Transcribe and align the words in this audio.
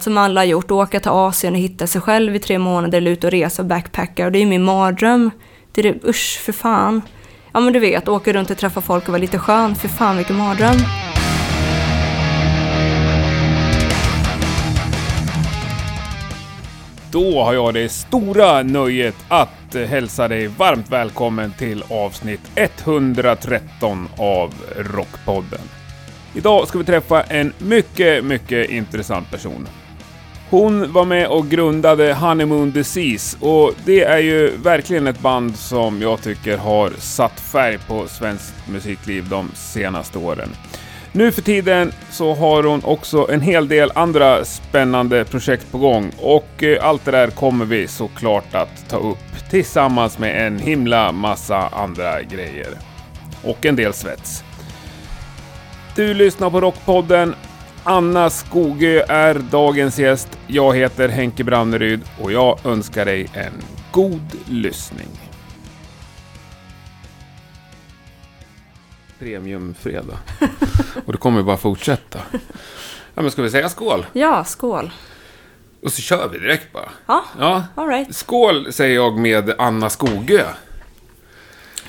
Som 0.00 0.18
alla 0.18 0.40
har 0.40 0.44
gjort, 0.44 0.70
åka 0.70 1.00
till 1.00 1.10
Asien 1.10 1.54
och 1.54 1.60
hitta 1.60 1.86
sig 1.86 2.00
själv 2.00 2.36
i 2.36 2.38
tre 2.38 2.58
månader, 2.58 2.98
eller 2.98 3.10
ut 3.10 3.24
och 3.24 3.30
resa 3.30 3.62
och 3.62 3.68
backpacka. 3.68 4.26
Och 4.26 4.32
det 4.32 4.38
är 4.38 4.40
ju 4.40 4.46
min 4.46 4.64
mardröm. 4.64 5.30
Det 5.72 5.80
är 5.80 5.92
det, 5.92 6.08
usch, 6.08 6.40
för 6.44 6.52
fan. 6.52 7.02
Ja 7.52 7.60
men 7.60 7.72
du 7.72 7.78
vet, 7.78 8.08
åka 8.08 8.32
runt 8.32 8.50
och 8.50 8.58
träffa 8.58 8.80
folk 8.80 9.04
och 9.04 9.08
vara 9.08 9.20
lite 9.20 9.38
skön. 9.38 9.74
För 9.74 9.88
fan 9.88 10.16
vilken 10.16 10.36
mardröm. 10.36 10.76
Då 17.12 17.44
har 17.44 17.54
jag 17.54 17.74
det 17.74 17.88
stora 17.88 18.62
nöjet 18.62 19.16
att 19.28 19.74
hälsa 19.74 20.28
dig 20.28 20.46
varmt 20.46 20.90
välkommen 20.90 21.52
till 21.58 21.84
avsnitt 21.88 22.40
113 22.54 24.08
av 24.16 24.54
Rockpodden. 24.76 25.60
Idag 26.34 26.68
ska 26.68 26.78
vi 26.78 26.84
träffa 26.84 27.22
en 27.22 27.52
mycket, 27.58 28.24
mycket 28.24 28.70
intressant 28.70 29.30
person. 29.30 29.68
Hon 30.50 30.92
var 30.92 31.04
med 31.04 31.28
och 31.28 31.48
grundade 31.48 32.14
Honeymoon 32.14 32.70
Disease 32.70 33.36
och 33.40 33.74
det 33.84 34.04
är 34.04 34.18
ju 34.18 34.56
verkligen 34.56 35.06
ett 35.06 35.20
band 35.20 35.56
som 35.56 36.02
jag 36.02 36.22
tycker 36.22 36.56
har 36.58 36.90
satt 36.90 37.40
färg 37.40 37.78
på 37.78 38.08
svenskt 38.08 38.54
musikliv 38.68 39.28
de 39.28 39.50
senaste 39.54 40.18
åren. 40.18 40.48
Nu 41.12 41.32
för 41.32 41.42
tiden 41.42 41.92
så 42.10 42.34
har 42.34 42.62
hon 42.62 42.84
också 42.84 43.30
en 43.30 43.40
hel 43.40 43.68
del 43.68 43.92
andra 43.94 44.44
spännande 44.44 45.24
projekt 45.24 45.72
på 45.72 45.78
gång 45.78 46.12
och 46.18 46.62
eh, 46.62 46.84
allt 46.84 47.04
det 47.04 47.10
där 47.10 47.30
kommer 47.30 47.64
vi 47.64 47.88
såklart 47.88 48.54
att 48.54 48.88
ta 48.88 48.96
upp 48.96 49.50
tillsammans 49.50 50.18
med 50.18 50.46
en 50.46 50.58
himla 50.58 51.12
massa 51.12 51.68
andra 51.68 52.22
grejer. 52.22 52.68
Och 53.44 53.66
en 53.66 53.76
del 53.76 53.92
svets. 53.92 54.44
Du 55.96 56.14
lyssnar 56.14 56.50
på 56.50 56.60
Rockpodden. 56.60 57.34
Anna 57.84 58.30
Skogö 58.30 59.02
är 59.08 59.34
dagens 59.34 59.98
gäst. 59.98 60.38
Jag 60.46 60.76
heter 60.76 61.08
Henke 61.08 61.44
Branneryd 61.44 62.00
och 62.20 62.32
jag 62.32 62.66
önskar 62.66 63.04
dig 63.04 63.28
en 63.34 63.52
god 63.92 64.36
lyssning. 64.48 65.08
Premiumfredag. 69.18 70.16
Och 71.06 71.12
det 71.12 71.18
kommer 71.18 71.42
bara 71.42 71.56
fortsätta. 71.56 72.18
Ja, 73.14 73.22
men 73.22 73.30
ska 73.30 73.42
vi 73.42 73.50
säga 73.50 73.68
skål? 73.68 74.06
Ja, 74.12 74.44
skål. 74.44 74.90
Och 75.82 75.92
så 75.92 76.02
kör 76.02 76.28
vi 76.28 76.38
direkt 76.38 76.72
bara. 76.72 76.88
Ja, 77.06 77.24
Ja. 77.38 77.64
all 77.74 77.88
right. 77.88 78.14
Skål 78.16 78.72
säger 78.72 78.94
jag 78.94 79.18
med 79.18 79.54
Anna 79.58 79.90
Skogö. 79.90 80.44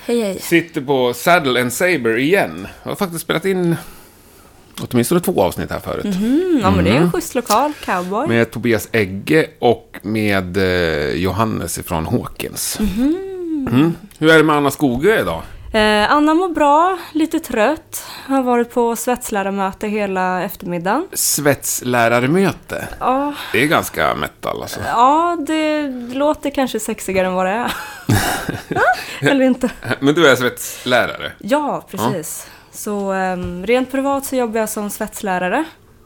Hej 0.05 0.21
hej. 0.21 0.39
Sitter 0.39 0.81
på 0.81 1.13
Saddle 1.13 1.61
and 1.61 1.73
Saber 1.73 2.17
igen. 2.17 2.67
Jag 2.83 2.91
har 2.91 2.95
faktiskt 2.95 3.21
spelat 3.23 3.45
in 3.45 3.75
åtminstone 4.91 5.21
två 5.21 5.43
avsnitt 5.43 5.71
här 5.71 5.79
förut. 5.79 6.05
Mm, 6.05 6.59
ja 6.63 6.71
men 6.71 6.85
det 6.85 6.91
är 6.91 6.95
en 6.95 7.11
schysst 7.11 7.35
lokal, 7.35 7.73
cowboy. 7.85 8.27
Med 8.27 8.51
Tobias 8.51 8.89
Egge 8.91 9.47
och 9.59 9.99
med 10.01 10.57
eh, 10.57 11.09
Johannes 11.15 11.77
ifrån 11.77 12.05
Hawkins. 12.05 12.79
Mm. 12.79 13.95
Hur 14.19 14.29
är 14.31 14.37
det 14.37 14.43
med 14.43 14.55
Anna 14.55 14.71
Skogö 14.71 15.19
idag? 15.19 15.41
Eh, 15.73 16.11
Anna 16.11 16.33
mår 16.33 16.49
bra, 16.49 16.97
lite 17.13 17.39
trött. 17.39 18.05
Har 18.27 18.43
varit 18.43 18.71
på 18.73 18.95
svetslärarmöte 18.95 19.87
hela 19.87 20.43
eftermiddagen. 20.43 21.07
Svetslärarmöte. 21.13 22.87
Ja, 22.99 23.33
Det 23.51 23.63
är 23.63 23.67
ganska 23.67 24.15
metal 24.15 24.61
alltså. 24.61 24.79
ja 24.87 25.37
det 25.47 25.87
låter 26.13 26.49
kanske 26.49 26.79
sexigare 26.79 27.27
än 27.27 27.33
vad 27.33 27.45
det 27.45 27.51
är. 27.51 27.73
Eller 29.31 29.45
inte. 29.45 29.69
Men 29.99 30.13
du 30.15 30.27
är 30.27 30.35
svetslärare? 30.35 31.31
Ja, 31.37 31.85
precis. 31.91 32.47
Så 32.71 33.11
ehm, 33.11 33.65
rent 33.65 33.91
privat 33.91 34.25
så 34.25 34.35
jobbar 34.35 34.59
jag 34.59 34.69
som 34.69 34.89
svetslärare 34.89 35.63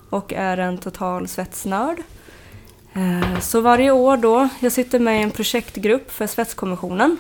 och 0.10 0.34
är 0.34 0.58
en 0.58 0.78
total 0.78 1.28
svetsnörd. 1.28 1.98
Eh, 2.94 3.40
så 3.40 3.62
varje 3.62 3.92
år 3.92 4.18
då, 4.18 4.50
jag 4.60 4.72
sitter 4.72 5.00
med 5.00 5.20
i 5.20 5.24
en 5.24 5.32
projektgrupp 5.32 6.12
för 6.12 6.28
Svetskommissionen 6.28 7.18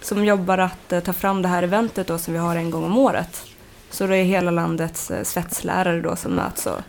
som 0.00 0.24
jobbar 0.24 0.58
att 0.58 0.92
eh, 0.92 1.00
ta 1.00 1.12
fram 1.12 1.42
det 1.42 1.48
här 1.48 1.62
eventet 1.62 2.06
då 2.06 2.18
som 2.18 2.34
vi 2.34 2.40
har 2.40 2.56
en 2.56 2.70
gång 2.70 2.84
om 2.84 2.98
året. 2.98 3.42
Så 3.90 4.06
det 4.06 4.16
är 4.16 4.24
hela 4.24 4.50
landets 4.50 5.10
eh, 5.10 5.22
svetslärare 5.22 6.00
då 6.00 6.16
som 6.16 6.32
möts 6.32 6.66
och 6.66 6.80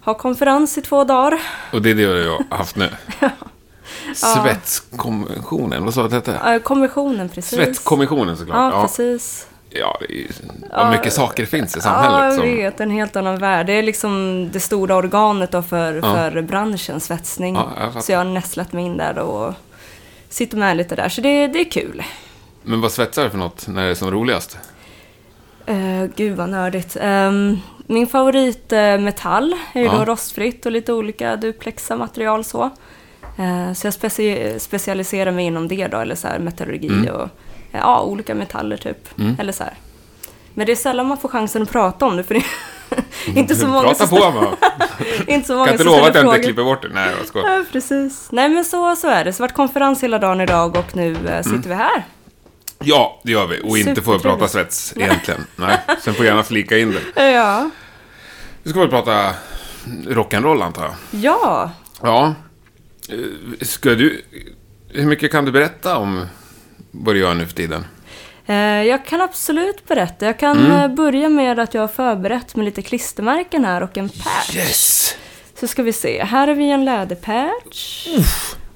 har 0.00 0.14
konferens 0.14 0.78
i 0.78 0.82
två 0.82 1.04
dagar. 1.04 1.40
Och 1.72 1.82
det 1.82 1.90
är 1.90 1.94
det 1.94 2.02
jag 2.02 2.44
har 2.48 2.56
haft 2.56 2.76
nu. 2.76 2.88
Svetskonventionen, 4.14 5.84
vad 5.84 5.94
sa 5.94 6.08
du 6.08 6.16
att 6.16 6.24
det 6.24 6.32
hette? 6.32 6.58
Kommissionen, 6.64 7.28
precis. 7.28 7.58
Svetskommissionen 7.58 8.36
såklart. 8.36 8.56
Ja, 8.56 8.72
Ja, 8.72 8.82
precis. 8.82 9.46
Ja, 9.70 9.98
det 10.08 10.26
vad 10.76 10.90
mycket 10.90 11.12
saker 11.12 11.46
finns 11.46 11.76
i 11.76 11.80
samhället. 11.80 12.18
Ja, 12.18 12.24
jag 12.24 12.34
som, 12.34 12.42
vet. 12.42 12.80
En 12.80 12.90
helt 12.90 13.16
annan 13.16 13.38
värld. 13.38 13.66
Det 13.66 13.72
är 13.72 13.82
liksom 13.82 14.48
det 14.52 14.60
stora 14.60 14.96
organet 14.96 15.50
då 15.52 15.62
för, 15.62 15.94
Ja. 15.94 16.02
för 16.02 16.42
branschen, 16.42 17.00
svetsning. 17.00 17.54
Ja, 17.54 17.70
jag 17.94 18.04
så 18.04 18.12
jag 18.12 18.18
har 18.18 18.24
nästlat 18.24 18.72
mig 18.72 18.84
in 18.84 18.96
där 18.96 19.18
och 19.18 19.54
sitter 20.28 20.56
med 20.56 20.76
lite 20.76 20.96
där. 20.96 21.08
Så 21.08 21.20
det, 21.20 21.46
det 21.46 21.60
är 21.60 21.70
kul. 21.70 22.02
Men 22.62 22.80
vad 22.80 22.92
svetsar 22.92 23.24
du 23.24 23.30
för 23.30 23.38
något 23.38 23.68
när 23.68 23.84
det 23.84 23.90
är 23.90 23.94
som 23.94 24.10
roligast? 24.10 24.58
Uh, 25.70 26.04
gud 26.16 26.36
vad 26.36 26.48
nördigt. 26.48 26.96
Ehm, 27.00 27.58
min 27.86 28.06
favorit 28.06 28.72
eh, 28.72 28.78
är 28.78 29.80
ju 29.80 29.84
Ja. 29.84 29.92
då 29.98 30.04
rostfritt 30.04 30.66
och 30.66 30.72
lite 30.72 30.92
olika 30.92 31.36
duplexa 31.36 31.96
material 31.96 32.44
så. 32.44 32.62
Eh, 33.38 33.72
så 33.74 33.86
jag 33.86 33.92
speci- 33.94 34.58
specialiserar 34.58 35.30
mig 35.30 35.46
inom 35.46 35.68
det 35.68 35.86
då, 35.88 35.98
eller 35.98 36.14
så 36.14 36.28
här 36.28 36.38
metallurgi 36.38 36.88
Mm. 36.88 37.14
och 37.14 37.28
ja, 37.72 38.02
olika 38.02 38.34
metaller 38.34 38.76
typ. 38.76 39.08
Eller 39.38 39.52
så 39.52 39.64
här. 39.64 39.74
Men 40.54 40.66
det 40.66 40.72
är 40.72 40.76
sällan 40.76 41.06
man 41.06 41.18
får 41.18 41.28
chansen 41.28 41.62
att 41.62 41.70
prata 41.72 42.06
om 42.06 42.16
det, 42.16 42.24
för 42.24 42.34
det 42.34 42.40
är 42.40 42.46
inte 43.38 43.54
så 43.56 43.66
många 43.66 43.82
Prata 43.82 44.06
som 44.06 44.18
på 44.18 44.32
bara. 44.32 44.56
inte 45.26 45.46
så 45.46 45.52
många 45.52 45.64
Kan 45.66 45.74
inte 45.74 45.84
lova 45.84 46.08
att 46.08 46.14
jag 46.14 46.24
inte 46.24 46.38
klipper 46.38 46.64
bort 46.64 46.82
det. 46.82 46.88
Nej, 46.88 47.12
jag 47.18 47.26
skojar. 47.26 47.50
Ja, 47.50 47.64
precis. 47.72 48.28
Nej, 48.32 48.48
men 48.48 48.64
så, 48.64 48.96
så 48.96 49.08
är 49.08 49.24
det. 49.24 49.32
Så 49.32 49.42
varit 49.42 49.54
konferens 49.54 50.02
hela 50.02 50.18
dagen 50.18 50.40
idag 50.40 50.76
och 50.76 50.96
nu 50.96 51.16
eh, 51.28 51.42
sitter 51.42 51.68
vi 51.68 51.74
här. 51.74 52.04
Ja, 52.78 53.20
det 53.24 53.32
gör 53.32 53.46
vi. 53.46 53.60
Och 53.64 53.78
inte 53.78 54.02
får 54.02 54.18
prata 54.18 54.48
svets 54.48 54.92
egentligen. 54.96 55.46
Nej, 55.56 55.78
sen 56.00 56.14
får 56.14 56.24
jag 56.24 56.32
gärna 56.32 56.42
flika 56.42 56.78
in 56.78 56.96
det. 57.14 57.22
Ja. 57.32 57.70
Vi 58.62 58.70
ska 58.70 58.80
väl 58.80 58.88
prata 58.88 59.34
rock'n'roll 60.06 60.62
antar 60.62 60.82
jag. 60.82 60.94
Ja. 61.10 61.70
Ja. 62.02 62.34
Eh, 63.08 63.16
Ska 63.60 63.90
du... 63.90 64.24
Hur 64.88 65.06
mycket 65.06 65.32
kan 65.32 65.44
du 65.44 65.52
berätta 65.52 65.96
om 65.96 66.26
vad 66.90 67.14
du 67.14 67.18
gör 67.20 67.34
nu 67.34 67.46
för 67.46 67.54
tiden? 67.54 67.84
Eh, 68.46 68.54
jag 68.82 69.06
kan 69.06 69.20
absolut 69.20 69.86
berätta. 69.88 70.26
Jag 70.26 70.38
kan 70.38 70.58
Mm. 70.58 70.72
eh, 70.72 70.88
börja 70.96 71.28
med 71.28 71.58
att 71.58 71.74
jag 71.74 71.80
har 71.80 71.88
förberett 71.88 72.56
med 72.56 72.64
lite 72.64 72.82
klistermärken 72.82 73.64
här 73.64 73.82
och 73.82 73.98
en 73.98 74.08
patch. 74.08 74.56
Yes! 74.56 75.16
Så 75.60 75.66
ska 75.66 75.82
vi 75.82 75.92
se. 75.92 76.24
Här 76.24 76.48
har 76.48 76.54
vi 76.54 76.70
en 76.70 76.84
läderpatch. 76.84 78.08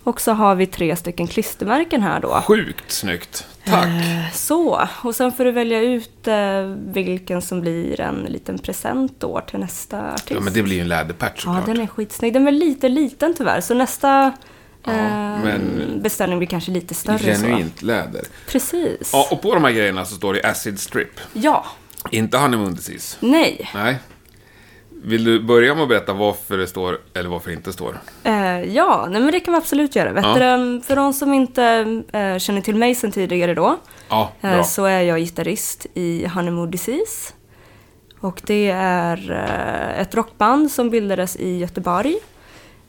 Och 0.04 0.20
så 0.20 0.32
har 0.32 0.54
vi 0.54 0.66
tre 0.66 0.96
stycken 0.96 1.26
klistermärken 1.26 2.02
här 2.02 2.20
då. 2.20 2.40
Sjukt 2.46 2.90
snyggt. 2.92 3.46
Tack. 3.64 3.84
Eh, 3.86 4.32
Så, 4.32 4.88
och 5.02 5.14
sen 5.14 5.32
får 5.32 5.44
du 5.44 5.50
välja 5.52 5.80
ut 5.80 6.28
eh, 6.28 6.60
vilken 6.92 7.42
som 7.42 7.60
blir 7.60 8.00
en 8.00 8.16
liten 8.28 8.58
present 8.58 9.20
då 9.20 9.40
till 9.40 9.58
nästa 9.58 10.12
artist. 10.12 10.30
Ja, 10.30 10.40
men 10.40 10.52
det 10.52 10.62
blir 10.62 10.74
ju 10.76 10.80
en 10.82 10.88
läderpatch 10.88 11.32
Ja, 11.46 11.54
såklart. 11.54 11.66
den 11.66 11.80
är 11.80 11.86
skitsnygg. 11.86 12.32
Den 12.32 12.48
är 12.48 12.52
lite 12.52 12.88
liten 12.88 13.34
tyvärr, 13.34 13.60
så 13.60 13.74
nästa 13.74 14.32
Ja, 14.84 14.92
eh, 14.92 14.98
men- 15.44 16.00
beställning 16.02 16.38
blir 16.38 16.48
kanske 16.48 16.70
lite 16.70 16.94
större. 16.94 17.18
Så. 17.18 17.24
Genuint 17.46 17.82
läder. 17.82 18.24
Precis. 18.48 19.10
Ja, 19.12 19.28
och 19.30 19.42
på 19.42 19.54
de 19.54 19.64
här 19.64 19.72
grejerna 19.72 20.04
så 20.04 20.14
står 20.14 20.34
det 20.34 20.42
Acid 20.44 20.80
Strip. 20.80 21.20
Ja. 21.32 21.64
Inte 22.10 22.38
Honeymoon 22.38 22.74
Disease. 22.74 23.16
Nej. 23.20 23.70
Nej. 23.74 23.96
Vill 25.06 25.24
du 25.24 25.42
börja 25.42 25.74
med 25.74 25.82
att 25.82 25.88
berätta 25.88 26.12
varför 26.12 26.58
det 26.58 26.66
står, 26.66 26.98
eller 27.14 27.28
varför 27.28 27.50
det 27.50 27.54
inte 27.56 27.72
står? 27.72 28.00
Eh, 28.24 28.60
ja, 28.60 29.06
nej, 29.10 29.20
men 29.22 29.32
det 29.32 29.40
kan 29.40 29.54
vi 29.54 29.58
absolut 29.58 29.96
göra. 29.96 30.12
Vet 30.12 30.24
Ja. 30.24 30.34
för 30.86 30.96
de 30.96 31.12
som 31.12 31.34
inte 31.34 31.64
eh, 32.12 32.38
känner 32.38 32.60
till 32.60 32.76
mig 32.76 32.94
sedan 32.94 33.12
tidigare 33.12 33.54
då, 33.54 33.76
Ja, 34.08 34.32
eh, 34.40 34.64
så 34.64 34.84
är 34.84 35.00
jag 35.02 35.18
gitarrist 35.18 35.86
i 35.94 36.26
Honeymoon 36.26 36.70
Disease. 36.70 37.32
Och 38.20 38.40
det 38.46 38.70
är 38.74 39.30
eh, 39.30 40.00
ett 40.00 40.14
rockband 40.14 40.70
som 40.70 40.90
bildades 40.90 41.36
i 41.36 41.58
Göteborg. 41.58 42.16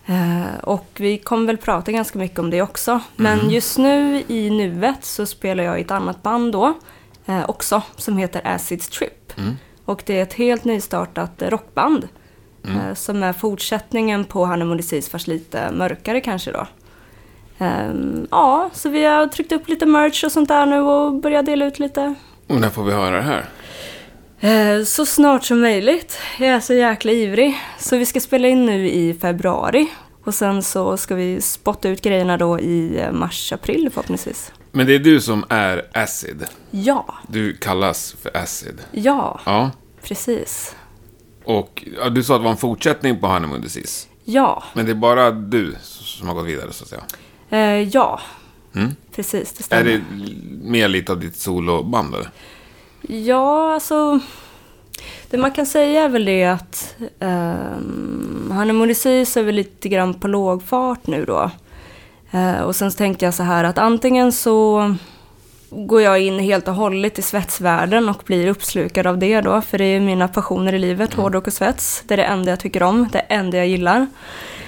Eh, 0.05 0.59
och 0.63 0.87
vi 0.95 1.17
kommer 1.17 1.47
väl 1.47 1.57
prata 1.57 1.91
ganska 1.91 2.19
mycket 2.19 2.39
om 2.39 2.49
det 2.49 2.61
också. 2.61 2.99
Men 3.15 3.49
just 3.49 3.77
nu 3.77 4.23
i 4.27 4.49
nuet 4.49 5.05
så 5.05 5.25
spelar 5.25 5.63
jag 5.63 5.79
i 5.79 5.81
ett 5.81 5.91
annat 5.91 6.23
band 6.23 6.51
då 6.53 6.73
eh, 7.25 7.49
också 7.49 7.81
som 7.95 8.17
heter 8.17 8.41
Acid 8.43 8.81
Strip. 8.81 9.33
Och 9.85 10.03
det 10.05 10.19
är 10.19 10.23
ett 10.23 10.33
helt 10.33 10.63
nystartat 10.63 11.31
rockband. 11.41 12.07
Eh, 12.67 12.93
som 12.93 13.23
är 13.23 13.33
fortsättningen 13.33 14.25
på 14.25 14.45
Honeymoon 14.45 14.77
Disease 14.77 15.11
fast 15.11 15.27
lite 15.27 15.71
mörkare 15.71 16.21
kanske 16.21 16.51
då. 16.51 16.67
Ehm, 17.57 18.27
ja, 18.31 18.69
så 18.73 18.89
vi 18.89 19.05
har 19.05 19.27
tryckt 19.27 19.51
upp 19.51 19.69
lite 19.69 19.85
merch 19.85 20.23
och 20.23 20.31
sånt 20.31 20.49
där 20.49 20.65
nu 20.65 20.79
och 20.79 21.13
börjat 21.13 21.45
dela 21.45 21.65
ut 21.65 21.79
lite. 21.79 22.15
Och 22.47 22.61
när 22.61 22.69
får 22.69 22.83
vi 22.83 22.91
höra 22.91 23.15
det 23.15 23.21
här? 23.21 23.45
Eh, 24.39 24.83
så 24.85 25.05
snart 25.05 25.43
som 25.43 25.61
möjligt. 25.61 26.17
Jag 26.39 26.49
är 26.49 26.59
så 26.59 26.73
jäkla 26.73 27.11
ivrig. 27.11 27.55
Så 27.79 27.97
vi 27.97 28.05
ska 28.05 28.19
spela 28.19 28.47
in 28.47 28.65
nu 28.65 28.89
i 28.89 29.13
februari. 29.13 29.87
Och 30.23 30.33
sen 30.33 30.63
så 30.63 30.97
ska 30.97 31.15
vi 31.15 31.41
spotta 31.41 31.89
ut 31.89 32.01
grejerna 32.01 32.37
då 32.37 32.59
i 32.59 32.99
eh, 33.01 33.11
mars-april 33.11 33.89
förhoppningsvis. 33.93 34.51
Men 34.71 34.87
det 34.87 34.95
är 34.95 34.99
du 34.99 35.21
som 35.21 35.45
är 35.49 35.85
Acid. 35.93 36.43
Ja, 36.71 37.05
Du 37.27 37.53
kallas 37.57 38.15
för 38.21 38.37
Acid. 38.37 38.79
ja, 38.91 39.39
Ja. 39.45 39.71
precis. 40.03 40.75
Och 41.43 41.83
ja, 41.97 42.09
du 42.09 42.23
sa 42.23 42.35
att 42.35 42.41
det 42.41 42.43
var 42.43 42.51
en 42.51 42.57
fortsättning 42.57 43.19
på 43.19 43.27
Honeymoon 43.27 43.61
Disease. 43.61 44.07
Ja, 44.23 44.63
Men 44.73 44.85
det 44.85 44.91
är 44.91 44.95
bara 44.95 45.31
du 45.31 45.75
som 45.81 46.27
har 46.27 46.35
gått 46.35 46.45
vidare 46.45 46.71
så 46.73 46.83
att 46.83 46.89
säga. 46.89 47.03
eh, 47.49 47.81
ja. 47.89 48.19
Mm. 48.75 48.95
Precis, 49.15 49.53
det 49.53 49.61
Är 49.61 49.63
stämmer. 49.63 49.83
det 49.83 50.01
mer 50.69 50.87
lite 50.87 51.11
av 51.11 51.19
ditt 51.19 51.35
soloband 51.35 52.15
eller? 52.15 52.29
Ja, 53.07 53.73
alltså... 53.73 54.19
Det 55.29 55.37
man 55.37 55.51
kan 55.51 55.65
säga 55.65 56.03
är 56.03 56.09
väl 56.09 56.25
det 56.25 56.45
att 56.45 56.95
um, 57.19 58.53
Honeymoon 58.57 58.87
Disease 58.87 59.39
är 59.39 59.43
väl 59.43 59.55
lite 59.55 59.89
grann 59.89 60.13
på 60.13 60.27
låg 60.27 60.63
fart 60.63 61.07
nu 61.07 61.25
då. 61.25 61.51
Eh, 62.31 62.61
och 62.61 62.75
sen 62.75 62.91
så 62.91 62.97
tänkte 62.97 63.25
jag 63.25 63.33
så 63.33 63.43
här 63.43 63.63
att 63.63 63.77
antingen 63.77 64.31
så 64.31 64.95
går 65.69 66.01
jag 66.01 66.21
in 66.21 66.39
helt 66.39 66.67
och 66.67 66.75
hållet 66.75 67.19
i 67.19 67.21
svetsvärlden 67.21 68.09
och 68.09 68.23
blir 68.25 68.47
uppslukad 68.47 69.07
av 69.07 69.17
det 69.17 69.41
då. 69.41 69.61
För 69.61 69.77
det 69.77 69.85
är 69.85 69.99
mina 69.99 70.27
passioner 70.27 70.73
i 70.73 70.79
livet, 70.79 71.13
hårdrock 71.13 71.47
och 71.47 71.53
svets. 71.53 72.03
Det 72.07 72.13
är 72.13 72.17
det 72.17 72.23
enda 72.23 72.51
jag 72.51 72.59
tycker 72.59 72.83
om, 72.83 73.09
det 73.11 73.19
enda 73.19 73.57
jag 73.57 73.67
gillar. 73.67 74.07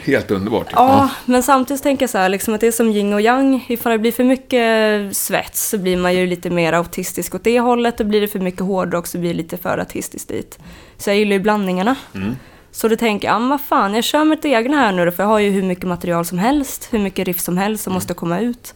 Helt 0.07 0.31
underbart. 0.31 0.67
Ja, 0.71 1.09
men 1.25 1.43
samtidigt 1.43 1.83
tänker 1.83 2.03
jag 2.03 2.09
så 2.09 2.17
här, 2.17 2.29
liksom 2.29 2.53
att 2.53 2.61
det 2.61 2.67
är 2.67 2.71
som 2.71 2.89
yin 2.89 3.13
och 3.13 3.21
yang. 3.21 3.65
Ifall 3.69 3.91
det 3.91 3.97
blir 3.97 4.11
för 4.11 4.23
mycket 4.23 5.17
svets 5.17 5.69
så 5.69 5.77
blir 5.77 5.97
man 5.97 6.15
ju 6.15 6.27
lite 6.27 6.49
mer 6.49 6.73
autistisk 6.73 7.35
åt 7.35 7.43
det 7.43 7.59
hållet. 7.59 7.99
Och 7.99 8.05
blir 8.05 8.21
det 8.21 8.27
för 8.27 8.39
mycket 8.39 8.61
hårdrock 8.61 9.07
så 9.07 9.17
blir 9.17 9.29
det 9.29 9.37
lite 9.37 9.57
för 9.57 9.77
autistiskt 9.77 10.29
dit. 10.29 10.59
Så 10.97 11.09
jag 11.09 11.17
gillar 11.17 11.33
ju 11.33 11.39
blandningarna. 11.39 11.95
Mm. 12.15 12.35
Så 12.71 12.87
då 12.87 12.95
tänker 12.95 13.27
jag, 13.27 13.41
ah, 13.41 13.47
vad 13.47 13.61
fan, 13.61 13.93
jag 13.93 14.03
kör 14.03 14.23
mitt 14.23 14.45
egna 14.45 14.77
här 14.77 14.91
nu 14.91 15.05
då, 15.05 15.11
för 15.11 15.23
jag 15.23 15.27
har 15.27 15.39
ju 15.39 15.49
hur 15.49 15.63
mycket 15.63 15.87
material 15.87 16.25
som 16.25 16.37
helst, 16.37 16.87
hur 16.91 16.99
mycket 16.99 17.27
riff 17.27 17.39
som 17.39 17.57
helst 17.57 17.83
som 17.83 17.93
måste 17.93 18.13
komma 18.13 18.39
ut. 18.39 18.73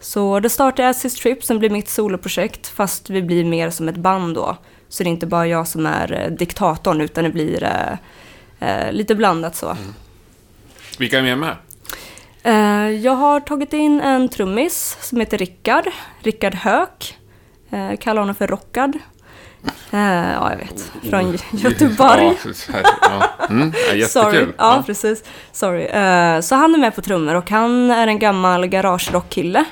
Så 0.00 0.40
då 0.40 0.48
startar 0.48 0.82
jag 0.82 0.90
Assist 0.90 1.22
Trip 1.22 1.44
som 1.44 1.58
blir 1.58 1.70
mitt 1.70 1.88
soloprojekt, 1.88 2.66
fast 2.66 3.10
vi 3.10 3.22
blir 3.22 3.44
mer 3.44 3.70
som 3.70 3.88
ett 3.88 3.96
band 3.96 4.34
då. 4.34 4.56
Så 4.88 5.02
det 5.02 5.08
är 5.08 5.10
inte 5.10 5.26
bara 5.26 5.46
jag 5.46 5.68
som 5.68 5.86
är 5.86 6.12
eh, 6.12 6.30
diktatorn, 6.30 7.00
utan 7.00 7.24
det 7.24 7.30
blir 7.30 7.62
eh, 7.62 7.92
eh, 8.68 8.92
lite 8.92 9.14
blandat 9.14 9.56
så. 9.56 9.76
Vilka 10.98 11.18
är 11.18 11.22
med 11.22 11.38
med? 11.38 11.56
Eh, 12.42 12.90
jag 12.90 13.12
har 13.12 13.40
tagit 13.40 13.72
in 13.72 14.00
en 14.00 14.28
trummis 14.28 14.96
som 15.00 15.20
heter 15.20 15.38
Rickard. 15.38 15.84
Rickard 16.22 16.54
Höök. 16.54 17.18
Uh, 17.72 17.96
kallar 17.96 18.22
honom 18.22 18.34
för 18.34 18.46
Rockad. 18.46 18.98
Eh, 19.90 20.32
ja, 20.32 20.50
jag 20.50 20.56
vet. 20.56 20.92
Från 21.10 21.38
Göteborg. 21.60 22.36
Ja. 23.02 23.46
Mm, 23.50 23.72
Sorry. 24.08 24.46
Ja, 24.58 24.82
precis. 24.86 25.24
Sorry. 25.52 25.84
Eh, 25.84 26.40
så 26.40 26.54
han 26.54 26.74
är 26.74 26.78
med 26.78 26.94
på 26.94 27.02
trummor 27.02 27.34
och 27.34 27.50
han 27.50 27.90
är 27.90 28.06
en 28.06 28.18
gammal 28.18 28.66
garagerockkille. 28.66 29.64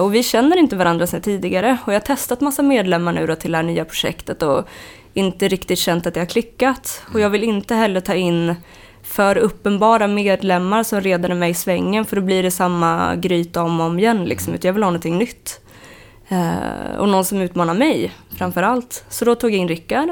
Och 0.00 0.14
vi 0.14 0.22
känner 0.22 0.56
inte 0.56 0.76
varandra 0.76 1.06
sedan 1.06 1.20
tidigare. 1.20 1.78
Och 1.84 1.92
jag 1.92 2.00
har 2.00 2.06
testat 2.06 2.40
massa 2.40 2.62
medlemmar 2.62 3.12
nu 3.12 3.26
då 3.26 3.34
till 3.34 3.52
det 3.52 3.58
här 3.58 3.64
nya 3.64 3.84
projektet 3.84 4.42
och 4.42 4.68
inte 5.14 5.48
riktigt 5.48 5.78
känt 5.78 6.06
att 6.06 6.14
det 6.14 6.20
har 6.20 6.26
klickat. 6.26 7.02
Och 7.14 7.20
jag 7.20 7.30
vill 7.30 7.44
inte 7.44 7.74
heller 7.74 8.00
ta 8.00 8.14
in 8.14 8.56
för 9.02 9.36
uppenbara 9.36 10.06
medlemmar 10.06 10.82
som 10.82 11.00
redan 11.00 11.30
är 11.30 11.34
med 11.34 11.50
i 11.50 11.54
svängen 11.54 12.04
för 12.04 12.16
då 12.16 12.22
blir 12.22 12.42
det 12.42 12.50
samma 12.50 13.16
gryta 13.16 13.62
om 13.62 13.80
och 13.80 13.86
om 13.86 13.98
igen 13.98 14.24
liksom. 14.24 14.54
Utan 14.54 14.68
jag 14.68 14.72
vill 14.72 14.82
ha 14.82 14.90
någonting 14.90 15.18
nytt. 15.18 15.60
Eh, 16.28 16.96
och 16.98 17.08
någon 17.08 17.24
som 17.24 17.40
utmanar 17.40 17.74
mig 17.74 18.12
framför 18.36 18.62
allt. 18.62 19.04
Så 19.08 19.24
då 19.24 19.34
tog 19.34 19.50
jag 19.50 19.58
in 19.58 19.68
Rickard. 19.68 20.08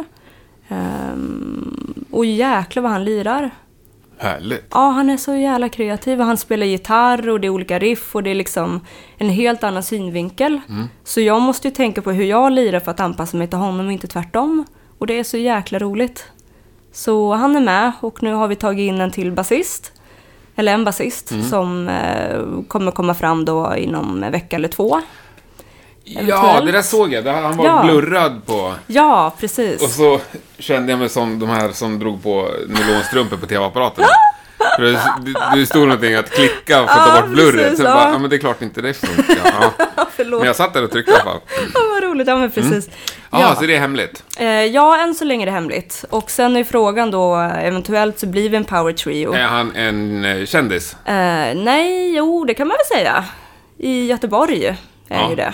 Ehm, 0.69 2.05
och 2.11 2.25
jäklar 2.25 2.83
vad 2.83 2.93
han 2.93 3.05
lirar. 3.05 3.51
Härligt. 4.19 4.67
Ja, 4.71 4.91
han 4.91 5.11
är 5.11 5.17
så 5.17 5.35
jävla 5.35 5.69
kreativ 5.69 6.21
och 6.21 6.27
han 6.27 6.37
spelar 6.37 6.67
gitarr 6.67 7.29
och 7.29 7.41
det 7.41 7.47
är 7.47 7.51
olika 7.51 7.79
riff 7.79 8.15
och 8.15 8.23
det 8.23 8.31
är 8.31 8.35
liksom 8.35 8.81
en 9.19 9.29
helt 9.29 9.65
annan 9.65 9.83
synvinkel. 9.83 10.61
Så 11.05 11.21
jag 11.21 11.43
måste 11.43 11.69
ju 11.69 11.75
tänka 11.75 12.03
på 12.03 12.13
hur 12.13 12.25
jag 12.25 12.53
lirar 12.53 12.81
för 12.81 12.91
att 12.91 13.01
anpassa 13.01 13.37
mig 13.37 13.49
till 13.49 13.59
honom 13.59 13.87
och 13.87 13.93
inte 13.93 14.07
tvärtom. 14.07 14.65
Och 14.99 15.07
det 15.07 15.19
är 15.19 15.25
så 15.25 15.37
jäkla 15.37 15.79
roligt. 15.79 16.27
Så 16.93 17.33
han 17.35 17.57
är 17.57 17.61
med 17.61 17.93
och 18.01 18.23
nu 18.23 18.33
har 18.35 18.49
vi 18.49 18.57
tagit 18.57 18.89
in 18.89 19.01
en 19.01 19.11
till 19.11 19.33
basist. 19.33 19.93
Eller 20.57 20.73
en 20.75 20.85
basist 20.85 21.33
som 21.51 21.89
eh, 21.89 22.41
kommer 22.69 22.91
komma 22.91 23.15
fram 23.15 23.45
då 23.45 23.77
inom 23.77 24.23
en 24.23 24.33
vecka 24.33 24.57
eller 24.57 24.69
två. 24.69 25.01
Ja, 26.05 26.61
det 26.61 26.73
där 26.73 26.83
såg 26.83 27.13
jag. 27.13 27.23
Han 27.23 27.57
var 27.57 27.65
Ja. 27.65 27.83
blurrad 27.85 28.47
på... 28.47 28.75
Ja, 28.87 29.33
precis. 29.39 29.83
Och 29.83 29.89
så 29.89 30.21
kände 30.59 30.93
jag 30.93 30.99
mig 30.99 31.09
som 31.09 31.39
de 31.39 31.49
här 31.49 31.73
som 31.73 31.99
drog 31.99 32.23
på 32.23 32.49
nylonstrumpor 32.69 33.37
på 33.37 33.47
tv-apparaterna. 33.47 34.07
För 34.77 34.83
det, 34.83 35.01
det- 35.61 35.67
stod 35.67 35.83
någonting 35.89 36.15
att 36.15 36.31
klicka 36.31 36.75
för 36.75 36.83
att 36.85 36.89
ta 37.07 37.15
Ja, 37.17 37.21
bort 37.21 37.31
blurret. 37.31 37.77
Så 37.77 37.83
ja. 37.83 37.95
bara, 37.95 38.11
ja 38.13 38.19
men 38.19 38.31
det 38.31 38.37
är 38.37 38.41
klart 38.41 38.63
inte 38.63 38.81
det 38.83 38.95
funkar. 38.95 39.37
Ja. 39.61 39.87
Men 40.17 40.45
jag 40.45 40.57
satt 40.57 40.75
där 40.75 40.85
och 40.85 40.91
tryckte 40.91 41.13
i 41.13 41.15
alla 41.15 41.25
fall. 41.25 41.41
Ja, 41.75 41.81
vad 41.95 42.03
roligt. 42.03 42.29
Ja, 42.29 42.37
men 42.37 42.51
precis. 42.51 42.89
Ja, 43.31 43.41
Ja. 43.41 43.55
så 43.55 43.67
det 43.67 43.77
är 43.77 43.81
hemligt. 43.81 44.25
Eh, 44.39 44.47
ja, 44.49 44.99
än 45.03 45.15
så 45.15 45.25
länge 45.25 45.45
är 45.45 45.47
det 45.47 45.53
hemligt. 45.53 46.05
Och 46.11 46.31
sen 46.31 46.57
är 46.57 46.65
frågan 46.65 47.11
då, 47.11 47.35
eventuellt 47.37 48.19
så 48.19 48.27
blir 48.27 48.49
vi 48.51 48.57
en 48.57 48.65
power 48.65 48.93
trio. 48.93 49.33
Är 49.33 49.43
han 49.47 49.77
en 49.77 50.25
eh, 50.25 50.47
kändis? 50.47 50.97
Eh, 51.05 51.55
nej, 51.55 52.17
jo, 52.17 52.45
det 52.45 52.55
kan 52.55 52.69
man 52.69 52.77
väl 52.77 52.99
säga. 52.99 53.25
I 53.79 54.07
Göteborg 54.07 54.65
är 54.67 54.77
Ja. 55.09 55.31
ju 55.31 55.37
det. 55.37 55.53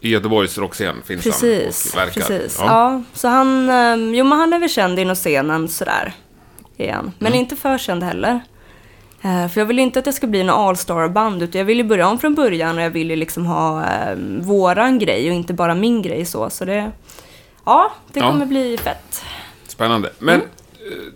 I 0.00 0.08
Göteborgs 0.10 0.58
rockscen 0.58 0.96
finns 1.06 1.22
Precis, 1.24 1.94
han 1.94 2.02
och 2.02 2.08
verkar. 2.08 2.20
precis. 2.20 2.56
Ja. 2.60 2.66
Ja. 2.66 3.02
så 3.14 3.28
han, 3.28 3.68
eh, 3.70 4.16
jo 4.18 4.24
men 4.24 4.38
han 4.38 4.52
är 4.52 4.58
väl 4.58 4.68
känd 4.68 4.98
inom 4.98 5.14
scenen 5.16 5.68
sådär. 5.68 6.12
Igen. 6.78 7.12
Men 7.18 7.26
Mm. 7.32 7.40
inte 7.40 7.56
för 7.56 7.78
känd 7.78 8.02
heller. 8.02 8.40
Eh, 9.22 9.48
för 9.48 9.60
jag 9.60 9.66
vill 9.66 9.78
inte 9.78 9.98
att 9.98 10.04
det 10.04 10.12
ska 10.12 10.26
bli 10.26 10.40
en 10.40 10.50
all-star-band, 10.50 11.42
utan 11.42 11.58
jag 11.58 11.66
vill 11.66 11.78
ju 11.78 11.84
börja 11.84 12.08
om 12.08 12.18
från 12.18 12.34
början 12.34 12.78
och 12.78 12.84
jag 12.84 12.90
vill 12.90 13.10
ju 13.10 13.16
liksom 13.16 13.46
ha 13.46 13.84
eh, 13.84 14.16
våran 14.40 14.98
grej 14.98 15.28
och 15.30 15.34
inte 15.34 15.52
bara 15.54 15.74
min 15.74 16.02
grej 16.02 16.24
så. 16.24 16.50
Så 16.50 16.64
det, 16.64 16.90
ja, 17.66 17.92
det 18.12 18.20
Ja. 18.20 18.30
kommer 18.30 18.46
bli 18.46 18.76
fett. 18.78 19.24
Spännande. 19.66 20.10
Men, 20.18 20.34
Mm. 20.34 20.46
eh, 20.92 21.12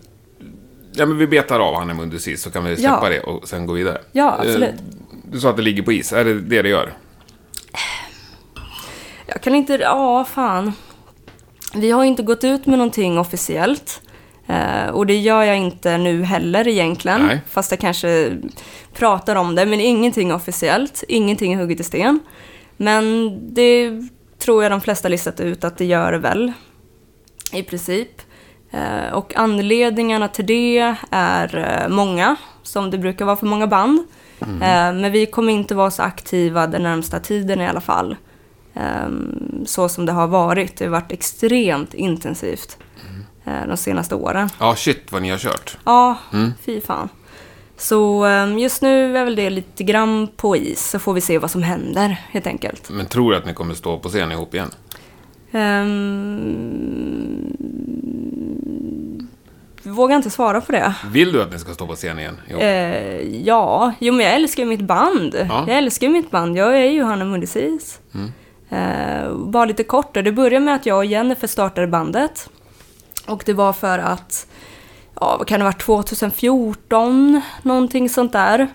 ja, 0.93 1.07
men 1.07 1.19
vi 1.19 1.27
betar 1.27 1.61
av 1.61 1.75
han 1.75 2.01
under 2.01 2.19
sist 2.19 2.43
så 2.43 2.51
kan 2.51 2.65
vi 2.65 2.77
släppa 2.77 3.01
Ja. 3.03 3.09
det 3.09 3.21
och 3.21 3.49
sen 3.49 3.67
gå 3.67 3.73
vidare. 3.73 4.01
Ja, 4.13 4.37
absolut. 4.39 4.69
Eh, 4.71 4.75
Du 5.25 5.41
sa 5.41 5.51
att 5.51 5.57
det 5.57 5.63
ligger 5.63 5.83
på 5.83 5.93
is. 5.93 6.13
Är 6.13 6.25
det 6.25 6.41
det 6.41 6.63
det 6.63 6.69
gör? 6.69 6.93
Jag 9.27 9.41
kan 9.43 9.55
inte, 9.55 9.73
ja 9.73 10.25
fan. 10.25 10.73
Vi 11.75 11.91
har 11.91 12.05
inte 12.05 12.23
gått 12.23 12.45
ut 12.45 12.67
med 12.67 12.79
någonting 12.79 13.19
officiellt. 13.19 14.01
Eh, 14.47 14.89
och 14.89 15.07
det 15.07 15.17
gör 15.17 15.43
jag 15.43 15.59
inte 15.59 15.99
nu 15.99 16.23
heller 16.23 16.69
egentligen. 16.69 17.27
Nej. 17.27 17.41
Fast 17.49 17.71
jag 17.71 17.81
kanske 17.81 18.39
pratar 18.95 19.37
om 19.37 19.55
det. 19.55 19.67
Men 19.67 19.81
ingenting 19.81 20.35
officiellt. 20.35 21.05
Ingenting 21.09 21.53
är 21.53 21.59
hugget 21.59 21.81
i 21.81 21.85
sten. 21.85 22.21
Men 22.77 23.39
det 23.55 23.91
tror 24.39 24.63
jag 24.63 24.73
de 24.73 24.81
flesta 24.81 25.09
listat 25.09 25.41
ut 25.41 25.65
att 25.65 25.79
det 25.79 25.85
gör 25.85 26.13
det 26.13 26.19
väl. 26.19 26.53
I 27.53 27.63
princip. 27.63 28.23
Eh, 28.71 29.13
och 29.13 29.37
anledningarna 29.37 30.29
till 30.29 30.47
det 30.47 30.97
är 31.11 31.57
eh, 31.57 31.89
många. 31.89 32.37
Som 32.63 32.91
det 32.91 32.99
brukar 32.99 33.25
vara 33.25 33.37
för 33.37 33.47
många 33.47 33.67
band. 33.67 33.99
Eh, 34.41 34.93
men 34.93 35.13
vi 35.13 35.27
kommer 35.27 35.53
inte 35.53 35.75
vara 35.75 35.91
så 35.91 36.03
aktiva 36.03 36.67
den 36.67 36.83
närmsta 36.83 37.21
tiden 37.21 37.61
i 37.61 37.69
alla 37.69 37.81
fall. 37.81 38.17
Ehm, 38.75 39.65
så 39.67 39.89
som 39.89 40.07
det 40.07 40.13
har 40.13 40.27
varit. 40.27 40.77
Det 40.77 40.85
har 40.85 40.91
varit 40.91 41.13
extremt 41.13 41.95
intensivt 41.95 42.79
de 43.45 43.77
senaste 43.77 44.15
åren. 44.15 44.49
Ja, 44.61 44.77
shit 44.77 45.13
vad 45.13 45.23
ni 45.23 45.31
har 45.31 45.39
kört. 45.39 45.79
Ja, 45.85 46.17
fy 46.65 46.81
fan. 46.81 47.09
Så 47.77 48.25
ehm, 48.25 48.59
just 48.59 48.83
nu 48.83 49.17
är 49.17 49.25
väl 49.25 49.37
det 49.37 49.51
lite 49.51 49.85
grann 49.85 50.29
på 50.37 50.57
is, 50.57 50.91
så 50.91 50.99
får 50.99 51.15
vi 51.15 51.21
se 51.21 51.39
vad 51.39 51.51
som 51.51 51.63
händer 51.63 52.21
helt 52.31 52.47
enkelt. 52.47 52.91
Men 52.91 53.07
tror 53.07 53.31
du 53.31 53.37
att 53.37 53.47
ni 53.47 53.55
kommer 53.55 53.75
stå 53.75 53.99
på 53.99 54.09
scen 54.09 54.33
ihop 54.33 54.55
igen? 54.55 54.71
Um, 55.53 56.47
vågar 59.83 60.17
inte 60.17 60.31
svara 60.31 60.61
på 60.61 60.73
det. 60.73 60.95
Vill 61.07 61.33
du 61.33 61.43
att 61.43 61.53
ni 61.53 61.59
ska 61.59 61.73
stå 61.73 61.87
på 61.87 61.95
scen 61.95 62.19
igen? 62.19 62.41
Eh, 62.59 63.45
ja, 63.47 63.93
jo 63.99 64.13
men 64.13 64.27
jag 64.27 64.35
älskar 64.35 64.63
ju 64.63 64.69
mitt 64.69 64.81
band. 64.81 65.35
Ja. 65.49 65.65
Jag 65.69 65.79
älskar 65.79 66.07
ju 66.07 66.13
mitt 66.13 66.31
band. 66.31 66.57
Jag 66.57 66.77
är 66.77 66.91
ju 66.91 67.03
Hanna 67.03 67.25
Mundicis. 67.25 68.01
Eh, 68.69 69.35
bara 69.35 69.65
lite 69.65 69.85
kort 69.85 70.15
då. 70.15 70.23
Det 70.23 70.33
började 70.33 70.65
med 70.65 70.75
att 70.75 70.87
jag 70.87 70.99
och 70.99 71.05
Jennifer 71.05 71.47
startade 71.47 71.87
bandet. 71.87 72.51
Och 73.27 73.43
det 73.47 73.53
var 73.53 73.73
för 73.73 73.99
att, 73.99 74.47
ja 75.21 75.37
vad 75.39 75.47
kan 75.47 75.61
det 75.61 75.65
ha 75.65 75.71
varit, 75.71 75.83
2014, 75.83 77.41
någonting 77.63 78.09
sånt 78.09 78.33
där. 78.33 78.69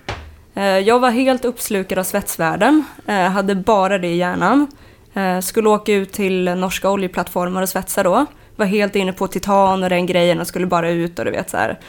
Eh, 0.57 0.63
jag 0.63 0.99
var 0.99 1.09
helt 1.09 1.45
uppslukad 1.45 1.99
av 1.99 2.03
svetsvärlden. 2.03 2.83
Eh, 3.07 3.15
hade 3.15 3.55
bara 3.55 3.97
det 3.97 4.07
i 4.07 4.17
hjärnan. 4.17 4.67
Eh, 5.13 5.39
skulle 5.39 5.69
åka 5.69 5.93
ut 5.93 6.13
till 6.13 6.43
norska 6.43 6.89
oljeplattformar 6.89 7.61
och 7.61 7.69
svetsa 7.69 8.03
då. 8.03 8.25
Var 8.55 8.65
helt 8.65 8.95
inne 8.95 9.13
på 9.13 9.27
titan 9.27 9.83
och 9.83 9.89
den 9.89 10.05
grejen 10.05 10.39
och 10.39 10.47
skulle 10.47 10.67
bara 10.67 10.89
ut 10.89 11.19
och 11.19 11.25
du 11.25 11.31
vet 11.31 11.49
så 11.49 11.57
här. 11.57 11.79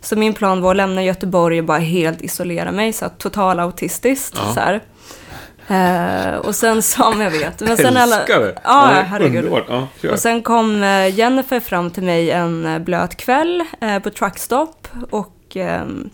Så 0.00 0.16
min 0.16 0.34
plan 0.34 0.62
var 0.62 0.70
att 0.70 0.76
lämna 0.76 1.02
Göteborg 1.02 1.58
och 1.58 1.64
bara 1.64 1.78
helt 1.78 2.22
isolera 2.22 2.72
mig, 2.72 2.92
så 2.92 3.04
att 3.04 3.18
total 3.18 3.60
autistiskt. 3.60 4.34
Ja. 4.36 4.54
Så 4.54 4.60
här. 4.60 4.80
Eh, 5.68 6.34
och 6.36 6.54
sen 6.54 6.82
som 6.82 7.20
jag 7.20 7.30
vet. 7.30 7.60
Men 7.60 7.76
sen 7.76 7.96
Älskar 7.96 8.40
det! 8.40 8.58
Ja, 8.64 8.90
herregud. 9.06 9.44
Underbart. 9.44 9.64
Ja, 9.68 9.88
kör. 10.02 10.12
Och 10.12 10.18
sen 10.18 10.42
kom 10.42 10.82
eh, 10.82 11.14
Jennifer 11.18 11.60
fram 11.60 11.90
till 11.90 12.02
mig 12.02 12.30
en 12.30 12.66
eh, 12.66 12.78
blöt 12.78 13.16
kväll 13.16 13.64
eh, 13.80 13.98
på 13.98 14.10
truckstop 14.10 14.88
och 15.10 15.36
ehm, 15.54 16.10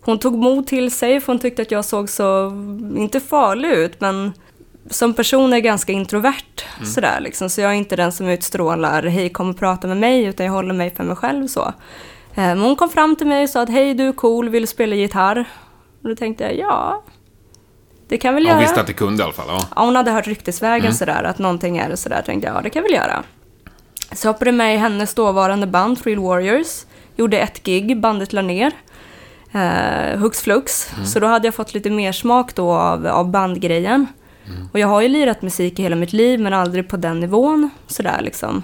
hon 0.00 0.18
tog 0.18 0.38
mod 0.38 0.66
till 0.66 0.90
sig 0.90 1.20
för 1.20 1.32
hon 1.32 1.38
tyckte 1.38 1.62
att 1.62 1.70
jag 1.70 1.84
såg 1.84 2.08
så, 2.10 2.46
inte 2.96 3.20
farlig 3.20 3.68
ut, 3.68 4.00
men 4.00 4.32
som 4.90 5.14
person 5.14 5.52
är 5.52 5.56
jag 5.56 5.64
ganska 5.64 5.92
introvert 5.92 6.64
sådär 6.84 7.20
liksom. 7.20 7.50
Så 7.50 7.60
jag 7.60 7.70
är 7.70 7.74
inte 7.74 7.96
den 7.96 8.12
som 8.12 8.28
utstrålar, 8.28 9.02
hej 9.02 9.28
kom 9.28 9.50
och 9.50 9.58
prata 9.58 9.86
med 9.88 9.96
mig, 9.96 10.24
utan 10.24 10.46
jag 10.46 10.52
håller 10.52 10.74
mig 10.74 10.94
för 10.94 11.04
mig 11.04 11.16
själv 11.16 11.46
så. 11.46 11.62
Eh, 11.64 11.74
Men 12.34 12.58
hon 12.60 12.76
kom 12.76 12.88
fram 12.88 13.16
till 13.16 13.26
mig 13.26 13.42
och 13.42 13.50
sa 13.50 13.62
att 13.62 13.68
hej 13.70 13.94
du 13.94 14.08
är 14.08 14.12
cool, 14.12 14.48
vill 14.48 14.62
du 14.62 14.66
spela 14.66 14.96
gitarr? 14.96 15.44
Och 16.02 16.08
då 16.08 16.14
tänkte 16.16 16.44
jag 16.44 16.56
ja, 16.56 17.02
det 18.08 18.18
kan 18.18 18.34
väl 18.34 18.42
Ja, 18.44 18.48
göra. 18.48 18.56
hon 18.56 18.62
visste 18.64 18.80
att 18.80 18.86
det 18.86 18.92
kunde 18.92 19.22
i 19.22 19.24
alla 19.24 19.32
fall. 19.32 19.46
Ja. 19.48 19.60
Ja, 19.76 19.84
hon 19.84 19.96
hade 19.96 20.10
hört 20.10 20.26
ryktesvägen 20.26 20.94
sådär, 20.94 21.22
att 21.24 21.38
någonting 21.38 21.78
är 21.78 21.88
det 21.88 21.96
sådär. 21.96 22.22
Tänkte 22.26 22.48
jag, 22.48 22.56
ja 22.56 22.60
det 22.62 22.70
kan 22.70 22.82
väl 22.82 22.92
göra. 22.92 23.22
Så 24.12 24.28
hoppade 24.28 24.52
med 24.52 24.74
i 24.74 24.78
hennes 24.78 25.14
dåvarande 25.14 25.66
band, 25.66 26.02
Thrill 26.02 26.18
Warriors. 26.18 26.84
Gjorde 27.16 27.38
ett 27.38 27.62
gig, 27.62 28.00
bandet 28.00 28.32
la 28.32 28.42
ner. 28.42 28.72
Eh, 29.52 30.18
hux 30.18 30.40
flux. 30.42 30.90
Så 31.04 31.20
då 31.20 31.26
hade 31.26 31.46
jag 31.46 31.54
fått 31.54 31.74
lite 31.74 31.90
mer 31.90 32.12
smak 32.12 32.54
då 32.54 32.70
av, 32.72 33.06
av 33.06 33.30
bandgrejen. 33.30 34.06
Och 34.72 34.78
jag 34.78 34.88
har 34.88 35.00
ju 35.00 35.08
lirat 35.08 35.42
musik 35.42 35.78
i 35.78 35.82
hela 35.82 35.96
mitt 35.96 36.12
liv, 36.12 36.40
men 36.40 36.52
aldrig 36.52 36.88
på 36.88 36.96
den 36.96 37.20
nivån. 37.20 37.70
Sådär 37.86 38.20
liksom. 38.22 38.62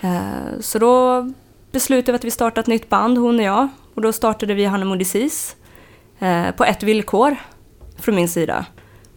Eh, 0.00 0.60
så 0.60 0.78
då 0.78 1.26
beslutade 1.72 2.12
vi 2.12 2.16
att 2.16 2.24
vi 2.24 2.30
startade 2.30 2.60
ett 2.60 2.66
nytt 2.66 2.88
band, 2.88 3.18
hon 3.18 3.38
och 3.38 3.44
jag. 3.44 3.68
Och 3.94 4.02
då 4.02 4.12
startade 4.12 4.54
vi 4.54 4.66
Honeymoon 4.66 4.98
Disease. 4.98 5.54
Eh, 6.18 6.50
på 6.50 6.64
ett 6.64 6.82
villkor 6.82 7.36
från 8.02 8.14
min 8.14 8.28
sida. 8.28 8.66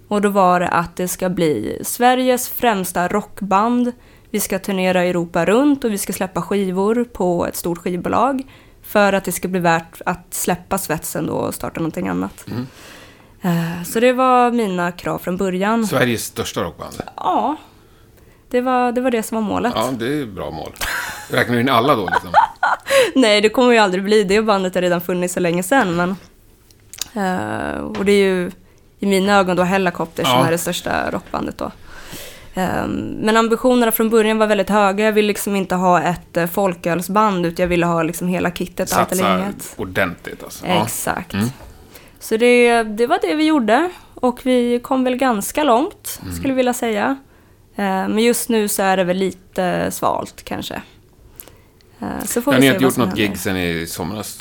Och 0.07 0.21
då 0.21 0.29
var 0.29 0.59
det 0.59 0.67
att 0.67 0.95
det 0.95 1.07
ska 1.07 1.29
bli 1.29 1.79
Sveriges 1.83 2.49
främsta 2.49 3.07
rockband. 3.07 3.91
Vi 4.29 4.39
ska 4.39 4.59
turnera 4.59 5.03
Europa 5.03 5.45
runt 5.45 5.83
och 5.83 5.91
vi 5.91 5.97
ska 5.97 6.13
släppa 6.13 6.41
skivor 6.41 7.03
på 7.03 7.45
ett 7.47 7.55
stort 7.55 7.77
skivbolag. 7.77 8.43
För 8.83 9.13
att 9.13 9.23
det 9.23 9.31
ska 9.31 9.47
bli 9.47 9.59
värt 9.59 10.01
att 10.05 10.33
släppa 10.33 10.77
svetsen 10.77 11.25
då 11.27 11.33
och 11.33 11.53
starta 11.53 11.79
någonting 11.79 12.07
annat. 12.07 12.45
Eh, 13.41 13.83
Så 13.85 13.99
det 13.99 14.13
var 14.13 14.51
mina 14.51 14.91
krav 14.91 15.17
från 15.19 15.37
början. 15.37 15.87
Sveriges 15.87 16.25
största 16.25 16.63
rockband. 16.63 16.95
Ja, 17.15 17.55
det 18.49 18.61
var, 18.61 18.91
det 18.91 19.01
var 19.01 19.11
det 19.11 19.23
som 19.23 19.35
var 19.35 19.41
målet. 19.41 19.73
Ja, 19.75 19.91
det 19.99 20.07
är 20.21 20.25
bra 20.25 20.51
mål. 20.51 20.71
Räknar 21.29 21.55
du 21.55 21.61
in 21.61 21.69
alla 21.69 21.95
då 21.95 22.05
liksom? 22.05 22.29
Nej, 23.15 23.41
det 23.41 23.49
kommer 23.49 23.71
ju 23.71 23.77
aldrig 23.77 24.03
bli. 24.03 24.23
Det 24.23 24.41
bandet 24.41 24.75
har 24.75 24.81
redan 24.81 25.01
funnits 25.01 25.33
så 25.33 25.39
länge 25.39 25.63
sedan. 25.63 25.95
Men, 25.95 26.15
eh, 27.13 27.79
och 27.81 28.05
det 28.05 28.11
är 28.11 28.23
ju 28.25 28.51
i 28.99 29.05
mina 29.05 29.37
ögon 29.37 29.55
då 29.55 29.63
Hellacopters 29.63 30.27
som 30.27 30.39
Ja. 30.39 30.47
är 30.47 30.51
det 30.51 30.57
största 30.57 31.11
rockbandet 31.11 31.57
då. 31.57 31.71
Eh, 32.53 32.87
men 33.19 33.37
ambitionerna 33.37 33.91
från 33.91 34.09
början 34.09 34.37
var 34.37 34.47
väldigt 34.47 34.69
höga. 34.69 35.05
Jag 35.05 35.11
ville 35.11 35.27
liksom 35.27 35.55
inte 35.55 35.75
ha 35.75 36.01
ett 36.01 36.37
uh, 36.37 36.45
folkölsband 36.45 37.45
utan 37.45 37.63
jag 37.63 37.67
ville 37.67 37.85
ha 37.85 38.03
liksom 38.03 38.27
hela 38.27 38.51
kittet, 38.51 38.93
allt 38.93 39.11
eller 39.11 39.23
Satsa 39.23 39.43
inget. 39.43 39.73
ordentligt 39.77 40.43
alltså. 40.43 40.65
Exakt. 40.65 41.33
Mm. 41.33 41.47
Så 42.19 42.37
det, 42.37 42.83
det 42.83 43.07
var 43.07 43.19
det 43.21 43.35
vi 43.35 43.43
gjorde. 43.45 43.89
Och 44.15 44.39
vi 44.43 44.79
kom 44.83 45.03
väl 45.03 45.15
ganska 45.15 45.63
långt, 45.63 46.19
Mm. 46.21 46.33
skulle 46.35 46.49
jag 46.49 46.55
vilja 46.55 46.73
säga. 46.73 47.17
Eh, 47.75 47.83
men 47.85 48.19
just 48.19 48.49
nu 48.49 48.67
så 48.67 48.83
är 48.83 48.97
det 48.97 49.03
väl 49.03 49.17
lite 49.17 49.91
svalt 49.91 50.43
kanske. 50.43 50.81
Eh, 51.99 52.23
så 52.25 52.41
får 52.41 52.53
Ja, 52.53 52.57
vi 52.59 52.61
ni 52.61 52.67
har 52.67 52.73
inte 52.73 52.83
gjort 52.83 52.93
som 52.93 53.01
något 53.03 53.09
händer. 53.19 53.27
gig 53.27 53.37
sen 53.39 53.57
i 53.57 53.85
somras? 53.87 54.39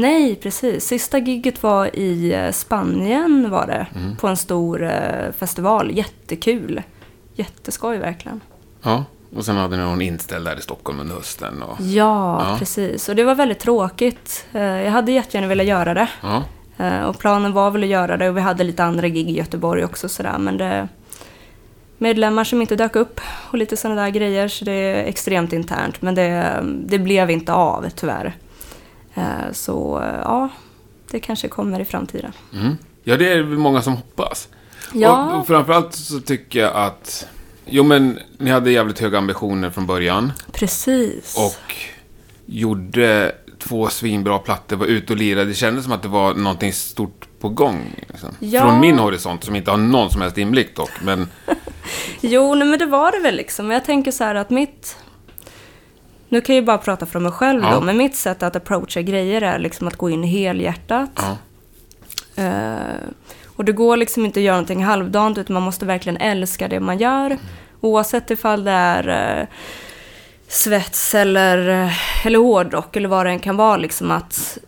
Nej, 0.00 0.36
precis. 0.36 0.84
Sista 0.84 1.18
gigget 1.18 1.62
var 1.62 1.96
i 1.96 2.32
eh, 2.34 2.50
Spanien 2.52 3.50
var 3.50 3.66
det. 3.66 3.86
Mm. 3.94 4.16
På 4.16 4.28
en 4.28 4.36
stor 4.36 4.82
eh, 4.84 5.32
festival. 5.38 5.90
Jättekul. 5.90 6.82
Jätteskoj 7.34 7.98
verkligen. 7.98 8.40
Ja, 8.82 9.04
och 9.36 9.44
sen 9.44 9.56
hade 9.56 9.76
ni 9.76 9.82
någon 9.82 10.02
inställd 10.02 10.44
där 10.46 10.58
i 10.58 10.62
Stockholm 10.62 11.00
under 11.00 11.14
hösten. 11.14 11.62
Och... 11.62 11.76
Ja, 11.80 12.46
Ja. 12.50 12.56
precis. 12.58 13.08
Och 13.08 13.16
det 13.16 13.24
var 13.24 13.34
väldigt 13.34 13.58
tråkigt. 13.58 14.46
Eh, 14.52 14.62
Jag 14.62 14.90
hade 14.90 15.12
jättegärna 15.12 15.48
velat 15.48 15.66
göra 15.66 15.94
det. 15.94 16.08
Ja. 16.22 16.42
Och 17.06 17.18
planen 17.18 17.52
var 17.52 17.70
väl 17.70 17.82
att 17.82 17.88
göra 17.88 18.16
det 18.16 18.28
och 18.28 18.36
vi 18.36 18.40
hade 18.40 18.64
lite 18.64 18.84
andra 18.84 19.08
gig 19.08 19.30
i 19.30 19.32
Göteborg 19.32 19.84
också 19.84 20.08
sådär. 20.08 20.38
Men 20.38 20.56
det 20.58 20.88
medlemmar 21.98 22.44
som 22.44 22.60
inte 22.60 22.76
dök 22.76 22.96
upp 22.96 23.20
och 23.50 23.58
lite 23.58 23.76
sådana 23.76 24.02
där 24.02 24.08
grejer. 24.10 24.48
Så 24.48 24.64
det 24.64 24.72
är 24.72 25.04
extremt 25.04 25.52
internt. 25.52 26.02
Men 26.02 26.14
det, 26.14 26.60
det 26.86 26.98
blev 26.98 27.30
inte 27.30 27.52
av 27.52 27.86
tyvärr. 27.96 28.34
Eh, 29.14 29.52
Så 29.52 30.00
eh, 30.02 30.20
ja, 30.24 30.48
det 31.10 31.20
kanske 31.20 31.48
kommer 31.48 31.80
i 31.80 31.84
framtiden. 31.84 32.32
Mm. 32.54 32.76
ja, 33.04 33.16
det 33.16 33.32
är 33.32 33.42
många 33.44 33.82
som 33.82 33.92
hoppas. 33.96 34.48
Ja. 34.92 35.36
Och, 35.36 35.46
framförallt 35.46 35.94
så 35.94 36.20
tycker 36.20 36.60
jag 36.60 36.72
att... 36.74 37.26
Jo, 37.66 37.84
men 37.84 38.18
ni 38.38 38.50
hade 38.50 38.70
jävligt 38.70 38.98
höga 38.98 39.18
ambitioner 39.18 39.70
från 39.70 39.86
början. 39.86 40.32
Precis. 40.52 41.36
Och 41.38 41.74
gjorde 42.46 43.34
två 43.58 43.88
svinbra 43.88 44.38
plattor, 44.38 44.76
var 44.76 44.86
ute 44.86 45.12
och 45.12 45.18
lirade. 45.18 45.44
Det 45.44 45.54
kändes 45.54 45.84
som 45.84 45.92
att 45.92 46.02
det 46.02 46.08
var 46.08 46.34
någonting 46.34 46.72
stort 46.72 47.28
på 47.40 47.48
gång. 47.48 48.04
Liksom. 48.08 48.28
Ja. 48.38 48.60
Från 48.62 48.80
min 48.80 48.98
horisont, 48.98 49.44
som 49.44 49.56
inte 49.56 49.70
har 49.70 49.78
någon 49.78 50.10
som 50.10 50.20
helst 50.20 50.38
inblick 50.38 50.76
dock. 50.76 50.90
Men 51.02 51.28
Jo, 52.20 52.54
nej, 52.54 52.68
men 52.68 52.78
det 52.78 52.86
var 52.86 53.12
det 53.12 53.18
väl 53.18 53.36
liksom. 53.36 53.70
Jag 53.70 53.84
tänker 53.84 54.10
så 54.10 54.24
här 54.24 54.34
att 54.34 54.50
mitt... 54.50 54.96
Nu 56.32 56.40
kan 56.40 56.54
jag 56.54 56.62
ju 56.62 56.66
bara 56.66 56.78
prata 56.78 57.06
för 57.06 57.20
mig 57.20 57.32
själv 57.32 57.62
Ja. 57.62 57.74
då, 57.74 57.80
men 57.80 57.96
mitt 57.96 58.16
sätt 58.16 58.42
att 58.42 58.56
approacha 58.56 59.02
grejer 59.02 59.42
är 59.42 59.58
liksom 59.58 59.88
att 59.88 59.96
gå 59.96 60.10
in 60.10 60.22
helhjärtat. 60.22 61.10
ja, 61.16 61.36
Eh, 62.36 63.08
och 63.56 63.64
det 63.64 63.72
går 63.72 63.96
liksom 63.96 64.24
inte 64.24 64.40
att 64.40 64.44
göra 64.44 64.56
någonting 64.56 64.84
halvdant, 64.84 65.38
utan 65.38 65.54
man 65.54 65.62
måste 65.62 65.86
verkligen 65.86 66.16
älska 66.16 66.68
det 66.68 66.80
man 66.80 66.98
gör. 66.98 67.36
Oavsett 67.80 68.30
ifall 68.30 68.64
det 68.64 68.70
är 68.70 69.38
eh, 69.40 69.46
svets 70.48 71.14
eller, 71.14 71.68
eh, 71.84 72.26
eller 72.26 72.38
hårdrock 72.38 72.96
eller 72.96 73.08
vad 73.08 73.26
det 73.26 73.30
än 73.30 73.38
kan 73.38 73.56
vara. 73.56 73.76
Liksom 73.76 74.10
att 74.10 74.58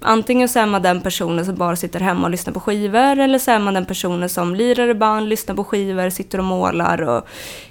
Antingen 0.00 0.48
så 0.48 0.58
är 0.58 0.66
man 0.66 0.82
den 0.82 1.00
personen 1.00 1.44
som 1.44 1.54
bara 1.54 1.76
sitter 1.76 2.00
hemma 2.00 2.24
och 2.24 2.30
lyssnar 2.30 2.52
på 2.52 2.60
skivor 2.60 3.18
eller 3.18 3.38
så 3.38 3.50
är 3.50 3.58
man 3.58 3.74
den 3.74 3.86
personen 3.86 4.28
som 4.28 4.54
lirar 4.54 4.88
i 4.88 4.94
band, 4.94 5.28
lyssnar 5.28 5.54
på 5.54 5.64
skivor, 5.64 6.10
sitter 6.10 6.38
och 6.38 6.44
målar 6.44 7.02
och 7.02 7.28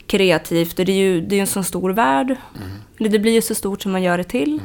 kreativt. 0.08 0.80
Och 0.80 0.86
det 0.86 0.92
är 0.92 0.98
ju 0.98 1.22
det 1.22 1.36
är 1.36 1.42
en 1.42 1.48
sån 1.48 1.64
stor 1.64 1.90
värld. 1.90 2.36
Eller 3.00 3.10
det 3.10 3.20
blir 3.20 3.32
ju 3.32 3.42
så 3.42 3.56
stort 3.56 3.82
som 3.82 3.92
man 3.92 4.04
gör 4.04 4.18
det 4.18 4.24
till. 4.24 4.62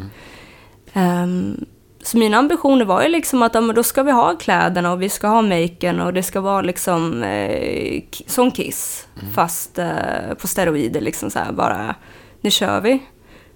Ehm, 0.92 1.64
så 2.02 2.18
mina 2.18 2.36
ambitioner 2.36 2.84
var 2.84 3.02
ju 3.02 3.08
liksom 3.08 3.42
att 3.42 3.54
ja, 3.54 3.60
då 3.60 3.82
ska 3.82 4.02
vi 4.02 4.12
ha 4.12 4.36
kläderna 4.36 4.92
och 4.92 5.02
vi 5.02 5.08
ska 5.08 5.28
ha 5.28 5.42
maken 5.42 6.00
och 6.00 6.12
det 6.12 6.22
ska 6.22 6.40
vara 6.40 6.62
liksom 6.62 7.22
eh, 7.22 8.02
som 8.26 8.50
Kiss. 8.50 9.08
Fast 9.34 9.78
eh, 9.78 10.34
på 10.40 10.48
steroider 10.48 11.00
liksom 11.00 11.30
så 11.30 11.38
här 11.38 11.52
bara, 11.52 11.94
nu 12.40 12.50
kör 12.50 12.80
vi. 12.80 13.02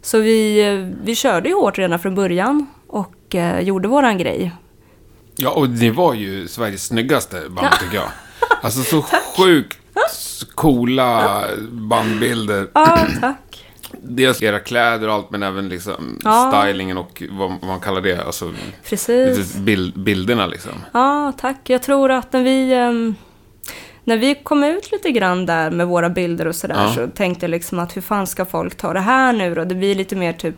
Så 0.03 0.19
vi, 0.19 0.69
eh, 0.69 1.05
vi 1.05 1.15
körde 1.15 1.49
ju 1.49 1.55
hårt 1.55 1.79
redan 1.79 1.99
från 1.99 2.15
början 2.15 2.67
och 3.27 3.35
eh, 3.35 3.61
gjorde 3.61 3.89
våran 3.89 4.19
grej. 4.19 4.53
ja, 5.37 5.51
och 5.51 5.69
ni 5.71 5.91
var 5.91 6.15
ju 6.15 6.49
Sveriges 6.49 6.85
snyggaste 6.87 7.43
band 7.49 7.75
tycker 7.81 7.97
jag. 7.97 8.09
Alltså 8.63 8.83
så 8.83 9.03
sjukt 9.37 9.79
coola 10.55 11.45
bandbilder. 11.71 12.69
Ja, 12.75 12.99
tack. 13.21 13.65
Dels 14.03 14.43
era 14.43 14.61
kläder 14.61 15.09
och 15.09 15.15
allt, 15.15 15.31
men 15.31 15.43
även 15.43 15.69
liksom 15.69 16.21
Ja. 16.25 16.53
stylingen 16.55 16.99
och 16.99 17.23
vad, 17.31 17.49
vad 17.51 17.65
man 17.65 17.81
kallar 17.81 18.01
det. 18.01 18.25
Alltså 18.27 18.53
Precis. 18.89 19.55
bild, 19.57 19.99
bilderna 20.01 20.47
liksom. 20.47 20.73
Ja, 20.93 21.33
tack. 21.41 21.71
Jag 21.71 21.83
tror 21.83 22.11
att 22.11 22.33
när 22.33 22.43
vi, 22.43 22.73
ehm, 22.75 23.15
när 24.05 24.17
vi 24.17 24.35
kom 24.35 24.65
ut 24.65 24.93
lite 24.93 25.11
grann 25.11 25.47
där 25.47 25.71
med 25.71 25.87
våra 25.87 26.11
bilder 26.11 26.47
och 26.47 26.55
sådär 26.57 26.75
Ja. 26.85 26.95
så 26.95 27.07
tänkte 27.09 27.45
jag 27.47 27.51
liksom 27.51 27.79
att 27.79 27.97
hur 27.97 28.03
fan 28.03 28.27
ska 28.27 28.45
folk 28.45 28.77
ta 28.77 28.93
det 28.93 29.01
här 29.01 29.33
nu 29.33 29.55
då? 29.55 29.65
Det 29.65 29.75
blir 29.75 29.95
lite 29.95 30.17
mer 30.17 30.33
typ, 30.33 30.57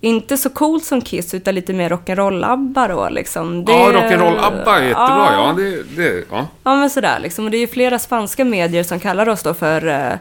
inte 0.00 0.36
så 0.36 0.50
coolt 0.50 0.84
som 0.84 1.00
Kiss 1.00 1.34
utan 1.34 1.54
lite 1.54 1.72
mer 1.72 1.90
rock'n'roll-ABBA 1.90 2.88
då 2.88 3.08
liksom. 3.08 3.64
Det- 3.64 3.72
Ja, 3.72 3.92
rock'n'roll-ABBA 3.92 4.76
är 4.78 4.82
jättebra. 4.82 5.28
Ja, 5.32 5.54
det, 5.56 5.82
det, 5.96 6.24
ja. 6.30 6.48
Ja, 6.64 6.76
men 6.76 6.90
sådär 6.90 7.18
liksom. 7.18 7.44
Och 7.44 7.50
det 7.50 7.56
är 7.56 7.60
ju 7.60 7.66
flera 7.66 7.98
spanska 7.98 8.44
medier 8.44 8.82
som 8.82 9.00
kallar 9.00 9.28
oss 9.28 9.42
då 9.42 9.54
för 9.54 9.86
eh, 9.86 10.12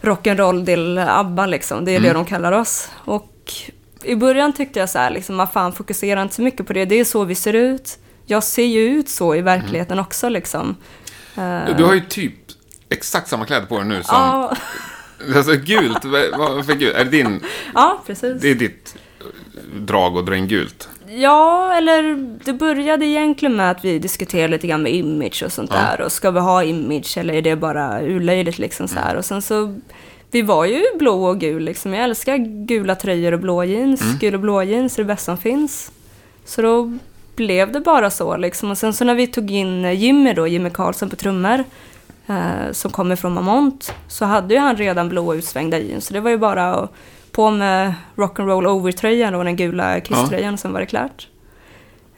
rock'n'roll 0.00 0.64
del 0.64 0.98
ABBA 0.98 1.46
liksom. 1.46 1.84
Det 1.84 1.96
är 1.96 2.00
det 2.00 2.12
de 2.12 2.24
kallar 2.24 2.52
oss. 2.52 2.88
Och 3.04 3.52
i 4.04 4.16
början 4.16 4.52
tyckte 4.52 4.78
jag 4.80 4.90
så 4.90 4.98
här 4.98 5.10
liksom, 5.10 5.36
vad 5.36 5.52
fan 5.52 5.72
fokusera 5.72 6.22
inte 6.22 6.34
så 6.34 6.42
mycket 6.42 6.66
på 6.66 6.72
det. 6.72 6.84
Det 6.84 7.00
är 7.00 7.04
så 7.04 7.24
vi 7.24 7.34
ser 7.34 7.52
ut. 7.52 7.98
Jag 8.26 8.44
ser 8.44 8.64
ju 8.64 8.80
ut 8.80 9.08
så 9.08 9.34
i 9.34 9.40
verkligheten 9.40 9.98
också 9.98 10.28
liksom. 10.28 10.76
Eh, 11.36 11.76
Du 11.76 11.84
har 11.84 11.94
ju 11.94 12.00
typ 12.00 12.34
exakt 12.88 13.28
samma 13.28 13.44
kläder 13.46 13.66
på 13.66 13.78
dig 13.78 13.86
nu 13.86 14.02
som... 14.02 14.16
ja, 14.16 14.56
Alltså 15.36 15.52
gult, 15.52 16.04
vad 16.04 16.38
vad 16.38 16.66
för 16.66 16.74
gult? 16.74 16.94
Är 16.96 17.04
det 17.04 17.10
din... 17.10 17.44
ja, 17.74 18.02
precis. 18.06 18.42
Det 18.42 18.48
är 18.50 18.54
ditt 18.54 18.94
drag 19.76 20.18
att 20.18 20.26
dra 20.26 20.36
in 20.36 20.48
gult? 20.48 20.88
Ja, 21.08 21.72
eller 21.74 22.02
det 22.44 22.52
började 22.52 23.06
egentligen 23.06 23.56
med 23.56 23.70
att 23.70 23.84
vi 23.84 23.98
diskuterade 23.98 24.48
lite 24.48 24.66
grann 24.66 24.82
med 24.82 24.94
image 24.94 25.42
och 25.46 25.52
sånt 25.52 25.70
Ja. 25.74 25.76
där. 25.80 26.00
Och 26.04 26.12
ska 26.12 26.30
vi 26.30 26.40
ha 26.40 26.64
image 26.64 27.18
eller 27.18 27.34
är 27.34 27.42
det 27.42 27.56
bara 27.56 28.02
urlöjligt 28.02 28.58
liksom 28.58 28.88
så 28.88 28.98
här. 28.98 29.16
Och 29.16 29.24
sen 29.24 29.42
så, 29.42 29.74
vi 30.30 30.42
var 30.42 30.64
ju 30.64 30.82
blå 30.98 31.24
och 31.24 31.38
gul 31.40 31.62
liksom. 31.62 31.94
Jag 31.94 32.04
älskar 32.04 32.36
gula 32.66 32.94
tröjor 32.94 33.32
och 33.32 33.40
blå 33.40 33.64
jeans. 33.64 34.00
Gul 34.20 34.34
och 34.34 34.40
blå 34.40 34.62
jeans 34.62 34.98
är 34.98 35.02
det 35.02 35.06
bästa 35.06 35.24
som 35.24 35.36
finns. 35.38 35.92
Så 36.44 36.62
då 36.62 36.98
blev 37.36 37.72
det 37.72 37.80
bara 37.80 38.10
så 38.10 38.36
liksom. 38.36 38.70
Och 38.70 38.78
sen 38.78 38.92
så 38.92 39.04
när 39.04 39.14
vi 39.14 39.26
tog 39.26 39.50
in 39.50 39.94
Jimmy 39.94 40.32
då, 40.32 40.46
Jimmy 40.46 40.70
Karlsson 40.70 41.10
på 41.10 41.16
trummor. 41.16 41.64
Eh, 42.26 42.72
som 42.72 42.90
kommer 42.90 43.16
från 43.16 43.32
Mamont. 43.34 43.94
Så 44.08 44.24
hade 44.24 44.54
ju 44.54 44.60
han 44.60 44.76
redan 44.76 45.08
blå 45.08 45.34
utsvängda 45.34 45.78
jeans. 45.78 46.06
Så 46.06 46.14
det 46.14 46.20
var 46.20 46.30
ju 46.30 46.38
bara 46.38 46.74
att 46.74 46.92
på 47.32 47.50
med 47.50 47.94
rock'n'roll 48.16 48.66
over-tröjan 48.66 49.34
och 49.34 49.44
den 49.44 49.56
gula 49.56 50.00
Kiss-tröjan 50.00 50.54
och 50.54 50.60
sen 50.60 50.72
var 50.72 50.80
det 50.80 50.86
klart. 50.86 51.28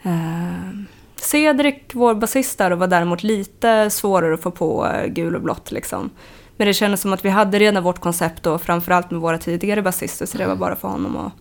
Eh, 0.03 0.79
Cedric, 1.15 1.75
vår 1.93 2.13
basist 2.13 2.57
där, 2.57 2.71
var 2.71 2.87
däremot 2.87 3.23
lite 3.23 3.89
svårare 3.89 4.33
att 4.33 4.41
få 4.41 4.51
på 4.51 4.87
eh, 4.87 5.05
gul 5.07 5.35
och 5.35 5.41
blått 5.41 5.71
liksom. 5.71 6.09
Men 6.57 6.67
det 6.67 6.73
kändes 6.73 7.01
som 7.01 7.13
att 7.13 7.25
vi 7.25 7.29
hade 7.29 7.59
redan 7.59 7.83
vårt 7.83 7.99
koncept 7.99 8.43
då, 8.43 8.57
framförallt 8.57 9.11
med 9.11 9.21
våra 9.21 9.37
tidigare 9.37 9.81
basister, 9.81 10.25
så 10.25 10.37
det 10.37 10.47
var 10.47 10.55
bara 10.55 10.75
för 10.75 10.87
honom 10.87 11.17
att 11.17 11.33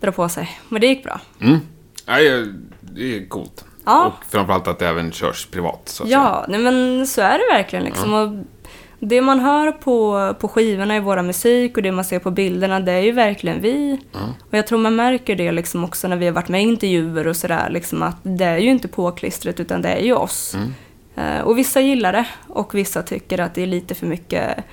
dra 0.00 0.12
på 0.12 0.28
sig. 0.28 0.58
Men 0.68 0.80
det 0.80 0.86
gick 0.86 1.04
bra. 1.04 1.20
Mm. 1.40 1.58
Nej, 2.06 2.46
det 2.80 3.16
är 3.16 3.28
coolt. 3.28 3.64
Ja. 3.84 4.06
Och 4.06 4.24
framförallt 4.30 4.68
att 4.68 4.78
det 4.78 4.88
även 4.88 5.12
körs 5.12 5.46
privat. 5.46 5.80
Så 5.84 6.02
att 6.02 6.08
Ja, 6.08 6.44
nej 6.48 6.60
men 6.60 7.06
så 7.06 7.20
är 7.20 7.38
det 7.38 7.56
verkligen 7.56 7.84
liksom. 7.84 8.14
Och 8.14 8.28
det 9.04 9.20
man 9.20 9.40
hör 9.40 9.72
på, 9.72 10.34
på 10.40 10.48
skivorna 10.48 10.96
i 10.96 11.00
våra 11.00 11.22
musik 11.22 11.76
och 11.76 11.82
det 11.82 11.92
man 11.92 12.04
ser 12.04 12.18
på 12.18 12.30
bilderna, 12.30 12.80
det 12.80 12.92
är 12.92 13.00
ju 13.00 13.12
verkligen 13.12 13.60
vi. 13.60 13.98
Och 14.50 14.54
jag 14.54 14.66
tror 14.66 14.78
man 14.78 14.96
märker 14.96 15.36
det 15.36 15.52
liksom 15.52 15.84
också 15.84 16.08
när 16.08 16.16
vi 16.16 16.26
har 16.26 16.32
varit 16.32 16.48
med 16.48 16.62
i 16.62 16.64
intervjuer 16.64 17.26
och 17.26 17.36
sådär, 17.36 17.70
liksom 17.70 18.02
att 18.02 18.16
det 18.22 18.44
är 18.44 18.58
ju 18.58 18.70
inte 18.70 18.88
påklistret 18.88 19.60
utan 19.60 19.82
det 19.82 19.88
är 19.88 20.00
ju 20.00 20.14
oss. 20.14 20.56
Eh, 21.14 21.40
och 21.40 21.58
vissa 21.58 21.80
gillar 21.80 22.12
det 22.12 22.26
och 22.48 22.74
vissa 22.74 23.02
tycker 23.02 23.38
att 23.38 23.54
det 23.54 23.62
är 23.62 23.66
lite 23.66 23.94
för 23.94 24.06
mycket 24.06 24.64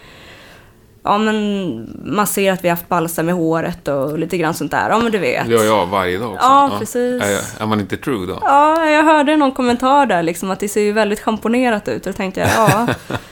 Ja 1.03 1.17
men 1.17 1.89
man 2.05 2.27
ser 2.27 2.51
att 2.51 2.63
vi 2.63 2.69
har 2.69 2.75
haft 2.75 2.89
balsam 2.89 3.29
i 3.29 3.31
håret 3.31 3.88
och 3.88 4.19
lite 4.19 4.38
grann 4.38 4.53
sånt 4.53 4.71
där. 4.71 4.89
Ja 4.89 5.00
men 5.00 5.12
du 5.12 5.17
vet. 5.17 5.48
Gör 5.48 5.63
jag 5.63 5.86
varje 5.86 6.17
dag 6.17 6.33
också. 6.33 6.45
Ja, 6.45 6.75
precis. 6.79 7.24
Är, 7.24 7.63
är 7.63 7.67
man 7.67 7.79
inte 7.79 7.98
true 7.98 8.27
då? 8.27 8.39
Ja, 8.41 8.89
jag 8.89 9.03
hörde 9.03 9.36
någon 9.36 9.51
kommentar 9.51 10.05
där 10.05 10.24
liksom 10.24 10.51
att 10.51 10.59
det 10.59 10.69
ser 10.69 10.81
ju 10.81 10.91
väldigt 10.91 11.19
schamponerat 11.19 11.88
ut 11.88 12.05
och 12.05 12.12
då 12.12 12.17
tänkte 12.17 12.39
jag 12.39 12.50
ja, 12.50 12.88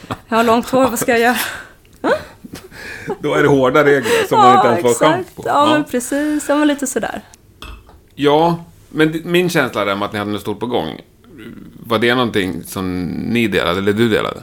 jag 0.28 0.36
har 0.36 0.44
långt 0.44 0.68
hår, 0.70 0.82
vad 0.82 0.98
ska 0.98 1.10
jag 1.10 1.20
göra? 1.20 1.36
Då 3.20 3.34
är 3.34 3.42
det 3.42 3.48
hårda 3.48 3.84
regler 3.84 4.28
som 4.28 4.38
man 4.38 4.56
inte 4.56 4.68
ens 4.68 4.82
får 4.82 5.06
schampo. 5.06 5.42
Ja, 5.46 5.66
men 5.72 5.84
precis. 5.84 6.48
Ja, 6.48 6.56
men 6.56 6.68
lite 6.68 6.86
sådär. 6.86 7.20
Ja, 8.14 8.64
men 8.88 9.20
min 9.24 9.50
känsla 9.50 9.84
där 9.84 9.94
med 9.94 10.06
att 10.06 10.12
ni 10.12 10.18
hade 10.18 10.30
något 10.30 10.40
stort 10.40 10.60
på 10.60 10.66
gång. 10.66 11.00
Var 11.86 11.98
det 11.98 12.14
någonting 12.14 12.62
som 12.64 13.04
ni 13.06 13.48
delade, 13.48 13.78
eller 13.78 13.92
du 13.92 14.08
delade? 14.08 14.42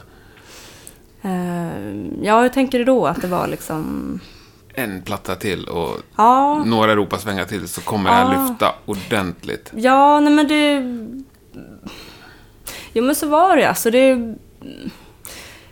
Eh, 1.22 1.96
ja, 2.22 2.40
hur 2.42 2.48
tänker 2.48 2.78
du 2.78 2.84
då 2.84 3.06
att 3.06 3.20
det 3.20 3.26
var 3.28 3.46
liksom... 3.46 4.20
En 4.74 5.02
platta 5.02 5.34
till 5.34 5.68
och 5.68 5.96
Ja, 6.16 6.62
några 6.66 6.92
Europasvängar 6.92 7.44
till 7.44 7.68
så 7.68 7.80
kommer 7.80 8.10
det 8.10 8.16
här 8.16 8.48
lyfta 8.48 8.74
ordentligt. 8.86 9.72
ja, 9.74 10.20
nej 10.20 10.32
men 10.32 10.48
det... 10.48 10.82
Jo, 12.92 13.04
men 13.04 13.14
så 13.14 13.28
var 13.28 13.56
det 13.56 13.68
alltså. 13.68 13.90
Det... 13.90 14.34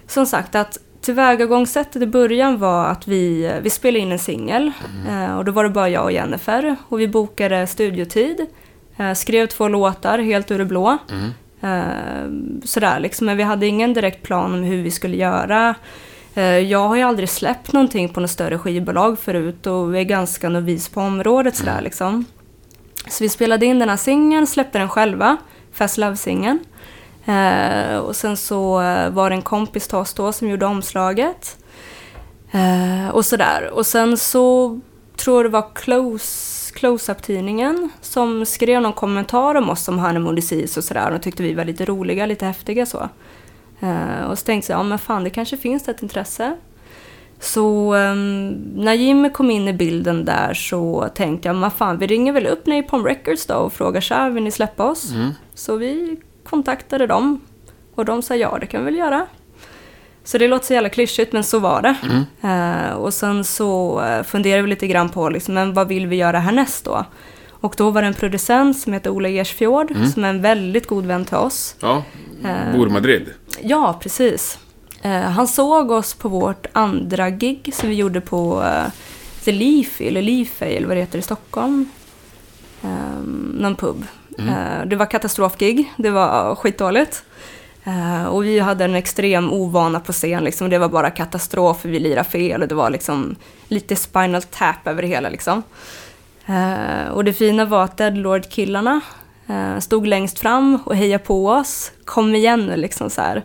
Som 0.07 0.27
sagt, 0.27 0.55
att 0.55 0.79
tillvägagångssättet 1.01 2.03
i 2.03 2.07
början 2.07 2.59
var 2.59 2.87
att 2.87 3.09
vi, 3.09 3.53
vi 3.63 3.71
spelade 3.71 3.99
in 3.99 4.13
en 4.13 4.19
singel. 4.19 4.73
Eh, 5.09 5.37
och 5.37 5.45
då 5.45 5.53
var 5.53 5.65
det 5.65 5.71
bara 5.71 5.89
jag 5.89 6.05
och 6.05 6.13
Jennifer. 6.13 6.77
Och 6.89 7.01
vi 7.01 7.09
bokade 7.09 7.67
studiotid. 7.67 8.47
Eh, 8.97 9.13
skrev 9.13 9.47
två 9.47 9.69
låtar 9.69 10.19
helt 10.19 10.51
ur 10.51 10.59
det 10.59 10.65
blå. 10.65 10.99
Eh, 11.61 12.29
sådär 12.65 13.01
liksom. 13.01 13.27
Men 13.27 13.37
vi 13.37 13.43
hade 13.43 13.67
ingen 13.67 13.95
direkt 13.95 14.23
plan 14.23 14.55
om 14.55 14.63
hur 14.63 14.83
vi 14.83 14.91
skulle 14.91 15.17
göra. 15.17 15.75
Jag 16.69 16.89
har 16.89 16.97
ju 16.97 17.03
aldrig 17.03 17.29
släppt 17.29 17.73
någonting 17.73 18.09
på 18.09 18.21
något 18.21 18.31
större 18.31 18.59
skivbolag 18.59 19.19
förut 19.19 19.67
och 19.67 19.97
är 19.99 20.03
ganska 20.03 20.49
novis 20.49 20.89
på 20.89 21.01
området 21.01 21.57
sådär 21.57 21.81
liksom. 21.81 22.25
Så 23.09 23.25
vi 23.25 23.29
spelade 23.29 23.67
in 23.67 23.79
den 23.79 23.89
här 23.89 23.97
singeln, 23.97 24.47
släppte 24.47 24.79
den 24.79 24.89
själva, 24.89 25.37
Fast 25.73 25.99
Love-singeln. 25.99 26.59
Eh, 27.25 27.97
och 27.97 28.17
sen 28.17 28.37
så 28.37 28.81
eh, 28.81 29.11
var 29.11 29.31
det 29.31 29.37
en 29.37 29.43
kompis 29.43 29.89
till 29.89 29.99
oss 29.99 30.15
då 30.15 30.33
som 30.33 30.49
gjorde 30.49 30.67
omslaget. 30.67 31.57
Eh, 32.53 33.09
och 33.09 33.25
sådär. 33.25 33.71
Och 33.73 33.87
sen 33.87 34.17
så 34.17 34.81
tror 35.17 35.37
jag 35.37 35.45
det 35.45 35.49
var 35.49 35.75
Close, 35.75 36.75
Close-Up-tidningen 36.75 37.91
som 38.01 38.47
skrev 38.47 38.83
någon 38.83 38.93
kommentar 38.93 39.55
om 39.55 39.71
oss 39.71 39.85
som 39.85 39.99
Honeymoon 39.99 40.35
Disease 40.35 40.81
och 40.81 40.85
sådär. 40.85 41.11
Och 41.11 41.23
tyckte 41.23 41.43
vi 41.43 41.55
var 41.55 41.65
lite 41.65 41.85
roliga, 41.85 42.27
lite 42.27 42.47
häftiga 42.47 42.87
så. 42.87 43.09
Eh, 43.81 44.25
och 44.31 44.39
så 44.39 44.45
tänkte 44.45 44.73
jag, 44.73 44.79
ja 44.79 44.83
men 44.83 44.99
fan 44.99 45.25
det 45.25 45.31
kanske 45.31 45.57
finns 45.57 45.89
ett 45.89 46.03
intresse. 46.03 46.57
Så 47.41 47.95
ehm, 47.95 48.49
när 48.75 48.95
Jimmy 48.95 49.31
kom 49.31 49.51
in 49.51 49.69
i 49.69 49.73
bilden 49.73 50.25
där 50.25 50.55
så 50.55 51.09
tänkte 51.15 51.49
jag, 51.49 51.57
men 51.57 51.71
fan 51.71 51.99
vi 51.99 52.07
ringer 52.07 52.33
väl 52.33 52.47
upp 52.47 52.67
Napalm 52.67 53.05
Records 53.05 53.47
då 53.47 53.55
och 53.55 53.73
frågar 53.73 54.01
så 54.01 54.15
här, 54.15 54.31
vill 54.31 54.43
ni 54.43 54.51
släppa 54.51 54.85
oss? 54.85 55.11
Så 55.55 55.77
vi 55.77 56.17
kontaktade 56.45 57.07
dem 57.07 57.41
och 57.95 58.05
de 58.05 58.23
sa 58.23 58.37
ja, 58.37 58.59
det 58.61 58.67
kan 58.67 58.81
vi 58.81 58.85
väl 58.85 58.99
göra. 58.99 59.27
Så 60.25 60.39
det 60.39 60.49
låter 60.49 60.67
så 60.67 60.73
jävla 60.75 60.89
klyschigt, 60.89 61.33
men 61.33 61.45
så 61.45 61.59
var 61.59 61.83
det. 61.83 61.95
Eh, 62.49 62.95
och 62.97 63.15
sen 63.15 63.45
så 63.45 64.01
eh, 64.05 64.23
funderade 64.23 64.63
vi 64.63 64.69
lite 64.69 64.87
grann 64.87 65.09
på, 65.09 65.29
liksom, 65.29 65.55
men 65.55 65.75
vad 65.75 65.89
vill 65.89 66.07
vi 66.07 66.17
göra 66.17 66.39
härnäst 66.39 66.85
då? 66.85 67.05
Och 67.51 67.75
då 67.79 67.91
var 67.91 68.03
det 68.03 68.09
en 68.09 68.15
producent 68.15 68.79
som 68.79 68.93
heter 68.93 69.11
Ola 69.11 69.29
Ersfjord, 69.29 69.97
som 70.15 70.25
är 70.25 70.29
en 70.29 70.43
väldigt 70.43 70.87
god 70.87 71.07
vän 71.07 71.25
till 71.25 71.37
oss. 71.37 71.77
Ja, 71.81 72.03
Eh. 72.45 72.77
bor 72.77 72.89
i 72.89 72.91
Madrid. 72.91 73.31
Ja, 73.63 73.99
precis. 74.03 74.59
Eh, 75.03 75.21
han 75.21 75.49
såg 75.49 75.91
oss 75.91 76.15
på 76.15 76.29
vårt 76.29 76.67
andra 76.73 77.31
gig 77.31 77.71
som 77.75 77.89
vi 77.89 77.95
gjorde 77.95 78.21
på 78.21 78.63
eh, 78.63 78.85
The 79.45 79.53
Leafy, 79.53 80.05
eller 80.05 80.23
Leafy, 80.23 80.67
eller 80.67 80.87
vad 80.89 80.97
det 80.97 81.01
heter 81.01 81.19
i 81.19 81.23
Stockholm. 81.23 81.89
Um, 82.83 83.57
någon 83.61 83.77
pub. 83.77 84.05
Eh, 84.39 84.87
det 84.87 84.97
var 84.97 85.07
katastrofgig, 85.07 85.93
det 85.97 86.11
var 86.11 86.55
skitdåligt. 86.55 87.25
Eh, 87.85 88.25
och 88.25 88.45
vi 88.45 88.59
hade 88.59 88.85
en 88.85 88.95
extrem 88.95 89.53
ovana 89.53 90.01
på 90.01 90.13
scen, 90.13 90.45
liksom. 90.45 90.71
det 90.71 90.79
var 90.79 90.89
bara 90.89 91.11
katastrof, 91.11 91.85
vi 91.85 91.99
lirade 91.99 92.29
fel 92.29 92.63
och 92.63 92.69
det 92.69 92.75
var 92.75 92.91
liksom 92.91 93.37
lite 93.69 93.97
spinal 93.97 94.43
tap 94.43 94.87
över 94.87 95.03
det 95.03 95.09
hela. 95.09 95.29
Liksom. 95.29 95.63
Eh, 96.47 97.09
och 97.13 97.25
det 97.25 97.33
fina 97.33 97.65
var 97.65 97.85
att 97.85 97.97
Deadlord-killarna 97.97 99.01
stod 99.79 100.07
längst 100.07 100.39
fram 100.39 100.79
och 100.85 100.97
hejade 100.97 101.25
på 101.25 101.49
oss. 101.49 101.93
Kom 102.05 102.35
igen 102.35 102.67
nu 102.67 102.77
liksom 102.77 103.11
så 103.11 103.21
här. 103.21 103.45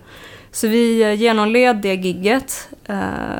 Så 0.52 0.68
vi 0.68 1.14
genomled 1.16 1.76
det 1.76 1.96
gigget 1.96 2.70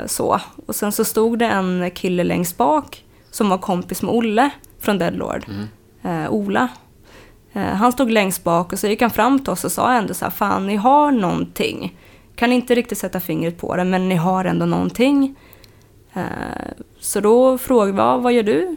så. 0.06 0.42
Och 0.66 0.76
sen 0.76 0.92
så 0.92 1.06
stod 1.06 1.40
det 1.40 1.46
en 1.46 1.92
kille 1.92 2.24
längst 2.24 2.58
bak 2.58 3.04
som 3.32 3.50
var 3.50 3.58
kompis 3.58 4.02
med 4.02 4.12
Olle 4.14 4.50
från 4.80 4.98
Deadlord. 4.98 5.46
Eh, 6.04 6.32
Ola. 6.32 6.68
Eh, 7.54 7.62
han 7.62 7.92
stod 7.92 8.12
längst 8.12 8.44
bak 8.44 8.74
och 8.74 8.80
så 8.80 8.88
gick 8.88 9.02
han 9.02 9.12
fram 9.12 9.40
till 9.40 9.54
oss 9.54 9.66
och 9.66 9.72
sa 9.72 9.94
ändå 9.94 10.14
så 10.14 10.26
här, 10.26 10.32
fan 10.32 10.68
ni 10.68 10.76
har 10.76 11.12
någonting. 11.12 11.98
Kan 12.36 12.52
inte 12.52 12.76
riktigt 12.76 12.98
sätta 12.98 13.20
fingret 13.20 13.58
på 13.58 13.76
det, 13.76 13.84
men 13.84 14.10
ni 14.10 14.16
har 14.16 14.46
ändå 14.46 14.66
någonting. 14.66 15.36
Eh, 16.14 16.22
så 17.00 17.20
då 17.20 17.58
frågade 17.58 17.92
vi, 17.92 18.24
vad 18.24 18.34
gör 18.34 18.44
du 18.44 18.76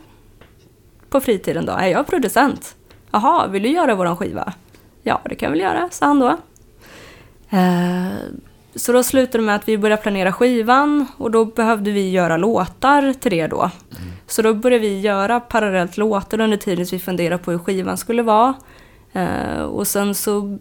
på 1.11 1.21
fritiden 1.21 1.67
då? 1.67 1.73
Är 1.73 1.89
jag 1.89 2.07
producent? 2.07 2.77
Jaha, 3.11 3.47
vill 3.47 3.63
du 3.63 3.69
göra 3.69 3.95
våran 3.95 4.17
skiva? 4.17 4.53
Ja, 5.03 5.21
det 5.25 5.35
kan 5.35 5.47
jag 5.47 5.51
väl 5.51 5.61
göra, 5.61 5.89
sa 5.91 6.07
han 6.07 6.19
då. 6.19 6.39
Eh, 7.51 8.13
så 8.75 8.93
då 8.93 9.03
slutade 9.03 9.39
det 9.39 9.47
med 9.47 9.57
att 9.57 9.69
vi 9.69 9.79
började 9.79 10.03
planera 10.03 10.33
skivan 10.33 11.07
och 11.17 11.31
då 11.31 11.45
behövde 11.45 11.91
vi 11.91 12.11
göra 12.11 12.37
låtar 12.37 13.13
till 13.13 13.31
det 13.31 13.47
då. 13.47 13.61
Mm. 13.61 14.12
Så 14.33 14.43
då 14.43 14.55
började 14.55 14.89
vi 14.89 15.01
göra 15.01 15.41
parallellt 15.41 15.97
låtar 15.97 16.41
under 16.41 16.57
tiden 16.57 16.87
vi 16.93 16.99
funderade 16.99 17.43
på 17.43 17.51
hur 17.51 17.59
skivan 17.59 17.97
skulle 17.97 18.23
vara. 18.23 18.55
Eh, 19.13 19.63
och 19.63 19.87
sen 19.87 20.15
så, 20.15 20.59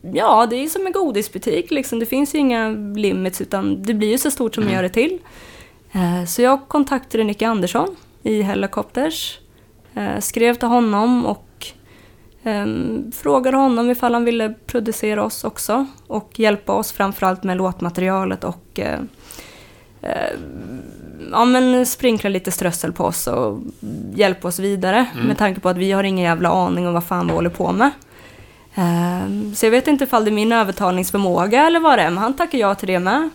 ja 0.00 0.46
det 0.50 0.56
är 0.56 0.66
som 0.66 0.86
en 0.86 0.92
godisbutik 0.92 1.70
liksom. 1.70 1.98
Det 1.98 2.06
finns 2.06 2.34
ju 2.34 2.38
inga 2.38 2.68
limits 2.96 3.40
utan 3.40 3.82
det 3.82 3.94
blir 3.94 4.08
ju 4.08 4.18
så 4.18 4.30
stort 4.30 4.54
som 4.54 4.64
man 4.64 4.72
gör 4.72 4.82
det 4.82 4.88
till. 4.88 5.18
Eh, 5.92 6.24
så 6.26 6.42
jag 6.42 6.68
kontaktade 6.68 7.24
Nicky 7.24 7.44
Andersson 7.44 7.96
i 8.22 8.42
Helicopters. 8.42 9.38
Eh, 9.94 10.20
skrev 10.20 10.54
till 10.54 10.68
honom 10.68 11.26
och 11.26 11.46
Ehm, 12.46 13.12
frågade 13.12 13.56
honom 13.56 13.90
ifall 13.90 14.14
han 14.14 14.24
ville 14.24 14.54
producera 14.66 15.24
oss 15.24 15.44
också 15.44 15.86
och 16.06 16.40
hjälpa 16.40 16.72
oss 16.72 16.92
framförallt 16.92 17.44
med 17.44 17.56
låtmaterialet 17.56 18.44
och 18.44 18.80
eh, 18.80 19.00
ja, 21.32 21.44
men 21.44 21.86
sprinkla 21.86 22.30
lite 22.30 22.50
strössel 22.50 22.92
på 22.92 23.04
oss 23.04 23.26
och 23.26 23.60
hjälpa 24.14 24.48
oss 24.48 24.58
vidare 24.58 25.06
med 25.26 25.38
tanke 25.38 25.60
på 25.60 25.68
att 25.68 25.76
vi 25.76 25.92
har 25.92 26.04
ingen 26.04 26.24
jävla 26.24 26.48
aning 26.48 26.86
om 26.86 26.94
vad 26.94 27.04
fan 27.04 27.26
vi 27.26 27.32
håller 27.32 27.50
på 27.50 27.72
med. 27.72 27.90
Ehm, 28.74 29.54
så 29.54 29.66
jag 29.66 29.70
vet 29.70 29.88
inte 29.88 30.04
ifall 30.04 30.24
det 30.24 30.30
är 30.30 30.32
min 30.32 30.52
övertalningsförmåga 30.52 31.66
eller 31.66 31.80
vad 31.80 31.98
det 31.98 32.02
är, 32.02 32.10
men 32.10 32.18
han 32.18 32.36
tackar 32.36 32.58
ja 32.58 32.74
till 32.74 32.88
det 32.88 32.98
med. 32.98 33.30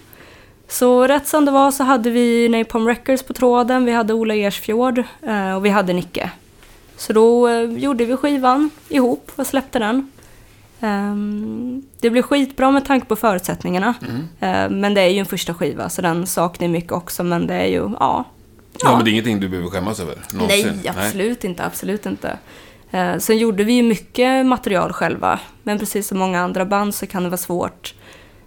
Så 0.67 1.07
rätt 1.07 1.27
som 1.27 1.45
det 1.45 1.51
var 1.51 1.71
så 1.71 1.83
hade 1.83 2.09
vi 2.09 2.49
Napalm 2.49 2.87
Records 2.87 3.23
på 3.23 3.33
tråden, 3.33 3.85
vi 3.85 3.91
hade 3.91 4.13
Ola 4.13 4.35
Ersfjord 4.35 5.03
eh, 5.21 5.55
och 5.55 5.65
vi 5.65 5.69
hade 5.69 5.93
Nicke. 5.93 6.31
Så 6.97 7.13
då 7.13 7.47
eh, 7.47 7.63
gjorde 7.63 8.05
vi 8.05 8.17
skivan 8.17 8.69
ihop 8.89 9.31
och 9.35 9.47
släppte 9.47 9.79
den. 9.79 10.11
Ehm, 10.81 11.83
det 11.99 12.09
blev 12.09 12.21
skitbra 12.21 12.71
med 12.71 12.85
tanke 12.85 13.07
på 13.07 13.15
förutsättningarna. 13.15 13.93
Ehm, 14.39 14.79
men 14.79 14.93
det 14.93 15.01
är 15.01 15.07
ju 15.07 15.19
en 15.19 15.25
första 15.25 15.53
skiva 15.53 15.89
så 15.89 16.01
den 16.01 16.27
saknar 16.27 16.67
mycket 16.67 16.91
också 16.91 17.23
men 17.23 17.47
det 17.47 17.53
är 17.53 17.67
ju, 17.67 17.91
ja. 17.99 18.25
Ja, 18.83 18.95
men 18.95 19.05
det 19.05 19.09
är 19.09 19.11
ingenting 19.11 19.39
du 19.39 19.49
behöver 19.49 19.69
skämmas 19.69 19.99
över. 19.99 20.15
Någonsin. 20.33 20.67
Nej, 20.83 20.93
absolut 20.97 21.43
inte, 21.43 21.65
absolut 21.65 22.05
inte. 22.05 22.37
Eh, 22.91 23.17
sen 23.17 23.37
gjorde 23.37 23.63
vi 23.63 23.73
ju 23.73 23.83
mycket 23.83 24.45
material 24.45 24.93
själva, 24.93 25.39
men 25.63 25.79
precis 25.79 26.07
som 26.07 26.17
många 26.17 26.41
andra 26.41 26.65
band 26.65 26.95
så 26.95 27.07
kan 27.07 27.23
det 27.23 27.29
vara 27.29 27.37
svårt 27.37 27.93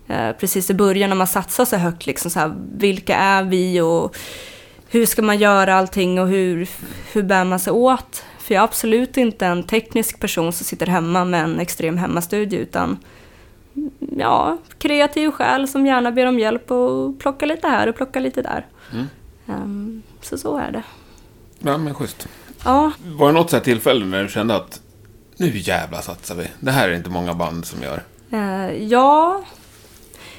eh, 0.09 0.33
precis 0.33 0.71
i 0.71 0.75
början 0.75 1.11
när 1.11 1.17
man 1.17 1.27
satsar 1.27 1.65
så 1.65 1.77
högt, 1.77 2.07
liksom 2.07 2.31
så 2.31 2.41
här, 2.41 2.55
vilka 2.77 3.17
är 3.17 3.43
vi 3.45 3.81
och 3.81 4.17
hur 4.89 5.07
ska 5.07 5.23
man 5.23 5.39
göra 5.39 5.75
allting 5.75 6.21
och 6.21 6.29
hur, 6.29 6.69
hur 7.13 7.23
bär 7.23 7.45
man 7.45 7.61
sig 7.61 7.73
åt? 7.73 8.25
För 8.45 8.55
jag 8.55 8.61
är 8.61 8.65
absolut 8.65 9.17
inte 9.17 9.47
en 9.47 9.63
teknisk 9.63 10.21
person 10.21 10.53
som 10.53 10.65
sitter 10.67 10.87
hemma 10.87 11.25
med 11.25 11.45
en 11.45 11.61
extrem 11.61 11.99
hemmastudio, 11.99 12.59
utan 12.61 12.99
ja, 14.17 14.59
kreativ 14.79 15.31
själ 15.31 15.69
som 15.69 15.87
gärna 15.87 16.13
ber 16.13 16.27
om 16.27 16.39
hjälp 16.39 16.71
och 16.71 17.19
plocka 17.19 17.47
lite 17.47 17.69
här 17.69 17.89
och 17.89 17.97
plocka 17.97 18.21
lite 18.21 18.43
där. 18.43 18.67
Mm. 18.93 19.07
Ehm, 19.49 20.03
så 20.21 20.39
så 20.39 20.57
är 20.59 20.71
det. 20.73 20.83
Ja, 21.59 21.79
men 21.79 21.95
schysst. 21.95 22.29
Ja, 22.65 22.93
Var 23.05 23.27
det 23.27 23.33
något 23.33 23.51
så 23.51 23.57
här 23.57 23.65
tillfälle 23.65 24.05
när 24.05 24.23
du 24.23 24.29
kände 24.29 24.57
att 24.57 24.81
nu 25.37 25.51
jävla 25.59 26.03
satsar 26.03 26.35
vi. 26.35 26.47
Det 26.61 26.71
här 26.71 26.89
är 26.89 26.95
inte 26.95 27.11
många 27.11 27.35
band 27.35 27.67
som 27.67 27.83
gör. 27.83 28.03
eh, 28.31 28.83
ja. 28.83 29.45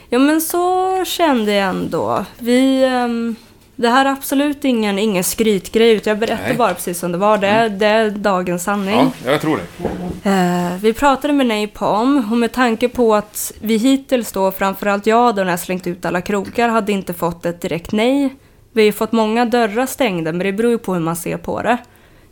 Ja, 0.09 0.19
men 0.19 0.41
så 0.41 1.05
kände 1.05 1.51
jag 1.53 1.69
ändå. 1.69 2.25
Vi... 2.39 2.83
ehm, 2.83 3.35
det 3.75 3.89
här 3.89 4.05
är 4.05 4.09
absolut 4.09 4.65
ingen, 4.65 4.99
ingen 4.99 5.23
skrytgrej, 5.23 5.91
utan 5.95 6.11
jag 6.11 6.19
berättar 6.19 6.47
Nej. 6.47 6.57
bara 6.57 6.73
precis 6.73 6.99
som 6.99 7.11
det 7.11 7.17
var. 7.17 7.37
Det, 7.37 7.47
är- 7.47 7.69
det 7.69 7.85
är 7.85 8.09
dagens 8.09 8.63
sanning. 8.63 9.11
Ja, 9.25 9.31
jag 9.31 9.41
tror 9.41 9.57
det. 9.57 10.29
Eh, 10.29 10.77
vi 10.81 10.93
pratade 10.93 11.33
med 11.33 11.45
Napalm 11.47 12.27
och 12.31 12.37
med 12.37 12.51
tanke 12.51 12.89
på 12.89 13.15
att 13.15 13.53
vi 13.61 13.77
hittills 13.77 14.31
då, 14.31 14.51
framförallt 14.51 15.05
jag 15.07 15.35
då 15.35 15.43
när 15.43 15.49
jag 15.51 15.59
slängt 15.59 15.87
ut 15.87 16.05
alla 16.05 16.21
krokar, 16.21 16.69
hade 16.69 16.91
inte 16.91 17.13
fått 17.13 17.45
ett 17.45 17.61
direkt 17.61 17.91
nej. 17.91 18.35
Vi 18.73 18.81
har 18.81 18.85
ju 18.85 18.91
fått 18.91 19.11
många 19.11 19.45
dörrar 19.45 19.85
stängda, 19.85 20.31
men 20.31 20.39
det 20.45 20.53
beror 20.53 20.71
ju 20.71 20.77
på 20.77 20.93
hur 20.93 21.01
man 21.01 21.15
ser 21.15 21.37
på 21.37 21.61
det. 21.61 21.77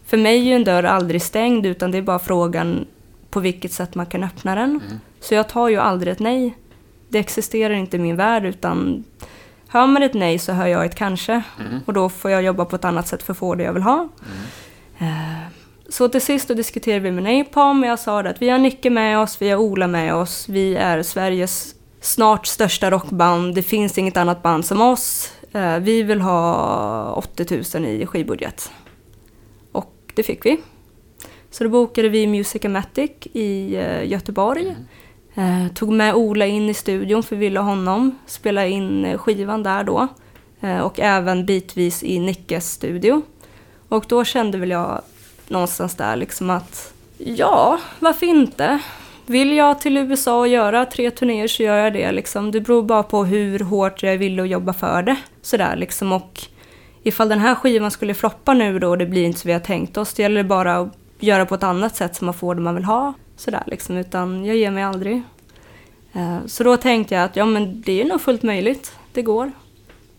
För 0.06 0.18
mig 0.18 0.38
är 0.40 0.44
ju 0.44 0.54
en 0.54 0.64
dörr 0.64 0.84
aldrig 0.84 1.22
stängd, 1.22 1.66
utan 1.66 1.92
det 1.92 1.98
är 1.98 2.02
bara 2.02 2.20
frågan 2.20 2.86
på 3.30 3.40
vilket 3.40 3.72
sätt 3.72 3.96
man 3.96 4.06
kan 4.06 4.24
öppna 4.24 4.56
den. 4.56 4.80
Så 5.20 5.34
jag 5.34 5.50
tar 5.50 5.68
ju 5.70 5.78
aldrig 5.78 6.12
ett 6.14 6.20
nej. 6.20 6.58
Det 7.10 7.20
existerar 7.20 7.74
inte 7.74 7.98
i 7.98 8.00
min 8.00 8.16
värld, 8.16 8.46
utan 8.46 9.04
hör 9.74 9.88
man 9.88 10.04
ett 10.04 10.14
nej 10.14 10.40
så 10.40 10.52
hör 10.52 10.68
jag 10.68 10.86
ett 10.86 10.96
kanske. 10.96 11.42
Och 11.86 11.94
då 11.94 12.10
får 12.10 12.32
jag 12.32 12.44
jobba 12.44 12.66
på 12.66 12.76
ett 12.76 12.86
annat 12.86 13.08
sätt 13.08 13.24
för 13.24 13.34
att 13.34 13.38
få 13.40 13.56
det 13.56 13.64
jag 13.64 13.74
vill 13.74 13.84
ha. 13.84 14.10
Eh, 15.00 15.48
så 15.90 16.10
till 16.10 16.22
sist 16.22 16.48
då 16.48 16.54
diskuterade 16.54 17.00
vi 17.00 17.12
med 17.12 17.24
Napalm 17.24 17.84
och 17.84 17.90
jag 17.90 18.00
sa 18.00 18.24
det 18.24 18.30
att 18.30 18.42
vi 18.42 18.50
har 18.50 18.58
Nicke 18.58 18.90
med 18.90 19.20
oss, 19.20 19.42
vi 19.42 19.50
har 19.50 19.58
Ola 19.58 19.88
med 19.88 20.16
oss, 20.16 20.50
vi 20.50 20.76
är 20.76 21.04
Sveriges 21.04 21.76
snart 22.02 22.46
största 22.46 22.92
rockband, 22.92 23.56
det 23.56 23.64
finns 23.64 23.98
inget 23.98 24.18
annat 24.18 24.44
band 24.44 24.66
som 24.66 24.82
oss. 24.82 25.32
Eh, 25.54 25.78
Vi 25.80 26.04
vill 26.04 26.22
ha 26.22 27.12
80 27.12 27.80
000 27.80 27.86
i 27.86 28.06
skivbudget. 28.06 28.72
Och 29.72 29.94
det 30.16 30.24
fick 30.24 30.46
vi. 30.46 30.58
Så 31.52 31.64
då 31.64 31.70
bokade 31.70 32.10
vi 32.10 32.28
Musicamatic 32.28 33.12
i 33.34 33.76
eh, 33.76 34.06
Göteborg. 34.12 34.76
Eh, 35.36 35.74
tog 35.74 35.92
med 35.92 36.16
Ola 36.16 36.46
in 36.46 36.70
i 36.70 36.74
studion 36.74 37.24
för 37.24 37.36
vi 37.36 37.40
ville 37.40 37.60
ha 37.60 37.70
honom 37.70 38.20
spela 38.26 38.68
in 38.68 39.06
eh, 39.06 39.18
skivan 39.18 39.64
där 39.64 39.84
då. 39.84 40.08
Eh, 40.62 40.80
och 40.80 41.00
även 41.00 41.46
bitvis 41.46 42.04
i 42.04 42.20
Nickes 42.20 42.72
studio. 42.72 43.22
Och 43.90 44.06
då 44.08 44.24
kände 44.24 44.58
väl 44.58 44.70
jag 44.72 45.02
någonstans 45.48 45.96
där 45.96 46.16
liksom 46.16 46.50
att 46.50 46.94
ja, 47.18 47.80
varför 48.00 48.26
inte? 48.26 48.80
Vill 49.26 49.54
jag 49.54 49.82
till 49.82 49.98
USA 49.98 50.40
och 50.40 50.48
göra 50.48 50.86
tre 50.86 51.12
turnéer 51.12 51.48
så 51.48 51.64
gör 51.64 51.78
jag 51.78 51.94
det 51.94 52.12
liksom. 52.12 52.52
Det 52.52 52.62
beror 52.62 52.84
bara 52.84 53.04
på 53.04 53.26
hur 53.26 53.60
hårt 53.60 54.04
jag 54.04 54.18
vill 54.18 54.40
och 54.40 54.48
jobba 54.48 54.74
för 54.74 55.04
det. 55.04 55.16
Sådär 55.42 55.76
liksom 55.76 56.12
och 56.12 56.42
ifall 57.04 57.30
den 57.30 57.40
här 57.40 57.56
skivan 57.56 57.92
skulle 57.92 58.14
floppa 58.14 58.54
nu 58.54 58.80
då 58.80 58.90
och 58.90 58.98
det 58.98 59.06
blir 59.06 59.24
inte 59.24 59.40
så 59.40 59.48
vi 59.48 59.54
har 59.54 59.60
tänkt 59.60 59.98
oss, 59.98 60.14
det 60.14 60.24
gäller 60.24 60.44
bara 60.44 60.78
att 60.78 60.90
göra 61.20 61.46
på 61.46 61.56
ett 61.56 61.64
annat 61.64 61.96
sätt 61.96 62.16
så 62.16 62.26
man 62.26 62.34
får 62.34 62.56
det 62.56 62.62
man 62.62 62.76
vill 62.76 62.84
ha. 62.84 63.14
Sådär 63.38 63.64
liksom, 63.68 63.98
utan 63.98 64.46
jag 64.46 64.56
ger 64.56 64.72
mig 64.72 64.84
aldrig. 64.84 65.22
Eh, 66.14 66.38
Så 66.46 66.64
då 66.64 66.78
tänkte 66.78 67.16
jag 67.16 67.24
att 67.24 67.36
ja 67.36 67.46
men 67.46 67.82
det 67.82 68.02
är 68.02 68.06
nog 68.06 68.22
fullt 68.22 68.44
möjligt, 68.44 68.96
det 69.14 69.22
går. 69.22 69.52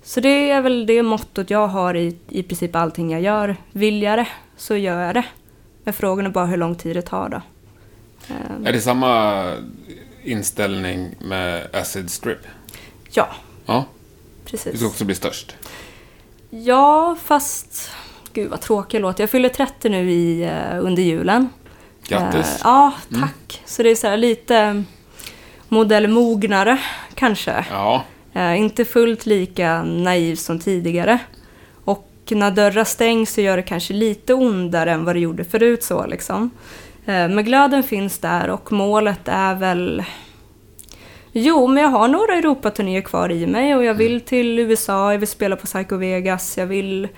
Så 0.02 0.20
det 0.20 0.50
är 0.50 0.60
väl 0.62 0.86
det 0.86 1.02
mottot 1.02 1.50
jag 1.50 1.68
har 1.68 1.94
i, 1.96 2.16
i 2.28 2.42
princip 2.42 2.76
allting 2.76 3.10
jag 3.10 3.20
gör. 3.20 3.56
Vill 3.72 4.02
jag 4.02 4.18
det 4.18 4.28
så 4.56 4.76
gör 4.76 5.00
jag 5.06 5.14
det. 5.14 5.24
Men 5.84 5.94
frågan 5.94 6.26
är 6.26 6.30
bara 6.30 6.46
hur 6.46 6.56
lång 6.56 6.74
tid 6.74 6.96
det 6.96 7.02
tar 7.02 7.28
då. 7.28 7.40
Eh, 8.28 8.68
Är 8.68 8.72
det 8.72 8.80
samma 8.80 9.44
inställning 10.22 11.14
med 11.20 11.68
Acid 11.72 12.10
Strip? 12.10 12.38
Ja, 13.10 13.28
Ja, 13.66 13.84
du 14.44 14.50
precis. 14.50 14.78
ska 14.78 14.86
också 14.88 15.04
bli 15.04 15.14
störst. 15.14 15.56
Ja, 16.50 17.16
fast... 17.24 17.90
Gud 18.32 18.50
vad 18.50 18.60
tråkig 18.60 19.00
låt. 19.00 19.18
Jag 19.18 19.30
fyller 19.30 19.48
30 19.48 19.88
nu 19.88 20.10
i, 20.12 20.42
eh, 20.44 20.78
under 20.84 21.02
julen. 21.02 21.48
Grattis. 22.08 22.46
Eh, 22.46 22.60
ja, 22.64 22.92
tack. 23.20 23.62
Så 23.64 23.82
det 23.82 23.90
är 23.90 23.94
så 23.94 24.16
lite 24.16 24.84
modellmognare 25.68 26.78
kanske. 27.14 27.64
Ja, 27.70 28.04
Eh, 28.34 28.60
inte 28.60 28.84
fullt 28.84 29.26
lika 29.26 29.82
naiv 29.82 30.36
som 30.36 30.58
tidigare. 30.58 31.18
Och 31.84 32.08
när 32.30 32.50
dörrar 32.50 32.84
stängs 32.84 33.34
så 33.34 33.40
gör 33.40 33.56
det 33.56 33.62
kanske 33.62 33.94
lite 33.94 34.34
ondare 34.34 34.92
än 34.92 35.04
vad 35.04 35.16
det 35.16 35.20
gjorde 35.20 35.44
förut 35.44 35.82
så 35.82 36.06
liksom. 36.06 36.50
Eh, 37.06 37.28
men 37.28 37.44
glöden 37.44 37.82
finns 37.82 38.18
där 38.18 38.50
och 38.50 38.72
målet 38.72 39.28
är 39.28 39.54
väl... 39.54 40.04
Jo, 41.32 41.66
men 41.66 41.82
jag 41.82 41.90
har 41.90 42.08
några 42.08 42.34
Europaturnéer 42.34 43.00
kvar 43.00 43.32
i 43.32 43.46
mig 43.46 43.74
och 43.74 43.84
jag 43.84 43.94
vill 43.94 44.20
till 44.20 44.58
USA, 44.58 45.12
jag 45.12 45.18
vill 45.18 45.28
spela 45.28 45.56
på 45.56 45.66
Psycho 45.66 45.96
Vegas, 45.96 46.58
jag 46.58 46.66
vill 46.66 47.08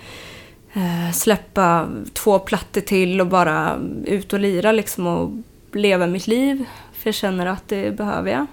Eh, 0.77 1.13
släppa 1.13 1.89
två 2.13 2.39
plattor 2.39 2.81
till 2.81 3.21
och 3.21 3.27
bara 3.27 3.81
ut 4.07 4.33
och 4.33 4.41
lira 4.41 4.73
liksom 4.73 5.07
och 5.07 5.31
leva 5.73 6.07
mitt 6.07 6.27
liv. 6.27 6.65
För 6.93 7.09
jag 7.09 7.15
känner 7.15 7.47
att 7.47 7.69
det 7.69 7.97
behöver 7.97 8.31
jag. 8.31 8.47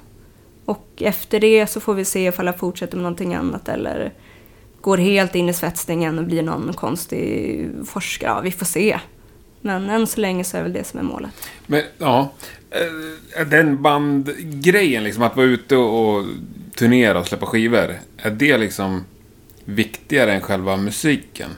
Och 0.66 0.88
efter 0.98 1.40
det 1.40 1.68
så 1.68 1.80
får 1.80 1.94
vi 1.94 2.06
se 2.06 2.28
ifall 2.28 2.46
jag 2.46 2.60
fortsätter 2.60 2.98
med 2.98 3.04
någonting 3.04 3.34
annat 3.34 3.70
eller 3.70 4.14
går 4.82 4.98
helt 4.98 5.36
in 5.36 5.50
i 5.50 5.54
svetsningen 5.54 6.20
och 6.20 6.26
blir 6.26 6.42
någon 6.42 6.74
konstig 6.74 7.70
forskare. 7.86 8.30
Ja, 8.30 8.40
vi 8.40 8.52
får 8.52 8.66
se. 8.66 9.00
Men 9.62 9.90
än 9.90 10.08
så 10.08 10.22
länge 10.22 10.44
så 10.44 10.58
är 10.58 10.64
väl 10.64 10.74
det 10.74 10.84
som 10.84 11.00
är 11.00 11.04
målet. 11.04 11.32
men 11.68 11.82
ja. 11.98 12.32
Eh, 13.36 13.48
den 13.48 13.82
bandgrejen, 13.82 15.04
liksom 15.04 15.24
att 15.24 15.36
vara 15.36 15.46
ute 15.46 15.76
och 15.76 16.26
turnera 16.76 17.20
och 17.20 17.28
släppa 17.28 17.46
skivor. 17.46 17.96
Är 18.18 18.32
det 18.32 18.58
liksom 18.58 19.06
viktigare 19.66 20.34
än 20.34 20.42
själva 20.42 20.78
musiken? 20.78 21.50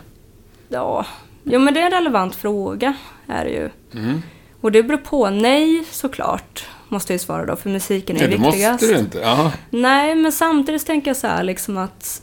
Ja, 0.69 1.06
jo, 1.43 1.60
men 1.60 1.73
det 1.73 1.80
är 1.82 1.86
en 1.86 1.91
relevant 1.91 2.36
fråga, 2.36 2.93
är 3.28 3.45
det 3.45 3.51
ju. 3.51 3.69
Mm. 4.01 4.21
Och 4.62 4.71
det 4.71 4.84
beror 4.84 4.97
på. 4.97 5.30
Nej, 5.30 5.84
såklart, 5.91 6.67
måste 6.89 7.13
jag 7.13 7.21
svara 7.21 7.45
då, 7.45 7.56
för 7.56 7.69
musiken 7.69 8.15
är 8.17 8.21
Ja, 8.21 8.28
det 8.28 8.38
viktigast. 8.38 8.82
måste 8.82 8.93
du 8.93 8.99
inte. 8.99 9.17
Ja. 9.19 9.51
Nej, 9.69 10.15
men 10.15 10.32
samtidigt 10.32 10.86
tänker 10.86 11.10
jag 11.10 11.17
så 11.17 11.28
här 11.28 11.43
liksom 11.43 11.78
att 11.78 12.21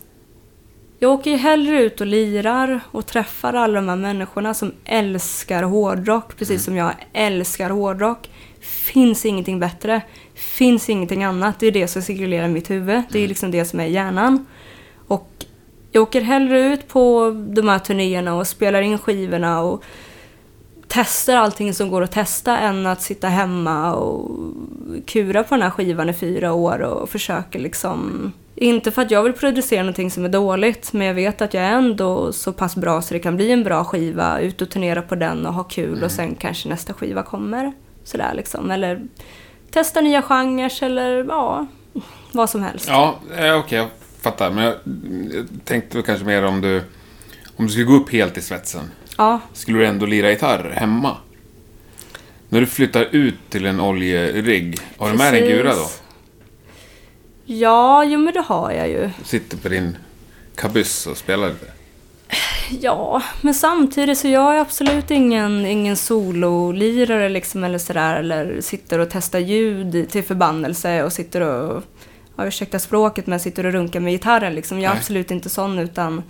jag 0.98 1.10
åker 1.10 1.30
ju 1.30 1.36
hellre 1.36 1.82
ut 1.82 2.00
och 2.00 2.06
lirar 2.06 2.80
och 2.90 3.06
träffar 3.06 3.52
alla 3.52 3.74
de 3.74 3.88
här 3.88 3.96
människorna 3.96 4.54
som 4.54 4.72
älskar 4.84 5.62
hårdrock, 5.62 6.36
precis 6.36 6.64
som 6.64 6.76
jag 6.76 6.92
älskar 7.12 7.70
hårdrock. 7.70 8.30
Finns 8.60 9.24
ingenting 9.26 9.60
bättre. 9.60 10.02
Finns 10.34 10.90
ingenting 10.90 11.24
annat. 11.24 11.60
Det 11.60 11.66
är 11.66 11.70
det 11.72 11.88
som 11.88 12.02
cirkulerar 12.02 12.44
i 12.44 12.48
mitt 12.48 12.70
huvud. 12.70 13.02
Det 13.10 13.18
är 13.24 13.28
liksom 13.28 13.50
det 13.50 13.64
som 13.64 13.80
är 13.80 13.84
hjärnan. 13.86 14.46
Och 15.08 15.28
jag 15.92 16.02
åker 16.02 16.20
hellre 16.20 16.60
ut 16.60 16.88
på 16.88 17.30
de 17.48 17.68
här 17.68 17.78
turnéerna 17.78 18.34
och 18.34 18.46
spelar 18.46 18.82
in 18.82 18.98
skivorna 18.98 19.60
och 19.60 19.84
testar 20.88 21.36
allting 21.36 21.74
som 21.74 21.90
går 21.90 22.02
att 22.02 22.12
testa 22.12 22.58
än 22.58 22.86
att 22.86 23.02
sitta 23.02 23.28
hemma 23.28 23.94
och 23.94 24.30
kura 25.06 25.42
på 25.42 25.54
den 25.54 25.62
här 25.62 25.70
skivan 25.70 26.08
i 26.08 26.12
fyra 26.12 26.52
år 26.52 26.80
och 26.80 27.08
försöka 27.08 27.58
liksom... 27.58 28.32
Inte 28.54 28.90
för 28.90 29.02
att 29.02 29.10
jag 29.10 29.22
vill 29.22 29.32
producera 29.32 29.82
någonting 29.82 30.10
som 30.10 30.24
är 30.24 30.28
dåligt, 30.28 30.92
men 30.92 31.06
jag 31.06 31.14
vet 31.14 31.42
att 31.42 31.54
jag 31.54 31.64
är 31.64 31.72
ändå 31.72 32.32
så 32.32 32.52
pass 32.52 32.76
bra 32.76 33.02
så 33.02 33.14
det 33.14 33.20
kan 33.20 33.36
bli 33.36 33.52
en 33.52 33.64
bra 33.64 33.84
skiva, 33.84 34.40
ut 34.40 34.62
och 34.62 34.70
turnera 34.70 35.02
på 35.02 35.14
den 35.14 35.46
och 35.46 35.54
ha 35.54 35.64
kul 35.64 36.04
och 36.04 36.10
sen 36.10 36.34
kanske 36.34 36.68
nästa 36.68 36.92
skiva 36.92 37.22
kommer. 37.22 37.72
Sådär 38.04 38.34
liksom. 38.34 38.70
Eller 38.70 39.02
testa 39.70 40.00
nya 40.00 40.22
genrer 40.22 40.82
eller 40.82 41.24
ja, 41.28 41.66
vad 42.32 42.50
som 42.50 42.62
helst. 42.62 42.88
Ja, 42.88 43.14
eh, 43.38 43.54
okej, 43.54 43.78
jag 43.78 43.88
fattar. 44.22 44.50
Men 44.50 44.64
jag, 44.64 44.74
jag 45.32 45.46
tänkte 45.64 46.02
kanske 46.02 46.24
mer 46.26 46.44
om 46.44 46.60
du... 46.60 46.82
Om 47.56 47.66
du 47.66 47.72
skulle 47.72 47.86
gå 47.86 47.94
upp 47.94 48.12
helt 48.12 48.38
i 48.38 48.42
svetsen. 48.42 48.90
Ja, 49.18 49.40
Skulle 49.52 49.78
du 49.78 49.86
ändå 49.86 50.06
lira 50.06 50.30
gitarr 50.30 50.70
hemma? 50.76 51.16
När 52.48 52.60
du 52.60 52.66
flyttar 52.66 53.08
ut 53.10 53.34
till 53.48 53.66
en 53.66 53.80
oljerigg, 53.80 54.78
har 54.96 55.10
du 55.10 55.18
med 55.18 55.32
dig 55.32 55.42
en 55.42 55.48
gura 55.48 55.74
då? 55.74 55.82
precis. 55.82 56.02
Ja, 57.44 58.04
jo 58.04 58.18
men 58.18 58.34
det 58.34 58.40
har 58.40 58.72
jag 58.72 58.88
ju. 58.88 59.10
Du 59.18 59.24
sitter 59.24 59.56
på 59.56 59.68
din 59.68 59.96
kabyss 60.54 61.06
och 61.06 61.16
spelar 61.16 61.48
lite? 61.48 61.66
Ja, 62.80 63.22
men 63.40 63.54
samtidigt 63.54 64.18
så 64.18 64.28
jag 64.28 64.56
är 64.56 64.60
absolut 64.60 65.10
ingen, 65.10 65.66
ingen 65.66 65.96
sololirare 65.96 67.28
liksom 67.28 67.64
eller 67.64 67.78
sådär 67.78 68.16
eller 68.16 68.60
sitter 68.60 68.98
och 68.98 69.08
testar 69.10 69.38
ljud 69.38 70.10
till 70.10 70.24
förbannelse 70.24 71.02
och 71.02 71.12
sitter 71.12 71.40
och, 71.40 71.82
ja 72.36 72.46
ursäkta 72.46 72.78
språket 72.78 73.26
men 73.26 73.40
sitter 73.40 73.66
och 73.66 73.72
runkar 73.72 74.00
med 74.00 74.12
gitarren 74.12 74.54
liksom. 74.54 74.78
Jag 74.80 74.90
är 74.90 74.94
Nej. 74.94 74.98
absolut 74.98 75.30
inte 75.30 75.48
sån 75.48 75.78
utan 75.78 76.22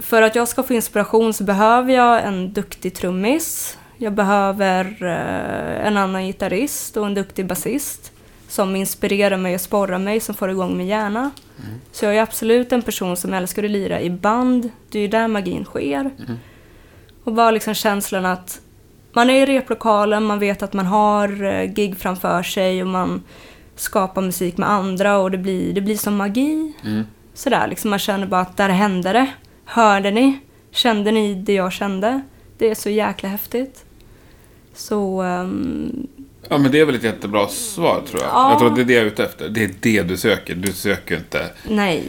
för 0.00 0.22
att 0.22 0.34
jag 0.34 0.48
ska 0.48 0.62
få 0.62 0.74
inspiration 0.74 1.32
så 1.32 1.44
behöver 1.44 1.92
jag 1.92 2.24
en 2.24 2.52
duktig 2.52 2.94
trummis. 2.94 3.78
Jag 3.98 4.12
behöver 4.12 4.96
eh, 5.02 5.86
en 5.86 5.96
annan 5.96 6.26
gitarrist 6.26 6.96
och 6.96 7.06
en 7.06 7.14
duktig 7.14 7.46
basist 7.46 8.12
som 8.48 8.76
inspirerar 8.76 9.36
mig 9.36 9.54
och 9.54 9.60
sporrar 9.60 9.98
mig, 9.98 10.20
som 10.20 10.34
får 10.34 10.50
igång 10.50 10.76
min 10.76 10.86
hjärna. 10.86 11.30
Så 11.92 12.04
jag 12.04 12.16
är 12.16 12.22
absolut 12.22 12.72
en 12.72 12.82
person 12.82 13.16
som 13.16 13.34
älskar 13.34 13.64
att 13.64 13.70
lira 13.70 14.00
i 14.00 14.10
band. 14.10 14.70
Det 14.90 14.98
är 14.98 15.02
ju 15.02 15.08
där 15.08 15.28
magin 15.28 15.64
sker. 15.64 16.10
Och 17.24 17.32
bara 17.32 17.50
liksom 17.50 17.74
känslan 17.74 18.26
att 18.26 18.60
man 19.12 19.30
är 19.30 19.42
i 19.42 19.46
replokalen, 19.46 20.24
man 20.24 20.38
vet 20.38 20.62
att 20.62 20.72
man 20.72 20.86
har 20.86 21.44
eh, 21.44 21.64
gig 21.64 21.98
framför 21.98 22.42
sig 22.42 22.82
och 22.82 22.88
man 22.88 23.22
skapar 23.76 24.22
musik 24.22 24.56
med 24.56 24.70
andra 24.70 25.18
och 25.18 25.30
det 25.30 25.38
blir, 25.38 25.72
det 25.72 25.80
blir 25.80 25.96
som 25.96 26.16
magi. 26.16 26.72
Mm. 26.84 27.04
Sådär, 27.34 27.66
liksom 27.68 27.90
man 27.90 27.98
känner 27.98 28.26
bara 28.26 28.40
att 28.40 28.56
där 28.56 28.68
hände 28.68 29.12
det. 29.12 29.26
Hörde 29.64 30.10
ni? 30.10 30.38
Kände 30.70 31.10
ni 31.12 31.34
det 31.34 31.52
jag 31.54 31.72
kände? 31.72 32.22
Det 32.58 32.70
är 32.70 32.74
så 32.74 32.90
jäkla 32.90 33.28
häftigt. 33.28 33.84
Så 34.74 35.22
ehm, 35.22 36.06
Ja, 36.48 36.58
men 36.58 36.72
det 36.72 36.80
är 36.80 36.84
väl 36.84 36.94
ett 36.94 37.02
jättebra 37.02 37.48
svar 37.48 38.02
tror 38.10 38.22
jag. 38.22 38.30
Ja. 38.32 38.50
Jag 38.50 38.58
tror 38.58 38.68
att 38.70 38.76
det 38.76 38.82
är 38.82 38.84
det 38.84 38.92
jag 38.92 39.02
är 39.02 39.06
ute 39.06 39.24
efter. 39.24 39.48
Det 39.48 39.64
är 39.64 39.70
det 39.80 40.02
du 40.02 40.16
söker. 40.16 40.54
Du 40.54 40.72
söker 40.72 41.16
inte... 41.16 41.50
nej, 41.68 42.04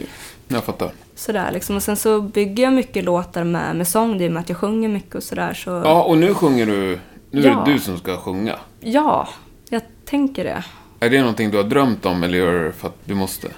Jag 0.48 0.64
fattar. 0.64 0.90
sådär 1.14 1.50
liksom. 1.52 1.76
Och 1.76 1.82
sen 1.82 1.96
så 1.96 2.20
bygger 2.20 2.64
jag 2.64 2.72
mycket 2.72 3.04
låtar 3.04 3.44
med, 3.44 3.76
med 3.76 3.88
sång, 3.88 4.18
det 4.18 4.24
är 4.24 4.30
med 4.30 4.40
att 4.40 4.48
jag 4.48 4.58
sjunger 4.58 4.88
mycket 4.88 5.14
och 5.14 5.22
sådär. 5.22 5.54
Så 5.54 5.70
Ja, 5.70 6.02
och 6.02 6.18
nu 6.18 6.34
sjunger 6.34 6.66
du... 6.66 6.98
Nu 7.30 7.40
är 7.42 7.46
Ja. 7.48 7.62
det 7.66 7.72
du 7.72 7.78
som 7.78 7.98
ska 7.98 8.16
sjunga. 8.16 8.56
ja, 8.80 9.28
jag 9.68 9.82
tänker 10.04 10.44
det. 10.44 10.64
Är 11.04 11.10
det 11.10 11.20
någonting 11.20 11.50
du 11.50 11.56
har 11.56 11.64
drömt 11.64 12.06
om 12.06 12.22
eller 12.22 12.38
gör 12.38 12.64
det 12.64 12.72
för 12.72 12.88
att 12.88 12.98
du 13.04 13.14
måste? 13.14 13.48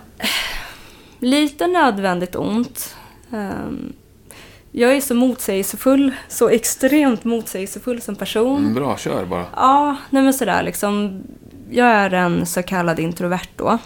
Lite 1.18 1.66
nödvändigt 1.66 2.36
ont. 2.36 2.96
Ehm, 3.32 3.92
jag 4.72 4.96
är 4.96 5.00
så 5.00 5.14
motsägelsefull, 5.14 6.14
så 6.28 6.48
extremt 6.48 7.24
motsägelsefull 7.24 8.00
som 8.00 8.16
person. 8.16 8.58
Mm, 8.58 8.74
bra, 8.74 8.96
kör 8.96 9.24
bara. 9.24 9.44
Ja, 9.56 9.96
nej 10.10 10.22
men 10.22 10.34
sådär 10.34 10.62
liksom. 10.62 11.22
Jag 11.70 11.86
är 11.86 12.10
en 12.10 12.46
så 12.46 12.62
kallad 12.62 12.98
introvert 12.98 13.48
då. 13.56 13.78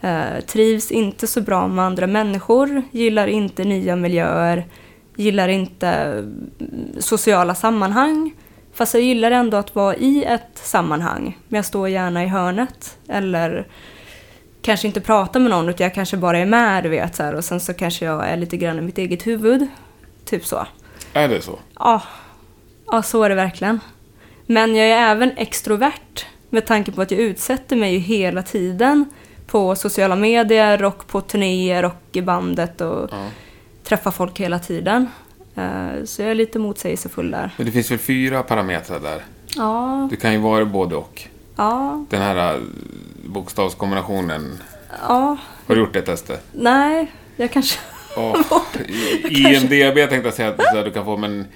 Eh, 0.00 0.40
trivs 0.46 0.90
inte 0.90 1.26
så 1.26 1.40
bra 1.40 1.68
med 1.68 1.84
andra 1.84 2.06
människor, 2.06 2.82
gillar 2.90 3.26
inte 3.26 3.64
nya 3.64 3.96
miljöer, 3.96 4.66
gillar 5.16 5.48
inte 5.48 5.88
mm, 5.88 6.50
sociala 6.98 7.54
sammanhang. 7.54 8.34
Fast 8.72 8.94
jag 8.94 9.02
gillar 9.02 9.30
ändå 9.30 9.56
att 9.56 9.74
vara 9.74 9.96
i 9.96 10.24
ett 10.24 10.50
sammanhang. 10.54 11.38
Men 11.48 11.58
jag 11.58 11.64
står 11.64 11.88
gärna 11.88 12.24
i 12.24 12.26
hörnet. 12.26 12.98
Eller 13.08 13.66
kanske 14.62 14.86
inte 14.86 15.00
pratar 15.00 15.40
med 15.40 15.50
någon, 15.50 15.68
utan 15.68 15.84
jag 15.84 15.94
kanske 15.94 16.16
bara 16.16 16.38
är 16.38 16.46
med, 16.46 16.82
du 16.82 16.88
vet. 16.88 17.16
Så 17.16 17.22
här, 17.22 17.34
och 17.34 17.44
sen 17.44 17.60
så 17.60 17.74
kanske 17.74 18.04
jag 18.04 18.28
är 18.28 18.36
lite 18.36 18.56
grann 18.56 18.78
i 18.78 18.80
mitt 18.80 18.98
eget 18.98 19.26
huvud. 19.26 19.66
Typ 20.24 20.46
så. 20.46 20.66
Är 21.12 21.28
det 21.28 21.40
så? 21.42 21.58
Ja, 21.78 22.02
ja 22.86 23.02
så 23.02 23.22
är 23.22 23.28
det 23.28 23.34
verkligen. 23.34 23.80
Men 24.46 24.76
jag 24.76 24.86
är 24.86 25.10
även 25.10 25.30
extrovert 25.36 26.26
med 26.50 26.66
tanke 26.66 26.92
på 26.92 27.02
att 27.02 27.10
jag 27.10 27.20
utsätter 27.20 27.76
mig 27.76 27.92
ju 27.92 27.98
hela 27.98 28.42
tiden 28.42 29.04
på 29.46 29.76
sociala 29.76 30.16
medier 30.16 30.84
och 30.84 31.06
på 31.06 31.20
turnéer 31.20 31.84
och 31.84 31.94
i 32.12 32.22
bandet 32.22 32.80
och 32.80 33.08
Ja. 33.12 33.26
träffar 33.84 34.10
folk 34.10 34.40
hela 34.40 34.58
tiden. 34.58 35.06
Eh, 35.58 36.04
Så 36.04 36.22
jag 36.22 36.30
är 36.30 36.34
lite 36.34 36.58
motsägelsefull 36.58 37.30
där. 37.30 37.50
Men 37.56 37.66
det 37.66 37.72
finns 37.72 37.90
väl 37.90 37.98
fyra 37.98 38.42
parametrar 38.42 39.00
där? 39.00 39.22
Ja, 39.56 40.08
Du 40.10 40.16
kan 40.16 40.32
ju 40.32 40.38
vara 40.38 40.64
både 40.64 40.96
och. 40.96 41.22
ja, 41.56 42.04
Den 42.10 42.22
här 42.22 42.54
äh, 42.54 42.60
bokstavskombinationen. 43.26 44.58
ja. 45.08 45.36
Har 45.66 45.74
du 45.74 45.80
gjort 45.80 45.92
det 45.92 46.02
testet? 46.02 46.44
Nej, 46.52 47.12
jag 47.36 47.50
kanske... 47.52 47.78
Oh, 48.16 48.36
IMDB 49.30 49.94
tänkte 50.08 50.16
jag 50.24 50.34
säga 50.34 50.48
att 50.48 50.84
du 50.84 50.90
kan 50.90 51.04
få, 51.04 51.16
men 51.16 51.46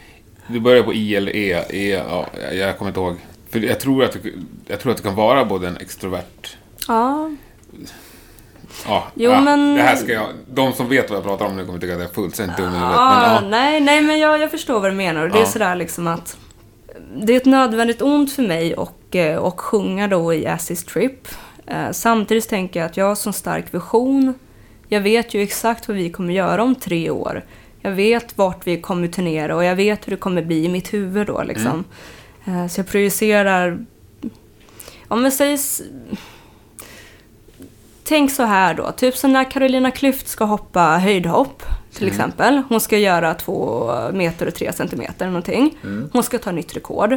du 0.47 0.61
börjar 0.61 0.83
på 0.83 0.95
I 0.95 1.15
eller 1.17 1.37
E. 1.37 1.65
e 1.71 1.91
ja, 2.09 2.27
jag 2.53 2.79
kommer 2.79 2.91
inte 2.91 3.01
ihåg. 3.01 3.17
För 3.51 3.61
jag 3.61 3.81
tror, 3.81 4.05
att 4.05 4.13
du, 4.23 4.35
jag 4.67 4.81
tror 4.81 4.91
att 4.93 4.97
du 4.99 5.03
kan 5.03 5.15
vara 5.15 5.45
både 5.45 5.69
en 5.69 5.77
extrovert... 5.77 6.57
Ja, 6.89 7.31
Ja, 8.87 9.05
Jo, 9.15 9.31
ja, 9.31 9.41
men- 9.41 9.75
Det 9.75 9.83
här 9.83 9.97
ska 9.97 10.13
jag... 10.13 10.27
De 10.51 10.73
som 10.73 10.89
vet 10.89 11.11
vad 11.11 11.17
jag 11.17 11.25
pratar 11.25 11.47
om 11.47 11.57
nu 11.57 11.67
kommer 11.67 11.79
tycka 11.79 11.93
att 11.93 12.01
jag 12.01 12.09
är 12.11 12.15
fullständigt 12.15 12.57
dum 12.57 12.67
i 12.67 12.69
huvudet. 12.71 12.95
Ja, 12.97 13.41
nej, 13.51 13.81
nej, 13.81 14.03
men 14.03 14.19
jag, 14.19 14.41
jag 14.41 14.51
förstår 14.51 14.81
vad 14.81 14.91
du 14.91 14.95
menar. 14.97 15.29
Det 15.29 15.39
är 15.41 15.45
sådär 15.45 15.75
liksom 15.77 16.07
att 16.07 16.37
det 17.17 17.33
är 17.33 17.37
ett 17.37 17.45
nödvändigt 17.47 18.03
ont 18.03 18.33
för 18.33 18.43
mig 18.43 18.75
och, 18.75 19.17
eh, 19.17 19.37
och 19.37 19.61
sjunga 19.61 20.09
då 20.09 20.35
i 20.35 20.47
Assis 20.47 20.85
Trip. 20.85 21.29
Eh, 21.67 21.91
Samtidigt 21.93 22.49
tänker 22.49 22.81
jag 22.81 22.87
att 22.87 22.97
jag 22.97 23.05
har 23.05 23.15
sån 23.15 23.33
stark 23.33 23.75
vision. 23.75 24.35
Jag 24.89 25.01
vet 25.01 25.35
ju 25.35 25.43
exakt 25.43 25.89
vad 25.89 25.97
vi 25.97 26.11
kommer 26.11 26.35
göra 26.35 26.63
om 26.63 26.75
tre 26.75 27.11
år. 27.11 27.45
Jag 27.81 27.91
vet 27.91 28.39
vart 28.39 28.67
vi 28.67 28.81
kommer 28.81 29.09
turnera 29.09 29.57
och 29.57 29.65
jag 29.65 29.77
vet 29.77 30.07
hur 30.07 30.11
det 30.11 30.17
kommer 30.17 30.43
bli 30.43 30.65
i 30.65 30.69
mitt 30.69 30.93
huvud 30.95 31.27
då 31.27 31.43
liksom. 31.43 31.85
Eh, 32.45 32.67
Så 32.67 32.81
jag 32.81 32.87
projicerar... 32.89 33.85
Om 35.09 35.25
jag 35.25 35.33
säger... 35.33 35.59
Tänk 38.05 38.31
så 38.31 38.43
här 38.43 38.75
då, 38.75 38.93
typ 38.93 39.17
som 39.17 39.33
när 39.33 39.51
Carolina 39.51 39.91
Klüft 39.91 40.27
ska 40.27 40.45
hoppa 40.45 40.99
höjdhopp 40.99 41.63
till 41.95 42.07
exempel. 42.09 42.63
Hon 42.69 42.81
ska 42.81 42.99
göra 42.99 43.35
två 43.35 43.91
meter 44.13 44.47
och 44.47 44.55
tre 44.55 44.73
centimeter 44.73 45.27
någonting. 45.27 45.79
Hon 46.13 46.23
ska 46.23 46.39
ta 46.39 46.53
nytt 46.53 46.77
rekord. 46.77 47.17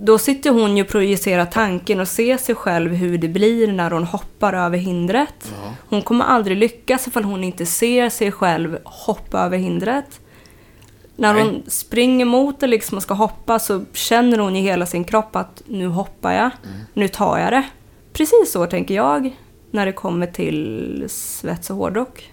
Då 0.00 0.18
sitter 0.18 0.50
hon 0.50 0.76
ju 0.76 0.82
och 0.82 0.88
projicerar 0.88 1.44
tanken 1.44 2.00
och 2.00 2.08
ser 2.08 2.36
sig 2.36 2.54
själv 2.54 2.92
hur 2.92 3.18
det 3.18 3.28
blir 3.28 3.72
när 3.72 3.90
hon 3.90 4.04
hoppar 4.04 4.52
över 4.52 4.78
hindret. 4.78 5.52
Hon 5.88 6.02
kommer 6.02 6.24
aldrig 6.24 6.56
lyckas 6.56 7.06
ifall 7.06 7.24
hon 7.24 7.44
inte 7.44 7.66
ser 7.66 8.08
sig 8.08 8.32
själv 8.32 8.78
hoppa 8.84 9.40
över 9.40 9.58
hindret. 9.58 10.20
När 11.16 11.34
Nej. 11.34 11.42
hon 11.42 11.62
springer 11.66 12.24
mot 12.24 12.60
det 12.60 12.66
liksom 12.66 12.96
och 12.96 13.02
ska 13.02 13.14
hoppa 13.14 13.58
så 13.58 13.84
känner 13.92 14.38
hon 14.38 14.56
i 14.56 14.60
hela 14.60 14.86
sin 14.86 15.04
kropp 15.04 15.36
att 15.36 15.62
nu 15.66 15.86
hoppar 15.86 16.32
jag, 16.32 16.50
nu 16.94 17.08
tar 17.08 17.38
jag 17.38 17.52
det. 17.52 17.64
Precis 18.12 18.52
så 18.52 18.66
tänker 18.66 18.94
jag 18.94 19.36
när 19.70 19.86
det 19.86 19.92
kommer 19.92 20.26
till 20.26 21.04
svets 21.08 21.70
och 21.70 21.76
hårdrock. 21.76 22.32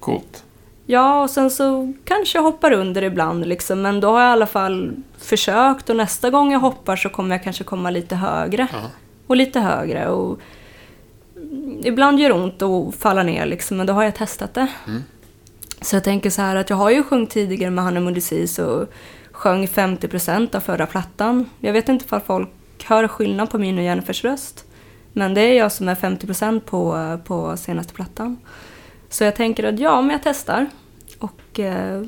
Coolt. 0.00 0.44
Ja, 0.86 1.22
och 1.22 1.30
sen 1.30 1.50
så 1.50 1.92
kanske 2.04 2.38
jag 2.38 2.42
hoppar 2.42 2.72
under 2.72 3.02
ibland 3.02 3.46
liksom, 3.46 3.82
men 3.82 4.00
då 4.00 4.10
har 4.10 4.20
jag 4.20 4.28
i 4.28 4.32
alla 4.32 4.46
fall 4.46 4.92
försökt 5.18 5.90
och 5.90 5.96
nästa 5.96 6.30
gång 6.30 6.52
jag 6.52 6.60
hoppar 6.60 6.96
så 6.96 7.08
kommer 7.08 7.34
jag 7.34 7.44
kanske 7.44 7.64
komma 7.64 7.90
lite 7.90 8.16
högre. 8.16 8.66
Ja. 8.72 8.78
Och 9.26 9.36
lite 9.36 9.60
högre 9.60 10.08
och 10.08 10.40
ibland 11.82 12.20
gör 12.20 12.28
det 12.28 12.34
ont 12.34 12.62
att 12.62 12.94
falla 12.94 13.22
ner 13.22 13.46
liksom, 13.46 13.76
men 13.76 13.86
då 13.86 13.92
har 13.92 14.02
jag 14.02 14.14
testat 14.14 14.54
det. 14.54 14.66
Mm. 14.86 15.02
Så 15.80 15.96
jag 15.96 16.04
tänker 16.04 16.30
så 16.30 16.42
här 16.42 16.56
att 16.56 16.70
jag 16.70 16.76
har 16.76 16.90
ju 16.90 17.02
sjungit 17.02 17.30
tidigare 17.30 17.70
med 17.70 17.84
Honeymoon 17.84 18.14
Disease 18.14 18.64
och 18.64 18.88
sjöng 19.32 19.66
50% 19.66 20.56
av 20.56 20.60
förra 20.60 20.86
plattan. 20.86 21.50
Jag 21.60 21.72
vet 21.72 21.88
inte 21.88 22.04
ifall 22.04 22.20
folk 22.20 22.48
hör 22.84 23.08
skillnad 23.08 23.50
på 23.50 23.58
min 23.58 23.78
och 23.78 23.84
Jennifers 23.84 24.24
röst. 24.24 24.64
Men 25.12 25.34
det 25.34 25.40
är 25.40 25.58
jag 25.58 25.72
som 25.72 25.88
är 25.88 25.94
50% 25.94 26.60
på, 26.60 27.18
på 27.24 27.56
senaste 27.56 27.94
plattan. 27.94 28.38
Så 29.08 29.24
jag 29.24 29.36
tänker 29.36 29.64
att 29.64 29.78
ja, 29.78 30.00
men 30.00 30.10
jag 30.10 30.20
testar. 30.22 30.66
Och 31.18 31.60
eh, 31.60 32.02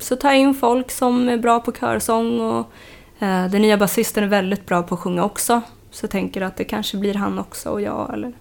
så 0.00 0.16
tar 0.16 0.28
jag 0.28 0.38
in 0.38 0.54
folk 0.54 0.90
som 0.90 1.28
är 1.28 1.36
bra 1.36 1.60
på 1.60 1.72
körsång 1.72 2.40
och 2.40 2.72
eh, 3.18 3.46
den 3.50 3.62
nya 3.62 3.76
basisten 3.76 4.24
är 4.24 4.28
väldigt 4.28 4.66
bra 4.66 4.82
på 4.82 4.94
att 4.94 5.00
sjunga 5.00 5.24
också. 5.24 5.62
Så 5.90 6.04
jag 6.04 6.10
tänker 6.10 6.40
att 6.40 6.56
det 6.56 6.64
kanske 6.64 6.96
blir 6.96 7.14
han 7.14 7.38
också 7.38 7.70
och 7.70 7.80
jag 7.80 8.10
eller... 8.14 8.32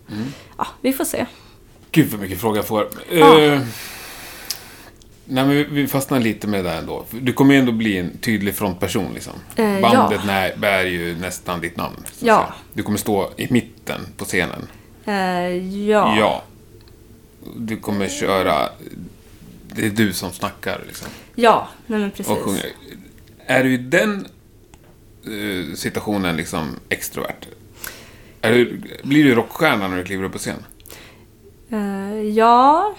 Ja, 0.58 0.68
vi 0.82 0.94
får 0.94 1.06
se. 1.06 1.26
Gud 1.92 2.12
vad 2.12 2.22
mycket 2.22 2.42
frågor 2.42 2.58
jag 2.58 2.68
får. 2.68 2.88
Ja. 3.12 3.40
Eh, 3.40 3.62
nej, 5.26 5.46
men 5.46 5.74
vi- 5.74 5.88
fastnar 5.88 6.20
lite 6.20 6.48
med 6.48 6.64
det 6.64 6.70
där 6.70 6.78
ändå. 6.78 7.06
Du 7.12 7.34
kommer 7.34 7.54
ju 7.54 7.60
ändå 7.60 7.72
bli 7.72 7.98
en 7.98 8.18
tydlig 8.18 8.56
frontperson 8.56 9.14
liksom. 9.14 9.34
Eh, 9.56 9.82
Bandet 9.82 10.20
ja. 10.26 10.34
nä- 10.34 10.54
bär 10.58 10.84
ju 10.86 11.16
nästan 11.16 11.62
ditt 11.62 11.78
namn. 11.78 11.96
Ja. 12.20 12.54
Du 12.74 12.84
kommer 12.84 12.98
stå 12.98 13.32
i 13.38 13.48
mitten 13.54 14.02
på 14.18 14.26
scenen. 14.26 14.68
Eh, 15.06 15.14
ja. 15.88 16.16
Ja. 16.20 16.44
Du 17.56 17.78
kommer 17.78 18.08
köra... 18.10 18.70
Det 19.76 19.86
är 19.86 19.90
du 19.90 20.14
som 20.14 20.32
snackar 20.32 20.82
liksom. 20.88 21.08
Ja, 21.36 21.68
nej 21.88 22.00
men 22.00 22.12
precis. 22.12 22.28
Och 22.32 22.38
sjunger. 22.40 22.66
Är 23.46 23.64
du 23.64 23.74
i 23.74 23.78
den 23.78 24.28
eh, 25.26 25.76
situationen 25.76 26.38
liksom 26.38 26.76
extrovert? 26.90 27.48
Du, 28.42 28.82
blir 29.04 29.24
du 29.24 29.36
rockstjärna 29.36 29.88
när 29.88 29.98
du 29.98 30.04
kliver 30.04 30.24
upp 30.24 30.32
på 30.32 30.38
scen? 30.38 30.66
Eh, 31.72 32.22
ja, 32.22 32.96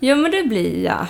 jo 0.00 0.16
men 0.16 0.30
det 0.30 0.42
blir 0.48 0.84
jag. 0.84 1.06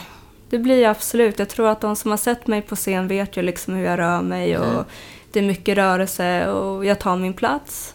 Det 0.53 0.59
blir 0.59 0.83
jag 0.83 0.91
absolut. 0.91 1.38
Jag 1.38 1.49
tror 1.49 1.69
att 1.69 1.81
de 1.81 1.97
som 1.97 2.11
har 2.11 2.19
sett 2.19 2.47
mig 2.47 2.62
på 2.62 2.77
scen 2.77 3.09
vet 3.09 3.37
ju 3.37 3.43
liksom 3.43 3.75
hur 3.75 3.85
jag 3.85 3.99
rör 3.99 4.23
mig 4.23 4.59
och 4.59 4.65
Mm. 4.67 4.85
det 5.33 5.38
är 5.38 5.43
mycket 5.43 5.77
rörelse 5.77 6.51
och 6.51 6.85
jag 6.85 6.99
tar 6.99 7.17
min 7.17 7.33
plats. 7.35 7.95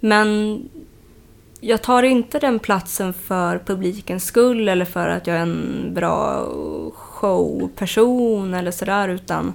Men 0.00 0.60
jag 1.60 1.82
tar 1.82 2.02
inte 2.02 2.38
den 2.38 2.58
platsen 2.58 3.12
för 3.12 3.58
publikens 3.58 4.24
skull 4.24 4.68
eller 4.68 4.84
för 4.84 5.08
att 5.08 5.26
jag 5.26 5.36
är 5.36 5.40
en 5.40 5.90
bra 5.94 6.46
showperson 6.94 8.54
eller 8.54 8.70
sådär 8.70 9.08
utan 9.08 9.54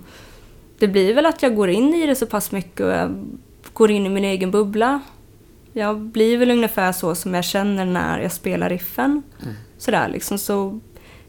det 0.80 0.88
blir 0.88 1.14
väl 1.14 1.26
att 1.26 1.44
jag 1.44 1.56
går 1.56 1.70
in 1.70 1.94
i 1.94 2.06
det 2.06 2.16
så 2.16 2.26
pass 2.26 2.52
mycket 2.52 2.86
och 2.86 2.92
jag 2.92 3.26
går 3.74 3.92
in 3.92 4.06
i 4.06 4.10
min 4.10 4.26
egen 4.26 4.52
bubbla. 4.52 5.02
Jag 5.74 6.00
blir 6.00 6.38
väl 6.38 6.52
ungefär 6.52 6.92
så 6.92 7.16
som 7.16 7.34
jag 7.34 7.44
känner 7.44 7.86
när 7.86 8.20
jag 8.20 8.32
spelar 8.32 8.70
riffen. 8.70 9.24
Sådär 9.78 10.08
liksom. 10.08 10.38
Så 10.38 10.80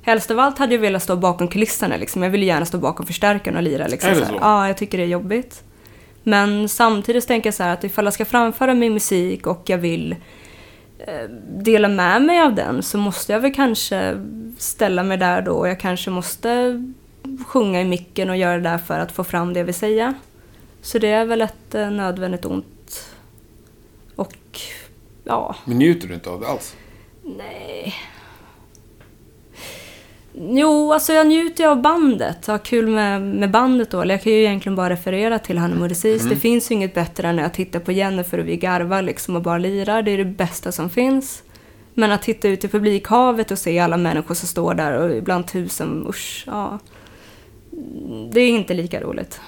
helst 0.03 0.31
av 0.31 0.39
allt 0.39 0.59
hade 0.59 0.75
jag 0.75 0.81
velat 0.81 1.03
stå 1.03 1.17
bakom 1.17 1.49
kulisserna 1.49 1.97
liksom. 1.97 2.23
Jag 2.23 2.31
vill 2.31 2.43
gärna 2.43 2.67
stå 2.67 2.79
bakom 2.79 3.07
förstärkaren 3.07 3.57
och 3.57 3.63
lira 3.63 3.87
liksom. 3.87 4.11
Är 4.11 4.15
det 4.15 4.27
så? 4.27 4.39
Ja, 4.41 4.67
jag 4.67 4.77
tycker 4.77 4.99
det 4.99 5.05
är 5.05 5.09
jobbigt. 5.09 5.63
Men 6.23 6.69
samtidigt 6.69 7.27
tänker 7.27 7.47
jag 7.47 7.55
så 7.55 7.63
här 7.63 7.73
att 7.73 7.85
ifall 7.85 8.05
jag 8.05 8.15
ska 8.15 8.25
framföra 8.25 8.75
min 8.75 8.95
musik 8.95 9.47
och 9.47 9.63
jag 9.67 9.79
vill 9.79 10.17
eh, 10.99 11.29
dela 11.49 11.89
med 11.89 12.23
mig 12.23 12.41
av 12.41 12.55
den 12.55 12.83
så 12.83 12.99
måste 12.99 13.33
jag 13.33 13.41
väl 13.41 13.55
kanske 13.55 14.27
ställa 14.59 15.03
mig 15.03 15.17
där 15.17 15.43
då 15.43 15.53
och 15.53 15.69
jag 15.69 15.81
kanske 15.81 16.11
måste 16.11 16.83
sjunga 17.47 17.81
i 17.81 17.85
micken 17.85 18.31
och 18.31 18.37
göra 18.37 18.57
det 18.57 18.63
där 18.63 18.79
för 18.79 18.99
att 18.99 19.13
få 19.13 19.25
fram 19.25 19.53
det 19.53 19.61
jag 19.61 19.65
vill 19.65 19.75
säga. 19.75 20.15
Så 20.83 20.99
det 20.99 21.09
är 21.09 21.25
väl 21.25 21.41
ett 21.43 21.75
eh, 21.75 21.91
nödvändigt 21.91 22.45
ont. 22.45 23.07
Och 24.17 24.61
ja, 25.25 25.57
Men 25.65 25.79
njuter 25.79 26.09
du 26.09 26.15
inte 26.15 26.31
av 26.31 26.41
det 26.41 26.49
alls? 26.49 26.77
nej. 27.39 27.95
Jo, 30.43 30.93
alltså 30.93 31.13
jag 31.13 31.27
njuter 31.27 31.65
ju 31.65 31.71
av 31.71 31.83
bandet. 31.83 32.47
Har 32.47 32.59
kul 32.59 32.87
med, 32.87 33.23
med 33.23 33.51
bandet 33.51 33.91
då. 33.91 34.01
Eller 34.01 34.15
jag 34.15 34.23
kan 34.23 34.33
ju 34.33 34.39
egentligen 34.39 34.77
bara 34.77 34.91
referera 34.91 35.39
till 35.39 35.59
Honeymoon 35.59 35.89
Disease. 35.89 36.29
Det 36.29 36.37
finns 36.37 36.71
ju 36.71 36.75
inget 36.75 36.95
bättre 36.95 37.29
än 37.29 37.37
när 37.37 37.43
jag 37.43 37.55
tittar 37.55 37.81
på 37.81 37.93
Jennifer 37.93 38.39
och 38.39 38.49
vi 38.49 38.57
garvar 38.57 39.03
liksom 39.03 39.37
och 39.37 39.43
bara 39.43 39.59
lirar. 39.59 40.03
Det 40.03 40.11
är 40.11 40.19
det 40.19 40.25
bästa 40.25 40.73
som 40.73 40.91
finns. 40.91 41.43
Men 41.95 42.13
att 42.13 42.23
titta 42.23 42.49
ut 42.49 42.65
i 42.65 42.69
publikhavet 42.69 43.51
och 43.51 43.59
se 43.59 43.79
alla 43.79 43.97
människor 43.97 44.35
som 44.35 44.49
står 44.49 44.75
där 44.75 44.93
och 44.93 45.17
ibland 45.17 45.49
tusen, 45.49 46.07
usch, 46.09 46.45
ja. 46.47 46.79
Det 48.33 48.41
är 48.41 48.49
inte 48.49 48.75
lika 48.75 49.01
roligt. 49.01 49.41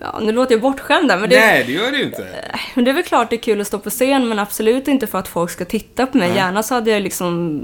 Ja, 0.00 0.18
nu 0.22 0.32
låter 0.32 0.54
jag 0.54 0.62
bortskämd 0.62 1.08
där, 1.08 1.18
men 1.18 1.30
det, 1.30 1.40
Nej, 1.40 1.64
det 1.66 1.72
gör 1.72 1.92
ju 1.92 2.04
inte. 2.04 2.26
men 2.74 2.84
det 2.84 2.90
är 2.90 2.94
väl 2.94 3.02
klart 3.02 3.30
det 3.30 3.36
är 3.36 3.40
kul 3.40 3.60
att 3.60 3.66
stå 3.66 3.78
på 3.78 3.90
scen, 3.90 4.28
men 4.28 4.38
absolut 4.38 4.88
inte 4.88 5.06
för 5.06 5.18
att 5.18 5.28
folk 5.28 5.50
ska 5.50 5.64
titta 5.64 6.06
på 6.06 6.18
mig. 6.18 6.28
Nej. 6.28 6.36
Gärna 6.36 6.62
så 6.62 6.74
hade 6.74 6.90
jag 6.90 7.02
liksom 7.02 7.60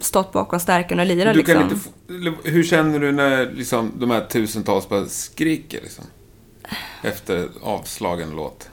stått 0.00 0.32
bakom 0.32 0.60
stärken 0.60 1.00
och 1.00 1.06
lirat 1.06 1.34
Du 1.34 1.38
liksom. 1.38 1.62
inte 1.62 2.50
hur 2.50 2.64
känner 2.64 2.98
du 2.98 3.12
när 3.12 3.50
liksom, 3.52 3.92
de 3.98 4.10
här 4.10 4.20
tusentals 4.24 4.88
bara 4.88 5.06
skriker 5.06 5.80
liksom? 5.82 6.04
Efter 7.02 7.48
avslagen 7.62 8.30
låt. 8.36 8.68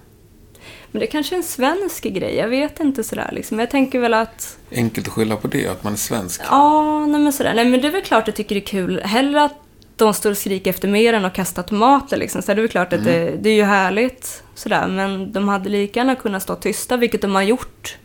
Men 0.92 1.00
det 1.00 1.08
kanske 1.08 1.36
är 1.36 1.38
en 1.38 1.44
svensk 1.44 2.04
grej, 2.04 2.36
jag 2.36 2.48
vet 2.48 2.80
inte 2.80 3.04
sådär 3.04 3.30
liksom. 3.34 3.60
Jag 3.60 3.70
tänker 3.72 4.00
väl 4.00 4.14
att, 4.14 4.58
Enkelt 4.72 5.08
att 5.08 5.14
skylla 5.14 5.36
på 5.36 5.48
det, 5.48 5.68
att 5.68 5.84
man 5.84 5.94
är 5.94 5.98
svensk. 5.98 6.42
ja, 6.50 7.06
nej 7.06 7.22
men 7.22 7.34
sådär. 7.34 7.54
Nej 7.54 7.66
men 7.66 7.82
det 7.82 7.88
är 7.88 7.92
väl 7.92 8.02
klart 8.02 8.28
jag 8.28 8.36
tycker 8.36 8.56
det 8.56 8.62
är 8.62 8.66
kul. 8.66 9.02
Hellre 9.04 9.44
att 9.44 9.54
de 9.96 10.14
står 10.14 10.32
och 10.32 10.38
skriker 10.38 10.70
efter 10.70 10.88
mer 10.88 11.14
än 11.14 11.26
att 11.26 11.34
kasta 11.34 11.64
tomater 11.64 12.18
liksom. 12.18 12.42
Så 12.42 12.54
det 12.54 12.60
är 12.60 12.62
väl 12.62 12.70
klart 12.70 12.94
att 12.94 13.04
det, 13.04 13.38
det 13.42 13.50
är 13.50 13.54
ju 13.54 13.64
härligt 13.64 14.44
sådär. 14.56 14.88
Men 14.88 15.32
de 15.32 15.48
hade 15.48 15.70
lika 15.70 16.00
gärna 16.00 16.16
kunnat 16.16 16.44
stå 16.44 16.56
tysta, 16.56 16.98
vilket 16.98 17.22
de 17.22 17.36
har 17.36 17.42
gjort. 17.42 17.98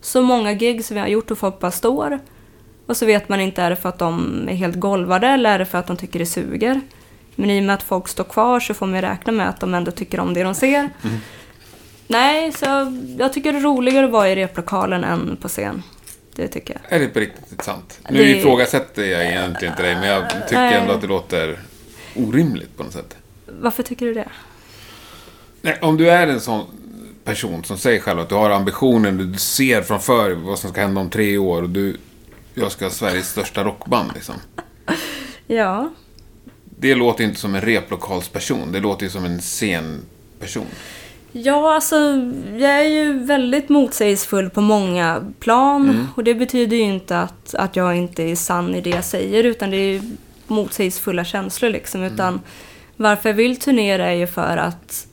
Så 0.00 0.22
många 0.22 0.52
gig 0.52 0.84
som 0.84 0.94
vi 0.94 1.00
har 1.00 1.08
gjort 1.08 1.30
och 1.30 1.38
folk 1.38 1.58
bara 1.58 1.70
står. 1.70 2.18
Och 2.86 2.96
så 2.96 3.06
vet 3.06 3.28
man 3.28 3.40
inte, 3.40 3.62
är 3.62 3.70
det 3.70 3.76
för 3.76 3.88
att 3.88 3.98
de 3.98 4.44
är 4.48 4.54
helt 4.54 4.76
golvade 4.76 5.26
eller 5.26 5.54
är 5.54 5.58
det 5.58 5.66
för 5.66 5.78
att 5.78 5.86
de 5.86 5.96
tycker 5.96 6.18
det 6.18 6.26
suger? 6.26 6.80
Men 7.34 7.50
i 7.50 7.60
och 7.60 7.64
med 7.64 7.74
att 7.74 7.82
folk 7.82 8.08
står 8.08 8.24
kvar 8.24 8.60
så 8.60 8.74
får 8.74 8.86
man 8.86 9.00
räkna 9.00 9.32
med 9.32 9.48
att 9.48 9.60
de 9.60 9.74
ändå 9.74 9.90
tycker 9.90 10.20
om 10.20 10.34
det 10.34 10.42
de 10.42 10.54
ser. 10.54 10.90
Nej, 12.06 12.52
så 12.52 12.66
jag 13.18 13.32
tycker 13.32 13.52
det 13.52 13.58
är 13.58 13.62
roligare 13.62 14.06
att 14.06 14.12
vara 14.12 14.28
i 14.28 14.36
replokalen 14.36 15.04
än 15.04 15.36
på 15.40 15.48
scen. 15.48 15.82
Det 16.38 16.48
tycker 16.48 16.80
jag. 16.82 16.92
Är 16.98 17.00
det 17.00 17.08
på 17.08 17.18
riktigt 17.20 17.62
sant? 17.64 18.00
Nu 18.10 18.18
Det- 18.18 18.36
ifrågasätter 18.38 19.04
jag 19.04 19.26
egentligen 19.26 19.72
inte 19.72 19.82
dig, 19.82 19.94
men 19.94 20.08
jag 20.08 20.30
tycker 20.30 20.54
Nej. 20.62 20.74
ändå 20.74 20.92
att 20.92 21.00
det 21.00 21.06
låter 21.06 21.58
orimligt 22.16 22.76
på 22.76 22.82
något 22.82 22.92
sätt. 22.92 23.16
Varför 23.46 23.82
tycker 23.82 24.06
du 24.06 24.14
det? 24.14 24.28
Nej, 25.62 25.78
om 25.82 25.96
du 25.96 26.10
är 26.10 26.26
en 26.26 26.40
sån 26.40 26.66
person 27.24 27.64
som 27.64 27.78
säger 27.78 28.00
själv 28.00 28.20
att 28.20 28.28
du 28.28 28.34
har 28.34 28.50
ambitionen, 28.50 29.32
du 29.32 29.38
ser 29.38 29.82
framför 29.82 30.28
dig 30.28 30.38
vad 30.38 30.58
som 30.58 30.70
ska 30.70 30.80
hända 30.80 31.00
om 31.00 31.10
tre 31.10 31.38
år 31.38 31.62
och 31.62 31.70
du, 31.70 31.96
jag 32.54 32.72
ska 32.72 32.84
ha 32.84 32.90
Sveriges 32.90 33.28
största 33.30 33.64
rockband 33.64 34.10
liksom. 34.14 34.34
Ja, 35.46 35.90
Det 36.64 36.94
låter 36.94 37.24
inte 37.24 37.40
som 37.40 37.54
en 37.54 37.60
replokalsperson, 37.60 38.72
det 38.72 38.80
låter 38.80 39.04
ju 39.04 39.10
som 39.10 39.24
en 39.24 39.40
scenperson. 39.40 40.66
Ja, 41.32 41.74
alltså 41.74 41.96
jag 42.58 42.70
är 42.70 42.88
ju 42.88 43.18
väldigt 43.18 43.68
motsägelsefull 43.68 44.50
på 44.50 44.60
många 44.60 45.32
plan. 45.40 46.08
Och 46.16 46.24
det 46.24 46.34
betyder 46.34 46.76
ju 46.76 46.82
inte 46.82 47.18
att, 47.18 47.54
att 47.54 47.76
jag 47.76 47.96
inte 47.96 48.22
är 48.22 48.36
sann 48.36 48.74
i 48.74 48.80
det 48.80 48.90
jag 48.90 49.04
säger, 49.04 49.44
utan 49.44 49.70
det 49.70 49.76
är 49.76 50.02
motsägelsefulla 50.46 51.24
känslor 51.24 51.70
liksom. 51.70 52.02
Utan 52.02 52.40
varför 52.96 53.28
jag 53.28 53.36
vill 53.36 53.56
turnera 53.56 54.06
är 54.06 54.14
ju 54.14 54.26
för 54.26 54.56
att 54.56 55.06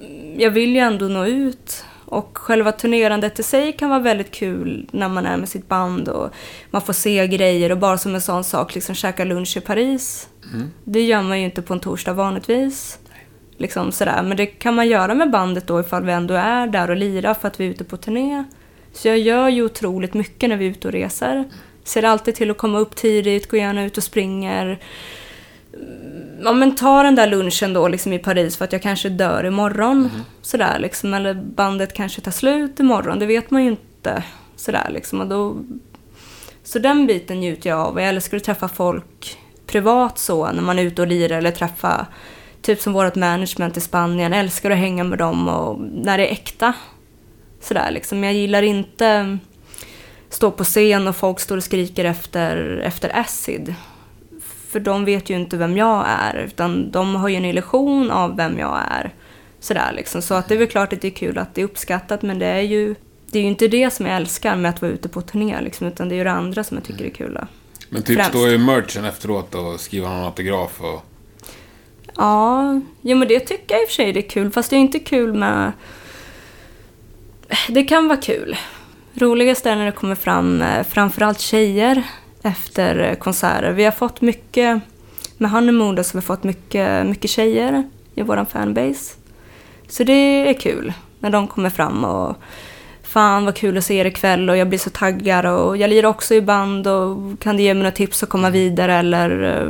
mm, 0.00 0.40
jag 0.40 0.50
vill 0.50 0.70
ju 0.70 0.78
ändå 0.78 1.08
nå 1.08 1.26
ut. 1.26 1.84
Och 2.06 2.38
själva 2.38 2.72
turnerandet 2.72 3.38
i 3.38 3.42
sig 3.42 3.72
kan 3.72 3.90
vara 3.90 4.00
väldigt 4.00 4.30
kul 4.30 4.88
när 4.92 5.08
man 5.08 5.26
är 5.26 5.36
med 5.36 5.48
sitt 5.48 5.68
band 5.68 6.08
och 6.08 6.30
man 6.70 6.82
får 6.82 6.92
se 6.92 7.26
grejer 7.26 7.72
och 7.72 7.78
bara 7.78 7.98
som 7.98 8.14
en 8.14 8.20
sån 8.20 8.44
sak, 8.44 8.74
liksom 8.74 8.94
käka 8.94 9.24
lunch 9.24 9.56
i 9.56 9.60
Paris. 9.60 10.28
Det 10.84 11.02
gör 11.02 11.22
man 11.22 11.38
ju 11.38 11.44
inte 11.44 11.62
på 11.62 11.74
en 11.74 11.80
torsdag 11.80 12.12
vanligtvis. 12.12 12.98
Liksom 13.56 13.92
sådär. 13.92 14.22
Men 14.22 14.36
det 14.36 14.46
kan 14.46 14.74
man 14.74 14.88
göra 14.88 15.14
med 15.14 15.30
bandet 15.30 15.66
då 15.66 15.80
ifall 15.80 16.04
vi 16.04 16.12
ändå 16.12 16.34
är 16.34 16.66
där 16.66 16.90
och 16.90 16.96
lirar 16.96 17.34
för 17.34 17.48
att 17.48 17.60
vi 17.60 17.66
är 17.66 17.70
ute 17.70 17.84
på 17.84 17.96
turné. 17.96 18.44
Så 18.92 19.08
jag 19.08 19.18
gör 19.18 19.48
ju 19.48 19.64
otroligt 19.64 20.14
mycket 20.14 20.48
när 20.48 20.56
vi 20.56 20.66
är 20.66 20.70
ute 20.70 20.88
och 20.88 20.92
reser. 20.92 21.44
Ser 21.84 22.02
alltid 22.02 22.34
till 22.34 22.50
att 22.50 22.58
komma 22.58 22.78
upp 22.78 22.96
tidigt, 22.96 23.48
gå 23.48 23.56
gärna 23.56 23.84
ut 23.84 23.96
och 23.96 24.04
springer. 24.04 24.78
Ja 26.42 26.52
men 26.52 26.74
ta 26.76 27.02
den 27.02 27.14
där 27.14 27.26
lunchen 27.26 27.72
då 27.72 27.88
liksom 27.88 28.12
i 28.12 28.18
Paris 28.18 28.56
för 28.56 28.64
att 28.64 28.72
jag 28.72 28.82
kanske 28.82 29.08
dör 29.08 29.46
imorgon. 29.46 30.10
Sådär 30.42 30.78
liksom. 30.78 31.14
Eller 31.14 31.34
bandet 31.34 31.94
kanske 31.94 32.20
tar 32.20 32.30
slut 32.30 32.80
imorgon, 32.80 33.18
det 33.18 33.26
vet 33.26 33.50
man 33.50 33.64
ju 33.64 33.70
inte. 33.70 34.22
Sådär 34.56 34.88
liksom. 34.90 35.20
Och 35.20 35.26
då... 35.26 35.56
Så 36.62 36.78
den 36.78 37.06
biten 37.06 37.40
njuter 37.40 37.70
jag 37.70 37.78
av. 37.78 38.00
Jag 38.00 38.08
älskar 38.08 38.36
att 38.36 38.44
träffa 38.44 38.68
folk 38.68 39.38
privat 39.66 40.18
så 40.18 40.52
när 40.52 40.62
man 40.62 40.78
är 40.78 40.82
ute 40.82 41.02
och 41.02 41.08
lirar 41.08 41.38
eller 41.38 41.50
träffa 41.50 42.06
Typ 42.64 42.80
som 42.80 42.92
vårt 42.92 43.14
management 43.14 43.76
i 43.76 43.80
Spanien, 43.80 44.32
älskar 44.32 44.70
att 44.70 44.78
hänga 44.78 45.04
med 45.04 45.18
dem 45.18 45.48
och 45.48 45.80
när 45.80 46.18
det 46.18 46.26
är 46.26 46.32
äkta. 46.32 46.72
Sådär 47.60 47.90
liksom. 47.90 48.24
Jag 48.24 48.34
gillar 48.34 48.62
inte 48.62 49.38
stå 50.28 50.50
på 50.50 50.64
scen 50.64 51.08
och 51.08 51.16
folk 51.16 51.40
står 51.40 51.56
och 51.56 51.64
skriker 51.64 52.04
efter, 52.04 52.80
efter 52.84 53.18
acid. 53.18 53.74
För 54.70 54.80
de 54.80 55.04
vet 55.04 55.30
ju 55.30 55.34
inte 55.34 55.56
vem 55.56 55.76
jag 55.76 56.04
är, 56.08 56.36
utan 56.36 56.90
de 56.90 57.14
har 57.14 57.28
ju 57.28 57.36
en 57.36 57.44
illusion 57.44 58.10
av 58.10 58.36
vem 58.36 58.58
jag 58.58 58.80
är. 58.90 59.14
Sådär 59.60 59.92
liksom. 59.96 60.22
Så 60.22 60.34
att 60.34 60.48
det 60.48 60.54
är 60.54 60.58
väl 60.58 60.68
klart 60.68 60.92
att 60.92 61.00
det 61.00 61.08
är 61.08 61.16
kul 61.16 61.38
att 61.38 61.54
det 61.54 61.60
är 61.60 61.64
uppskattat, 61.64 62.22
men 62.22 62.38
det 62.38 62.46
är 62.46 62.60
ju 62.60 62.94
det 63.26 63.38
är 63.38 63.42
ju 63.42 63.48
inte 63.48 63.68
det 63.68 63.90
som 63.92 64.06
jag 64.06 64.16
älskar 64.16 64.56
med 64.56 64.68
att 64.68 64.82
vara 64.82 64.92
ute 64.92 65.08
på 65.08 65.20
turné, 65.20 65.60
liksom, 65.60 65.86
utan 65.86 66.08
det 66.08 66.14
är 66.14 66.16
ju 66.16 66.24
det 66.24 66.30
andra 66.30 66.64
som 66.64 66.76
jag 66.76 66.84
tycker 66.84 67.04
är 67.04 67.10
kul. 67.10 67.38
Men 67.88 68.02
typ 68.02 68.16
Främst. 68.16 68.30
stå 68.30 68.48
i 68.48 68.58
merchen 68.58 69.04
efteråt 69.04 69.54
och 69.54 69.80
skriva 69.80 70.08
någon 70.08 70.24
autograf 70.24 70.80
och... 70.80 71.04
Ja, 72.16 72.80
jo, 73.00 73.16
men 73.16 73.28
det 73.28 73.40
tycker 73.40 73.74
jag 73.74 73.82
i 73.82 73.84
och 73.84 73.88
för 73.88 73.94
sig 73.94 74.12
det 74.12 74.20
är 74.20 74.30
kul. 74.30 74.50
Fast 74.50 74.70
det 74.70 74.76
är 74.76 74.80
inte 74.80 74.98
kul 74.98 75.32
med... 75.32 75.72
Det 77.68 77.84
kan 77.84 78.08
vara 78.08 78.20
kul. 78.20 78.56
Roligast 79.14 79.66
är 79.66 79.76
när 79.76 79.86
det 79.86 79.92
kommer 79.92 80.14
fram 80.14 80.62
eh, 80.62 80.84
framförallt 80.84 81.40
tjejer 81.40 82.02
efter 82.42 82.98
eh, 82.98 83.14
konserter. 83.14 83.72
Vi 83.72 83.84
har 83.84 83.92
fått 83.92 84.20
mycket... 84.20 84.80
Med 85.38 85.50
Honeymoon 85.50 86.04
så 86.04 86.16
har 86.16 86.20
vi 86.20 86.26
fått 86.26 86.44
mycket, 86.44 87.06
mycket 87.06 87.30
tjejer 87.30 87.90
i 88.14 88.22
vår 88.22 88.44
fanbase. 88.44 89.14
Så 89.88 90.04
det 90.04 90.48
är 90.48 90.54
kul 90.54 90.92
när 91.18 91.30
de 91.30 91.48
kommer 91.48 91.70
fram 91.70 92.04
och 92.04 92.36
fan 93.14 93.44
vad 93.44 93.54
kul 93.54 93.78
att 93.78 93.84
se 93.84 93.94
er 93.94 94.04
ikväll 94.04 94.50
och 94.50 94.56
jag 94.56 94.68
blir 94.68 94.78
så 94.78 94.90
taggad 94.90 95.46
och 95.46 95.76
jag 95.76 95.90
lirar 95.90 96.08
också 96.08 96.34
i 96.34 96.42
band 96.42 96.86
och 96.86 97.40
kan 97.40 97.56
du 97.56 97.62
ge 97.62 97.74
mig 97.74 97.82
några 97.82 97.96
tips 97.96 98.22
att 98.22 98.28
komma 98.28 98.50
vidare 98.50 98.94
eller 98.94 99.42
eh, 99.42 99.68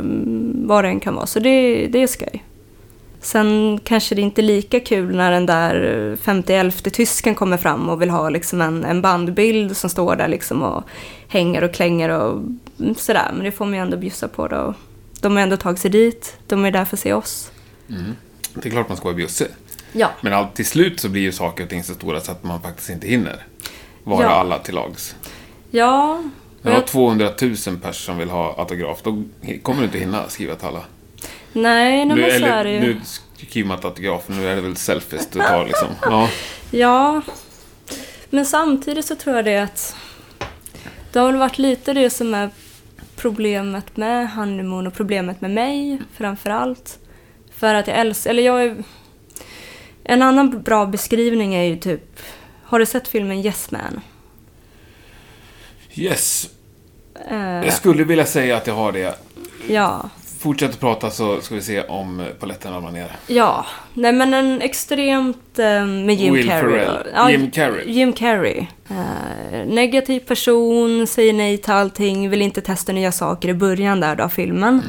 vad 0.67 0.83
det 0.83 0.87
än 0.87 0.99
kan 0.99 1.15
vara. 1.15 1.25
Så 1.25 1.39
det, 1.39 1.87
det 1.87 2.03
är 2.03 2.07
skoj. 2.07 2.43
Sen 3.21 3.79
kanske 3.83 4.15
det 4.15 4.21
inte 4.21 4.41
är 4.41 4.43
lika 4.43 4.79
kul 4.79 5.15
när 5.15 5.31
den 5.31 5.45
där 5.45 6.17
51 6.21 6.93
tysken 6.93 7.35
kommer 7.35 7.57
fram 7.57 7.89
och 7.89 8.01
vill 8.01 8.09
ha 8.09 8.29
liksom 8.29 8.61
en, 8.61 8.85
en 8.85 9.01
bandbild 9.01 9.77
som 9.77 9.89
står 9.89 10.15
där 10.15 10.27
liksom 10.27 10.63
och 10.63 10.83
hänger 11.27 11.63
och 11.63 11.73
klänger 11.73 12.09
och 12.09 12.41
sådär. 12.97 13.31
Men 13.33 13.43
det 13.43 13.51
får 13.51 13.65
man 13.65 13.73
ju 13.73 13.79
ändå 13.79 13.97
bjussa 13.97 14.27
på 14.27 14.47
då. 14.47 14.73
De 15.21 15.35
har 15.35 15.43
ändå 15.43 15.57
tagit 15.57 15.79
sig 15.79 15.91
dit. 15.91 16.37
De 16.47 16.65
är 16.65 16.71
där 16.71 16.85
för 16.85 16.95
att 16.95 16.99
se 16.99 17.13
oss. 17.13 17.51
Det 18.53 18.69
är 18.69 18.71
klart 18.71 18.87
man 18.87 18.97
ska 18.97 19.03
vara 19.03 19.15
bjussig. 19.15 19.47
Ja. 19.97 20.09
Men 20.21 20.33
allt, 20.33 20.55
till 20.55 20.65
slut 20.65 20.99
så 20.99 21.09
blir 21.09 21.21
ju 21.21 21.31
saker 21.31 21.63
och 21.63 21.69
ting 21.69 21.83
så 21.83 21.93
stora 21.93 22.21
så 22.21 22.31
att 22.31 22.43
man 22.43 22.61
faktiskt 22.61 22.89
inte 22.89 23.07
hinner 23.07 23.43
vara 24.03 24.23
Ja. 24.23 24.29
alla 24.29 24.59
till 24.59 24.75
lags. 24.75 25.15
Ja. 25.71 26.23
När 26.61 26.71
du 26.71 26.75
har 26.75 26.77
Jag- 26.81 26.87
200 26.87 27.25
000 27.41 27.55
personer 27.55 27.91
som 27.91 28.17
vill 28.17 28.29
ha 28.29 28.55
autograf, 28.59 29.01
då 29.03 29.23
kommer 29.63 29.79
du 29.79 29.85
inte 29.85 29.97
hinna 29.99 30.29
skriva 30.29 30.55
till 30.55 30.67
alla. 30.67 30.83
Nej, 31.53 32.05
nej 32.05 32.17
men 32.17 32.39
så 32.39 32.45
är 32.45 32.63
det 32.63 32.71
ju. 32.71 32.79
nu 32.79 33.01
skriver 33.47 33.67
man 33.67 33.77
inte 33.77 33.87
autograf, 33.87 34.23
nu 34.27 34.47
är 34.47 34.55
det 34.55 34.61
väl 34.61 34.75
selfies 34.75 35.27
du 35.29 35.39
tar 35.39 35.65
liksom. 35.65 35.87
Ja. 36.01 36.29
Ja, 36.71 37.21
men 38.29 38.45
samtidigt 38.45 39.05
så 39.05 39.15
tror 39.15 39.35
jag 39.35 39.45
det 39.45 39.57
att 39.57 39.95
det 41.11 41.19
har 41.19 41.27
väl 41.27 41.35
varit 41.39 41.57
lite 41.57 41.93
det 41.93 42.09
som 42.09 42.33
är 42.33 42.49
problemet 43.15 43.97
med 43.97 44.31
Honeymoon 44.31 44.87
och 44.87 44.93
problemet 44.93 45.41
med 45.41 45.51
mig 45.51 46.01
framför 46.17 46.49
allt. 46.49 46.99
För 47.57 47.73
att 47.75 47.87
jag 47.87 47.97
älskar, 47.97 48.29
eller 48.29 48.43
jag 48.43 48.63
är... 48.63 48.83
En 50.05 50.21
annan 50.21 50.61
bra 50.61 50.85
beskrivning 50.85 51.55
är 51.55 51.63
ju 51.63 51.75
typ, 51.77 52.19
har 52.63 52.79
du 52.79 52.85
sett 52.85 53.07
filmen 53.07 53.37
Yes 53.45 53.71
Man? 53.71 54.01
Yes. 55.95 56.49
Eh, 57.29 57.37
Jag 57.37 57.73
skulle 57.73 58.03
vilja 58.03 58.25
säga 58.25 58.57
att 58.57 58.67
jag 58.67 58.73
har 58.75 58.91
det. 58.91 59.15
ja. 59.67 60.09
Fortsätt 60.39 60.71
att 60.71 60.79
prata 60.79 61.09
så 61.09 61.41
ska 61.41 61.55
vi 61.55 61.61
se 61.61 61.81
om 61.83 62.25
paletten 62.39 62.73
ramlar 62.73 62.91
ner. 62.91 63.11
Ja, 63.27 63.65
nej 63.93 64.11
men 64.13 64.33
en 64.33 64.61
extremt 64.61 65.59
eh, 65.59 65.85
med 65.85 66.15
Jim 66.15 66.33
Will 66.33 66.47
Carrey. 66.49 66.85
Ferrell. 66.85 67.07
Ja, 67.13 67.31
Jim 67.31 67.51
Carrey. 67.51 67.91
Jim 67.91 68.13
Carrey. 68.13 68.65
Eh, 68.89 69.65
negativ 69.67 70.19
person, 70.19 71.07
säger 71.07 71.33
nej 71.33 71.57
till 71.57 71.71
allting, 71.73 72.29
vill 72.29 72.41
inte 72.41 72.61
testa 72.61 72.91
nya 72.91 73.11
saker 73.11 73.49
i 73.49 73.53
början 73.53 73.99
där 73.99 74.15
då 74.15 74.23
av 74.23 74.29
filmen. 74.29 74.81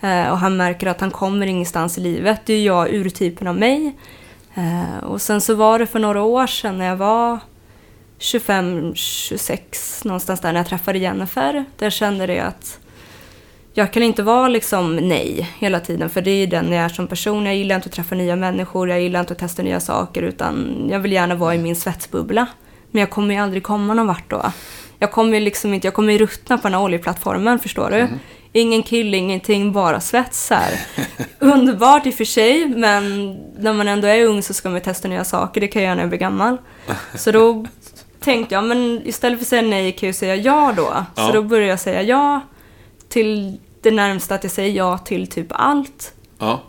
Mm. 0.00 0.26
Eh, 0.26 0.32
och 0.32 0.38
han 0.38 0.56
märker 0.56 0.86
att 0.86 1.00
han 1.00 1.10
kommer 1.10 1.46
ingenstans 1.46 1.98
i 1.98 2.00
livet. 2.00 2.40
Det 2.44 2.52
är 2.52 2.58
ju 2.58 2.64
jag, 2.64 2.88
urtypen 2.94 3.46
av 3.46 3.56
mig. 3.56 3.92
Eh, 4.54 5.04
och 5.04 5.22
sen 5.22 5.40
så 5.40 5.54
var 5.54 5.78
det 5.78 5.86
för 5.86 5.98
några 5.98 6.22
år 6.22 6.46
sedan 6.46 6.78
när 6.78 6.86
jag 6.86 6.96
var 6.96 7.38
25, 8.18 8.94
26 8.94 10.04
någonstans 10.04 10.40
där 10.40 10.52
när 10.52 10.60
jag 10.60 10.66
träffade 10.66 10.98
Jennifer. 10.98 11.64
Där 11.78 11.90
kände 11.90 12.26
det 12.26 12.40
att 12.40 12.78
jag 13.74 13.92
kan 13.92 14.02
inte 14.02 14.22
vara 14.22 14.48
liksom 14.48 14.96
nej 14.96 15.50
hela 15.58 15.80
tiden, 15.80 16.10
för 16.10 16.22
det 16.22 16.30
är 16.30 16.46
den 16.46 16.72
jag 16.72 16.84
är 16.84 16.88
som 16.88 17.06
person. 17.06 17.46
Jag 17.46 17.56
gillar 17.56 17.76
inte 17.76 17.86
att 17.86 17.92
träffa 17.92 18.14
nya 18.14 18.36
människor, 18.36 18.88
jag 18.88 19.00
gillar 19.00 19.20
inte 19.20 19.32
att 19.32 19.38
testa 19.38 19.62
nya 19.62 19.80
saker, 19.80 20.22
utan 20.22 20.86
jag 20.90 21.00
vill 21.00 21.12
gärna 21.12 21.34
vara 21.34 21.54
i 21.54 21.58
min 21.58 21.76
svetsbubbla. 21.76 22.46
Men 22.90 23.00
jag 23.00 23.10
kommer 23.10 23.34
ju 23.34 23.40
aldrig 23.40 23.62
komma 23.62 23.94
någon 23.94 24.06
vart 24.06 24.30
då. 24.30 24.52
Jag 24.98 25.12
kommer 25.12 25.34
ju 25.38 25.40
liksom 25.40 25.74
inte, 25.74 25.86
jag 25.86 25.94
kommer 25.94 26.12
ju 26.12 26.18
ruttna 26.18 26.58
på 26.58 26.62
den 26.62 26.74
här 26.74 26.82
oljeplattformen, 26.82 27.58
förstår 27.58 27.90
du? 27.90 27.98
Mm. 27.98 28.18
Ingen 28.52 28.82
kille, 28.82 29.16
ingenting, 29.16 29.72
bara 29.72 30.00
svets 30.00 30.50
här. 30.50 30.80
Underbart 31.38 32.06
i 32.06 32.10
och 32.10 32.14
för 32.14 32.24
sig, 32.24 32.68
men 32.68 33.32
när 33.58 33.72
man 33.72 33.88
ändå 33.88 34.08
är 34.08 34.26
ung 34.26 34.42
så 34.42 34.54
ska 34.54 34.70
man 34.70 34.80
testa 34.80 35.08
nya 35.08 35.24
saker. 35.24 35.60
Det 35.60 35.68
kan 35.68 35.82
jag 35.82 35.86
göra 35.86 35.94
när 35.94 36.02
jag 36.02 36.08
blir 36.08 36.18
gammal. 36.18 36.56
Så 37.14 37.32
då 37.32 37.66
tänkte 38.20 38.54
jag, 38.54 38.64
men 38.64 39.02
istället 39.04 39.38
för 39.38 39.44
att 39.44 39.48
säga 39.48 39.62
nej 39.62 39.92
kan 39.92 40.06
jag 40.06 40.16
säga 40.16 40.36
ja 40.36 40.74
då. 40.76 41.04
Ja. 41.16 41.26
Så 41.26 41.32
då 41.32 41.42
började 41.42 41.68
jag 41.70 41.80
säga 41.80 42.02
ja 42.02 42.40
till 43.08 43.58
det 43.80 43.90
närmsta 43.90 44.34
att 44.34 44.44
jag 44.44 44.52
säger 44.52 44.76
ja 44.76 44.98
till 44.98 45.26
typ 45.26 45.46
allt. 45.50 46.14
Ja. 46.38 46.62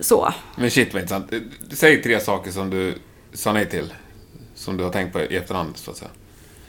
Så. 0.00 0.32
Men 0.56 0.70
shit 0.70 0.94
vad 0.94 1.02
intressant. 1.02 1.32
Säg 1.70 2.02
tre 2.02 2.20
saker 2.20 2.50
som 2.50 2.70
du 2.70 2.94
sa 3.32 3.52
nej 3.52 3.70
till. 3.70 3.92
Som 4.54 4.76
du 4.76 4.84
har 4.84 4.90
tänkt 4.90 5.12
på 5.12 5.20
i 5.20 5.36
efterhand, 5.36 5.76
så 5.76 5.90
att 5.90 5.96
säga. 5.96 6.10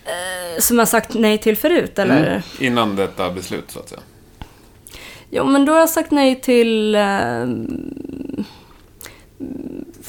Eh, 0.10 0.60
som 0.60 0.80
jag 0.80 0.88
sagt 0.88 1.14
nej 1.14 1.38
till 1.38 1.58
förut, 1.58 2.00
eller? 2.00 2.28
Mm. 2.28 2.42
Innan 2.60 2.96
detta 2.96 3.32
beslut, 3.32 3.72
så 3.72 3.80
att 3.80 3.90
säga. 3.90 4.02
Jo, 5.30 5.46
men 5.46 5.66
då 5.66 5.74
har 5.74 5.80
jag 5.80 5.90
sagt 5.90 6.12
nej 6.12 6.42
till... 6.42 6.96
Eh, 6.96 7.46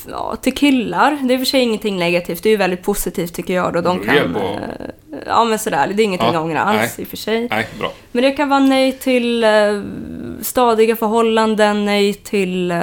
ja, 0.09 0.36
till 0.36 0.55
killar. 0.55 1.18
Det 1.22 1.34
är 1.34 1.34
i 1.34 1.36
och 1.36 1.40
för 1.40 1.51
sig 1.51 1.61
ingenting 1.61 1.98
negativt. 1.98 2.42
Det 2.42 2.48
är 2.48 2.51
ju 2.51 2.57
väldigt 2.57 2.82
positivt 2.82 3.34
tycker 3.34 3.55
jag. 3.55 3.72
Då 3.72 3.80
de 3.80 4.01
kan, 4.01 4.34
på... 4.34 4.40
Eh, 4.40 5.20
ja, 5.26 5.44
men 5.44 5.59
sådär. 5.59 5.92
Det 5.94 6.03
är 6.03 6.05
ingenting 6.05 6.28
ja, 6.28 6.34
jag 6.34 6.42
ångrar 6.42 6.61
alls 6.61 6.78
nej. 6.78 6.90
i 6.98 7.05
och 7.05 7.09
för 7.09 7.16
sig. 7.16 7.48
Nej, 7.51 7.68
bra. 7.78 7.92
Men 8.12 8.22
det 8.22 8.30
kan 8.30 8.48
vara 8.48 8.61
nej 8.61 8.92
till 8.92 9.44
eh, 9.44 9.82
stadiga 10.42 10.96
förhållanden, 10.96 11.84
nej 11.84 12.14
till... 12.14 12.74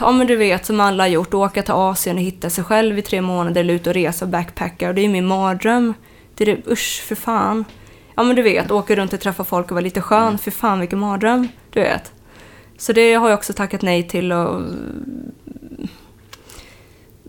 Ja 0.00 0.12
men 0.12 0.26
du 0.26 0.36
vet 0.36 0.66
som 0.66 0.80
alla 0.80 1.02
har 1.02 1.08
gjort, 1.08 1.34
åka 1.34 1.62
till 1.62 1.72
Asien 1.72 2.16
och 2.16 2.22
hitta 2.22 2.50
sig 2.50 2.64
själv 2.64 2.98
i 2.98 3.02
tre 3.02 3.20
månader 3.20 3.60
eller 3.60 3.74
ut 3.74 3.86
och 3.86 3.94
resa 3.94 4.24
och 4.24 4.30
backpacka. 4.30 4.88
Och 4.88 4.94
det 4.94 5.04
är 5.04 5.08
min 5.08 5.26
mardröm. 5.26 5.94
Det 6.34 6.44
är 6.44 6.56
det, 6.56 6.72
usch 6.72 7.02
för 7.06 7.14
fan. 7.14 7.64
Ja 8.14 8.22
men 8.22 8.36
du 8.36 8.42
vet, 8.42 8.70
åka 8.70 8.96
runt 8.96 9.12
och 9.12 9.20
träffa 9.20 9.44
folk 9.44 9.66
och 9.66 9.74
vara 9.74 9.84
lite 9.84 10.00
skön. 10.00 10.26
Mm. 10.26 10.38
För 10.38 10.50
fan 10.50 10.80
vilken 10.80 10.98
mardröm. 10.98 11.48
Du 11.70 11.80
vet. 11.80 12.12
Så 12.78 12.92
det 12.92 13.14
har 13.14 13.28
jag 13.28 13.38
också 13.38 13.52
tackat 13.52 13.82
nej 13.82 14.08
till 14.08 14.32
och... 14.32 14.62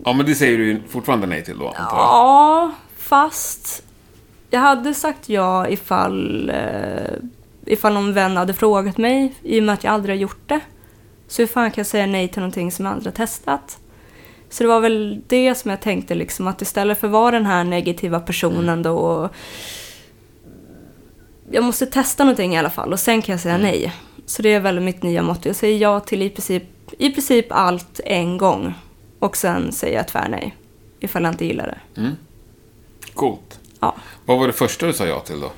Ja, 0.04 0.12
men 0.12 0.26
det 0.26 0.34
säger 0.34 0.58
du 0.58 0.66
ju 0.66 0.82
fortfarande 0.88 1.26
nej 1.26 1.44
till 1.44 1.58
då, 1.58 1.68
antar 1.68 1.82
jag? 1.82 2.04
Ja, 2.04 2.72
fast... 2.96 3.82
Jag 4.50 4.60
hade 4.60 4.94
sagt 4.94 5.28
ja 5.28 5.68
ifall, 5.68 6.50
eh, 6.50 7.14
ifall 7.66 7.94
någon 7.94 8.12
vän 8.12 8.36
hade 8.36 8.54
frågat 8.54 8.98
mig, 8.98 9.34
i 9.42 9.60
och 9.60 9.64
med 9.64 9.72
att 9.72 9.84
jag 9.84 9.92
aldrig 9.92 10.16
har 10.16 10.20
gjort 10.20 10.48
det. 10.48 10.60
Så 11.28 11.42
hur 11.42 11.46
fan 11.46 11.70
kan 11.70 11.80
jag 11.82 11.86
säga 11.86 12.06
nej 12.06 12.28
till 12.28 12.40
någonting 12.40 12.72
som 12.72 12.84
jag 12.84 12.94
aldrig 12.94 13.12
har 13.12 13.16
testat? 13.26 13.78
Så 14.50 14.62
det 14.62 14.68
var 14.68 14.80
väl 14.80 15.22
det 15.26 15.54
som 15.54 15.70
jag 15.70 15.80
tänkte, 15.80 16.14
liksom, 16.14 16.46
att 16.46 16.62
istället 16.62 17.00
för 17.00 17.06
att 17.06 17.12
vara 17.12 17.30
den 17.30 17.46
här 17.46 17.64
negativa 17.64 18.20
personen 18.20 18.82
då... 18.82 18.96
Och, 18.96 19.34
jag 21.50 21.64
måste 21.64 21.86
testa 21.86 22.24
någonting 22.24 22.54
i 22.54 22.58
alla 22.58 22.70
fall 22.70 22.92
och 22.92 23.00
sen 23.00 23.22
kan 23.22 23.32
jag 23.32 23.40
säga 23.40 23.54
mm. 23.54 23.66
nej. 23.66 23.92
Så 24.26 24.42
det 24.42 24.52
är 24.52 24.60
väl 24.60 24.80
mitt 24.80 25.02
nya 25.02 25.22
motto. 25.22 25.48
Jag 25.48 25.56
säger 25.56 25.78
ja 25.78 26.00
till 26.00 26.22
i 26.22 26.30
princip, 26.30 26.62
i 26.98 27.10
princip 27.10 27.46
allt 27.50 28.00
en 28.04 28.38
gång. 28.38 28.74
Och 29.18 29.36
sen 29.36 29.72
säger 29.72 29.96
jag 29.96 30.08
tvärnej. 30.08 30.56
Ifall 31.00 31.22
jag 31.22 31.32
inte 31.32 31.46
gillar 31.46 31.66
det. 31.66 32.00
Mm. 32.00 32.16
Coolt. 33.14 33.60
Ja. 33.80 33.94
Vad 34.24 34.38
var 34.38 34.46
det 34.46 34.52
första 34.52 34.86
du 34.86 34.92
sa 34.92 35.06
ja 35.06 35.20
till 35.20 35.40
då? 35.40 35.52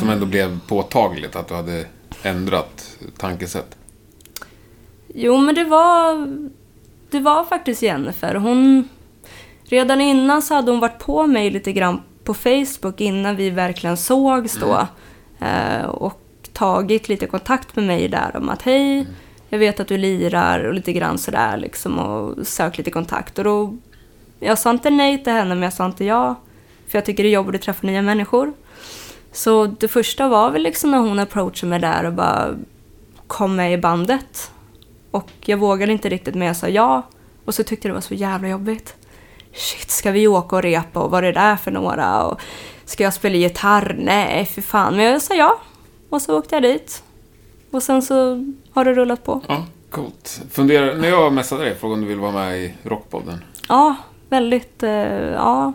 Som 0.00 0.10
ändå 0.10 0.26
blev 0.26 0.60
påtagligt 0.66 1.36
att 1.36 1.48
du 1.48 1.54
hade 1.54 1.84
ändrat 2.22 2.96
tankesätt? 3.18 3.76
Jo, 5.14 5.36
men 5.36 5.54
det 5.54 5.64
var, 5.64 6.28
det 7.10 7.20
var 7.20 7.44
faktiskt 7.44 7.82
Jennifer. 7.82 8.34
Hon, 8.34 8.88
redan 9.64 10.00
innan 10.00 10.42
så 10.42 10.54
hade 10.54 10.70
hon 10.70 10.80
varit 10.80 10.98
på 10.98 11.26
mig 11.26 11.50
lite 11.50 11.72
grann 11.72 12.00
på 12.24 12.34
Facebook 12.34 13.00
innan 13.00 13.36
vi 13.36 13.50
verkligen 13.50 13.96
sågs 13.96 14.54
då. 14.54 14.86
Mm. 15.38 15.82
Uh, 15.82 15.86
och 15.86 16.20
tagit 16.52 17.08
lite 17.08 17.26
kontakt 17.26 17.76
med 17.76 17.84
mig 17.84 18.08
där 18.08 18.36
om 18.36 18.48
att 18.48 18.62
hej, 18.62 19.06
jag 19.48 19.58
vet 19.58 19.80
att 19.80 19.88
du 19.88 19.98
lirar 19.98 20.64
och 20.64 20.74
lite 20.74 20.92
grann 20.92 21.18
sådär 21.18 21.56
liksom 21.56 21.98
och 21.98 22.46
sökt 22.46 22.78
lite 22.78 22.90
kontakt. 22.90 23.38
Och 23.38 23.44
då, 23.44 23.76
jag 24.40 24.58
sa 24.58 24.70
inte 24.70 24.90
nej 24.90 25.24
till 25.24 25.32
henne 25.32 25.54
men 25.54 25.62
jag 25.62 25.72
sa 25.72 25.86
inte 25.86 26.04
ja. 26.04 26.34
För 26.88 26.98
jag 26.98 27.04
tycker 27.04 27.22
det 27.22 27.28
är 27.28 27.32
jobbigt 27.32 27.54
att 27.54 27.62
träffa 27.62 27.86
nya 27.86 28.02
människor. 28.02 28.52
Så 29.32 29.66
det 29.66 29.88
första 29.88 30.28
var 30.28 30.50
väl 30.50 30.62
liksom 30.62 30.90
när 30.90 30.98
hon 30.98 31.18
approachade 31.18 31.70
mig 31.70 31.80
där 31.80 32.04
och 32.04 32.12
bara 32.12 32.54
kom 33.26 33.56
med 33.56 33.72
i 33.72 33.78
bandet. 33.78 34.50
Och 35.10 35.30
jag 35.40 35.56
vågade 35.56 35.92
inte 35.92 36.08
riktigt 36.08 36.34
men 36.34 36.46
jag 36.46 36.56
sa 36.56 36.68
ja. 36.68 37.02
Och 37.44 37.54
så 37.54 37.64
tyckte 37.64 37.88
jag 37.88 37.90
det 37.90 37.94
var 37.94 38.00
så 38.00 38.14
jävla 38.14 38.48
jobbigt. 38.48 38.94
Shit, 39.52 39.90
ska 39.90 40.10
vi 40.10 40.26
åka 40.26 40.56
och 40.56 40.62
repa 40.62 41.00
och 41.00 41.10
vad 41.10 41.24
är 41.24 41.32
det 41.32 41.40
där 41.40 41.56
för 41.56 41.70
några? 41.70 42.24
Och 42.24 42.40
ska 42.84 43.04
jag 43.04 43.14
spela 43.14 43.36
gitarr? 43.36 43.96
Nej, 43.98 44.46
för 44.46 44.62
fan. 44.62 44.96
Men 44.96 45.04
jag 45.04 45.22
sa 45.22 45.34
ja. 45.34 45.58
Och 46.08 46.22
så 46.22 46.38
åkte 46.38 46.54
jag 46.54 46.62
dit. 46.62 47.02
Och 47.70 47.82
sen 47.82 48.02
så 48.02 48.44
har 48.72 48.84
det 48.84 48.94
rullat 48.94 49.24
på. 49.24 49.40
Ja, 49.48 49.66
coolt. 49.90 50.42
Fundera, 50.50 50.94
när 50.94 51.08
jag 51.08 51.32
messade 51.32 51.64
dig, 51.64 51.74
frågade 51.74 51.94
om 51.94 52.00
du 52.00 52.08
vill 52.08 52.18
vara 52.18 52.32
med 52.32 52.60
i 52.60 52.74
Rockpodden. 52.82 53.44
Ja, 53.68 53.96
väldigt, 54.28 54.82
eh, 54.82 54.90
ja. 55.32 55.72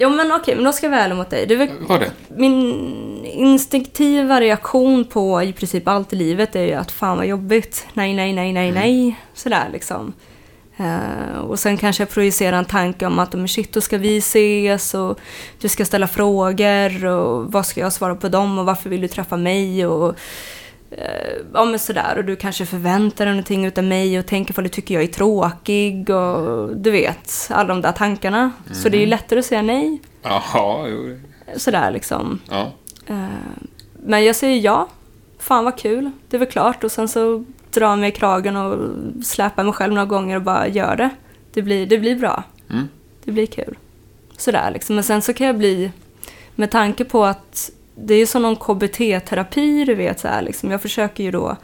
Ja 0.00 0.08
men 0.08 0.32
okej, 0.32 0.54
men 0.54 0.64
då 0.64 0.72
ska 0.72 0.86
jag 0.86 0.90
vara 0.90 1.00
ärlig 1.00 1.16
mot 1.16 1.30
dig. 1.30 1.46
Det 1.46 1.56
var, 1.56 1.68
var 1.88 1.98
det? 1.98 2.10
Min 2.28 3.24
instinktiva 3.24 4.40
reaktion 4.40 5.04
på 5.04 5.42
i 5.42 5.52
princip 5.52 5.88
allt 5.88 6.12
i 6.12 6.16
livet 6.16 6.56
är 6.56 6.64
ju 6.64 6.72
att 6.72 6.92
fan 6.92 7.16
vad 7.16 7.26
jobbigt. 7.26 7.86
Nej, 7.92 8.14
nej, 8.14 8.32
nej, 8.32 8.52
nej, 8.52 8.68
mm. 8.68 8.82
nej. 8.82 9.18
Sådär 9.34 9.68
liksom. 9.72 10.12
Uh, 10.80 11.38
och 11.38 11.58
sen 11.58 11.76
kanske 11.76 12.02
jag 12.02 12.10
projicerar 12.10 12.58
en 12.58 12.64
tanke 12.64 13.06
om 13.06 13.18
att 13.18 13.32
men 13.32 13.48
shit, 13.48 13.72
då 13.72 13.80
ska 13.80 13.98
vi 13.98 14.18
ses 14.18 14.94
och 14.94 15.18
du 15.60 15.68
ska 15.68 15.84
ställa 15.84 16.08
frågor 16.08 17.04
och 17.06 17.52
vad 17.52 17.66
ska 17.66 17.80
jag 17.80 17.92
svara 17.92 18.14
på 18.14 18.28
dem 18.28 18.58
och 18.58 18.66
varför 18.66 18.90
vill 18.90 19.00
du 19.00 19.08
träffa 19.08 19.36
mig 19.36 19.86
och 19.86 20.16
ja 21.54 21.64
men 21.64 21.78
sådär 21.78 22.14
och 22.18 22.24
du 22.24 22.36
kanske 22.36 22.66
förväntar 22.66 23.24
dig 23.24 23.34
någonting 23.34 23.66
utav 23.66 23.84
mig 23.84 24.18
och 24.18 24.26
tänker 24.26 24.54
på 24.54 24.60
du 24.60 24.68
tycker 24.68 24.94
jag 24.94 25.02
är 25.02 25.06
tråkig 25.06 26.10
och 26.10 26.76
du 26.76 26.90
vet 26.90 27.48
alla 27.50 27.68
de 27.68 27.80
där 27.80 27.92
tankarna. 27.92 28.38
Mm. 28.38 28.74
Så 28.74 28.88
det 28.88 28.96
är 28.96 29.00
ju 29.00 29.04
mm. 29.04 29.10
lättare 29.10 29.38
att 29.38 29.46
säga 29.46 29.62
nej. 29.62 30.00
Jaha, 30.22 30.88
jo. 30.88 31.20
Sådär 31.56 31.90
liksom. 31.90 32.40
Ja. 32.50 32.72
Uh, 33.10 33.26
men 33.92 34.24
jag 34.24 34.36
säger 34.36 34.60
ja. 34.60 34.88
Fan 35.38 35.64
vad 35.64 35.78
kul, 35.78 36.10
det 36.28 36.36
är 36.36 36.38
väl 36.38 36.48
klart 36.48 36.84
och 36.84 36.92
sen 36.92 37.08
så 37.08 37.44
dra 37.70 37.96
mig 37.96 38.08
i 38.08 38.12
kragen 38.12 38.56
och 38.56 38.78
släpa 39.24 39.62
mig 39.62 39.72
själv 39.72 39.92
några 39.92 40.06
gånger 40.06 40.36
och 40.36 40.42
bara 40.42 40.68
gör 40.68 40.96
det. 40.96 41.10
Det 41.52 41.62
blir, 41.62 41.86
det 41.86 41.98
blir 41.98 42.16
bra. 42.16 42.44
Mm. 42.70 42.88
Det 43.24 43.32
blir 43.32 43.46
kul. 43.46 43.78
Sådär 44.36 44.70
liksom. 44.70 44.94
Men 44.94 45.04
sen 45.04 45.22
så 45.22 45.32
kan 45.32 45.46
jag 45.46 45.58
bli, 45.58 45.92
med 46.54 46.70
tanke 46.70 47.04
på 47.04 47.24
att 47.24 47.70
det 48.04 48.14
är 48.14 48.18
ju 48.18 48.26
som 48.26 48.42
någon 48.42 48.56
KBT-terapi, 48.56 49.84
du 49.84 49.94
vet 49.94 50.20
så 50.20 50.28
här, 50.28 50.42
liksom. 50.42 50.70
Jag 50.70 50.82
försöker 50.82 51.24
ju 51.24 51.30
då 51.30 51.56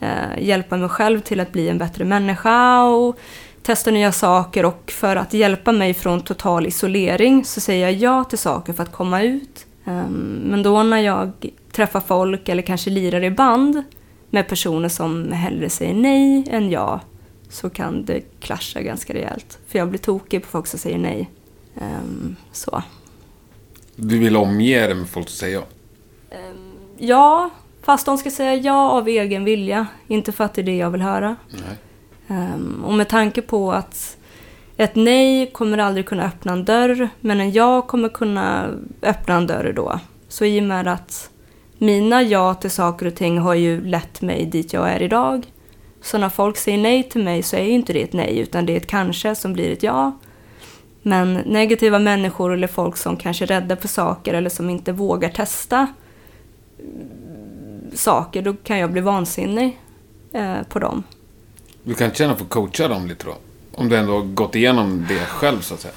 eh, 0.00 0.38
hjälpa 0.38 0.76
mig 0.76 0.88
själv 0.88 1.20
till 1.20 1.40
att 1.40 1.52
bli 1.52 1.68
en 1.68 1.78
bättre 1.78 2.04
människa 2.04 2.82
och 2.82 3.18
testa 3.62 3.90
nya 3.90 4.12
saker 4.12 4.64
och 4.64 4.90
för 4.90 5.16
att 5.16 5.32
hjälpa 5.32 5.72
mig 5.72 5.94
från 5.94 6.20
total 6.20 6.66
isolering 6.66 7.44
så 7.44 7.60
säger 7.60 7.86
jag 7.86 7.92
ja 7.92 8.24
till 8.24 8.38
saker 8.38 8.72
för 8.72 8.82
att 8.82 8.92
komma 8.92 9.22
ut. 9.22 9.66
Um, 9.84 10.40
men 10.44 10.62
då 10.62 10.82
när 10.82 10.98
jag 10.98 11.32
träffar 11.72 12.00
folk 12.00 12.48
eller 12.48 12.62
kanske 12.62 12.90
lirar 12.90 13.24
i 13.24 13.30
band 13.30 13.82
med 14.30 14.48
personer 14.48 14.88
som 14.88 15.32
hellre 15.32 15.70
säger 15.70 15.94
nej 15.94 16.44
än 16.50 16.70
ja 16.70 17.00
så 17.48 17.70
kan 17.70 18.04
det 18.04 18.20
klascha 18.40 18.80
ganska 18.80 19.14
rejält. 19.14 19.58
För 19.66 19.78
jag 19.78 19.88
blir 19.88 19.98
tokig 19.98 20.42
på 20.42 20.48
folk 20.48 20.66
som 20.66 20.78
säger 20.78 20.98
nej. 20.98 21.30
Um, 21.74 22.36
så. 22.52 22.82
Du 24.02 24.18
vill 24.18 24.36
omge 24.36 24.86
dig 24.86 24.94
med 24.94 25.08
folk 25.08 25.28
som 25.28 25.36
säger 25.36 25.54
ja? 25.54 25.64
Um, 26.38 26.72
ja, 26.98 27.50
fast 27.82 28.06
de 28.06 28.18
ska 28.18 28.30
säga 28.30 28.54
ja 28.54 28.90
av 28.90 29.08
egen 29.08 29.44
vilja. 29.44 29.86
Inte 30.06 30.32
för 30.32 30.44
att 30.44 30.54
det 30.54 30.60
är 30.60 30.64
det 30.64 30.76
jag 30.76 30.90
vill 30.90 31.02
höra. 31.02 31.36
Um, 32.28 32.84
och 32.86 32.94
med 32.94 33.08
tanke 33.08 33.42
på 33.42 33.72
att 33.72 34.16
ett 34.76 34.94
nej 34.94 35.50
kommer 35.52 35.78
aldrig 35.78 36.06
kunna 36.06 36.24
öppna 36.24 36.52
en 36.52 36.64
dörr, 36.64 37.08
men 37.20 37.40
en 37.40 37.52
ja 37.52 37.82
kommer 37.82 38.08
kunna 38.08 38.68
öppna 39.02 39.34
en 39.36 39.46
dörr 39.46 39.72
då. 39.76 40.00
Så 40.28 40.44
i 40.44 40.60
och 40.60 40.64
med 40.64 40.88
att 40.88 41.30
mina 41.78 42.22
ja 42.22 42.54
till 42.54 42.70
saker 42.70 43.06
och 43.06 43.14
ting 43.14 43.38
har 43.38 43.54
ju 43.54 43.84
lett 43.84 44.20
mig 44.20 44.46
dit 44.46 44.72
jag 44.72 44.90
är 44.90 45.02
idag. 45.02 45.46
Så 46.02 46.18
när 46.18 46.28
folk 46.28 46.56
säger 46.56 46.78
nej 46.78 47.02
till 47.02 47.24
mig 47.24 47.42
så 47.42 47.56
är 47.56 47.64
ju 47.64 47.70
inte 47.70 47.92
det 47.92 48.02
ett 48.02 48.12
nej 48.12 48.38
utan 48.38 48.66
det 48.66 48.72
är 48.72 48.76
ett 48.76 48.86
kanske 48.86 49.34
som 49.34 49.52
blir 49.52 49.72
ett 49.72 49.82
ja. 49.82 50.18
Men 51.02 51.32
negativa 51.34 51.98
människor 51.98 52.52
eller 52.54 52.66
folk 52.68 52.96
som 52.96 53.16
kanske 53.16 53.44
är 53.44 53.46
rädda 53.46 53.76
för 53.76 53.88
saker 53.88 54.34
eller 54.34 54.50
som 54.50 54.70
inte 54.70 54.92
vågar 54.92 55.28
testa 55.28 55.86
saker, 57.94 58.42
då 58.42 58.54
kan 58.64 58.78
jag 58.78 58.92
bli 58.92 59.00
vansinnig 59.00 59.78
eh, 60.32 60.62
på 60.68 60.78
dem. 60.78 61.02
Du 61.82 61.94
kan 61.94 62.12
känna 62.12 62.36
för 62.36 62.44
att 62.44 62.50
coacha 62.50 62.88
dem 62.88 63.06
lite 63.06 63.24
då? 63.26 63.34
Om 63.74 63.88
du 63.88 63.96
ändå 63.96 64.12
har 64.12 64.22
gått 64.22 64.54
igenom 64.54 65.06
det 65.08 65.20
själv 65.26 65.60
så 65.60 65.74
att 65.74 65.80
säga. 65.80 65.94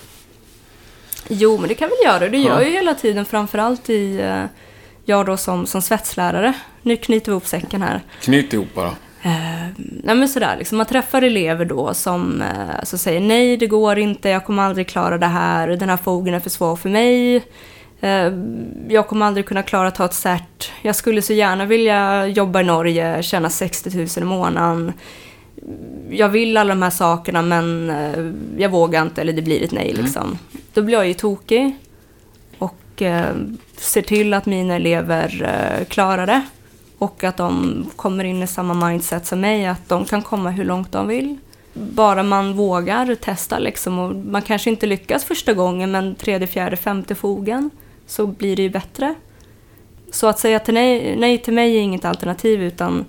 Jo, 1.28 1.58
men 1.58 1.68
det 1.68 1.76
kan 1.76 1.90
väl 1.90 1.98
göra. 2.06 2.30
Det 2.30 2.38
gör 2.38 2.52
jag 2.54 2.66
ju 2.70 2.72
hela 2.72 2.94
tiden, 2.96 3.26
framförallt 3.26 3.90
i... 3.90 4.20
eh, 4.22 4.44
Jag 5.06 5.26
då 5.26 5.38
som, 5.38 5.66
som 5.66 5.82
svetslärare. 5.82 6.54
Nu 6.82 6.98
knyter 6.98 7.26
vi 7.26 7.32
ihop 7.32 7.48
säcken 7.48 7.82
här. 7.82 8.02
Knyt 8.22 8.54
ihop 8.54 8.68
bara. 8.76 8.92
Eh, 9.26 9.68
nej 9.78 10.16
men 10.16 10.30
sådär, 10.30 10.56
liksom, 10.58 10.78
man 10.78 10.88
träffar 10.88 11.22
elever 11.22 11.66
då 11.66 11.94
som 11.94 12.42
eh, 12.42 12.80
alltså 12.80 12.98
säger 12.98 13.20
nej, 13.20 13.58
det 13.58 13.68
går 13.68 14.00
inte, 14.00 14.30
jag 14.30 14.46
kommer 14.46 14.64
aldrig 14.64 14.88
klara 14.88 15.18
det 15.18 15.26
här, 15.26 15.68
den 15.68 15.90
här 15.90 15.98
fogen 15.98 16.34
är 16.34 16.40
för 16.40 16.50
svår 16.50 16.76
för 16.76 16.90
mig. 16.90 17.36
Eh, 18.02 18.34
jag 18.90 19.08
kommer 19.08 19.26
aldrig 19.26 19.46
kunna 19.46 19.64
klara 19.64 19.88
att 19.88 19.96
ta 19.96 20.06
ett 20.06 20.14
cert. 20.14 20.72
Jag 20.82 20.96
skulle 20.96 21.22
så 21.22 21.34
gärna 21.34 21.66
vilja 21.66 22.28
jobba 22.28 22.62
i 22.62 22.64
Norge, 22.64 23.24
tjäna 23.24 23.50
60 23.50 23.98
000 23.98 24.08
i 24.18 24.22
månaden. 24.22 24.94
Jag 26.10 26.30
vill 26.30 26.58
alla 26.58 26.70
de 26.70 26.82
här 26.82 26.90
sakerna 26.90 27.42
men 27.42 27.90
eh, 27.90 28.32
jag 28.58 28.70
vågar 28.70 29.02
inte 29.02 29.22
eller 29.22 29.34
det 29.34 29.42
blir 29.42 29.64
ett 29.64 29.72
nej 29.72 29.94
liksom. 29.94 30.38
Då 30.74 30.82
blir 30.82 30.98
jag 30.98 31.08
ju 31.08 31.14
tokig 31.14 31.76
och 32.58 33.02
eh, 33.02 33.36
ser 33.78 34.02
till 34.02 34.34
att 34.34 34.46
mina 34.46 34.76
elever 34.76 35.42
eh, 35.44 35.86
klarar 35.86 36.28
det. 36.28 36.42
Och 37.04 37.24
att 37.24 37.38
de 37.38 37.86
kommer 37.96 38.24
in 38.24 38.44
i 38.44 38.48
samma 38.48 38.88
mindset 38.88 39.26
som 39.26 39.42
mig, 39.42 39.66
att 39.66 39.90
de 39.90 40.06
kan 40.06 40.22
komma 40.22 40.50
hur 40.50 40.66
långt 40.66 40.92
de 40.92 41.08
vill. 41.08 41.38
Bara 41.74 42.24
man 42.24 42.54
vågar 42.54 43.16
testa 43.16 43.60
liksom. 43.60 44.00
Och 44.00 44.16
man 44.16 44.42
kanske 44.42 44.70
inte 44.70 44.86
lyckas 44.86 45.24
första 45.24 45.54
gången, 45.54 45.92
men 45.92 46.16
tredje, 46.16 46.48
fjärde, 46.48 46.78
femte 46.78 47.16
fogen 47.16 47.70
så 48.08 48.28
blir 48.28 48.56
det 48.56 48.62
ju 48.62 48.70
bättre. 48.70 49.16
Så 50.12 50.28
att 50.28 50.40
säga 50.40 50.60
till 50.60 50.74
nej, 50.74 51.16
nej 51.18 51.38
till 51.38 51.54
mig 51.54 51.76
är 51.78 51.82
inget 51.82 52.06
alternativ, 52.06 52.64
utan 52.64 53.06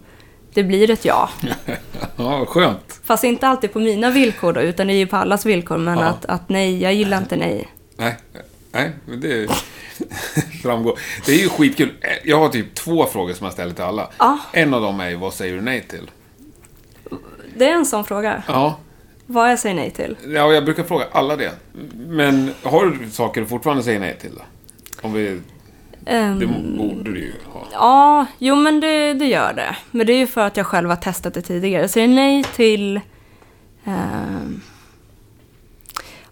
det 0.55 0.63
blir 0.65 0.91
ett 0.91 1.05
ja. 1.05 1.29
Ja, 2.17 2.45
skönt. 2.47 3.01
Fast 3.05 3.25
inte 3.25 3.49
alltid 3.49 3.73
på 3.73 3.79
mina 3.79 4.11
villkor 4.11 4.53
då, 4.53 4.61
utan 4.61 4.87
det 4.87 4.93
är 4.93 4.99
ju 4.99 5.07
på 5.07 5.17
allas 5.17 5.47
villkor. 5.47 5.79
Men 5.79 5.99
Ja. 5.99 6.05
att, 6.05 6.25
att 6.25 6.49
nej, 6.49 6.83
jag 6.83 6.95
gillar 6.95 7.19
inte 7.19 7.37
nej. 7.37 7.69
Nej, 7.97 8.17
nej, 8.75 8.91
men 9.07 9.21
det 9.21 9.51
framgår. 10.63 10.99
Det 11.27 11.33
är 11.33 11.39
ju 11.43 11.49
skitkul. 11.49 11.93
Jag 12.25 12.39
har 12.39 12.49
typ 12.49 12.75
två 12.75 13.07
frågor 13.07 13.33
som 13.35 13.45
jag 13.45 13.53
ställer 13.53 13.75
till 13.75 13.85
alla. 13.85 14.11
Ja. 14.19 14.39
En 14.53 14.75
av 14.75 14.83
dem 14.83 15.01
är 15.01 15.09
ju, 15.09 15.17
vad 15.17 15.35
säger 15.35 15.55
du 15.55 15.61
nej 15.61 15.81
till? 15.89 16.11
Det 17.57 17.69
är 17.69 17.73
en 17.75 17.87
sån 17.87 18.05
fråga. 18.05 18.43
Ja, 18.49 18.79
Vad 19.27 19.51
jag 19.51 19.59
säger 19.59 19.75
nej 19.75 19.91
till. 19.91 20.17
ja 20.27 20.53
jag 20.53 20.65
brukar 20.65 20.83
fråga 20.83 21.05
alla 21.13 21.37
det. 21.37 21.53
Men 22.07 22.51
har 22.63 22.87
du 22.87 23.11
saker 23.11 23.41
du 23.41 23.47
fortfarande 23.47 23.83
säger 23.83 24.01
nej 24.01 24.17
till 24.21 24.31
då? 24.35 24.43
Om 25.03 25.13
vi, 25.13 25.41
Ehm, 26.07 26.39
det 26.39 26.47
borde 26.79 27.13
du 27.13 27.21
ju 27.21 27.33
ha. 27.53 27.67
Ja, 27.73 28.27
jo 28.39 28.55
men 28.57 28.81
det, 28.81 29.15
det 29.15 29.27
gör 29.27 29.53
det. 29.53 29.77
Men 29.91 30.07
det 30.07 30.13
är 30.13 30.19
ju 30.19 30.27
för 30.27 30.41
att 30.41 30.57
jag 30.57 30.67
själv 30.67 30.89
har 30.89 30.97
testat 30.97 31.35
det 31.35 31.43
tidigare. 31.43 31.81
Jag 31.83 31.91
säger 31.91 32.09
nej 32.09 32.45
till... 32.45 33.01
ehm, 33.85 34.44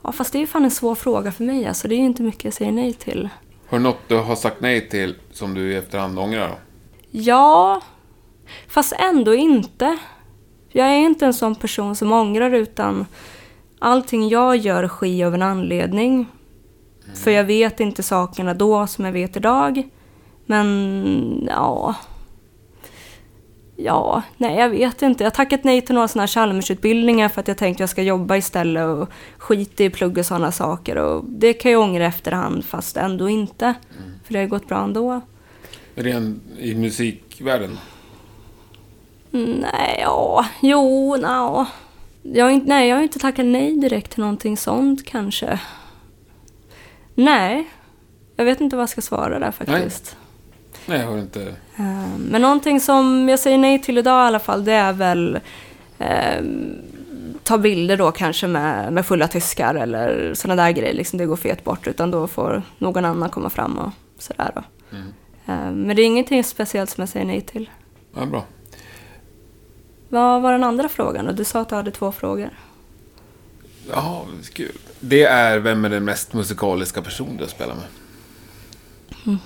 ja, 0.02 0.12
fast 0.12 0.32
det 0.32 0.38
är 0.38 0.40
ju 0.40 0.46
fan 0.46 0.64
en 0.64 0.70
svår 0.70 0.94
fråga 0.94 1.32
för 1.32 1.44
mig. 1.44 1.66
Alltså, 1.66 1.88
det 1.88 1.94
är 1.94 1.98
ju 1.98 2.04
inte 2.04 2.22
mycket 2.22 2.44
jag 2.44 2.54
säger 2.54 2.72
nej 2.72 2.92
till. 2.92 3.28
Har 3.68 3.78
du 3.78 3.84
något 3.84 4.08
du 4.08 4.16
har 4.16 4.36
sagt 4.36 4.60
nej 4.60 4.88
till 4.88 5.14
som 5.32 5.54
du 5.54 5.72
i 5.72 5.76
efterhand 5.76 6.18
ångrar 6.18 6.48
då? 6.48 6.54
Ja, 7.10 7.80
fast 8.68 8.92
ändå 8.92 9.34
inte. 9.34 9.98
Jag 10.68 10.86
är 10.86 10.98
inte 10.98 11.26
en 11.26 11.34
sån 11.34 11.54
person 11.54 11.96
som 11.96 12.12
ångrar 12.12 12.50
utan 12.54 13.06
allting 13.78 14.28
jag 14.28 14.56
gör 14.56 14.88
sker 14.88 15.26
av 15.26 15.34
en 15.34 15.42
anledning. 15.42 16.26
För 17.14 17.30
jag 17.30 17.44
vet 17.44 17.80
inte 17.80 18.02
sakerna 18.02 18.54
då 18.54 18.86
som 18.86 19.04
jag 19.04 19.12
vet 19.12 19.36
idag. 19.36 19.88
Men 20.46 21.48
ja... 21.50 21.94
Ja, 23.84 24.22
nej 24.36 24.58
jag 24.58 24.68
vet 24.68 25.02
inte. 25.02 25.24
Jag 25.24 25.30
har 25.30 25.34
tackat 25.34 25.64
nej 25.64 25.80
till 25.80 25.94
några 25.94 26.08
sådana 26.08 26.22
här 26.22 26.28
Chalmersutbildningar 26.28 27.28
för 27.28 27.40
att 27.40 27.48
jag 27.48 27.58
tänkte 27.58 27.82
jag 27.82 27.90
ska 27.90 28.02
jobba 28.02 28.36
istället 28.36 28.86
och 28.86 29.08
skita 29.38 29.84
i 29.84 29.90
plugg 29.90 30.18
och 30.18 30.26
sådana 30.26 30.52
saker. 30.52 30.96
Och 30.96 31.24
det 31.24 31.52
kan 31.52 31.72
jag 31.72 31.80
ångra 31.80 32.06
efterhand 32.06 32.64
fast 32.64 32.96
ändå 32.96 33.28
inte. 33.28 33.74
För 34.24 34.32
det 34.32 34.38
har 34.38 34.46
gått 34.46 34.68
bra 34.68 34.84
ändå. 34.84 35.20
Ren 35.94 36.40
i 36.58 36.74
musikvärlden? 36.74 37.78
Nej, 39.30 39.98
ja, 40.00 40.46
jo, 40.60 41.16
nja. 41.16 41.66
Jag 42.22 42.52
inte, 42.52 42.66
nej, 42.66 42.88
jag 42.88 42.96
har 42.96 43.02
inte 43.02 43.18
tackat 43.18 43.46
nej 43.46 43.76
direkt 43.76 44.12
till 44.12 44.20
någonting 44.20 44.56
sånt 44.56 45.04
kanske. 45.04 45.60
Nej, 47.14 47.68
jag 48.36 48.44
vet 48.44 48.60
inte 48.60 48.76
vad 48.76 48.82
jag 48.82 48.88
ska 48.88 49.02
svara 49.02 49.38
där 49.38 49.50
faktiskt. 49.50 50.16
Nej, 50.16 50.21
jag 50.86 51.06
har 51.06 51.18
inte... 51.18 51.42
Eh, 51.76 52.16
Men 52.18 52.42
någonting 52.42 52.80
som 52.80 53.28
jag 53.28 53.38
säger 53.38 53.58
nej 53.58 53.82
till 53.82 53.98
idag 53.98 54.24
i 54.24 54.26
alla 54.26 54.38
fall, 54.38 54.64
det 54.64 54.72
är 54.72 54.92
väl 54.92 55.40
eh, 55.98 56.44
ta 57.42 57.58
bilder 57.58 57.96
då 57.96 58.10
kanske 58.10 58.46
med, 58.46 58.92
med 58.92 59.06
fulla 59.06 59.28
tyskar 59.28 59.74
eller 59.74 60.34
sådana 60.34 60.62
där 60.62 60.70
grejer. 60.70 60.94
Liksom 60.94 61.18
det 61.18 61.26
går 61.26 61.36
fet 61.36 61.64
bort, 61.64 61.86
utan 61.86 62.10
då 62.10 62.26
får 62.26 62.62
någon 62.78 63.04
annan 63.04 63.30
komma 63.30 63.50
fram 63.50 63.78
och 63.78 63.90
sådär 64.18 64.50
då. 64.54 64.62
Mm. 64.96 65.06
Eh, 65.46 65.72
Men 65.86 65.96
det 65.96 66.02
är 66.02 66.06
ingenting 66.06 66.44
speciellt 66.44 66.90
som 66.90 67.02
jag 67.02 67.08
säger 67.08 67.26
nej 67.26 67.40
till. 67.40 67.70
Ja, 68.16 68.26
bra. 68.26 68.44
Vad 70.08 70.42
var 70.42 70.52
den 70.52 70.64
andra 70.64 70.88
frågan? 70.88 71.28
Och 71.28 71.34
du 71.34 71.44
sa 71.44 71.60
att 71.60 71.68
du 71.68 71.74
hade 71.74 71.90
två 71.90 72.12
frågor. 72.12 72.50
Jaha, 73.90 74.20
kul. 74.52 74.78
Det 75.00 75.22
är 75.24 75.58
vem 75.58 75.84
är 75.84 75.88
den 75.90 76.04
mest 76.04 76.32
musikaliska 76.32 77.02
person 77.02 77.36
du 77.36 77.46
spelar 77.46 77.74
med? 77.74 79.38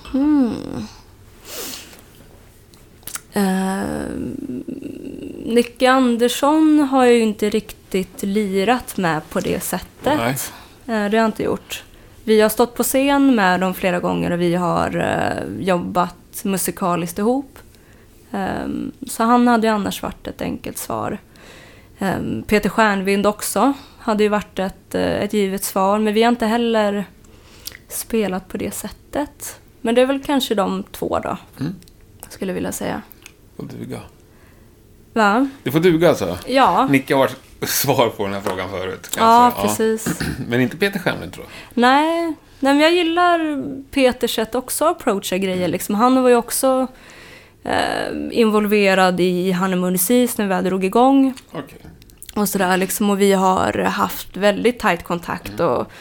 Uh, 3.37 4.07
Nicke 5.45 5.89
Andersson 5.91 6.79
har 6.79 7.05
jag 7.05 7.13
ju 7.15 7.21
inte 7.21 7.49
riktigt 7.49 8.23
lirat 8.23 8.97
med 8.97 9.29
på 9.29 9.39
det 9.39 9.63
sättet. 9.63 10.17
Nej. 10.17 10.35
Eh, 10.85 11.09
det 11.11 11.17
har 11.17 11.23
jag 11.23 11.25
inte 11.25 11.43
gjort. 11.43 11.83
Vi 12.23 12.41
har 12.41 12.49
stått 12.49 12.75
på 12.75 12.83
scen 12.83 13.35
med 13.35 13.59
dem 13.59 13.73
flera 13.73 13.99
gånger 13.99 14.31
och 14.31 14.41
vi 14.41 14.55
har 14.55 14.95
eh, 14.97 15.63
jobbat 15.65 16.41
musikaliskt 16.43 17.19
ihop. 17.19 17.59
Ehm, 18.31 18.91
så 19.07 19.23
han 19.23 19.47
hade 19.47 19.67
ju 19.67 19.73
annars 19.73 20.01
varit 20.03 20.27
ett 20.27 20.41
enkelt 20.41 20.77
svar. 20.77 21.17
Ehm, 21.99 22.43
Peter 22.47 22.69
Stjärnvind 22.69 23.27
också 23.27 23.73
hade 23.99 24.23
ju 24.23 24.29
varit 24.29 24.59
ett, 24.59 24.95
eh, 24.95 25.01
ett 25.23 25.33
givet 25.33 25.63
svar, 25.63 25.99
men 25.99 26.13
vi 26.13 26.23
har 26.23 26.29
inte 26.29 26.45
heller 26.45 27.05
spelat 27.87 28.47
på 28.47 28.57
det 28.57 28.73
sättet. 28.73 29.59
Men 29.81 29.95
det 29.95 30.01
är 30.01 30.05
väl 30.05 30.23
kanske 30.23 30.55
de 30.55 30.83
två 30.91 31.19
då, 31.23 31.37
Mm. 31.59 31.75
skulle 32.29 32.51
jag 32.51 32.55
vilja 32.55 32.71
säga. 32.71 33.01
Får 33.57 33.63
duga. 33.63 33.99
Va? 35.13 35.47
Det 35.63 35.71
får 35.71 35.79
duga 35.79 36.09
alltså. 36.09 36.37
Ja, 36.47 36.87
Nicke 36.89 37.15
har 37.15 37.29
svar 37.65 38.09
på 38.09 38.23
den 38.23 38.33
här 38.33 38.41
frågan 38.41 38.69
förut. 38.69 39.09
ja 39.17 39.51
säga. 39.55 39.67
precis. 39.67 40.19
Men 40.47 40.61
inte 40.61 40.77
Peter 40.77 40.99
Stjärnvind 40.99 41.33
tror 41.33 41.45
jag. 41.45 41.81
Nej, 41.81 42.33
nej 42.59 42.73
men 42.73 42.79
jag 42.79 42.91
gillar 42.93 43.63
Peters 43.91 44.35
sätt 44.35 44.55
också 44.55 44.85
att 44.85 44.91
approacha 45.01 45.37
grejer. 45.37 45.67
Liksom. 45.67 45.95
Han 45.95 46.23
var 46.23 46.29
ju 46.29 46.35
också 46.35 46.87
eh, 47.63 48.13
involverad 48.31 49.19
i 49.19 49.51
Honeymoon 49.51 49.93
Disease 49.93 50.33
när 50.37 50.45
vi 50.45 50.49
väl 50.49 50.63
drog 50.63 50.85
igång. 50.85 51.33
Okej. 51.51 51.77
Och 52.35 52.49
sådär 52.49 52.77
liksom. 52.77 53.09
Och 53.09 53.21
vi 53.21 53.33
har 53.33 53.73
haft 53.83 54.37
väldigt 54.37 54.79
tajt 54.79 55.03
kontakt. 55.03 55.59
Och, 55.59 55.91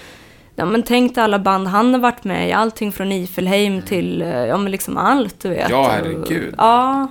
ja, 0.56 0.64
men 0.64 0.82
tänk 0.82 1.14
dig 1.14 1.24
alla 1.24 1.38
band 1.38 1.68
han 1.68 1.94
har 1.94 2.00
varit 2.00 2.24
med 2.24 2.48
i. 2.48 2.52
Allting 2.52 2.92
från 2.92 3.12
Ifelheim 3.12 3.82
till 3.82 4.20
ja, 4.48 4.56
men 4.56 4.72
liksom 4.72 4.96
allt, 4.96 5.40
du 5.40 5.48
vet. 5.48 5.70
Ja, 5.70 5.78
Och- 5.86 5.92
herregud. 5.92 6.54
Ja, 6.58 7.06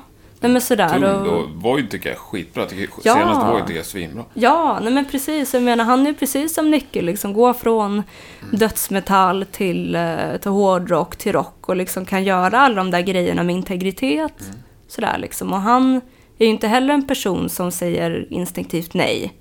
nej, 0.45 0.51
men 0.53 0.61
sådär. 0.61 0.89
Tung 0.89 1.03
Och, 1.03 1.27
och 1.39 1.49
Void 1.49 1.89
tycker 1.89 2.09
jag 2.09 2.15
är 2.15 2.19
skitbra. 2.19 2.65
Tycker, 2.65 2.89
Ja. 3.03 3.13
Senaste 3.13 3.45
Void 3.51 3.61
tycker 3.63 3.75
jag 3.79 3.85
är 3.85 3.89
svinbra. 3.89 4.23
Ja, 4.33 4.79
nej 4.81 4.93
men 4.93 5.05
precis. 5.05 5.53
Jag 5.53 5.63
menar, 5.63 5.83
han 5.85 6.07
är 6.07 6.13
precis 6.13 6.53
som 6.53 6.71
Nicke, 6.71 7.01
liksom 7.01 7.33
går 7.33 7.53
från 7.53 8.03
dödsmetall 8.51 9.45
till, 9.51 9.95
eh, 9.95 10.37
till 10.41 10.51
hårdrock 10.51 11.15
till 11.15 11.31
rock 11.33 11.69
och 11.69 11.75
liksom 11.75 12.05
kan 12.05 12.23
göra 12.23 12.59
alla 12.59 12.75
de 12.75 12.91
där 12.91 13.01
grejerna 13.01 13.43
med 13.43 13.55
integritet. 13.55 14.51
Sådär 14.87 15.17
liksom. 15.17 15.53
Och 15.53 15.59
han 15.61 15.95
är 16.37 16.45
ju 16.45 16.51
inte 16.51 16.67
heller 16.67 16.93
en 16.93 17.07
person 17.07 17.49
som 17.49 17.71
säger 17.71 18.27
instinktivt 18.29 18.93
nej. 18.93 19.33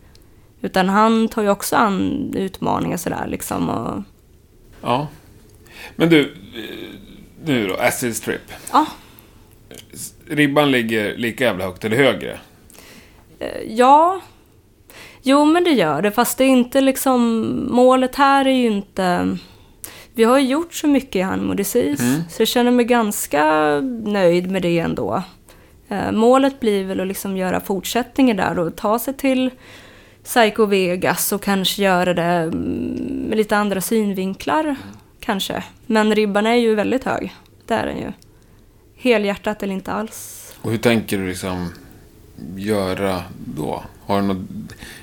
Utan 0.60 0.88
han 0.88 1.28
tar 1.28 1.42
ju 1.42 1.48
också 1.50 1.76
an 1.76 2.32
utmaningar 2.36 2.96
sådär 2.96 3.26
liksom. 3.28 3.68
Och, 3.68 4.02
Ja. 4.82 5.08
Men 5.96 6.08
du, 6.08 6.20
eh, 6.20 6.98
nu 7.44 7.66
då, 7.66 7.74
Acid 7.74 8.16
Strip. 8.16 8.40
ja, 8.72 8.86
Ribban 10.28 10.70
ligger 10.70 11.16
lika 11.16 11.44
jävla 11.44 11.64
högt 11.64 11.84
eller 11.84 11.96
högre. 11.96 12.38
eh, 13.38 13.62
ja. 13.68 14.20
Jo, 15.22 15.44
men 15.44 15.64
det 15.64 15.70
gör 15.70 16.02
det. 16.02 16.10
Fast 16.10 16.38
det 16.38 16.44
är 16.44 16.48
inte 16.48 16.80
liksom... 16.80 17.50
Målet 17.70 18.16
här 18.16 18.44
är 18.44 18.52
ju 18.52 18.66
inte... 18.66 19.36
Vi 20.14 20.24
har 20.24 20.38
ju 20.38 20.46
gjort 20.46 20.74
så 20.74 20.86
mycket 20.86 21.16
i 21.16 21.20
Hanmo 21.20 21.54
Disease, 21.54 22.24
så 22.30 22.42
jag 22.42 22.48
känner 22.48 22.70
mig 22.70 22.84
ganska 22.84 23.44
nöjd 24.04 24.50
med 24.50 24.62
det 24.62 24.78
ändå. 24.78 25.22
Eh, 25.88 26.12
målet 26.12 26.60
blir 26.60 26.84
väl 26.84 27.00
att 27.00 27.06
liksom 27.06 27.36
göra 27.36 27.60
fortsättningar 27.60 28.34
där 28.34 28.58
och 28.58 28.76
ta 28.76 28.98
sig 28.98 29.14
till 29.14 29.50
Psycho 30.24 30.66
Vegas 30.66 31.32
och 31.32 31.42
kanske 31.42 31.82
göra 31.82 32.14
det 32.14 32.22
mm, 32.22 33.26
med 33.28 33.38
lite 33.38 33.56
andra 33.56 33.80
synvinklar, 33.80 34.76
kanske. 35.20 35.64
Men 35.86 36.14
ribban 36.14 36.46
är 36.46 36.54
ju 36.54 36.74
väldigt 36.74 37.04
hög, 37.04 37.34
det 37.66 37.74
är 37.74 37.86
den 37.86 37.98
ju. 37.98 38.12
Helhjärtat 39.04 39.62
eller 39.62 39.74
inte 39.74 39.92
alls. 39.92 40.52
Och 40.62 40.70
hur 40.70 40.78
tänker 40.78 41.18
du 41.18 41.28
liksom 41.28 41.72
göra 42.56 43.22
då? 43.56 43.82
Har 44.06 44.20
du 44.20 44.26
något, 44.26 44.46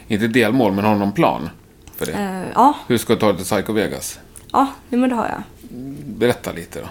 inte 0.08 0.28
delmål, 0.28 0.72
men 0.72 0.86
har 0.86 0.94
du 0.94 1.00
någon 1.00 1.12
plan 1.12 1.50
för 1.96 2.06
det? 2.06 2.12
Eh, 2.12 2.52
ja, 2.56 2.74
Hur 2.88 2.98
ska 2.98 3.14
du 3.14 3.20
ta 3.20 3.28
dig 3.28 3.36
till 3.36 3.46
Psycho 3.46 3.74
Vegas? 3.74 4.20
Ja, 4.52 4.68
men 4.90 5.10
det 5.10 5.16
har 5.16 5.28
jag. 5.28 5.44
Berätta 6.06 6.52
lite 6.52 6.80
då. 6.80 6.88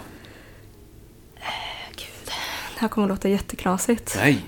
Gud, 1.96 2.26
det 2.74 2.80
här 2.80 2.88
kommer 2.88 3.06
att 3.06 3.10
låta 3.10 3.28
jätteknasigt. 3.28 4.14
Nej. 4.16 4.44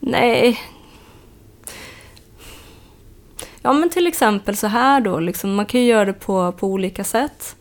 Nej. 0.00 0.60
Ja, 3.62 3.72
men 3.72 3.90
till 3.90 4.06
exempel 4.06 4.56
så 4.56 4.66
här 4.66 5.00
då. 5.00 5.20
Liksom, 5.20 5.54
man 5.54 5.66
kan 5.66 5.80
ju 5.80 5.86
göra 5.86 6.04
det 6.04 6.12
på, 6.12 6.52
på 6.52 6.66
olika 6.66 7.04
sätt. 7.04 7.56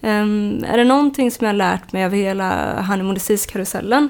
Um, 0.00 0.64
är 0.64 0.76
det 0.76 0.84
någonting 0.84 1.30
som 1.30 1.44
jag 1.44 1.52
har 1.52 1.56
lärt 1.58 1.92
mig 1.92 2.04
av 2.04 2.12
hela 2.12 2.80
honeymoon 2.82 3.16
karusellen 3.52 4.08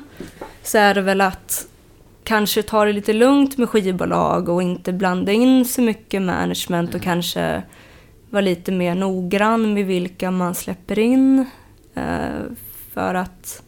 så 0.63 0.79
är 0.79 0.95
det 0.95 1.01
väl 1.01 1.21
att 1.21 1.69
kanske 2.25 2.63
ta 2.63 2.85
det 2.85 2.93
lite 2.93 3.13
lugnt 3.13 3.59
med 3.59 3.69
skivbolag 3.69 4.49
och 4.49 4.63
inte 4.63 4.93
blanda 4.93 5.33
in 5.33 5.65
så 5.65 5.83
mycket 5.83 6.23
management 6.23 6.89
och 6.89 6.95
mm. 6.95 7.05
kanske 7.05 7.63
vara 8.31 8.41
lite 8.41 8.73
mer 8.73 8.95
noggrann 8.95 9.75
med 9.75 9.87
vilka 9.87 10.31
man 10.31 10.55
släpper 10.55 10.99
in. 10.99 11.47
Uh, 11.97 12.53
för 12.95 13.15
att 13.15 13.63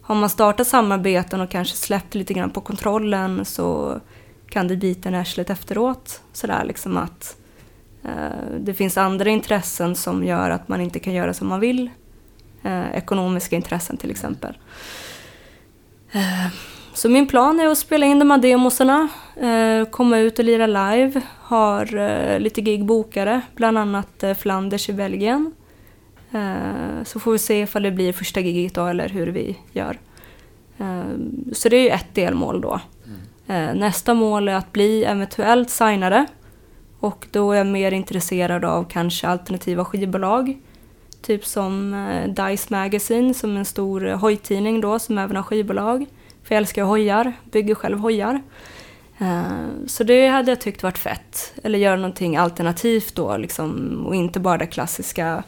har 0.00 0.14
man 0.14 0.30
startat 0.30 0.66
samarbeten 0.66 1.40
och 1.40 1.50
kanske 1.50 1.76
släppt 1.76 2.14
lite 2.14 2.34
grann 2.34 2.50
på 2.50 2.60
kontrollen 2.60 3.44
så 3.44 4.00
kan 4.48 4.68
det 4.68 4.76
bita 4.76 5.08
en 5.08 5.14
arslet 5.14 5.50
efteråt. 5.50 6.22
Sådär 6.32 6.64
liksom 6.64 6.96
att 6.96 7.36
det 8.58 8.74
finns 8.74 8.96
andra 8.96 9.30
intressen 9.30 9.96
som 9.96 10.24
gör 10.24 10.50
att 10.50 10.68
man 10.68 10.80
inte 10.80 10.98
kan 10.98 11.12
göra 11.12 11.34
som 11.34 11.48
man 11.48 11.60
vill. 11.60 11.90
Eh, 12.62 12.96
ekonomiska 12.96 13.56
intressen 13.56 13.96
till 13.96 14.10
exempel. 14.10 14.58
Eh, 16.12 16.52
så 16.94 17.08
min 17.08 17.26
plan 17.26 17.60
är 17.60 17.66
att 17.66 17.78
spela 17.78 18.06
in 18.06 18.18
de 18.18 18.30
här 18.30 18.38
demosarna, 18.38 19.08
eh, 19.36 19.88
komma 19.90 20.18
ut 20.18 20.38
och 20.38 20.44
lira 20.44 20.66
live. 20.66 21.20
Har 21.40 21.96
eh, 21.96 22.40
lite 22.40 22.60
gig 22.60 22.84
bokade, 22.84 23.40
bland 23.54 23.78
annat 23.78 24.22
eh, 24.22 24.34
Flanders 24.34 24.88
i 24.88 24.92
Belgien. 24.92 25.54
Eh, 26.32 27.04
så 27.04 27.20
får 27.20 27.32
vi 27.32 27.38
se 27.38 27.60
ifall 27.60 27.82
det 27.82 27.90
blir 27.90 28.12
första 28.12 28.40
giget 28.40 28.74
då 28.74 28.86
eller 28.86 29.08
hur 29.08 29.26
vi 29.26 29.58
gör. 29.72 29.98
Eh, 30.78 31.04
så 31.52 31.68
det 31.68 31.76
är 31.76 31.82
ju 31.82 31.88
ett 31.88 32.14
delmål 32.14 32.60
då. 32.60 32.80
Mm. 33.06 33.68
Eh, 33.68 33.74
nästa 33.80 34.14
mål 34.14 34.48
är 34.48 34.54
att 34.54 34.72
bli 34.72 35.04
eventuellt 35.04 35.70
signare. 35.70 36.26
Och 37.00 37.26
då 37.30 37.52
är 37.52 37.56
jag 37.56 37.66
mer 37.66 37.92
intresserad 37.92 38.64
av 38.64 38.84
kanske 38.84 39.28
alternativa 39.28 39.84
skivbolag. 39.84 40.58
Typ 41.22 41.46
som 41.46 41.90
Dice 42.28 42.66
Magazine 42.70 43.34
som 43.34 43.54
är 43.54 43.58
en 43.58 43.64
stor 43.64 44.00
hojtidning 44.00 44.80
då 44.80 44.98
som 44.98 45.18
även 45.18 45.36
har 45.36 45.42
skivbolag. 45.42 46.06
För 46.42 46.54
jag 46.54 46.58
älskar 46.58 46.84
hojar, 46.84 47.32
bygger 47.52 47.74
själv 47.74 47.98
hojar. 47.98 48.42
Så 49.86 50.04
det 50.04 50.28
hade 50.28 50.50
jag 50.50 50.60
tyckt 50.60 50.82
varit 50.82 50.98
fett. 50.98 51.52
Eller 51.62 51.78
göra 51.78 51.96
någonting 51.96 52.36
alternativt 52.36 53.14
då 53.14 53.36
liksom, 53.36 54.02
och 54.06 54.14
inte 54.14 54.40
bara 54.40 54.58
det 54.58 54.66
klassiska 54.66 55.42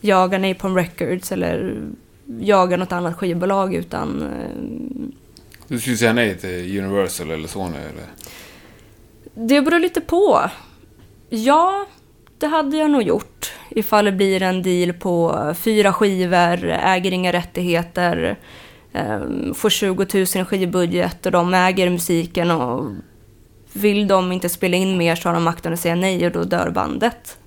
jaga 0.00 0.38
Napalm 0.38 0.76
Records 0.76 1.32
eller 1.32 1.82
jaga 2.40 2.76
något 2.76 2.92
annat 2.92 3.16
skivbolag 3.16 3.74
utan... 3.74 4.22
Eh, 4.22 5.18
du 5.68 5.80
skulle 5.80 5.96
säga 5.96 6.12
nej 6.12 6.38
till 6.38 6.78
Universal 6.78 7.30
eller 7.30 7.48
Sony 7.48 7.76
eller? 7.76 8.06
Det 9.34 9.62
beror 9.62 9.78
lite 9.78 10.00
på. 10.00 10.50
Ja, 11.28 11.86
det 12.38 12.46
hade 12.46 12.76
jag 12.76 12.90
nog 12.90 13.02
gjort. 13.02 13.52
Ifall 13.70 14.04
det 14.04 14.12
blir 14.12 14.42
en 14.42 14.62
deal 14.62 14.92
på 14.92 15.54
fyra 15.58 15.92
skivor, 15.92 16.64
äger 16.64 17.12
inga 17.12 17.32
rättigheter, 17.32 18.38
ehm, 18.92 19.54
får 19.54 19.70
20 19.70 20.06
000 20.36 20.44
skivbudget 20.44 21.26
och 21.26 21.32
de 21.32 21.54
äger 21.54 21.90
musiken 21.90 22.50
och 22.50 22.86
vill 23.72 24.08
de 24.08 24.32
inte 24.32 24.48
spela 24.48 24.76
in 24.76 24.98
mer 24.98 25.14
så 25.14 25.28
har 25.28 25.34
de 25.34 25.44
makten 25.44 25.72
att 25.72 25.80
säga 25.80 25.94
nej 25.94 26.26
och 26.26 26.32
då 26.32 26.44
dör 26.44 26.70
bandet. 26.70 27.38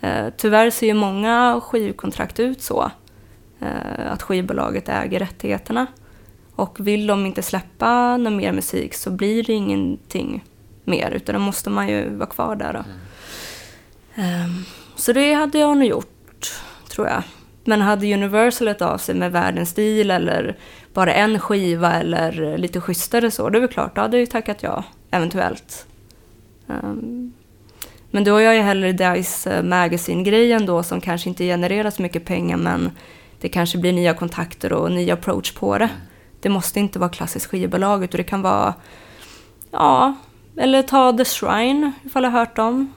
Eh, 0.00 0.26
tyvärr 0.36 0.70
ser 0.70 0.86
ju 0.86 0.94
många 0.94 1.60
skivkontrakt 1.62 2.40
ut 2.40 2.62
så. 2.62 2.90
Eh, 3.60 4.12
att 4.12 4.22
skivbolaget 4.22 4.88
äger 4.88 5.18
rättigheterna. 5.18 5.86
Och 6.56 6.86
vill 6.86 7.06
de 7.06 7.26
inte 7.26 7.42
släppa 7.42 8.16
någon 8.16 8.36
mer 8.36 8.52
musik 8.52 8.94
så 8.94 9.10
blir 9.10 9.42
det 9.42 9.52
ingenting 9.52 10.44
mer 10.84 11.10
utan 11.10 11.32
då 11.32 11.38
måste 11.38 11.70
man 11.70 11.88
ju 11.88 12.14
vara 12.14 12.28
kvar 12.28 12.56
där. 12.56 12.72
Då. 12.72 12.78
Mm. 12.78 12.90
Ehm, 14.14 14.64
så 14.96 15.12
det 15.12 15.34
hade 15.34 15.58
jag 15.58 15.76
nog 15.76 15.88
gjort, 15.88 16.52
tror 16.88 17.06
jag. 17.06 17.22
Men 17.64 17.80
hade 17.80 18.14
Universal 18.14 18.68
ett 18.68 18.82
av 18.82 18.98
sig 18.98 19.14
med 19.14 19.32
världens 19.32 19.68
stil 19.68 20.10
eller 20.10 20.56
bara 20.94 21.14
en 21.14 21.38
skiva 21.38 21.92
eller 21.92 22.58
lite 22.58 22.80
schysstare 22.80 23.30
så, 23.30 23.48
det 23.48 23.58
är 23.58 23.60
väl 23.60 23.68
klart, 23.70 23.94
då 23.94 24.00
hade 24.00 24.16
jag 24.16 24.20
ju 24.20 24.26
tackat 24.26 24.62
ja, 24.62 24.84
eventuellt. 25.10 25.86
Um, 26.66 27.32
men 28.10 28.24
då 28.24 28.36
är 28.36 28.40
jag 28.40 28.54
ju 28.54 28.60
hellre 28.60 28.92
Dice 28.92 29.46
eh, 29.46 29.62
Magazine-grejen 29.62 30.66
då 30.66 30.82
som 30.82 31.00
kanske 31.00 31.28
inte 31.28 31.44
genererar 31.44 31.90
så 31.90 32.02
mycket 32.02 32.24
pengar 32.24 32.56
men 32.56 32.90
det 33.40 33.48
kanske 33.48 33.78
blir 33.78 33.92
nya 33.92 34.14
kontakter 34.14 34.72
och 34.72 34.92
ny 34.92 35.10
approach 35.10 35.52
på 35.52 35.78
det. 35.78 35.88
Det 36.40 36.48
måste 36.48 36.80
inte 36.80 36.98
vara 36.98 37.10
klassiskt 37.10 37.46
skivbolag 37.46 38.04
utan 38.04 38.18
det 38.18 38.24
kan 38.24 38.42
vara, 38.42 38.74
ja, 39.70 40.14
eller 40.56 40.82
ta 40.82 41.12
The 41.12 41.24
Shrine 41.24 41.92
ifall 42.04 42.24
jag 42.24 42.30
har 42.30 42.38
hört 42.38 42.56
dem. 42.56 42.92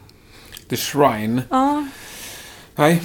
The 0.70 0.76
Shrine? 0.76 1.42
Ja. 1.50 1.88
Nej. 2.76 3.02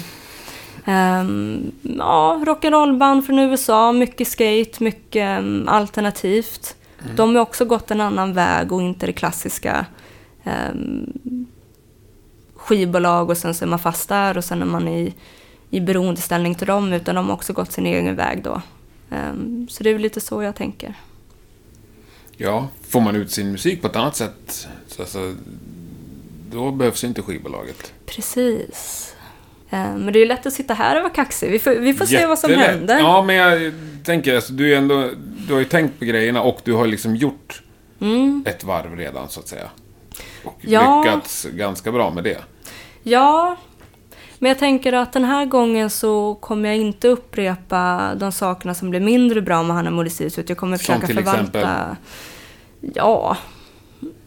Um, 0.85 1.71
ja, 1.81 2.41
rock'n'roll-band 2.45 3.21
från 3.21 3.39
USA, 3.39 3.91
mycket 3.91 4.27
skate, 4.27 4.83
mycket 4.83 5.39
um, 5.39 5.67
alternativt. 5.67 6.75
Mm. 7.03 7.15
De 7.15 7.35
har 7.35 7.41
också 7.41 7.65
gått 7.65 7.91
en 7.91 8.01
annan 8.01 8.33
väg 8.33 8.71
och 8.71 8.81
inte 8.81 9.05
det 9.05 9.13
klassiska 9.13 9.85
um, 10.43 11.47
skivbolag 12.55 13.29
och 13.29 13.37
sen 13.37 13.53
så 13.53 13.65
är 13.65 13.69
man 13.69 13.79
fast 13.79 14.09
där 14.09 14.37
och 14.37 14.45
sen 14.45 14.61
är 14.61 14.65
man 14.65 14.87
i, 14.87 15.13
i 15.69 15.79
beroendeställning 15.79 16.55
till 16.55 16.67
dem 16.67 16.93
utan 16.93 17.15
de 17.15 17.25
har 17.25 17.33
också 17.33 17.53
gått 17.53 17.71
sin 17.71 17.85
egen 17.85 18.15
väg 18.15 18.43
då. 18.43 18.61
Um, 19.09 19.67
så 19.69 19.83
det 19.83 19.89
är 19.89 19.99
lite 19.99 20.21
så 20.21 20.43
jag 20.43 20.55
tänker. 20.55 20.95
Ja, 22.37 22.67
får 22.89 23.01
man 23.01 23.15
ut 23.15 23.31
sin 23.31 23.51
musik 23.51 23.81
på 23.81 23.87
ett 23.87 23.95
annat 23.95 24.15
sätt 24.15 24.67
så 24.87 25.01
alltså, 25.01 25.35
då 26.51 26.71
behövs 26.71 27.03
inte 27.03 27.21
skivbolaget. 27.21 27.93
Precis. 28.05 29.07
Um, 29.69 29.79
men 29.79 30.13
det 30.13 30.19
är 30.19 30.21
ju 30.21 30.25
lätt 30.25 30.45
att 30.45 30.53
sitta 30.53 30.73
här 30.73 30.95
och 30.95 31.01
vara 31.01 31.13
kaxig. 31.13 31.51
Vi 31.51 31.59
får, 31.59 31.71
vi 31.71 31.93
får 31.93 32.05
se 32.05 32.25
vad 32.25 32.39
som 32.39 32.53
händer. 32.53 32.99
Ja, 32.99 33.21
men 33.21 33.35
jag 33.35 33.73
tänker, 34.03 34.35
alltså, 34.35 34.53
du, 34.53 34.73
är 34.73 34.77
ändå, 34.77 35.09
du 35.47 35.53
har 35.53 35.59
ju 35.59 35.65
tänkt 35.65 35.99
på 35.99 36.05
grejerna 36.05 36.41
och 36.41 36.61
du 36.63 36.73
har 36.73 36.87
liksom 36.87 37.15
gjort 37.15 37.61
mm. 38.01 38.43
ett 38.47 38.63
varv 38.63 38.97
redan 38.97 39.29
så 39.29 39.39
att 39.39 39.47
säga. 39.47 39.69
Och 40.43 40.57
ja. 40.61 41.03
lyckats 41.03 41.45
ganska 41.45 41.91
bra 41.91 42.11
med 42.11 42.23
det. 42.23 42.37
Ja, 43.03 43.57
men 44.39 44.49
jag 44.49 44.59
tänker 44.59 44.93
att 44.93 45.13
den 45.13 45.25
här 45.25 45.45
gången 45.45 45.89
så 45.89 46.35
kommer 46.35 46.69
jag 46.69 46.77
inte 46.77 47.07
upprepa 47.07 48.11
de 48.15 48.31
sakerna 48.31 48.73
som 48.73 48.89
blev 48.89 49.01
mindre 49.01 49.41
bra 49.41 49.63
med 49.63 49.75
Hanna 49.75 49.91
Modestis. 49.91 50.39
Jag 50.47 50.57
kommer 50.57 50.77
försöka 50.77 51.07
till 51.07 51.15
förvalta... 51.15 51.41
Exempel? 51.41 51.95
Ja, 52.95 53.37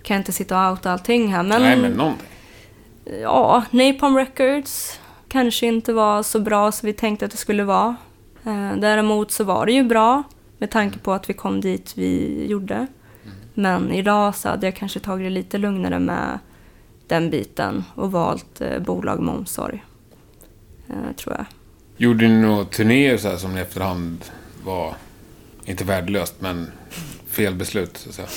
kan 0.05 0.15
jag 0.15 0.21
inte 0.21 0.33
sitta 0.33 0.67
och 0.67 0.73
outa 0.73 0.93
allting 0.93 1.29
här. 1.29 1.43
Men, 1.43 1.63
Nej, 1.63 1.77
men 1.77 1.93
någonting. 1.93 2.29
Ja, 3.23 3.65
Napalm 3.71 4.17
Records 4.17 5.01
kanske 5.29 5.67
inte 5.67 5.93
var 5.93 6.23
så 6.23 6.41
bra 6.41 6.73
som 6.73 6.87
vi 6.87 6.93
tänkte 6.93 7.25
att 7.25 7.31
det 7.31 7.37
skulle 7.37 7.65
vara. 7.65 7.97
Eh, 8.45 8.77
däremot 8.77 9.31
så 9.31 9.45
var 9.45 9.67
det 9.67 9.73
ju 9.73 9.85
bra 9.85 10.23
med 10.59 10.71
tanke 10.71 10.99
på 10.99 11.13
att 11.13 11.31
vi 11.31 11.35
kom 11.35 11.61
dit 11.61 11.93
vi 11.97 12.45
gjorde. 12.47 12.75
Mm. 12.75 12.89
Men 13.55 13.93
idag 13.93 14.35
så 14.35 14.49
hade 14.49 14.67
jag 14.67 14.77
kanske 14.77 15.01
tagit 15.01 15.27
det 15.27 15.31
lite 15.31 15.59
lugnare 15.59 15.99
med 15.99 16.39
den 17.07 17.31
biten 17.31 17.85
och 17.95 18.13
valt 18.13 18.61
eh, 18.61 18.79
bolag 18.79 19.21
med 19.21 19.35
omsorg. 19.35 19.85
Eh, 20.89 21.17
tror 21.17 21.35
jag. 21.37 21.47
Gjorde 21.97 22.29
ni 22.29 22.41
några 22.41 22.65
turnéer 22.65 23.17
så 23.17 23.29
här 23.29 23.37
som 23.37 23.57
i 23.57 23.61
efterhand 23.61 24.25
var, 24.65 24.95
inte 25.65 25.85
värdelöst, 25.85 26.35
men 26.39 26.71
fel 27.29 27.55
beslut? 27.55 27.97
Så 27.97 28.09
att 28.09 28.15
säga? 28.15 28.29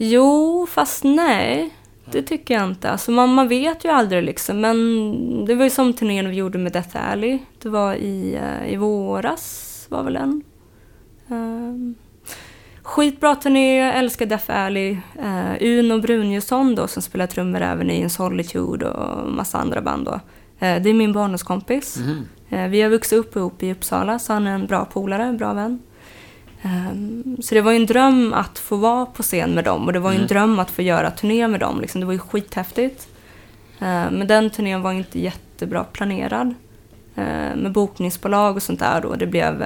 Eh, 0.00 0.08
jo, 0.08 0.66
fast 0.70 1.04
nej. 1.04 1.74
Det 2.12 2.22
tycker 2.22 2.54
jag 2.54 2.64
inte. 2.64 2.90
Alltså 2.90 3.10
man, 3.10 3.34
man 3.34 3.48
vet 3.48 3.84
ju 3.84 3.88
aldrig 3.88 4.22
liksom. 4.22 4.60
Men 4.60 5.44
det 5.44 5.54
var 5.54 5.64
ju 5.64 5.70
som 5.70 5.92
turnén 5.92 6.30
vi 6.30 6.36
gjorde 6.36 6.58
med 6.58 6.72
Death 6.72 7.10
Alley. 7.10 7.38
Det 7.62 7.68
var 7.68 7.94
i, 7.94 8.38
uh, 8.38 8.72
i 8.72 8.76
våras, 8.76 9.86
var 9.88 10.02
väl 10.02 10.16
en. 10.16 10.42
Um, 11.28 11.94
Skitbra 12.82 13.34
turné, 13.34 13.78
jag 13.78 13.98
älskar 13.98 14.26
Death 14.26 14.50
Alley. 14.50 14.96
Uh, 15.18 15.54
Uno 15.60 16.00
Brunjesson 16.00 16.74
då 16.74 16.86
som 16.86 17.02
spelar 17.02 17.26
trummor 17.26 17.60
även 17.60 17.90
i 17.90 18.00
In 18.00 18.10
Solitude 18.10 18.90
och 18.90 19.30
massa 19.30 19.58
andra 19.58 19.80
band 19.80 20.04
då. 20.04 20.12
Uh, 20.12 20.20
det 20.58 20.90
är 20.90 20.94
min 20.94 21.12
barndomskompis. 21.12 21.96
Mm. 21.96 22.26
Uh, 22.52 22.70
vi 22.70 22.82
har 22.82 22.90
vuxit 22.90 23.18
upp 23.18 23.36
ihop 23.36 23.62
i 23.62 23.72
Uppsala 23.72 24.18
så 24.18 24.32
han 24.32 24.46
är 24.46 24.54
en 24.54 24.66
bra 24.66 24.84
polare, 24.84 25.24
en 25.24 25.36
bra 25.36 25.52
vän. 25.52 25.78
Um, 26.62 27.36
så 27.42 27.54
det 27.54 27.60
var 27.60 27.72
ju 27.72 27.76
en 27.76 27.86
dröm 27.86 28.32
att 28.32 28.58
få 28.58 28.76
vara 28.76 29.06
på 29.06 29.22
scen 29.22 29.54
med 29.54 29.64
dem 29.64 29.86
och 29.86 29.92
det 29.92 29.98
var 29.98 30.10
ju 30.10 30.14
mm. 30.14 30.22
en 30.22 30.28
dröm 30.28 30.58
att 30.58 30.70
få 30.70 30.82
göra 30.82 31.10
turné 31.10 31.48
med 31.48 31.60
dem. 31.60 31.80
Liksom. 31.80 32.00
Det 32.00 32.06
var 32.06 32.12
ju 32.12 32.18
skithäftigt. 32.18 33.08
men 33.78 34.26
den 34.26 34.50
turnén 34.50 34.82
var 34.82 34.92
inte 34.92 35.20
jättebra 35.20 35.84
planerad. 35.84 36.54
med 37.56 37.72
bokningsbolag 37.72 38.56
och 38.56 38.62
sånt 38.62 38.80
där 38.80 39.00
då. 39.00 39.14
Det 39.14 39.26
blev 39.26 39.64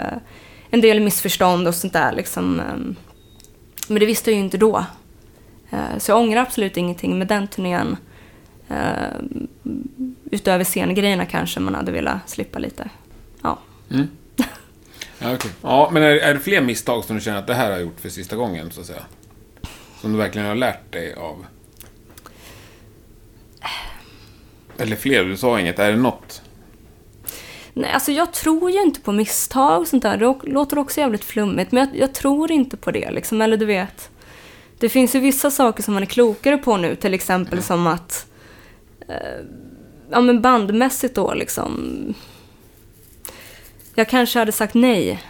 en 0.71 0.81
del 0.81 1.01
missförstånd 1.01 1.69
och 1.69 1.75
sånt 1.75 1.93
där 1.93 2.13
liksom. 2.13 2.63
Men 3.89 4.01
det 4.01 4.07
visste 4.07 4.31
jag 4.31 4.39
ju 4.39 4.45
inte 4.45 4.59
då. 4.59 4.85
Eh, 5.75 5.99
så 5.99 6.11
jag 6.11 6.19
ångrar 6.19 6.41
absolut 6.41 6.77
ingenting 6.77 7.19
med 7.19 7.27
den 7.27 7.49
turnén. 7.49 7.97
Eh, 8.69 9.65
utöver 10.31 10.65
scengrejerna 10.65 11.27
kanske 11.27 11.61
man 11.61 11.75
hade 11.75 11.93
velat 11.93 12.31
slippa 12.31 12.59
lite. 12.59 12.91
Ja. 13.43 13.59
Mm. 13.91 14.09
Ja, 15.25 15.35
okay. 15.35 15.51
ja, 15.63 15.91
men 15.93 16.03
är, 16.03 16.17
är 16.17 16.35
det 16.35 16.41
fler 16.41 16.61
misstag 16.61 17.05
som 17.05 17.17
du 17.17 17.23
känner 17.23 17.39
att 17.39 17.47
det 17.47 17.55
här 17.55 17.71
har 17.71 17.79
gjort 17.79 18.01
för 18.01 18.09
sista 18.09 18.37
gången, 18.37 18.71
så 18.71 18.81
att 18.81 18.87
säga? 18.87 19.03
Som 20.01 20.13
du 20.13 20.19
verkligen 20.19 20.49
har 20.49 20.55
lärt 20.55 20.93
dig 20.93 21.15
av? 21.15 21.47
Eller 24.79 24.97
fler, 24.97 25.25
du 25.25 25.37
sa 25.37 25.61
inget. 25.61 25.79
Är 25.79 25.91
det 25.91 25.97
något? 25.97 26.43
Nej, 27.73 27.91
alltså 27.91 28.13
jag 28.13 28.33
tror 28.33 28.71
ju 28.71 28.83
inte 28.83 29.01
på 29.01 29.13
misstag 29.13 29.81
och 29.81 29.89
sånt 29.89 30.03
där. 30.03 30.17
Det 30.17 30.51
låter 30.53 30.79
också 30.79 31.01
jävligt 31.01 31.25
flummigt, 31.25 31.73
men 31.73 31.89
jag, 31.89 32.01
jag 32.01 32.15
tror 32.15 32.53
inte 32.53 32.77
på 32.77 32.91
det 32.91 33.11
liksom. 33.11 33.41
Eller 33.41 33.57
du 33.57 33.67
vet, 33.67 34.11
det 34.79 34.89
finns 34.89 35.15
ju 35.15 35.21
vissa 35.21 35.51
saker 35.51 35.83
som 35.83 35.95
man 35.95 36.03
är 36.03 36.07
klokare 36.07 36.59
på 36.59 36.77
nu, 36.77 36.97
till 36.97 37.15
exempel 37.15 37.53
mm. 37.53 37.63
som 37.63 37.87
att 37.87 38.27
eh, 39.09 39.45
ja 40.11 40.21
men 40.21 40.43
bandmässigt 40.43 41.15
då 41.15 41.35
liksom. 41.35 42.15
Jag 43.95 44.09
kanske 44.09 44.39
hade 44.39 44.53
sagt 44.53 44.75
nej 44.75 45.23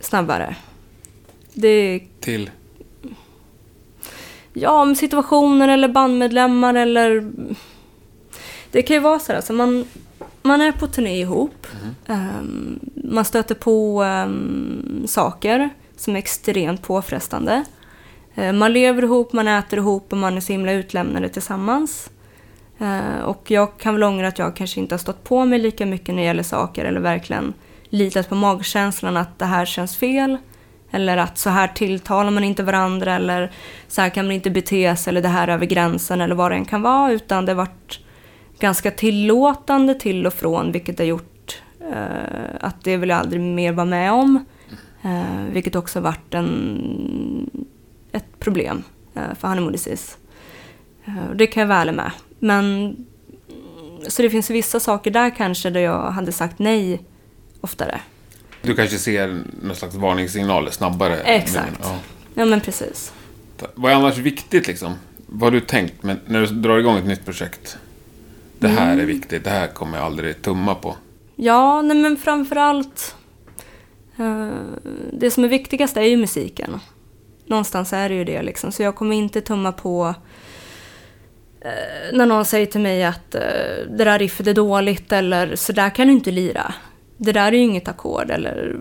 snabbare. 0.00 0.56
Det... 1.52 2.00
Till? 2.20 2.50
Ja, 4.52 4.82
om 4.82 4.94
situationer 4.94 5.68
eller 5.68 5.88
bandmedlemmar 5.88 6.74
eller... 6.74 7.32
Det 8.70 8.82
kan 8.82 8.96
ju 8.96 9.00
vara 9.00 9.18
så 9.18 9.32
här, 9.32 9.36
alltså 9.36 9.52
man, 9.52 9.84
man 10.42 10.60
är 10.60 10.72
på 10.72 10.86
turné 10.86 11.20
ihop. 11.20 11.66
Mm. 12.06 12.28
Um, 12.38 12.80
man 12.94 13.24
stöter 13.24 13.54
på 13.54 14.02
um, 14.02 15.04
saker 15.06 15.70
som 15.96 16.14
är 16.14 16.18
extremt 16.18 16.82
påfrestande. 16.82 17.64
Uh, 18.38 18.52
man 18.52 18.72
lever 18.72 19.02
ihop, 19.02 19.32
man 19.32 19.48
äter 19.48 19.78
ihop 19.78 20.12
och 20.12 20.18
man 20.18 20.36
är 20.36 20.40
så 20.40 20.52
himla 20.52 20.72
utlämnade 20.72 21.28
tillsammans. 21.28 22.10
Uh, 22.80 23.18
och 23.18 23.50
jag 23.50 23.78
kan 23.78 23.94
väl 23.94 24.02
ångra 24.02 24.28
att 24.28 24.38
jag 24.38 24.56
kanske 24.56 24.80
inte 24.80 24.94
har 24.94 24.98
stått 24.98 25.24
på 25.24 25.44
mig 25.44 25.58
lika 25.58 25.86
mycket 25.86 26.08
när 26.08 26.22
det 26.22 26.26
gäller 26.26 26.42
saker 26.42 26.84
eller 26.84 27.00
verkligen 27.00 27.54
litat 27.94 28.28
på 28.28 28.34
magkänslan 28.34 29.16
att 29.16 29.38
det 29.38 29.44
här 29.44 29.64
känns 29.64 29.96
fel. 29.96 30.36
Eller 30.90 31.16
att 31.16 31.38
så 31.38 31.50
här 31.50 31.68
tilltalar 31.68 32.30
man 32.30 32.44
inte 32.44 32.62
varandra 32.62 33.14
eller 33.14 33.52
så 33.88 34.00
här 34.00 34.10
kan 34.10 34.26
man 34.26 34.32
inte 34.32 34.50
bete 34.50 34.96
sig 34.96 35.10
eller 35.10 35.22
det 35.22 35.28
här 35.28 35.48
över 35.48 35.66
gränsen 35.66 36.20
eller 36.20 36.34
vad 36.34 36.50
det 36.50 36.54
än 36.54 36.64
kan 36.64 36.82
vara. 36.82 37.12
Utan 37.12 37.46
det 37.46 37.52
har 37.52 37.56
varit 37.56 38.00
ganska 38.58 38.90
tillåtande 38.90 39.94
till 39.94 40.26
och 40.26 40.34
från 40.34 40.72
vilket 40.72 40.98
har 40.98 41.06
gjort 41.06 41.62
eh, 41.80 42.56
att 42.60 42.84
det 42.84 42.96
vill 42.96 43.08
jag 43.08 43.18
aldrig 43.18 43.40
mer 43.40 43.72
vara 43.72 43.86
med 43.86 44.12
om. 44.12 44.44
Eh, 45.02 45.44
vilket 45.52 45.76
också 45.76 45.98
har 45.98 46.04
varit 46.04 46.34
en, 46.34 47.50
ett 48.12 48.38
problem 48.38 48.82
eh, 49.14 49.34
för 49.38 49.48
Honeymoon 49.48 49.72
Disease. 49.72 50.16
Eh, 51.04 51.30
det 51.34 51.46
kan 51.46 51.60
jag 51.60 51.68
vara 51.68 51.78
ärlig 51.78 51.94
med. 51.94 52.10
Men, 52.38 52.96
så 54.08 54.22
det 54.22 54.30
finns 54.30 54.50
vissa 54.50 54.80
saker 54.80 55.10
där 55.10 55.30
kanske 55.30 55.70
där 55.70 55.80
jag 55.80 56.10
hade 56.10 56.32
sagt 56.32 56.58
nej 56.58 57.00
oftare. 57.64 58.00
Du 58.62 58.74
kanske 58.74 58.98
ser 58.98 59.42
någon 59.62 59.76
slags 59.76 59.94
varningssignaler 59.94 60.70
snabbare? 60.70 61.16
Exakt. 61.16 61.80
Ja. 61.82 61.98
ja, 62.34 62.44
men 62.44 62.60
precis. 62.60 63.12
Vad 63.74 63.92
är 63.92 63.96
annars 63.96 64.16
viktigt 64.16 64.66
liksom? 64.66 64.94
Vad 65.26 65.42
har 65.42 65.50
du 65.50 65.60
tänkt 65.60 66.02
med, 66.02 66.16
när 66.26 66.40
du 66.40 66.46
drar 66.46 66.78
igång 66.78 66.98
ett 66.98 67.06
nytt 67.06 67.24
projekt? 67.24 67.78
Det 68.58 68.68
här 68.68 68.92
mm. 68.92 69.00
är 69.00 69.04
viktigt, 69.04 69.44
det 69.44 69.50
här 69.50 69.66
kommer 69.66 69.98
jag 69.98 70.06
aldrig 70.06 70.42
tumma 70.42 70.74
på. 70.74 70.96
Ja, 71.36 71.82
nej 71.82 71.96
men 71.96 72.16
framförallt... 72.16 73.14
Uh, 74.20 74.50
det 75.12 75.30
som 75.30 75.44
är 75.44 75.48
viktigast 75.48 75.96
är 75.96 76.02
ju 76.02 76.16
musiken. 76.16 76.80
Någonstans 77.46 77.92
är 77.92 78.08
det 78.08 78.14
ju 78.14 78.24
det 78.24 78.42
liksom. 78.42 78.72
Så 78.72 78.82
jag 78.82 78.94
kommer 78.94 79.16
inte 79.16 79.40
tumma 79.40 79.72
på 79.72 80.06
uh, 80.06 80.14
när 82.12 82.26
någon 82.26 82.44
säger 82.44 82.66
till 82.66 82.80
mig 82.80 83.04
att 83.04 83.34
uh, 83.34 83.40
det 83.96 84.04
där 84.04 84.18
riffet 84.18 84.46
är 84.46 84.54
dåligt 84.54 85.12
eller 85.12 85.56
så 85.56 85.72
där 85.72 85.90
kan 85.90 86.06
du 86.06 86.12
inte 86.12 86.30
lira 86.30 86.74
det 87.16 87.32
där 87.32 87.52
är 87.52 87.56
ju 87.56 87.62
inget 87.62 87.88
ackord 87.88 88.30
eller 88.30 88.76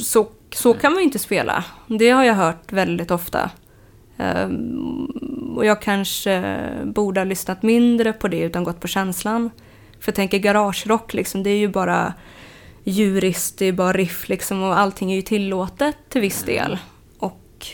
så, 0.00 0.28
så 0.52 0.74
kan 0.74 0.92
man 0.92 1.00
ju 1.00 1.04
inte 1.04 1.18
spela. 1.18 1.64
Det 1.86 2.10
har 2.10 2.24
jag 2.24 2.34
hört 2.34 2.72
väldigt 2.72 3.10
ofta. 3.10 3.50
Um, 4.16 5.54
och 5.56 5.66
jag 5.66 5.82
kanske 5.82 6.58
borde 6.84 7.20
ha 7.20 7.24
lyssnat 7.24 7.62
mindre 7.62 8.12
på 8.12 8.28
det 8.28 8.40
utan 8.40 8.64
gått 8.64 8.80
på 8.80 8.88
känslan. 8.88 9.50
För 10.00 10.08
jag 10.08 10.14
tänker 10.14 10.38
garagerock 10.38 11.14
liksom, 11.14 11.42
det 11.42 11.50
är 11.50 11.58
ju 11.58 11.68
bara 11.68 12.14
djuriskt, 12.84 13.58
det 13.58 13.66
är 13.66 13.72
bara 13.72 13.92
riff 13.92 14.28
liksom 14.28 14.62
och 14.62 14.78
allting 14.78 15.12
är 15.12 15.16
ju 15.16 15.22
tillåtet 15.22 15.96
till 16.08 16.20
viss 16.20 16.42
del. 16.42 16.78
Och 17.18 17.66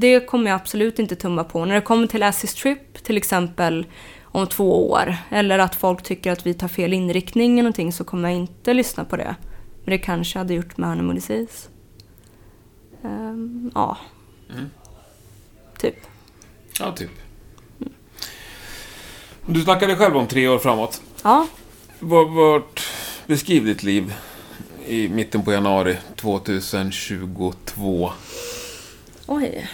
det 0.00 0.26
kommer 0.26 0.50
jag 0.50 0.56
absolut 0.56 0.98
inte 0.98 1.16
tumma 1.16 1.44
på. 1.44 1.64
När 1.64 1.74
det 1.74 1.80
kommer 1.80 2.06
till 2.06 2.22
Acid 2.22 2.50
Strip 2.50 3.04
till 3.04 3.16
exempel 3.16 3.86
om 4.32 4.46
två 4.46 4.90
år. 4.90 5.16
Eller 5.30 5.58
att 5.58 5.74
folk 5.74 6.02
tycker 6.02 6.32
att 6.32 6.46
vi 6.46 6.54
tar 6.54 6.68
fel 6.68 6.92
inriktning 6.92 7.52
eller 7.52 7.62
någonting 7.62 7.92
så 7.92 8.04
kommer 8.04 8.28
jag 8.28 8.38
inte 8.38 8.74
lyssna 8.74 9.04
på 9.04 9.16
det. 9.16 9.36
Men 9.84 9.90
det 9.90 9.98
kanske 9.98 10.38
jag 10.38 10.44
hade 10.44 10.54
gjort 10.54 10.76
med 10.76 10.88
Honeymoon 10.88 11.14
Disease. 11.14 11.68
Um, 13.02 13.70
ja. 13.74 13.96
Mm. 14.50 14.70
Typ. 15.78 15.96
Ja, 16.78 16.92
typ. 16.92 17.10
Mm. 17.80 17.92
Du 19.46 19.62
snackade 19.62 19.96
själv 19.96 20.16
om 20.16 20.26
tre 20.26 20.48
år 20.48 20.58
framåt. 20.58 21.02
Ja. 21.22 21.46
Vart, 22.00 22.82
beskriv 23.26 23.64
ditt 23.64 23.82
liv 23.82 24.14
i 24.86 25.08
mitten 25.08 25.44
på 25.44 25.52
januari 25.52 25.96
2022. 26.16 28.12
Oj. 29.26 29.68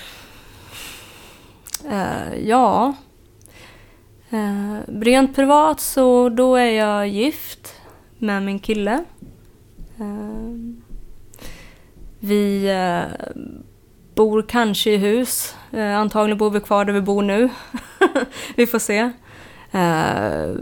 Uh, 1.85 2.49
ja. 2.49 2.95
Eh, 4.31 4.79
rent 4.87 5.37
privat 5.37 5.81
så 5.81 6.29
då 6.29 6.57
är 6.57 6.71
jag 6.71 7.09
gift 7.09 7.75
med 8.19 8.43
min 8.43 8.59
kille. 8.59 9.05
Eh, 9.99 10.55
vi 12.21 12.71
eh, 12.71 13.35
bor 14.15 14.43
kanske 14.49 14.91
i 14.91 14.97
hus. 14.97 15.57
Eh, 15.71 15.97
antagligen 15.97 16.39
bor 16.39 16.51
vi 16.51 16.61
kvar 16.61 16.85
där 16.85 16.93
vi 16.93 17.01
bor 17.01 17.23
nu. 17.23 17.49
vi 18.57 18.67
får 18.67 18.79
se. 18.79 19.11
Eh, 19.73 20.55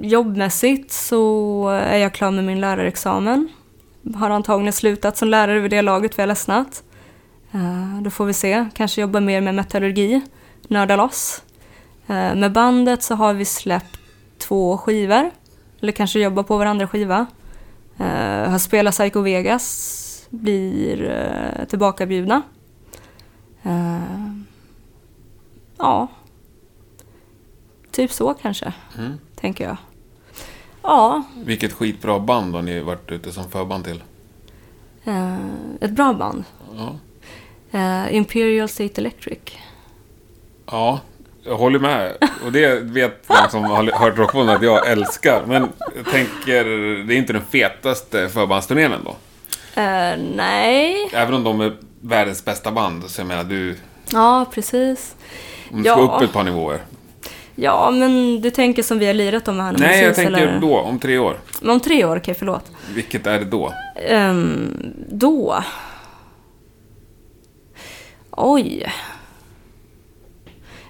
jobbmässigt 0.00 0.92
så 0.92 1.68
är 1.68 1.98
jag 1.98 2.14
klar 2.14 2.30
med 2.30 2.44
min 2.44 2.60
lärarexamen. 2.60 3.48
Har 4.14 4.30
antagligen 4.30 4.72
slutat 4.72 5.16
som 5.16 5.28
lärare 5.28 5.60
vid 5.60 5.70
det 5.70 5.82
laget 5.82 6.18
vi 6.18 6.22
har 6.22 6.26
ledsnat. 6.26 6.82
Eh, 7.52 8.00
då 8.02 8.10
får 8.10 8.24
vi 8.24 8.32
se. 8.32 8.66
Kanske 8.74 9.00
jobba 9.00 9.20
mer 9.20 9.40
med 9.40 9.54
metallurgi. 9.54 10.20
Nörda 10.68 10.96
loss. 10.96 11.42
Eh, 12.06 12.34
med 12.34 12.52
bandet 12.52 13.02
så 13.02 13.14
har 13.14 13.34
vi 13.34 13.44
släppt 13.44 13.98
två 14.38 14.78
skivor, 14.78 15.30
eller 15.80 15.92
kanske 15.92 16.20
jobbar 16.20 16.42
på 16.42 16.56
varandra 16.56 16.88
skiva. 16.88 17.26
Uh, 18.00 18.50
har 18.50 18.58
spelat 18.58 18.94
Psycho 18.94 19.20
Vegas, 19.20 20.26
blir 20.30 21.02
uh, 21.02 21.66
tillbakabjudna. 21.66 22.42
Ja, 25.78 26.08
typ 27.90 28.12
så 28.12 28.34
kanske, 28.34 28.72
mm. 28.98 29.18
tänker 29.34 29.64
jag. 29.64 29.76
Ja. 30.82 31.22
Vilket 31.44 31.72
skitbra 31.72 32.18
band 32.18 32.54
har 32.54 32.62
ni 32.62 32.80
varit 32.80 33.12
ute 33.12 33.32
som 33.32 33.50
förband 33.50 33.84
till? 33.84 34.02
Ett 35.80 35.90
bra 35.90 36.12
band? 36.12 36.44
Ja. 36.76 38.08
Imperial 38.10 38.68
State 38.68 39.00
Electric. 39.00 39.38
Ja, 40.66 41.00
jag 41.46 41.56
håller 41.56 41.78
med. 41.78 42.12
Och 42.44 42.52
det 42.52 42.80
vet 42.80 43.28
de 43.28 43.50
som 43.50 43.64
har 43.64 43.98
hört 43.98 44.18
Rockpodden 44.18 44.56
att 44.56 44.62
jag 44.62 44.90
älskar. 44.90 45.42
Men 45.46 45.68
jag 45.96 46.04
tänker, 46.12 46.64
det 47.06 47.14
är 47.14 47.18
inte 47.18 47.32
den 47.32 47.42
fetaste 47.50 48.28
förbandsturnén 48.28 48.92
ändå. 48.92 49.10
Uh, 49.10 50.34
nej. 50.36 51.10
Även 51.12 51.34
om 51.34 51.44
de 51.44 51.60
är 51.60 51.72
världens 52.00 52.44
bästa 52.44 52.72
band, 52.72 53.04
så 53.10 53.20
jag 53.20 53.28
menar 53.28 53.44
du... 53.44 53.76
Ja, 54.12 54.46
precis. 54.54 55.14
Om 55.70 55.76
du 55.76 55.82
ska 55.82 55.98
ja. 55.98 56.16
upp 56.16 56.22
ett 56.22 56.32
par 56.32 56.44
nivåer. 56.44 56.80
Ja, 57.54 57.90
men 57.90 58.40
du 58.40 58.50
tänker 58.50 58.82
som 58.82 58.98
vi 58.98 59.06
har 59.06 59.14
lirat 59.14 59.44
dem 59.44 59.56
med 59.56 59.80
Nej, 59.80 60.04
jag 60.04 60.14
tänker 60.14 60.32
eller? 60.32 60.60
då, 60.60 60.78
om 60.78 60.98
tre 60.98 61.18
år. 61.18 61.36
Om 61.62 61.80
tre 61.80 62.04
år, 62.04 62.10
okej, 62.10 62.20
okay, 62.20 62.34
förlåt. 62.34 62.70
Vilket 62.94 63.26
är 63.26 63.38
det 63.38 63.44
då? 63.44 63.72
Um, 64.10 64.76
då? 65.08 65.64
Oj. 68.30 68.92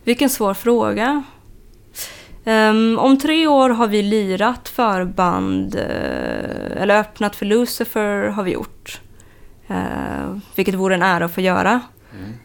Vilken 0.06 0.30
svår 0.30 0.54
fråga. 0.54 1.22
Um, 2.44 2.98
om 2.98 3.18
tre 3.18 3.46
år 3.46 3.70
har 3.70 3.86
vi 3.86 4.02
lirat 4.02 4.68
förband, 4.68 5.74
uh, 5.74 6.82
eller 6.82 7.00
öppnat 7.00 7.36
för 7.36 7.46
Lucifer 7.46 8.28
har 8.28 8.42
vi 8.42 8.52
gjort. 8.52 9.00
Uh, 9.70 10.38
vilket 10.54 10.74
vore 10.74 10.94
en 10.94 11.02
ära 11.02 11.24
att 11.24 11.34
få 11.34 11.40
göra. 11.40 11.80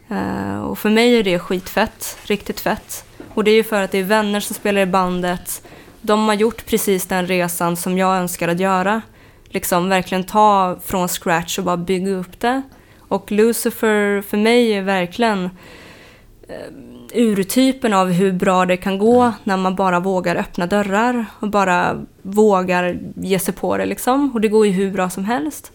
Mm. 0.08 0.54
Uh, 0.54 0.60
och 0.60 0.78
för 0.78 0.90
mig 0.90 1.18
är 1.18 1.22
det 1.22 1.38
skitfett, 1.38 2.18
riktigt 2.24 2.60
fett. 2.60 3.04
Och 3.34 3.44
det 3.44 3.50
är 3.50 3.54
ju 3.54 3.64
för 3.64 3.82
att 3.82 3.90
det 3.90 3.98
är 3.98 4.04
vänner 4.04 4.40
som 4.40 4.54
spelar 4.54 4.80
i 4.80 4.86
bandet. 4.86 5.62
De 6.00 6.28
har 6.28 6.34
gjort 6.34 6.66
precis 6.66 7.06
den 7.06 7.26
resan 7.26 7.76
som 7.76 7.98
jag 7.98 8.16
önskar 8.16 8.48
att 8.48 8.60
göra. 8.60 9.02
Liksom 9.44 9.88
verkligen 9.88 10.24
ta 10.24 10.78
från 10.84 11.08
scratch 11.08 11.58
och 11.58 11.64
bara 11.64 11.76
bygga 11.76 12.12
upp 12.12 12.40
det. 12.40 12.62
Och 12.98 13.32
Lucifer 13.32 14.22
för 14.22 14.36
mig 14.36 14.72
är 14.72 14.82
verkligen 14.82 15.50
urtypen 17.14 17.92
av 17.94 18.08
hur 18.10 18.32
bra 18.32 18.66
det 18.66 18.76
kan 18.76 18.98
gå 18.98 19.32
när 19.44 19.56
man 19.56 19.74
bara 19.76 20.00
vågar 20.00 20.36
öppna 20.36 20.66
dörrar 20.66 21.26
och 21.40 21.48
bara 21.50 22.02
vågar 22.22 22.98
ge 23.14 23.38
sig 23.38 23.54
på 23.54 23.76
det 23.76 23.86
liksom. 23.86 24.30
Och 24.34 24.40
det 24.40 24.48
går 24.48 24.66
ju 24.66 24.72
hur 24.72 24.90
bra 24.90 25.10
som 25.10 25.24
helst. 25.24 25.72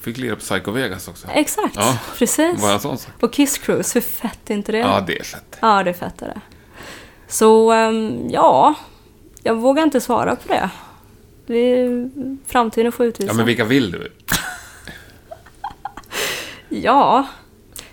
Fick 0.00 0.16
lira 0.18 0.34
på 0.34 0.40
Psycho 0.40 0.70
Vegas 0.70 1.08
också. 1.08 1.26
Exakt, 1.34 1.76
Ja. 1.76 1.98
precis. 2.18 2.64
En 2.64 2.80
sån 2.80 2.98
sak? 2.98 3.18
På 3.18 3.28
Kiss 3.28 3.58
Cruise, 3.58 3.90
hur 3.94 4.00
fett 4.00 4.50
är 4.50 4.54
inte 4.54 4.72
det? 4.72 4.78
Ja, 4.78 5.04
det 5.06 5.18
är 5.18 5.24
fett. 5.24 5.56
Ja, 5.60 5.82
det 5.82 5.90
är 5.90 5.94
fett 5.94 6.22
är 6.22 6.26
det. 6.26 6.40
Så, 7.28 7.72
ehm, 7.72 8.28
ja. 8.30 8.74
Jag 9.42 9.54
vågar 9.54 9.82
inte 9.82 10.00
svara 10.00 10.36
på 10.36 10.48
det. 10.52 10.70
Vi, 11.46 12.10
framtiden 12.46 12.92
får 12.92 13.06
utvisa. 13.06 13.30
Ja, 13.30 13.34
men 13.36 13.46
vilka 13.46 13.64
vill 13.64 13.90
du? 13.90 14.12
Ja. 16.68 17.26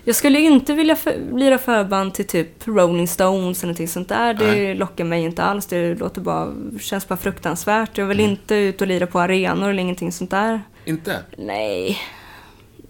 Jag 0.08 0.16
skulle 0.16 0.40
inte 0.40 0.74
vilja 0.74 0.96
för, 0.96 1.14
lira 1.38 1.58
förband 1.58 2.14
till 2.14 2.26
typ 2.26 2.68
Rolling 2.68 3.08
Stones 3.08 3.58
eller 3.62 3.66
någonting 3.68 3.88
sånt 3.88 4.08
där. 4.08 4.34
Det 4.34 4.46
Nej. 4.46 4.74
lockar 4.74 5.04
mig 5.04 5.22
inte 5.24 5.42
alls. 5.42 5.66
Det 5.66 5.94
låter 5.94 6.20
bara, 6.20 6.52
känns 6.80 7.08
bara 7.08 7.16
fruktansvärt. 7.16 7.98
Jag 7.98 8.06
vill 8.06 8.20
Mm. 8.20 8.30
inte 8.30 8.54
ut 8.54 8.80
och 8.80 8.86
lira 8.86 9.06
på 9.06 9.20
arenor 9.20 9.70
eller 9.70 9.82
ingenting 9.82 10.12
sånt 10.12 10.30
där. 10.30 10.62
Inte? 10.84 11.16
Nej. 11.38 11.98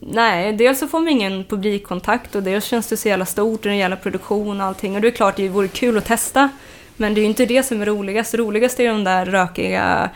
Nej, 0.01 0.53
dels 0.53 0.79
så 0.79 0.89
får 0.89 0.99
man 0.99 1.09
ingen 1.09 1.45
publikkontakt 1.45 2.35
och 2.35 2.43
dels 2.43 2.65
känns 2.65 2.87
det 2.89 2.97
så 2.97 3.09
jävla 3.09 3.27
stort 3.27 3.67
och 3.67 3.73
en 3.73 3.79
jävla 3.79 3.97
produktion 3.97 4.61
och 4.61 4.67
allting. 4.67 4.95
Och 4.95 5.01
det 5.01 5.09
är 5.09 5.13
klart 5.13 5.37
det 5.37 5.49
vore 5.49 5.69
kul 5.69 5.99
att 5.99 6.05
testa. 6.05 6.49
Men 6.97 7.15
det 7.15 7.21
är 7.21 7.23
ju 7.23 7.29
inte 7.29 7.47
det 7.47 7.63
som 7.63 7.83
är 7.83 7.87
roligast. 7.87 8.33
Det 8.33 8.39
roligaste 8.39 8.83
är 8.85 8.89
de 8.89 9.05
där 9.05 9.27
rökiga 9.27 10.11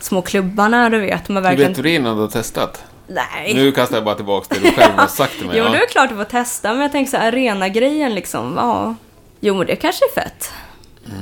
små 0.00 0.22
klubbarna, 0.22 0.90
du 0.90 0.98
vet. 1.00 1.28
Man 1.28 1.42
Du 1.42 1.48
verkligen... 1.48 1.70
vet 1.70 1.78
hur 1.78 1.82
det 1.82 1.90
är 1.90 1.96
innan 1.96 2.16
du 2.16 2.22
har 2.22 2.28
testat? 2.28 2.84
Nej. 3.06 3.54
Nu 3.54 3.72
kastar 3.72 3.96
jag 3.96 4.04
bara 4.04 4.14
tillbaka 4.14 4.54
det 4.54 4.60
du 4.60 4.72
själv 4.72 4.92
har 4.94 5.06
sagt 5.06 5.38
till 5.38 5.46
mig. 5.46 5.58
Jo, 5.58 5.64
ja. 5.64 5.70
det 5.70 5.76
är 5.76 5.86
klart 5.88 6.10
att 6.10 6.16
få 6.18 6.24
testa, 6.24 6.72
men 6.72 6.82
jag 6.82 6.92
tänker 6.92 7.10
så 7.10 7.16
arena-grejen 7.16 8.14
liksom, 8.14 8.54
ja. 8.56 8.94
Jo, 9.40 9.54
men 9.54 9.66
det 9.66 9.76
kanske 9.76 10.04
är 10.04 10.14
fett. 10.20 10.52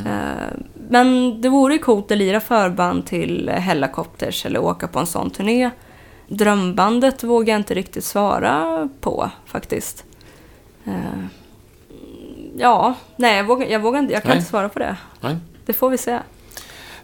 Eh, 0.07 0.59
men 0.89 1.41
det 1.41 1.49
vore 1.49 1.73
ju 1.75 1.79
coolt 1.79 2.11
att 2.11 2.19
lira 2.19 2.41
förband 2.41 3.07
till 3.07 3.49
Hellacopters 3.49 4.47
eller 4.47 4.61
åka 4.61 4.89
på 4.89 4.99
en 4.99 5.07
sån 5.07 5.31
turné. 5.31 5.71
Drömbandet 6.29 7.23
vågar 7.23 7.55
jag 7.55 7.61
inte 7.61 7.75
riktigt 7.75 8.05
svara 8.05 8.89
på 9.01 9.31
faktiskt. 9.47 10.05
Eh, 10.85 10.93
ja, 12.57 12.95
nej, 13.17 13.37
jag 13.37 13.45
vågar, 13.45 13.67
jag, 13.67 13.81
vågar 13.81 13.99
inte, 13.99 14.13
jag 14.13 14.23
kan 14.23 14.29
Nej. 14.29 14.39
inte 14.39 14.51
svara 14.51 14.69
på 14.69 14.79
det. 14.79 14.97
Nej, 15.21 15.37
Det 15.67 15.73
får 15.73 15.91
vi 15.91 15.99
se. 15.99 16.19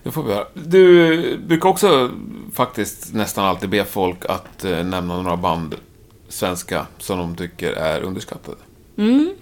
Det 0.02 0.10
får 0.10 0.22
vi 0.22 0.30
göra. 0.30 0.46
Du 0.54 1.38
brukar 1.38 1.68
också 1.68 2.10
faktiskt 2.52 3.14
nästan 3.14 3.44
alltid 3.44 3.68
be 3.68 3.84
folk 3.84 4.24
att 4.24 4.64
eh, 4.64 4.84
nämna 4.84 5.22
några 5.22 5.36
band, 5.36 5.74
svenska, 6.28 6.86
som 6.98 7.18
de 7.18 7.34
tycker 7.34 7.72
är 7.72 8.00
underskattade. 8.00 8.56
Mm. 8.96 9.34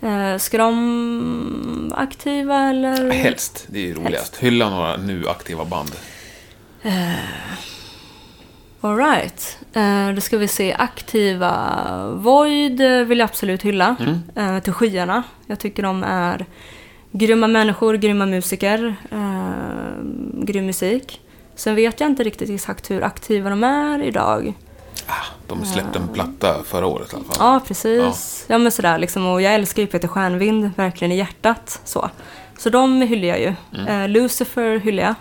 Eh, 0.00 0.38
ska 0.38 0.58
de 0.58 1.92
aktiva 1.96 2.68
eller? 2.68 3.10
Helst, 3.10 3.66
det 3.68 3.78
är 3.78 3.86
ju 3.86 3.94
roligast. 3.94 4.36
Hylla 4.36 4.70
några 4.70 4.96
nu 4.96 5.28
aktiva 5.28 5.64
band. 5.64 5.90
Alright. 8.80 9.58
Eh, 9.72 10.10
då 10.14 10.20
ska 10.20 10.38
vi 10.38 10.48
se. 10.48 10.74
Aktiva 10.78 12.10
Void 12.14 12.80
eh, 12.80 13.00
vill 13.00 13.18
jag 13.18 13.26
absolut 13.26 13.62
hylla. 13.62 13.96
Eh, 14.36 14.58
till 14.58 14.72
skyarna. 14.72 15.22
Jag 15.46 15.58
tycker 15.58 15.82
de 15.82 16.04
är 16.04 16.46
grymma 17.12 17.46
människor, 17.46 17.94
grymma 17.94 18.26
musiker, 18.26 18.96
eh, 19.10 19.35
grym 20.46 20.66
musik. 20.66 21.20
Sen 21.54 21.74
vet 21.74 22.00
jag 22.00 22.10
inte 22.10 22.22
riktigt 22.22 22.50
exakt 22.50 22.90
hur 22.90 23.04
aktiva 23.04 23.50
de 23.50 23.64
är 23.64 24.02
idag. 24.02 24.54
De 25.46 25.64
släppte 25.64 25.98
en 25.98 26.08
platta 26.08 26.62
förra 26.64 26.86
året 26.86 27.12
i 27.12 27.16
alla 27.16 27.24
fall. 27.24 27.36
Ja, 27.38 27.60
precis. 27.66 28.44
Ja, 28.48 28.58
men 28.58 28.72
sådär 28.72 28.98
liksom. 28.98 29.26
Och 29.26 29.42
jag 29.42 29.54
älskar 29.54 29.82
ju 29.82 29.86
Peter 29.86 30.08
Stjärnvind, 30.08 30.70
verkligen 30.76 31.12
i 31.12 31.16
hjärtat. 31.16 31.80
Så, 31.84 32.10
så 32.58 32.70
de 32.70 33.02
hyllar 33.02 33.28
jag 33.28 33.40
ju. 33.40 33.54
Eh, 33.88 34.08
Lucifer 34.08 34.78
hyllar 34.78 35.02
jag. 35.02 35.14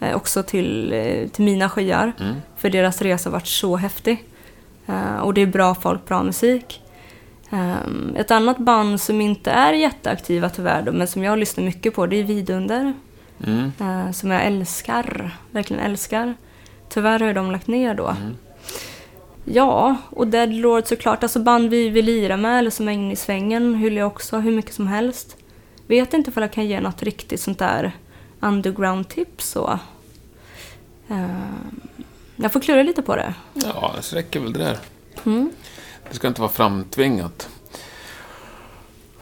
Eh, 0.00 0.16
också 0.16 0.42
till, 0.42 0.92
eh, 0.92 1.28
till 1.28 1.44
mina 1.44 1.68
skyar. 1.68 2.12
För 2.56 2.70
deras 2.70 3.02
resa 3.02 3.28
har 3.28 3.32
varit 3.32 3.46
så 3.46 3.76
häftig. 3.76 4.24
Eh, 4.86 5.18
och 5.18 5.34
det 5.34 5.40
är 5.40 5.46
bra 5.46 5.74
folk, 5.74 6.06
bra 6.06 6.22
musik. 6.22 6.82
Ehm, 7.50 8.16
ett 8.16 8.30
annat 8.30 8.58
band 8.58 9.00
som 9.00 9.20
inte 9.20 9.50
är 9.50 9.72
jätteaktiva 9.72 10.48
tyvärr 10.48 10.90
men 10.90 11.08
som 11.08 11.24
jag 11.24 11.38
lyssnar 11.38 11.64
mycket 11.64 11.94
på, 11.94 12.06
det 12.06 12.16
är 12.16 12.24
Vidunder. 12.24 12.94
Mm. 13.46 13.72
Eh, 13.80 14.12
som 14.12 14.30
jag 14.30 14.44
älskar, 14.44 15.36
verkligen 15.50 15.82
älskar. 15.82 16.34
Tyvärr 16.88 17.20
har 17.20 17.32
de 17.32 17.50
lagt 17.50 17.66
ner 17.66 17.94
då. 17.94 18.16
Ja, 19.44 19.96
och 20.10 20.28
Deadlord 20.28 20.86
såklart. 20.86 21.22
Alltså 21.22 21.38
band 21.38 21.70
vi 21.70 21.88
vill 21.88 22.04
lira 22.04 22.36
med 22.36 22.58
eller 22.58 22.70
som 22.70 22.88
är 22.88 22.92
inne 22.92 23.12
i 23.12 23.16
svängen 23.16 23.74
hyllar 23.74 23.98
jag 23.98 24.06
också 24.06 24.38
hur 24.38 24.52
mycket 24.52 24.74
som 24.74 24.86
helst. 24.86 25.36
Vet 25.86 26.14
inte 26.14 26.32
om 26.36 26.42
jag 26.42 26.52
kan 26.52 26.66
ge 26.66 26.80
något 26.80 27.02
riktigt 27.02 27.40
sånt 27.40 27.58
där 27.58 27.92
underground-tips 28.40 29.50
så. 29.50 29.78
Eh, 31.08 31.26
jag 32.36 32.52
får 32.52 32.60
klura 32.60 32.82
lite 32.82 33.02
på 33.02 33.16
det. 33.16 33.34
Ja, 33.54 33.94
det 33.96 34.16
räcker 34.16 34.40
väl 34.40 34.52
det 34.52 34.58
där. 34.58 34.78
Mm. 35.26 35.50
Det 36.10 36.16
ska 36.16 36.28
inte 36.28 36.40
vara 36.40 36.50
framtvingat. 36.50 37.48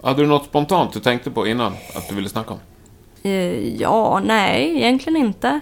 Hade 0.02 0.22
du 0.22 0.26
något 0.26 0.44
spontant 0.44 0.92
du 0.92 1.00
tänkte 1.00 1.30
på 1.30 1.46
innan 1.46 1.72
att 1.94 2.08
du 2.08 2.14
ville 2.14 2.28
snacka 2.28 2.52
om? 2.52 2.60
Eh, 3.27 3.77
Ja, 3.77 4.20
nej, 4.24 4.77
egentligen 4.77 5.16
inte. 5.16 5.61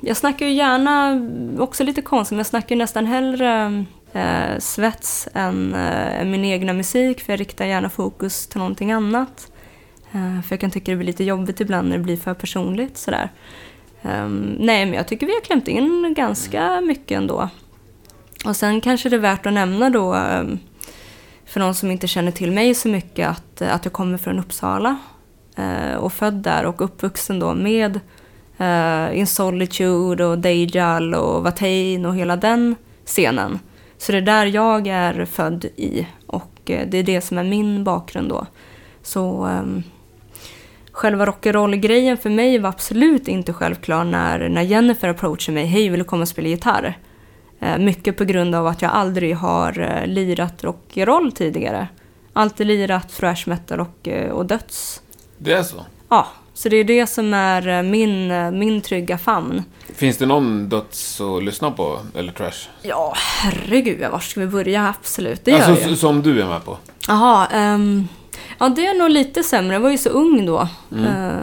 Jag 0.00 0.16
snackar 0.16 0.46
ju 0.46 0.52
gärna, 0.52 1.20
också 1.62 1.84
lite 1.84 2.02
konstigt, 2.02 2.30
men 2.32 2.38
jag 2.38 2.46
snackar 2.46 2.74
ju 2.74 2.78
nästan 2.78 3.06
hellre 3.06 3.84
eh, 4.12 4.58
svets 4.58 5.28
än 5.34 5.74
eh, 5.74 6.24
min 6.24 6.44
egna 6.44 6.72
musik, 6.72 7.20
för 7.20 7.32
jag 7.32 7.40
riktar 7.40 7.66
gärna 7.66 7.90
fokus 7.90 8.46
till 8.46 8.58
någonting 8.58 8.92
annat. 8.92 9.52
Eh, 10.12 10.42
för 10.42 10.52
jag 10.52 10.60
kan 10.60 10.70
tycka 10.70 10.90
det 10.90 10.96
blir 10.96 11.06
lite 11.06 11.24
jobbigt 11.24 11.60
ibland 11.60 11.88
när 11.88 11.98
det 11.98 12.04
blir 12.04 12.16
för 12.16 12.34
personligt 12.34 12.98
sådär. 12.98 13.30
Eh, 14.02 14.28
nej, 14.58 14.86
men 14.86 14.92
jag 14.92 15.08
tycker 15.08 15.26
vi 15.26 15.34
har 15.34 15.40
klämt 15.40 15.68
in 15.68 16.14
ganska 16.16 16.80
mycket 16.80 17.16
ändå. 17.16 17.48
Och 18.44 18.56
sen 18.56 18.80
kanske 18.80 19.08
det 19.08 19.16
är 19.16 19.20
värt 19.20 19.46
att 19.46 19.52
nämna 19.52 19.90
då, 19.90 20.14
eh, 20.14 20.44
för 21.46 21.60
någon 21.60 21.74
som 21.74 21.90
inte 21.90 22.06
känner 22.08 22.30
till 22.30 22.52
mig 22.52 22.74
så 22.74 22.88
mycket, 22.88 23.28
att, 23.28 23.62
att 23.62 23.84
jag 23.84 23.92
kommer 23.92 24.18
från 24.18 24.38
Uppsala 24.38 24.96
Eh, 25.58 25.94
och 25.94 26.12
född 26.12 26.34
där 26.34 26.64
och 26.64 26.80
uppvuxen 26.80 27.38
då 27.38 27.54
med 27.54 28.00
eh, 28.58 29.18
In 29.18 29.26
Solitude 29.26 30.24
och 30.24 30.38
Dejal 30.38 31.14
och 31.14 31.42
Watain 31.42 32.06
och 32.06 32.16
hela 32.16 32.36
den 32.36 32.74
scenen. 33.04 33.58
Så 33.98 34.12
det 34.12 34.18
är 34.18 34.22
där 34.22 34.46
jag 34.46 34.86
är 34.86 35.24
född 35.24 35.64
i 35.64 36.06
och 36.26 36.70
eh, 36.70 36.88
det 36.88 36.98
är 36.98 37.02
det 37.02 37.20
som 37.20 37.38
är 37.38 37.44
min 37.44 37.84
bakgrund 37.84 38.28
då. 38.28 38.46
Så 39.02 39.44
ehm, 39.44 39.82
själva 40.92 41.26
rock'n'roll-grejen 41.26 42.16
för 42.16 42.30
mig 42.30 42.58
var 42.58 42.68
absolut 42.68 43.28
inte 43.28 43.52
självklar 43.52 44.04
när, 44.04 44.48
när 44.48 44.62
Jennifer 44.62 45.08
approachade 45.08 45.54
mig. 45.54 45.66
Hej, 45.66 45.88
vill 45.88 45.98
du 45.98 46.04
komma 46.04 46.22
och 46.22 46.28
spela 46.28 46.48
gitarr? 46.48 46.98
Eh, 47.60 47.78
mycket 47.78 48.16
på 48.16 48.24
grund 48.24 48.54
av 48.54 48.66
att 48.66 48.82
jag 48.82 48.90
aldrig 48.90 49.36
har 49.36 50.06
lirat 50.06 50.64
rock'n'roll 50.64 51.30
tidigare. 51.30 51.88
Alltid 52.32 52.66
lirat 52.66 53.08
thrash 53.08 53.42
metal 53.46 53.80
och, 53.80 54.08
och 54.32 54.46
döds. 54.46 55.02
Det 55.38 55.52
är 55.52 55.62
så? 55.62 55.84
Ja, 56.08 56.26
så 56.54 56.68
det 56.68 56.76
är 56.76 56.84
det 56.84 57.06
som 57.06 57.34
är 57.34 57.68
eh, 57.68 57.82
min, 57.82 58.30
eh, 58.30 58.50
min 58.50 58.80
trygga 58.80 59.18
famn. 59.18 59.62
Finns 59.94 60.16
det 60.16 60.26
någon 60.26 60.68
döds 60.68 61.20
att 61.20 61.44
lyssna 61.44 61.70
på, 61.70 61.98
eller 62.14 62.32
trash? 62.32 62.68
Ja, 62.82 63.12
herregud, 63.16 64.10
var 64.10 64.18
ska 64.18 64.40
vi 64.40 64.46
börja? 64.46 64.88
Absolut, 64.98 65.44
det 65.44 65.50
gör 65.50 65.58
alltså, 65.58 65.82
jag. 65.84 65.92
s- 65.92 66.00
som 66.00 66.22
du 66.22 66.42
är 66.42 66.46
med 66.46 66.64
på? 66.64 66.76
Jaha, 67.08 67.46
ehm, 67.46 68.08
ja 68.58 68.68
det 68.68 68.86
är 68.86 68.94
nog 68.98 69.10
lite 69.10 69.42
sämre. 69.42 69.72
Jag 69.74 69.80
var 69.80 69.90
ju 69.90 69.98
så 69.98 70.08
ung 70.10 70.46
då. 70.46 70.68
Mm. 70.92 71.04
Eh, 71.04 71.36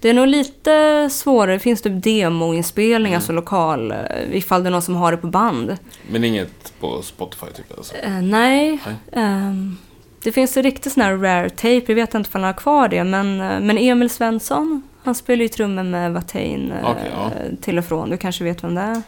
det 0.00 0.08
är 0.10 0.14
nog 0.14 0.26
lite 0.26 1.08
svårare. 1.12 1.52
Det 1.52 1.58
finns 1.58 1.82
typ 1.82 2.02
demoinspelningar, 2.04 3.06
Mm. 3.08 3.14
alltså 3.16 3.32
lokal, 3.32 3.94
ifall 4.32 4.62
det 4.62 4.68
är 4.68 4.70
någon 4.70 4.82
som 4.82 4.96
har 4.96 5.10
det 5.12 5.16
på 5.18 5.26
band. 5.26 5.76
Men 6.10 6.24
inget 6.24 6.72
på 6.80 7.02
Spotify, 7.02 7.46
typ? 7.56 7.76
Alltså. 7.78 7.94
Eh, 7.96 8.10
nej. 8.22 8.78
Nej. 8.86 8.96
Ehm, 9.24 9.76
det 10.24 10.32
finns 10.32 10.56
en 10.56 10.62
riktigt 10.62 10.92
sån 10.92 11.02
här 11.02 11.16
rare 11.16 11.50
tape, 11.50 11.82
jag 11.86 11.94
vet 11.94 12.14
inte 12.14 12.28
om 12.28 12.32
han 12.32 12.42
har 12.42 12.52
kvar 12.52 12.88
det, 12.88 13.04
men, 13.04 13.40
eh, 13.40 13.60
men 13.60 13.78
Emil 13.78 14.10
Svensson, 14.10 14.82
han 15.04 15.14
spelar 15.14 15.42
ju 15.42 15.48
trummor 15.48 15.82
med 15.82 16.12
Watain 16.12 16.72
eh, 16.72 16.90
Okej, 16.90 17.10
ja. 17.14 17.30
till 17.60 17.78
och 17.78 17.84
från. 17.84 18.10
Du 18.10 18.16
kanske 18.16 18.44
vet 18.44 18.64
vem 18.64 18.74
det 18.74 18.80
är? 18.80 19.02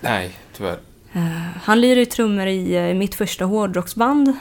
Nej, 0.00 0.38
tyvärr. 0.56 0.78
Eh, 1.12 1.22
han 1.62 1.80
lirar 1.80 1.98
ju 1.98 2.04
trummor 2.06 2.46
i 2.46 2.94
mitt 2.94 3.14
första 3.14 3.44
hårdrocksband. 3.44 4.32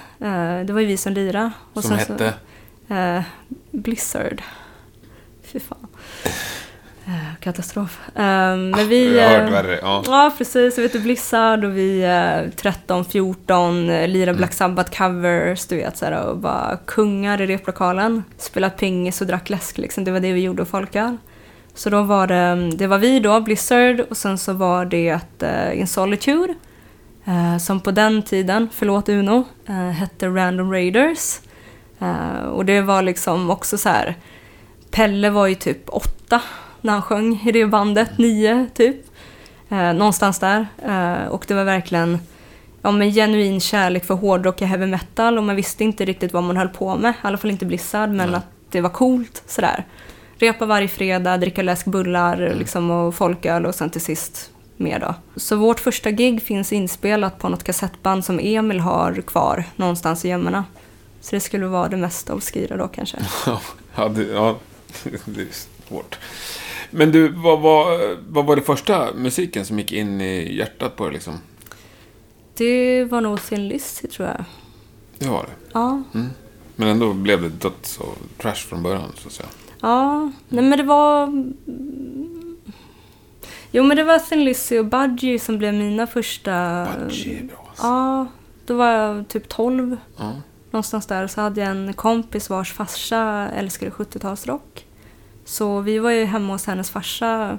Det 0.66 0.70
var 0.74 0.80
ju 0.80 0.86
vi 0.88 0.98
som 0.98 1.14
lirade. 1.14 1.52
Och 1.74 1.84
Som 1.84 1.98
sen 1.98 2.06
så- 2.18 2.24
hette? 2.24 2.34
Eh, 2.96 3.22
Blizzard. 3.72 4.42
Fy 5.44 5.60
fan. 5.60 5.88
Eh, 7.12 7.36
katastrof. 7.40 8.00
Eh, 8.16 8.56
men 8.56 8.88
vi... 8.88 9.18
Jag 9.18 9.30
har 9.30 9.40
hört 9.40 9.48
eh, 9.48 9.52
värre. 9.52 9.80
Ja. 9.82 10.04
Ja, 10.06 10.34
precis. 10.38 10.78
Jag 10.78 10.84
vet 10.84 10.94
du, 10.94 11.00
Blizzard 11.00 11.64
och 11.64 11.78
vi 11.78 12.04
eh, 12.04 12.56
13, 12.56 13.06
14, 13.06 13.90
eh, 13.90 14.08
lirade 14.08 14.38
Black 14.38 14.54
Sabbath 14.54 14.98
covers, 14.98 15.66
du 15.66 15.76
vet, 15.76 15.98
så 15.98 16.06
här, 16.06 16.28
och 16.28 16.38
bara 16.38 16.78
kungar 16.86 17.42
i 17.42 17.48
replokalen. 17.48 18.24
Spelat 18.38 18.78
pingis 18.78 19.22
och 19.22 19.28
drack 19.28 19.50
läsk, 19.50 19.78
liksom. 19.78 20.04
Det 20.04 20.12
var 20.12 20.20
det 20.20 20.34
vi 20.34 20.42
gjorde 20.42 20.62
och 20.62 20.68
folkar. 20.68 21.18
Så 21.74 21.90
då 21.90 22.02
var 22.02 22.28
det, 22.28 22.72
det 22.78 22.88
var 22.88 22.98
vi 22.98 23.20
då, 23.20 23.40
Blizzard, 23.40 24.00
och 24.00 24.18
sen 24.18 24.38
så 24.38 24.54
var 24.54 24.86
det 24.86 25.20
uh, 25.44 25.80
In 25.80 25.88
Solitude, 25.88 26.54
eh, 27.26 27.58
som 27.58 27.80
på 27.80 27.92
den 27.92 28.24
tiden, 28.24 28.70
förlåt 28.74 29.10
Uno, 29.10 29.44
eh, 29.68 29.76
hette 29.76 30.28
Random 30.28 30.72
Raiders. 30.72 31.40
Eh, 32.00 32.46
och 32.46 32.66
det 32.66 32.82
var 32.82 33.02
liksom 33.02 33.50
också 33.50 33.78
så 33.78 33.90
här, 33.90 34.16
Pelle 34.92 35.30
var 35.30 35.48
ju 35.48 35.56
typ 35.56 35.90
åtta 35.90 36.42
när 36.82 36.94
han 36.94 37.02
sjöng 37.02 37.44
i 37.46 37.52
det 37.52 37.66
bandet, 37.66 38.18
nio 38.18 38.68
typ. 38.74 38.96
Eh, 39.70 39.94
någonstans 39.94 40.40
där. 40.40 40.68
Eh, 40.86 41.28
och 41.28 41.46
det 41.48 41.54
var 41.54 41.64
verkligen 41.64 42.20
ja, 42.82 42.92
men 42.92 43.12
genuin 43.12 43.60
kärlek 43.60 44.06
för 44.06 44.14
hårdrock 44.14 44.62
och 44.62 44.68
heavy 44.68 44.86
metal 44.86 45.38
och 45.38 45.44
man 45.44 45.56
visste 45.56 45.84
inte 45.84 46.06
riktigt 46.06 46.34
vad 46.34 46.44
man 46.44 46.58
höll 46.58 46.70
på 46.70 46.96
med, 46.96 47.12
i 47.12 47.16
alla 47.22 47.38
fall 47.38 47.52
inte 47.52 47.66
Blizzard, 47.66 48.10
men 48.10 48.30
Nej. 48.30 48.38
att 48.38 48.48
det 48.70 48.82
var 48.82 48.90
coolt 48.90 49.44
sådär. 49.48 49.86
Repa 50.36 50.66
varje 50.66 50.88
fredag, 50.88 51.38
dricka 51.38 51.62
läskbullar 51.62 52.54
liksom, 52.58 52.92
och 52.92 53.16
folköl 53.16 53.66
och 53.66 53.76
sen 53.76 53.90
till 53.90 54.02
sist 54.02 54.52
mer 54.78 55.00
då. 55.00 55.16
Så 55.36 55.56
vårt 55.56 55.80
första 55.80 56.12
gig 56.12 56.42
finns 56.42 56.74
inspelat 56.74 57.40
på 57.40 57.50
något 57.50 57.64
kassettband 57.64 58.26
som 58.26 58.40
Emil 58.40 58.80
har 58.80 59.22
kvar 59.22 59.64
någonstans 59.76 60.26
i 60.26 60.30
gömmorna. 60.30 60.66
Så 61.22 61.36
det 61.36 61.40
skulle 61.40 61.66
vara 61.66 61.90
det 61.90 61.98
mest 61.98 62.30
obskyra 62.30 62.78
då 62.78 62.88
kanske. 62.88 63.18
ja, 63.96 64.10
det, 64.10 64.24
ja, 64.24 64.58
det 65.26 65.42
är 65.42 65.48
svårt. 65.88 66.20
Men 66.92 67.12
du, 67.12 67.28
vad 67.28 67.60
var, 67.60 68.16
vad 68.30 68.46
var 68.46 68.56
det 68.56 68.62
första 68.62 69.14
musiken 69.14 69.66
som 69.66 69.80
gick 69.80 69.92
in 69.92 70.22
i 70.22 70.56
hjärtat 70.58 70.96
på 70.96 71.04
dig 71.04 71.14
liksom? 71.14 71.34
Det 72.58 73.04
var 73.06 73.22
nog 73.22 73.42
Thin 73.42 73.68
Lizzy 73.68 74.08
tror 74.08 74.28
jag. 74.28 74.44
Det 75.20 75.28
var 75.30 75.44
det. 75.44 75.70
Ja, 75.74 76.04
Men 76.76 76.88
ändå 76.88 77.14
blev 77.14 77.42
det 77.42 77.50
döds 77.50 77.98
och 77.98 78.18
trash 78.38 78.56
från 78.56 78.84
början, 78.84 79.12
så 79.16 79.28
att 79.28 79.34
säga. 79.34 79.50
ja. 79.82 80.32
Nej 80.50 80.64
men 80.64 80.78
det 80.78 80.84
var... 80.84 81.44
Jo 83.72 83.84
men 83.84 83.98
det 83.98 84.04
var 84.04 84.20
Thin 84.20 84.44
Lizzy 84.44 84.80
och 84.80 84.86
Budgie 84.86 85.40
som 85.40 85.58
blev 85.58 85.74
mina 85.74 86.08
första... 86.08 86.88
Budgie 87.00 87.40
är 87.40 87.44
bra 87.44 87.66
alltså. 87.70 87.86
Ja, 87.86 88.28
då 88.66 88.74
var 88.76 88.88
jag 88.88 89.28
typ 89.28 89.50
12. 89.50 89.98
Ja. 90.18 90.32
Någonstans 90.72 91.06
där 91.06 91.28
så 91.28 91.42
hade 91.42 91.62
jag 91.62 91.70
en 91.72 91.94
kompis 91.94 92.50
vars 92.50 92.74
farsa 92.74 93.50
älskade 93.56 93.92
70-talsrock. 93.92 94.86
Så 95.52 95.80
vi 95.80 96.00
var 96.00 96.12
ju 96.12 96.26
hemma 96.26 96.54
hos 96.54 96.66
hennes 96.66 96.90
farsa 96.90 97.58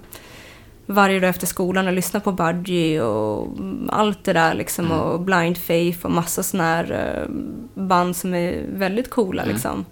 varje 0.86 1.20
dag 1.20 1.30
efter 1.30 1.46
skolan 1.46 1.86
och 1.86 1.92
lyssnade 1.92 2.24
på 2.24 2.32
Budgie 2.32 3.02
och 3.02 3.48
allt 3.88 4.24
det 4.24 4.32
där 4.32 4.54
liksom 4.54 4.92
och 4.92 5.20
Blind 5.20 5.58
Faith 5.58 6.04
och 6.04 6.10
massa 6.10 6.42
sådana 6.42 6.68
här 6.68 6.92
eh, 6.92 7.34
band 7.82 8.16
som 8.16 8.34
är 8.34 8.64
väldigt 8.72 9.10
coola 9.10 9.44
liksom. 9.44 9.84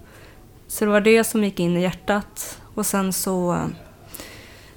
Så 0.66 0.84
det 0.84 0.90
var 0.90 1.00
det 1.00 1.24
som 1.24 1.44
gick 1.44 1.60
in 1.60 1.76
i 1.76 1.82
hjärtat 1.82 2.58
och 2.74 2.86
sen 2.86 3.12
så 3.12 3.52
eh, 3.52 3.66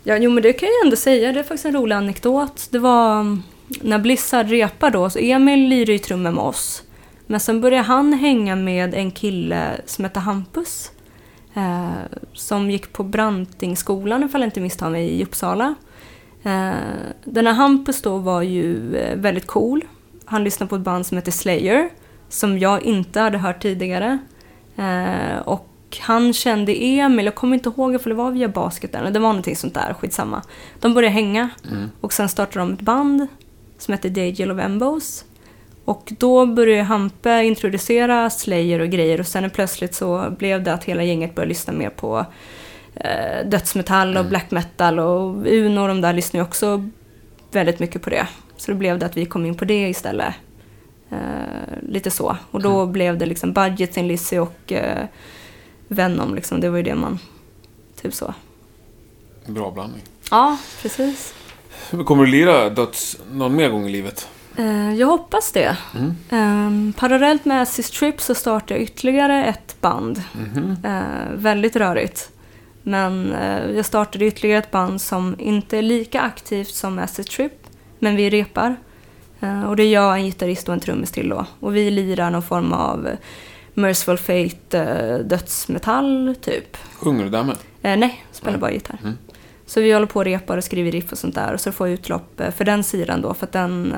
Ja, 0.03 0.17
jo 0.17 0.31
men 0.31 0.43
det 0.43 0.53
kan 0.53 0.69
jag 0.69 0.85
ändå 0.85 0.95
säga, 0.95 1.31
det 1.31 1.39
är 1.39 1.43
faktiskt 1.43 1.65
en 1.65 1.73
rolig 1.73 1.95
anekdot. 1.95 2.67
Det 2.71 2.79
var 2.79 3.19
mm, 3.19 3.43
när 3.81 3.99
Blizzard 3.99 4.49
repar 4.49 4.89
då, 4.89 5.09
så 5.09 5.19
Emil 5.19 5.69
lirar 5.69 5.91
ju 5.91 5.99
trummor 5.99 6.31
med 6.31 6.43
oss. 6.43 6.83
Men 7.27 7.39
sen 7.39 7.61
började 7.61 7.83
han 7.83 8.13
hänga 8.13 8.55
med 8.55 8.93
en 8.93 9.11
kille 9.11 9.81
som 9.85 10.03
hette 10.03 10.19
Hampus. 10.19 10.91
Eh, 11.53 12.17
som 12.33 12.71
gick 12.71 12.93
på 12.93 13.03
Brantingskolan, 13.03 14.23
ifall 14.23 14.41
jag 14.41 14.47
inte 14.47 14.61
misstar 14.61 14.89
mig, 14.89 15.09
i 15.09 15.23
Uppsala. 15.23 15.75
Eh, 16.43 16.73
den 17.23 17.47
här 17.47 17.53
Hampus 17.53 18.01
då 18.01 18.17
var 18.17 18.41
ju 18.41 18.95
eh, 18.95 19.17
väldigt 19.17 19.47
cool. 19.47 19.83
Han 20.25 20.43
lyssnade 20.43 20.69
på 20.69 20.75
ett 20.75 20.81
band 20.81 21.05
som 21.05 21.17
heter 21.17 21.31
Slayer, 21.31 21.89
som 22.29 22.59
jag 22.59 22.83
inte 22.83 23.19
hade 23.19 23.37
hört 23.37 23.61
tidigare. 23.61 24.17
Eh, 24.75 25.37
och 25.45 25.69
han 26.01 26.33
kände 26.33 26.83
Emil, 26.83 27.25
jag 27.25 27.35
kommer 27.35 27.53
inte 27.53 27.69
ihåg 27.69 28.01
för 28.01 28.09
det 28.09 28.15
var 28.15 28.31
via 28.31 28.47
basketen, 28.47 29.13
det 29.13 29.19
var 29.19 29.29
någonting 29.29 29.55
sånt 29.55 29.73
där, 29.73 29.93
skitsamma. 29.93 30.41
De 30.79 30.93
började 30.93 31.13
hänga 31.13 31.49
och 32.01 32.13
sen 32.13 32.29
startade 32.29 32.59
de 32.59 32.73
ett 32.73 32.81
band 32.81 33.27
som 33.77 33.91
hette 33.91 34.09
Dagel 34.09 34.51
of 34.51 34.59
Embos. 34.59 35.25
Och 35.85 36.13
då 36.19 36.45
började 36.45 36.83
Hampe 36.83 37.43
introducera 37.43 38.29
Slayer 38.29 38.79
och 38.79 38.89
grejer 38.89 39.19
och 39.19 39.27
sen 39.27 39.49
plötsligt 39.49 39.95
så 39.95 40.29
blev 40.37 40.63
det 40.63 40.73
att 40.73 40.83
hela 40.83 41.03
gänget 41.03 41.35
började 41.35 41.49
lyssna 41.49 41.73
mer 41.73 41.89
på 41.89 42.25
eh, 42.95 43.47
dödsmetall 43.49 44.17
och 44.17 44.25
black 44.25 44.51
metal 44.51 44.99
och 44.99 45.47
Uno 45.47 45.81
och 45.81 45.87
de 45.87 46.01
där 46.01 46.13
lyssnade 46.13 46.43
ju 46.43 46.47
också 46.47 46.89
väldigt 47.51 47.79
mycket 47.79 48.01
på 48.01 48.09
det. 48.09 48.27
Så 48.57 48.71
då 48.71 48.77
blev 48.77 48.99
det 48.99 49.05
att 49.05 49.17
vi 49.17 49.25
kom 49.25 49.45
in 49.45 49.55
på 49.55 49.65
det 49.65 49.89
istället. 49.89 50.33
Eh, 51.09 51.17
lite 51.81 52.11
så. 52.11 52.37
Och 52.51 52.61
då 52.61 52.85
blev 52.85 53.17
det 53.17 53.25
liksom 53.25 53.53
Budget, 53.53 53.93
Thin 53.93 54.07
Lizzy 54.07 54.37
och 54.37 54.71
eh, 54.71 55.05
Venom 55.87 56.35
liksom. 56.35 56.59
Det 56.59 56.69
var 56.69 56.77
ju 56.77 56.83
det 56.83 56.95
man... 56.95 57.19
Typ 58.01 58.13
så. 58.13 58.33
Bra 59.45 59.71
blandning. 59.71 60.01
Ja, 60.31 60.57
precis. 60.81 61.33
Kommer 62.05 62.25
du 62.25 62.31
lira 62.31 62.69
döds 62.69 63.17
någon 63.31 63.55
mer 63.55 63.69
gång 63.69 63.87
i 63.87 63.91
livet? 63.91 64.29
Eh, 64.55 64.93
jag 64.93 65.07
hoppas 65.07 65.51
det. 65.51 65.77
Mm. 65.95 66.15
Eh, 66.29 66.95
parallellt 66.99 67.45
med 67.45 67.61
Assist 67.61 67.93
Trip 67.93 68.21
så 68.21 68.35
startade 68.35 68.73
jag 68.73 68.81
ytterligare 68.81 69.45
ett 69.45 69.81
band. 69.81 70.23
Eh, 70.83 71.01
väldigt 71.33 71.75
rörigt. 71.75 72.29
Men 72.83 73.33
eh, 73.33 73.71
jag 73.75 73.85
startade 73.85 74.25
ytterligare 74.25 74.59
ett 74.59 74.71
band 74.71 75.01
som 75.01 75.35
inte 75.39 75.77
är 75.77 75.81
lika 75.81 76.21
aktivt 76.21 76.73
som 76.73 76.99
Acid 76.99 77.25
Trip, 77.25 77.53
men 77.99 78.15
vi 78.15 78.29
repar. 78.29 78.75
Och 79.67 79.75
det 79.75 79.83
är 79.83 79.93
jag, 79.93 80.15
en 80.15 80.25
gitarrist 80.25 80.67
och 80.67 80.73
en 80.73 80.79
trummis 80.79 81.11
till 81.11 81.29
då. 81.29 81.45
Och 81.59 81.75
vi 81.75 81.91
lirar 81.91 82.31
någon 82.31 82.43
form 82.43 82.73
av 82.73 83.09
Merciful 83.73 84.17
Fate 84.17 85.23
dödsmetall, 85.23 86.35
typ. 86.41 86.77
Sjunger 86.93 87.23
du 87.23 87.29
där 87.29 87.43
med? 87.43 87.57
Nej, 87.81 88.25
spelar 88.31 88.57
bara 88.57 88.71
gitarr. 88.71 88.99
Mm. 89.03 89.17
Så 89.65 89.81
vi 89.81 89.93
håller 89.93 90.07
på 90.07 90.19
och 90.19 90.25
repar 90.25 90.57
och 90.57 90.63
skriver 90.63 90.91
riff 90.91 91.11
och 91.11 91.17
sånt 91.17 91.35
där. 91.35 91.53
Och 91.53 91.59
så 91.59 91.71
får 91.71 91.87
jag 91.87 91.93
utlopp 91.93 92.41
för 92.55 92.65
den 92.65 92.83
sidan 92.83 93.21
då, 93.21 93.33
för 93.33 93.45
att 93.45 93.51
den 93.51 93.95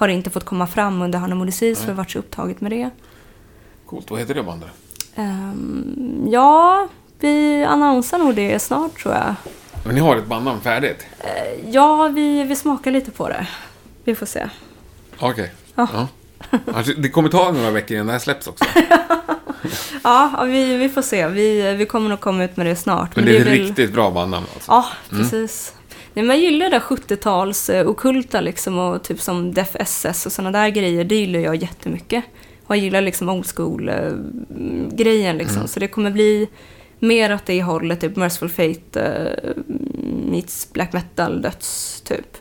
har 0.00 0.08
inte 0.08 0.30
fått 0.30 0.44
komma 0.44 0.66
fram 0.66 1.02
under 1.02 1.18
Hanna 1.18 1.34
Modicis, 1.34 1.78
för 1.78 1.86
det 1.86 1.92
har 1.92 1.96
varit 1.96 2.10
så 2.10 2.18
upptaget 2.18 2.60
med 2.60 2.72
det. 2.72 2.90
Coolt. 3.86 4.10
Vad 4.10 4.20
heter 4.20 4.34
det 4.34 4.42
bandet? 4.42 4.68
Ehm, 5.14 6.26
ja, 6.32 6.88
vi 7.20 7.64
annonsar 7.64 8.18
nog 8.18 8.34
det 8.34 8.58
snart 8.58 8.98
tror 9.02 9.14
jag. 9.14 9.34
Men 9.84 9.94
ni 9.94 10.00
har 10.00 10.16
ett 10.16 10.26
bandnamn 10.26 10.60
färdigt? 10.60 11.06
Ja, 11.66 12.08
vi, 12.08 12.44
vi 12.44 12.56
smakar 12.56 12.90
lite 12.90 13.10
på 13.10 13.28
det. 13.28 13.46
Vi 14.04 14.14
får 14.14 14.26
se. 14.26 14.48
Okej. 15.18 15.52
Ja. 15.74 15.88
Ja. 15.92 16.08
Alltså, 16.74 16.92
det 16.92 17.08
kommer 17.08 17.28
ta 17.28 17.52
några 17.52 17.70
veckor 17.70 17.94
innan 17.94 18.06
det 18.06 18.12
här 18.12 18.18
släpps 18.20 18.46
också. 18.46 18.64
Ja, 20.04 20.44
vi, 20.46 20.76
vi 20.76 20.88
får 20.88 21.02
se. 21.02 21.28
Vi, 21.28 21.74
vi 21.74 21.86
kommer 21.86 22.08
nog 22.08 22.20
komma 22.20 22.44
ut 22.44 22.56
med 22.56 22.66
det 22.66 22.76
snart. 22.76 23.16
Men 23.16 23.24
det 23.24 23.36
är 23.36 23.40
ett 23.40 23.46
väl- 23.46 23.52
riktigt 23.52 23.92
bra 23.92 24.10
bandnamn 24.10 24.46
alltså. 24.54 24.72
Ja, 24.72 24.86
precis. 25.10 25.74
Nej, 26.14 26.26
jag 26.26 26.38
gillar 26.38 26.70
det 26.70 26.76
där 26.76 26.80
70-tals 26.80 27.70
eh, 27.70 27.88
ockulta 27.88 28.40
liksom 28.40 28.78
och 28.78 29.02
typ 29.02 29.20
som 29.20 29.54
Def 29.54 29.76
SS 29.76 30.26
och 30.26 30.32
sådana 30.32 30.58
där 30.58 30.68
grejer. 30.68 31.04
Det 31.04 31.14
gillar 31.14 31.40
jag 31.40 31.56
jättemycket. 31.56 32.24
Och 32.66 32.76
jag 32.76 32.84
gillar 32.84 33.00
liksom 33.00 33.28
old 33.28 33.46
school 33.56 33.88
eh, 33.88 34.12
grejen 34.92 35.36
liksom. 35.38 35.68
Så 35.68 35.80
det 35.80 35.88
kommer 35.88 36.10
bli 36.10 36.48
mer 36.98 37.34
åt 37.34 37.46
det 37.46 37.62
hållet, 37.62 38.00
typ 38.00 38.16
Merciful 38.16 38.48
Fate 38.48 39.00
eh, 39.02 39.50
meets 40.30 40.72
black 40.72 40.92
metal 40.92 41.42
döds 41.42 42.00
typ. 42.00 42.36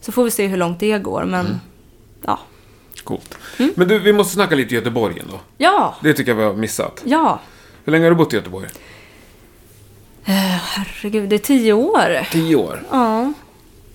Så 0.00 0.12
får 0.12 0.24
vi 0.24 0.30
se 0.30 0.46
hur 0.46 0.56
långt 0.56 0.80
det 0.80 0.98
går, 0.98 1.24
men 1.24 1.60
ja. 2.26 2.38
Coolt. 3.04 3.38
Mm. 3.58 3.72
Men 3.76 3.88
du, 3.88 3.98
vi 3.98 4.12
måste 4.12 4.34
snacka 4.34 4.54
lite 4.54 4.74
Göteborg 4.74 5.20
ändå. 5.20 5.40
Ja, 5.58 5.94
Det 6.02 6.14
tycker 6.14 6.30
jag 6.30 6.36
vi 6.36 6.44
har 6.44 6.54
missat. 6.54 7.02
ja. 7.06 7.40
Hur 7.84 7.92
länge 7.92 8.04
har 8.04 8.10
du 8.10 8.16
bott 8.16 8.32
i 8.32 8.36
Göteborg? 8.36 8.68
Eh, 10.28 10.34
herregud, 10.34 11.28
det 11.28 11.36
är 11.36 11.38
tio 11.38 11.72
år. 11.72 12.26
Tio 12.32 12.56
år. 12.56 12.82
Ja, 12.90 13.32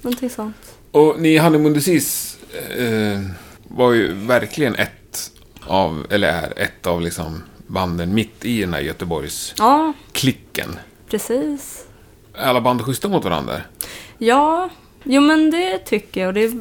någonting 0.02 0.30
sånt. 0.30 0.56
Och 0.92 1.16
ni 1.20 1.30
i 1.30 1.38
Honeymoon 1.38 1.74
Disease 1.74 2.38
eh, 2.78 3.20
var 3.68 3.92
ju 3.92 4.14
verkligen 4.14 4.76
ett 4.76 5.32
av, 5.68 6.06
eller 6.10 6.28
är 6.28 6.60
ett 6.60 6.88
av 6.88 7.02
liksom 7.02 7.44
banden 7.68 8.14
mitt 8.14 8.46
i 8.46 8.62
den 8.62 8.74
här 8.74 8.82
Göteborgs 8.82 9.54
Ja, 9.58 9.94
klicken. 10.12 10.80
precis. 11.10 11.86
Är 12.36 12.46
alla 12.48 12.62
band 12.62 12.82
schyssta 12.82 13.08
mot 13.08 13.24
varandra? 13.24 13.62
Ja, 14.18 14.70
jo 15.04 15.22
men 15.22 15.52
det 15.52 15.78
tycker 15.78 16.22
jag. 16.22 16.34
Det, 16.34 16.52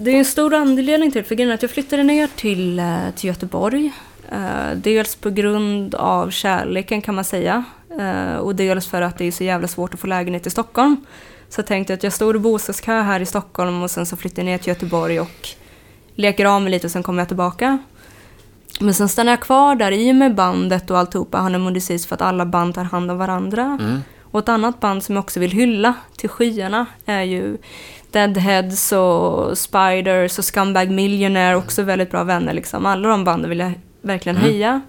det 0.00 0.10
är 0.10 0.18
en 0.18 0.24
stor 0.24 0.54
anledning 0.54 1.12
till 1.12 1.22
det. 1.22 1.28
För 1.28 1.34
grejen 1.34 1.50
är 1.50 1.54
att 1.54 1.62
jag 1.62 1.70
flyttade 1.70 2.02
ner 2.02 2.28
till, 2.36 2.78
eh, 2.78 2.96
till 3.16 3.28
Göteborg. 3.28 3.92
Eh, 4.32 4.70
dels 4.76 5.16
på 5.16 5.30
grund 5.30 5.94
av 5.94 6.30
kärleken 6.30 7.02
kan 7.02 7.14
man 7.14 7.24
säga. 7.24 7.64
Eh, 7.98 8.36
och 8.36 8.54
dels 8.54 8.86
för 8.86 9.02
att 9.02 9.18
det 9.18 9.24
är 9.24 9.30
så 9.32 9.44
jävla 9.44 9.68
svårt 9.68 9.94
att 9.94 10.00
få 10.00 10.06
lägenhet 10.06 10.46
i 10.46 10.50
Stockholm. 10.50 10.96
Så 11.48 11.58
jag 11.58 11.66
tänkte 11.66 11.94
att 11.94 12.02
jag 12.02 12.12
står 12.12 12.36
i 12.36 12.38
bostadskö 12.38 13.00
här 13.02 13.20
i 13.20 13.26
Stockholm 13.26 13.82
och 13.82 13.90
sen 13.90 14.06
så 14.06 14.16
flyttar 14.16 14.42
jag 14.42 14.46
ner 14.46 14.58
till 14.58 14.68
Göteborg 14.68 15.20
och 15.20 15.48
leker 16.14 16.44
av 16.44 16.62
mig 16.62 16.70
lite 16.70 16.86
och 16.86 16.90
sen 16.90 17.02
kommer 17.02 17.20
jag 17.20 17.28
tillbaka. 17.28 17.78
Men 18.80 18.94
sen 18.94 19.08
stannar 19.08 19.32
jag 19.32 19.40
kvar 19.40 19.74
där 19.74 19.92
i 19.92 20.10
och 20.12 20.16
med 20.16 20.34
bandet 20.34 20.90
och 20.90 20.98
alltihopa, 20.98 21.38
Honeymoon 21.38 21.72
Disease, 21.72 22.08
för 22.08 22.14
att 22.14 22.22
alla 22.22 22.46
band 22.46 22.74
tar 22.74 22.84
hand 22.84 23.10
om 23.10 23.18
varandra. 23.18 23.62
Mm. 23.80 23.98
Och 24.22 24.38
ett 24.40 24.48
annat 24.48 24.80
band 24.80 25.02
som 25.02 25.14
jag 25.14 25.22
också 25.22 25.40
vill 25.40 25.50
hylla 25.50 25.94
till 26.16 26.28
skyarna 26.28 26.86
är 27.06 27.22
ju 27.22 27.56
Deadheads 28.10 28.92
och 28.92 29.58
Spiders 29.58 30.38
och 30.38 30.44
Scumbag 30.44 30.90
Millionaire, 30.90 31.56
också 31.56 31.82
väldigt 31.82 32.10
bra 32.10 32.24
vänner 32.24 32.52
liksom. 32.52 32.86
Alla 32.86 33.08
de 33.08 33.24
banden 33.24 33.50
vill 33.50 33.58
jag 33.58 33.72
verkligen 34.02 34.36
Mm. 34.36 34.50
höja. 34.50 34.80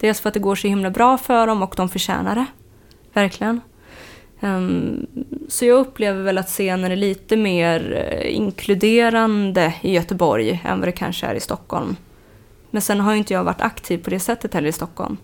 Dels 0.00 0.20
för 0.20 0.28
att 0.28 0.34
det 0.34 0.40
går 0.40 0.54
så 0.54 0.68
himla 0.68 0.90
bra 0.90 1.18
för 1.18 1.46
dem 1.46 1.62
och 1.62 1.74
de 1.76 1.88
förtjänar 1.88 2.34
det. 2.34 2.46
Verkligen. 3.12 3.60
Ehm, 4.40 5.06
så 5.48 5.64
jag 5.64 5.78
upplever 5.78 6.22
väl 6.22 6.38
att 6.38 6.48
scenen 6.48 6.92
är 6.92 6.96
lite 6.96 7.36
mer 7.36 7.92
eh, 8.10 8.36
inkluderande 8.36 9.74
i 9.82 9.94
Göteborg 9.94 10.62
än 10.64 10.78
vad 10.80 10.88
det 10.88 10.92
kanske 10.92 11.26
är 11.26 11.34
i 11.34 11.40
Stockholm. 11.40 11.96
Men 12.70 12.82
sen 12.82 13.00
har 13.00 13.12
ju 13.12 13.18
inte 13.18 13.34
jag 13.34 13.44
varit 13.44 13.60
aktiv 13.60 13.98
på 13.98 14.10
det 14.10 14.20
sättet 14.20 14.54
heller 14.54 14.68
i 14.68 14.72
Stockholm. 14.72 15.16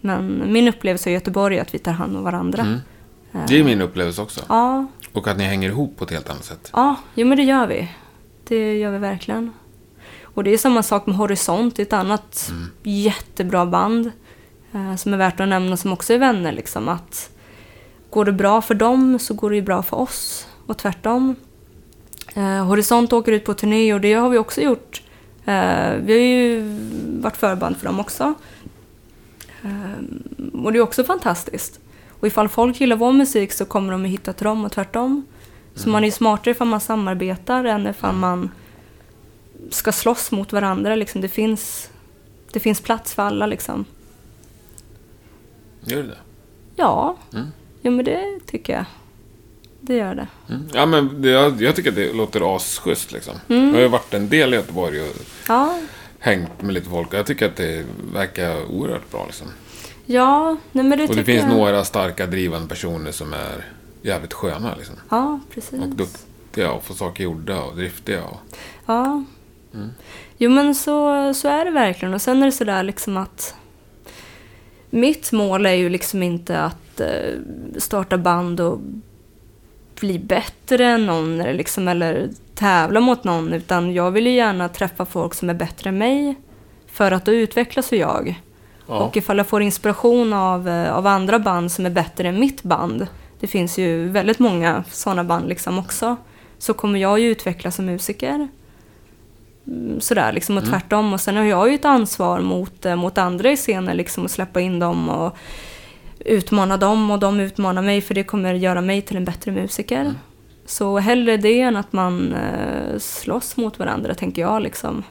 Men 0.00 0.52
min 0.52 0.68
upplevelse 0.68 1.10
i 1.10 1.12
Göteborg 1.12 1.58
är 1.58 1.62
att 1.62 1.74
vi 1.74 1.78
tar 1.78 1.92
hand 1.92 2.16
om 2.16 2.24
varandra. 2.24 2.62
Mm. 2.62 2.78
Det 3.48 3.60
är 3.60 3.64
min 3.64 3.80
upplevelse 3.80 4.22
också. 4.22 4.40
Ja, 4.48 4.86
Och 5.12 5.28
att 5.28 5.36
ni 5.38 5.44
hänger 5.44 5.68
ihop 5.68 5.96
på 5.98 6.04
ett 6.04 6.10
helt 6.10 6.30
annat 6.30 6.44
sätt. 6.44 6.70
ja, 6.72 6.96
jo 7.14 7.26
men 7.26 7.36
det 7.36 7.44
gör 7.44 7.66
vi. 7.66 7.88
Det 8.44 8.78
gör 8.78 8.90
vi 8.90 8.98
verkligen. 8.98 9.52
Och 10.34 10.44
det 10.44 10.50
är 10.50 10.58
samma 10.58 10.82
sak 10.82 11.06
med 11.06 11.16
Horisont, 11.16 11.78
ett 11.78 11.92
annat 11.92 12.52
jättebra 12.82 13.66
band. 13.66 14.12
Eh, 14.72 14.96
som 14.96 15.14
är 15.14 15.16
värt 15.16 15.40
att 15.40 15.48
nämna 15.48 15.76
som 15.76 15.92
också 15.92 16.12
är 16.14 16.18
vänner. 16.18 16.52
Liksom, 16.52 16.88
att 16.88 17.30
går 18.10 18.24
det 18.24 18.32
bra 18.32 18.62
för 18.62 18.74
dem 18.74 19.18
så 19.18 19.34
går 19.34 19.50
det 19.50 19.56
ju 19.56 19.62
bra 19.62 19.82
för 19.82 19.96
oss. 19.96 20.46
Och 20.66 20.78
tvärtom. 20.78 21.34
Eh, 22.34 22.64
Horisont 22.64 23.12
åker 23.12 23.32
ut 23.32 23.44
på 23.44 23.54
turné 23.54 23.94
och 23.94 24.00
det 24.00 24.12
har 24.14 24.28
vi 24.28 24.38
också 24.38 24.60
gjort. 24.60 25.02
Eh, 25.44 25.92
vi 26.02 26.12
har 26.12 26.20
ju 26.20 26.76
varit 27.20 27.36
förband 27.36 27.76
för 27.76 27.86
dem 27.86 28.00
också. 28.00 28.34
Eh, 29.62 30.60
och 30.64 30.72
det 30.72 30.78
är 30.78 30.82
också 30.82 31.04
fantastiskt. 31.04 31.80
Och 32.20 32.26
ifall 32.26 32.48
folk 32.48 32.80
gillar 32.80 32.96
vår 32.96 33.12
musik 33.12 33.52
så 33.52 33.64
kommer 33.64 33.92
de 33.92 34.04
att 34.04 34.10
hitta 34.10 34.32
till 34.32 34.44
dem 34.44 34.64
och 34.64 34.72
tvärtom. 34.72 35.26
Så 35.74 35.88
man 35.88 36.02
är 36.02 36.08
ju 36.08 36.12
smartare 36.12 36.50
ifall 36.50 36.68
man 36.68 36.80
samarbetar 36.80 37.64
än 37.64 37.86
ifall 37.86 38.14
man 38.14 38.50
ska 39.70 39.92
slåss 39.92 40.30
mot 40.32 40.52
varandra. 40.52 40.94
Liksom. 40.94 41.20
Det, 41.20 41.28
finns, 41.28 41.90
det 42.52 42.60
finns 42.60 42.80
plats 42.80 43.14
för 43.14 43.22
alla 43.22 43.46
liksom. 43.46 43.84
Gör 45.80 46.02
det 46.02 46.08
det? 46.08 46.18
Ja, 46.76 47.16
Mm. 47.32 47.46
jo, 47.82 47.92
men 47.92 48.04
det 48.04 48.38
tycker 48.46 48.72
jag. 48.72 48.84
Det 49.80 49.94
gör 49.96 50.14
det. 50.14 50.26
Mm. 50.48 50.68
Ja, 50.74 50.86
men 50.86 51.22
det, 51.22 51.28
jag, 51.30 51.62
jag 51.62 51.76
tycker 51.76 51.88
att 51.90 51.96
det 51.96 52.12
låter 52.12 52.56
asschysst 52.56 53.12
liksom. 53.12 53.34
Jag 53.46 53.56
har 53.72 53.80
ju 53.80 53.88
varit 53.88 54.14
en 54.14 54.28
del 54.28 54.54
i 54.54 54.56
Göteborg 54.56 55.00
och 55.00 55.16
Ja, 55.48 55.80
hängt 56.18 56.62
med 56.62 56.74
lite 56.74 56.88
folk. 56.90 57.08
och 57.08 57.14
Jag 57.14 57.26
tycker 57.26 57.46
att 57.46 57.56
det 57.56 57.84
verkar 58.12 58.64
oerhört 58.72 59.10
bra 59.10 59.24
liksom. 59.26 59.46
ja 60.06 60.56
nej, 60.72 60.84
men 60.84 60.98
det 60.98 61.08
Och 61.08 61.16
det 61.16 61.24
finns 61.24 61.42
jag. 61.42 61.50
några 61.56 61.84
starka 61.84 62.26
drivande 62.26 62.68
personer 62.68 63.12
som 63.12 63.32
är 63.32 63.64
jävligt 64.02 64.32
sköna 64.32 64.74
liksom. 64.76 64.94
Ja, 65.08 65.40
precis. 65.54 65.80
Och 65.80 65.88
duktiga 65.88 66.72
och 66.72 66.84
får 66.84 66.94
saker 66.94 67.24
gjorda 67.24 67.62
och 67.62 67.76
driftiga. 67.76 68.24
Och... 68.24 68.38
Ja. 68.86 69.24
Mm. 69.74 69.90
Jo 70.36 70.50
men 70.50 70.74
så, 70.74 71.34
så 71.34 71.48
är 71.48 71.64
det 71.64 71.70
verkligen. 71.70 72.14
Och 72.14 72.22
sen 72.22 72.42
är 72.42 72.46
det 72.46 72.52
sådär 72.52 72.82
liksom 72.82 73.16
att 73.16 73.54
mitt 74.90 75.32
mål 75.32 75.66
är 75.66 75.74
ju 75.74 75.88
liksom 75.88 76.22
inte 76.22 76.60
att 76.60 77.00
eh, 77.00 77.38
starta 77.76 78.18
band 78.18 78.60
och 78.60 78.80
bli 80.00 80.18
bättre 80.18 80.86
än 80.86 81.06
någon 81.06 81.40
eller, 81.40 81.54
liksom, 81.54 81.88
eller 81.88 82.28
tävla 82.54 83.00
mot 83.00 83.24
någon. 83.24 83.52
Utan 83.52 83.92
jag 83.92 84.10
vill 84.10 84.26
ju 84.26 84.32
gärna 84.32 84.68
träffa 84.68 85.04
folk 85.04 85.34
som 85.34 85.50
är 85.50 85.54
bättre 85.54 85.88
än 85.88 85.98
mig. 85.98 86.34
För 86.86 87.12
att 87.12 87.24
då 87.24 87.32
utvecklas 87.32 87.92
ju 87.92 87.96
jag. 87.96 88.40
Ja. 88.86 88.98
Och 88.98 89.16
ifall 89.16 89.38
jag 89.38 89.46
får 89.46 89.62
inspiration 89.62 90.32
av, 90.32 90.68
eh, 90.68 90.92
av 90.92 91.06
andra 91.06 91.38
band 91.38 91.72
som 91.72 91.86
är 91.86 91.90
bättre 91.90 92.28
än 92.28 92.40
mitt 92.40 92.62
band. 92.62 93.06
Det 93.40 93.46
finns 93.46 93.78
ju 93.78 94.08
väldigt 94.08 94.38
många 94.38 94.84
sådana 94.90 95.24
band 95.24 95.48
liksom 95.48 95.78
också. 95.78 96.16
Så 96.58 96.74
kommer 96.74 96.98
jag 96.98 97.18
ju 97.20 97.28
utvecklas 97.30 97.76
som 97.76 97.86
musiker. 97.86 98.48
Mm, 99.66 100.00
Sådär 100.00 100.32
liksom 100.32 100.56
och 100.56 100.64
tvärtom. 100.64 101.12
Och 101.12 101.20
sen 101.20 101.36
har 101.36 101.44
jag 101.44 101.68
ju 101.68 101.74
ett 101.74 101.84
ansvar 101.84 102.40
mot, 102.40 102.86
eh, 102.86 102.96
mot 102.96 103.18
andra 103.18 103.50
i 103.52 103.56
scenen 103.56 103.96
liksom 103.96 104.24
att 104.24 104.30
släppa 104.30 104.60
in 104.60 104.78
dem 104.78 105.08
och 105.08 105.36
utmana 106.18 106.76
dem 106.76 107.10
och 107.10 107.18
de 107.18 107.40
utmanar 107.40 107.82
mig 107.82 108.00
för 108.00 108.14
det 108.14 108.24
kommer 108.24 108.54
göra 108.54 108.80
mig 108.80 109.02
till 109.02 109.16
en 109.16 109.24
bättre 109.24 109.52
musiker. 109.52 110.14
Så 110.66 110.98
hellre 110.98 111.36
det 111.36 111.60
än 111.60 111.76
att 111.76 111.92
man 111.92 112.32
eh, 112.34 112.98
slåss 112.98 113.56
mot 113.56 113.78
varandra 113.78 114.14
tänker 114.14 114.42
jag 114.42 114.62
liksom. 114.62 115.02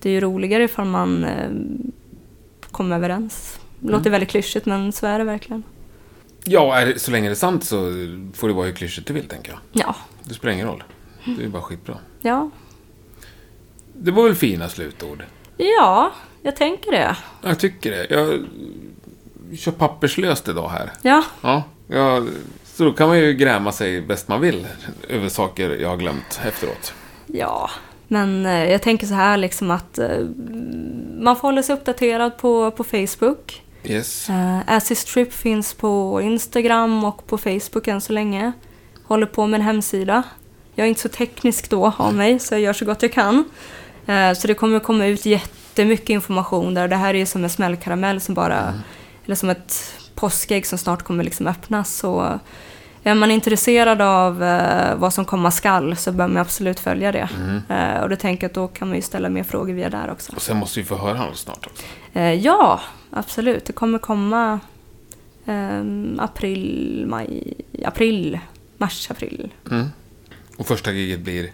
Det 0.00 0.08
är 0.08 0.12
ju 0.12 0.20
roligare 0.20 0.64
ifall 0.64 0.84
man 0.86 1.24
eh, 1.24 1.50
kommer 2.70 2.96
överens. 2.96 3.60
Det 3.78 3.92
låter 3.92 4.10
väldigt 4.10 4.28
klyschigt 4.30 4.66
men 4.66 4.92
så 4.92 5.06
är 5.06 5.18
det 5.18 5.24
verkligen. 5.24 5.62
Ja, 6.44 6.76
är 6.78 6.86
det, 6.86 6.98
så 6.98 7.10
länge 7.10 7.28
det 7.28 7.32
är 7.32 7.34
sant 7.34 7.64
så 7.64 7.76
får 8.34 8.48
det 8.48 8.54
vara 8.54 8.66
hur 8.66 8.72
klyschigt 8.72 9.06
du 9.06 9.12
vill 9.14 9.28
tänker 9.28 9.50
jag. 9.52 9.58
Ja, 9.72 9.94
Det 10.24 10.34
spelar 10.34 10.54
ingen 10.54 10.66
roll. 10.66 10.82
Det 11.24 11.30
är 11.30 11.44
ju 11.44 11.48
bara 11.48 11.62
skitbra. 11.62 11.96
ja, 12.20 12.50
Det 14.02 14.10
var 14.10 14.22
väl 14.22 14.34
fina 14.34 14.68
slutord? 14.68 15.22
ja, 15.56 16.12
jag 16.42 16.56
tänker 16.56 16.90
det. 16.90 17.16
Jag 17.42 17.58
tycker 17.58 17.90
det. 17.90 18.06
Jag 18.10 18.46
kör 19.58 19.72
papperslöst 19.72 20.48
idag 20.48 20.68
här. 20.68 20.92
Ja, 21.02 21.24
Ja, 21.40 21.62
ja, 21.88 22.22
så 22.64 22.84
då 22.84 22.92
kan 22.92 23.08
man 23.08 23.18
ju 23.18 23.32
gräma 23.32 23.72
sig 23.72 24.00
bäst 24.00 24.28
man 24.28 24.40
vill 24.40 24.66
över 25.08 25.28
saker 25.28 25.70
jag 25.70 25.88
har 25.88 25.96
glömt 25.96 26.40
efteråt. 26.46 26.94
ja. 27.26 27.70
Men 28.12 28.46
eh, 28.46 28.70
jag 28.70 28.82
tänker 28.82 29.06
så 29.06 29.14
här 29.14 29.36
liksom 29.36 29.70
att 29.70 29.98
eh, 29.98 30.18
man 31.18 31.36
får 31.36 31.48
hålla 31.48 31.62
sig 31.62 31.74
uppdaterad 31.74 32.38
på, 32.38 32.70
på 32.70 32.84
Facebook. 32.84 33.62
Yes. 33.84 34.30
Uh, 34.30 34.60
Acid 34.66 34.96
Trip 34.96 35.32
finns 35.32 35.74
på 35.74 36.20
Instagram 36.22 37.04
och 37.04 37.26
på 37.26 37.38
Facebook 37.38 37.88
än 37.88 38.00
så 38.00 38.12
länge. 38.12 38.52
Håller 39.04 39.26
på 39.26 39.46
med 39.46 39.60
en 39.60 39.66
hemsida. 39.66 40.22
Jag 40.74 40.84
är 40.84 40.88
inte 40.88 41.00
så 41.00 41.08
teknisk 41.08 41.70
då 41.70 41.92
av 41.96 42.14
mig, 42.14 42.38
så 42.38 42.54
jag 42.54 42.60
gör 42.60 42.72
så 42.72 42.84
gott 42.84 43.02
jag 43.02 43.12
kan. 43.12 43.44
Eh, 44.10 44.32
så 44.32 44.46
det 44.46 44.54
kommer 44.54 44.80
komma 44.80 45.06
ut 45.06 45.26
jättemycket 45.26 46.10
information 46.10 46.74
där. 46.74 46.88
Det 46.88 46.96
här 46.96 47.14
är 47.14 47.26
som 47.26 47.44
en 47.44 47.50
smällkaramell 47.50 48.20
som 48.20 48.34
bara... 48.34 48.74
Eller 49.24 49.34
som 49.34 49.50
ett 49.50 49.94
påskägg 50.14 50.66
som 50.66 50.78
snart 50.78 51.02
kommer 51.02 51.24
liksom 51.24 51.46
öppnas. 51.46 51.96
Så 51.96 52.40
är 53.02 53.14
man 53.14 53.30
intresserad 53.30 54.00
av 54.00 54.42
eh, 54.42 54.94
vad 54.94 55.14
som 55.14 55.24
komma 55.24 55.50
skall 55.50 55.96
så 55.96 56.12
bör 56.12 56.28
man 56.28 56.36
absolut 56.36 56.80
följa 56.80 57.12
det. 57.12 57.28
Eh, 57.68 58.02
och 58.02 58.08
då 58.08 58.16
tänker 58.16 58.44
jag 58.44 58.48
att 58.48 58.54
då 58.54 58.68
kan 58.68 58.88
man 58.88 58.96
ju 58.96 59.02
ställa 59.02 59.28
mer 59.28 59.42
frågor 59.42 59.74
via 59.74 59.90
där 59.90 60.10
också. 60.10 60.32
Och 60.36 60.42
sen 60.42 60.56
måste 60.56 60.80
vi 60.80 60.86
få 60.86 60.96
höra 60.96 61.18
honom 61.18 61.34
snart 61.34 61.66
också. 61.66 61.84
Ja, 62.20 62.80
absolut. 63.10 63.64
Det 63.64 63.72
kommer 63.72 63.98
komma 63.98 64.60
april, 66.18 67.04
maj, 67.08 67.54
april, 67.84 68.38
mars, 68.78 69.10
april. 69.10 69.52
Mm. 69.70 69.88
Och 70.56 70.66
första 70.66 70.92
giget 70.92 71.20
blir... 71.20 71.50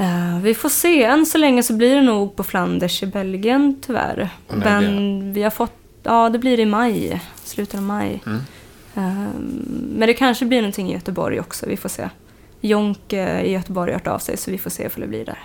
Eh, 0.00 0.38
vi 0.42 0.54
får 0.54 0.68
se. 0.68 1.04
Än 1.04 1.26
så 1.26 1.38
länge 1.38 1.62
så 1.62 1.72
blir 1.72 1.94
det 1.94 2.02
nog 2.02 2.36
på 2.36 2.44
Flanders 2.44 3.02
i 3.02 3.06
Belgien 3.06 3.80
tyvärr. 3.86 4.28
Men 4.48 5.32
vi 5.32 5.42
har 5.42 5.50
fått, 5.50 5.72
ja 6.02 6.28
det 6.28 6.38
blir 6.38 6.60
i 6.60 6.66
maj, 6.66 7.20
slutet 7.44 7.74
av 7.74 7.82
maj. 7.82 8.22
Mm. 8.26 8.40
Ehm, 8.94 9.64
men 9.96 10.06
det 10.06 10.14
kanske 10.14 10.44
blir 10.44 10.60
någonting 10.60 10.90
i 10.90 10.92
Göteborg 10.92 11.40
också, 11.40 11.66
vi 11.66 11.76
får 11.76 11.88
se. 11.88 12.08
Jonk 12.60 13.12
eh, 13.12 13.42
i 13.42 13.52
Göteborg 13.52 13.92
har 13.92 13.98
hört 13.98 14.06
av 14.06 14.18
sig 14.18 14.36
så 14.36 14.50
vi 14.50 14.58
får 14.58 14.70
se 14.70 14.86
ifall 14.86 15.00
det 15.00 15.06
blir 15.08 15.24
där. 15.24 15.38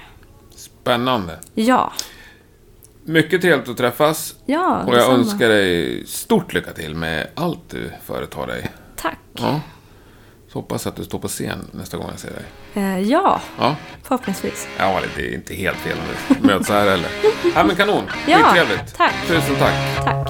Spännande. 0.55 1.39
Ja, 1.53 1.93
Mycket 3.07 3.41
trevligt 3.41 3.69
att 3.69 3.77
träffas. 3.77 4.35
ja 4.45 4.81
Och 4.83 4.87
jag 4.89 4.95
detsamma. 4.95 5.17
önskar 5.17 5.49
dig 5.49 6.03
stort 6.07 6.53
lycka 6.53 6.71
till 6.71 6.95
med 6.95 7.27
allt 7.35 7.69
du 7.69 7.91
företar 8.05 8.47
dig. 8.47 8.69
Tack. 8.95 9.19
Ja. 9.33 9.61
Så 10.55 10.59
hoppas 10.59 10.87
att 10.87 10.95
du 10.95 11.03
står 11.03 11.19
på 11.19 11.27
scen 11.27 11.67
nästa 11.71 11.97
gång 11.97 12.07
jag 12.11 12.19
ser 12.19 12.29
dig. 12.31 12.43
Eh, 12.83 12.99
ja, 12.99 13.41
Ja, 13.59 13.75
förhoppningsvis. 14.03 14.67
ja 14.77 14.99
det 15.15 15.21
är 15.27 15.33
inte 15.35 15.55
helt 15.55 15.77
fel 15.77 15.97
om 15.97 16.35
vi 16.41 16.47
möts 16.47 16.69
här 16.69 16.89
heller. 16.89 17.09
Ja, 17.55 17.63
men 17.63 17.75
kanon. 17.75 18.03
Ja, 18.27 18.37
Skittrevligt. 18.37 18.95
tack. 18.97 19.13
Tusen 19.27 19.55
tack. 19.59 20.03
Tack. 20.05 20.27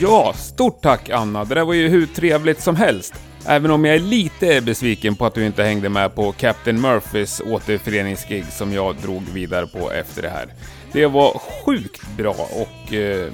Ja, 0.00 0.32
stort 0.36 0.82
tack 0.82 1.10
Anna. 1.10 1.44
Det 1.44 1.54
där 1.54 1.64
var 1.64 1.74
ju 1.74 1.88
hur 1.88 2.06
trevligt 2.06 2.60
som 2.62 2.76
helst. 2.76 3.14
Även 3.46 3.70
om 3.70 3.84
jag 3.84 3.94
är 3.94 3.98
lite 4.00 4.60
besviken 4.60 5.16
på 5.16 5.26
att 5.26 5.34
du 5.34 5.46
inte 5.46 5.62
hängde 5.64 5.88
med 5.88 6.14
på 6.14 6.32
Captain 6.32 6.80
Murphys 6.80 7.40
återföreningsgig 7.46 8.44
som 8.52 8.72
jag 8.72 8.96
drog 8.96 9.22
vidare 9.22 9.66
på 9.66 9.92
efter 9.92 10.22
det 10.22 10.28
här. 10.28 10.46
Det 10.92 11.06
var 11.06 11.38
sjukt 11.38 12.02
bra 12.16 12.36
och 12.52 12.94
eh, 12.94 13.32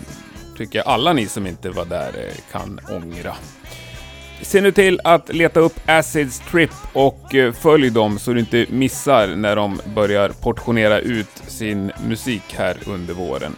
tycker 0.56 0.78
jag 0.78 0.86
alla 0.89 1.12
ni 1.12 1.26
som 1.26 1.47
inte 1.47 1.70
var 1.70 1.85
där 1.85 2.09
eh, 2.09 2.52
kan 2.52 2.81
ångra. 2.90 3.36
Se 4.43 4.60
nu 4.60 4.72
till 4.72 5.01
att 5.05 5.35
leta 5.35 5.60
upp 5.60 5.81
Acids 5.86 6.43
Trip 6.51 6.70
och 6.93 7.35
eh, 7.35 7.52
följ 7.52 7.90
dem 7.90 8.18
så 8.18 8.32
du 8.32 8.40
inte 8.40 8.66
missar 8.70 9.28
när 9.36 9.56
de 9.56 9.81
börjar 9.94 10.28
portionera 10.28 11.01
ut 11.01 11.43
sin 11.47 11.93
musik 12.09 12.55
här 12.56 12.76
under 12.86 13.14
våren. 13.14 13.56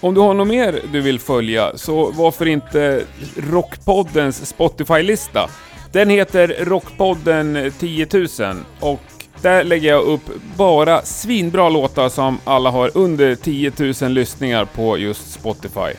Om 0.00 0.14
du 0.14 0.20
har 0.20 0.34
något 0.34 0.48
mer 0.48 0.80
du 0.92 1.00
vill 1.00 1.20
följa, 1.20 1.72
så 1.76 2.10
varför 2.10 2.46
inte 2.46 3.02
Rockpoddens 3.36 4.46
Spotify-lista? 4.46 5.50
Den 5.92 6.10
heter 6.10 6.56
Rockpodden 6.60 7.72
10 7.78 8.08
000 8.12 8.26
och 8.80 9.00
där 9.42 9.64
lägger 9.64 9.88
jag 9.88 10.04
upp 10.04 10.30
bara 10.56 11.02
svinbra 11.02 11.68
låtar 11.68 12.08
som 12.08 12.38
alla 12.44 12.70
har 12.70 12.90
under 12.94 13.34
10 13.34 13.72
000 14.02 14.12
lyssningar 14.12 14.64
på 14.64 14.98
just 14.98 15.32
Spotify. 15.32 15.92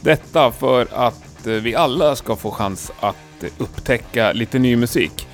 Detta 0.00 0.52
för 0.52 0.86
att 0.92 1.46
eh, 1.46 1.52
vi 1.52 1.74
alla 1.74 2.16
ska 2.16 2.36
få 2.36 2.50
chans 2.50 2.92
att 3.00 3.42
eh, 3.42 3.48
upptäcka 3.58 4.32
lite 4.32 4.58
ny 4.58 4.76
musik. 4.76 5.28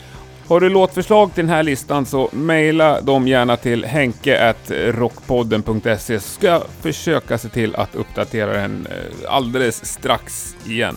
Har 0.49 0.61
du 0.61 0.69
låtförslag 0.69 1.35
till 1.35 1.45
den 1.45 1.55
här 1.55 1.63
listan 1.63 2.07
så 2.07 2.29
mejla 2.33 3.01
dem 3.01 3.29
gärna 3.29 3.57
till 3.57 3.85
henke.rockpodden.se 3.85 6.21
så 6.21 6.29
ska 6.29 6.47
jag 6.47 6.63
försöka 6.81 7.39
se 7.39 7.49
till 7.49 7.77
att 7.77 7.95
uppdatera 7.95 8.53
den 8.53 8.87
eh, 8.91 8.97
alldeles 9.35 9.85
strax 9.85 10.57
igen. 10.67 10.97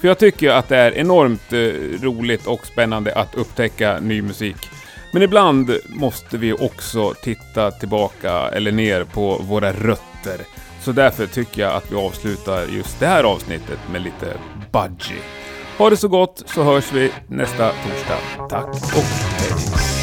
För 0.00 0.08
jag 0.08 0.18
tycker 0.18 0.50
att 0.50 0.68
det 0.68 0.76
är 0.76 0.98
enormt 0.98 1.52
roligt 2.02 2.46
och 2.46 2.66
spännande 2.66 3.14
att 3.14 3.34
upptäcka 3.34 4.00
ny 4.00 4.22
musik. 4.22 4.56
Men 5.12 5.22
ibland 5.22 5.70
måste 5.86 6.38
vi 6.38 6.52
också 6.52 7.14
titta 7.22 7.70
tillbaka 7.70 8.32
eller 8.32 8.72
ner 8.72 9.04
på 9.04 9.36
våra 9.48 9.72
rötter. 9.72 10.40
Så 10.80 10.92
därför 10.92 11.26
tycker 11.26 11.62
jag 11.62 11.72
att 11.72 11.92
vi 11.92 11.96
avslutar 11.96 12.66
just 12.66 13.00
det 13.00 13.06
här 13.06 13.24
avsnittet 13.24 13.78
med 13.92 14.02
lite 14.02 14.36
Budgie. 14.72 15.22
Ha 15.78 15.90
det 15.90 15.96
så 15.96 16.08
gott 16.08 16.42
så 16.46 16.62
hörs 16.62 16.92
vi 16.92 17.12
nästa 17.26 17.68
torsdag. 17.68 18.48
Tack 18.48 18.68
och 18.96 19.04
hej! 19.38 19.99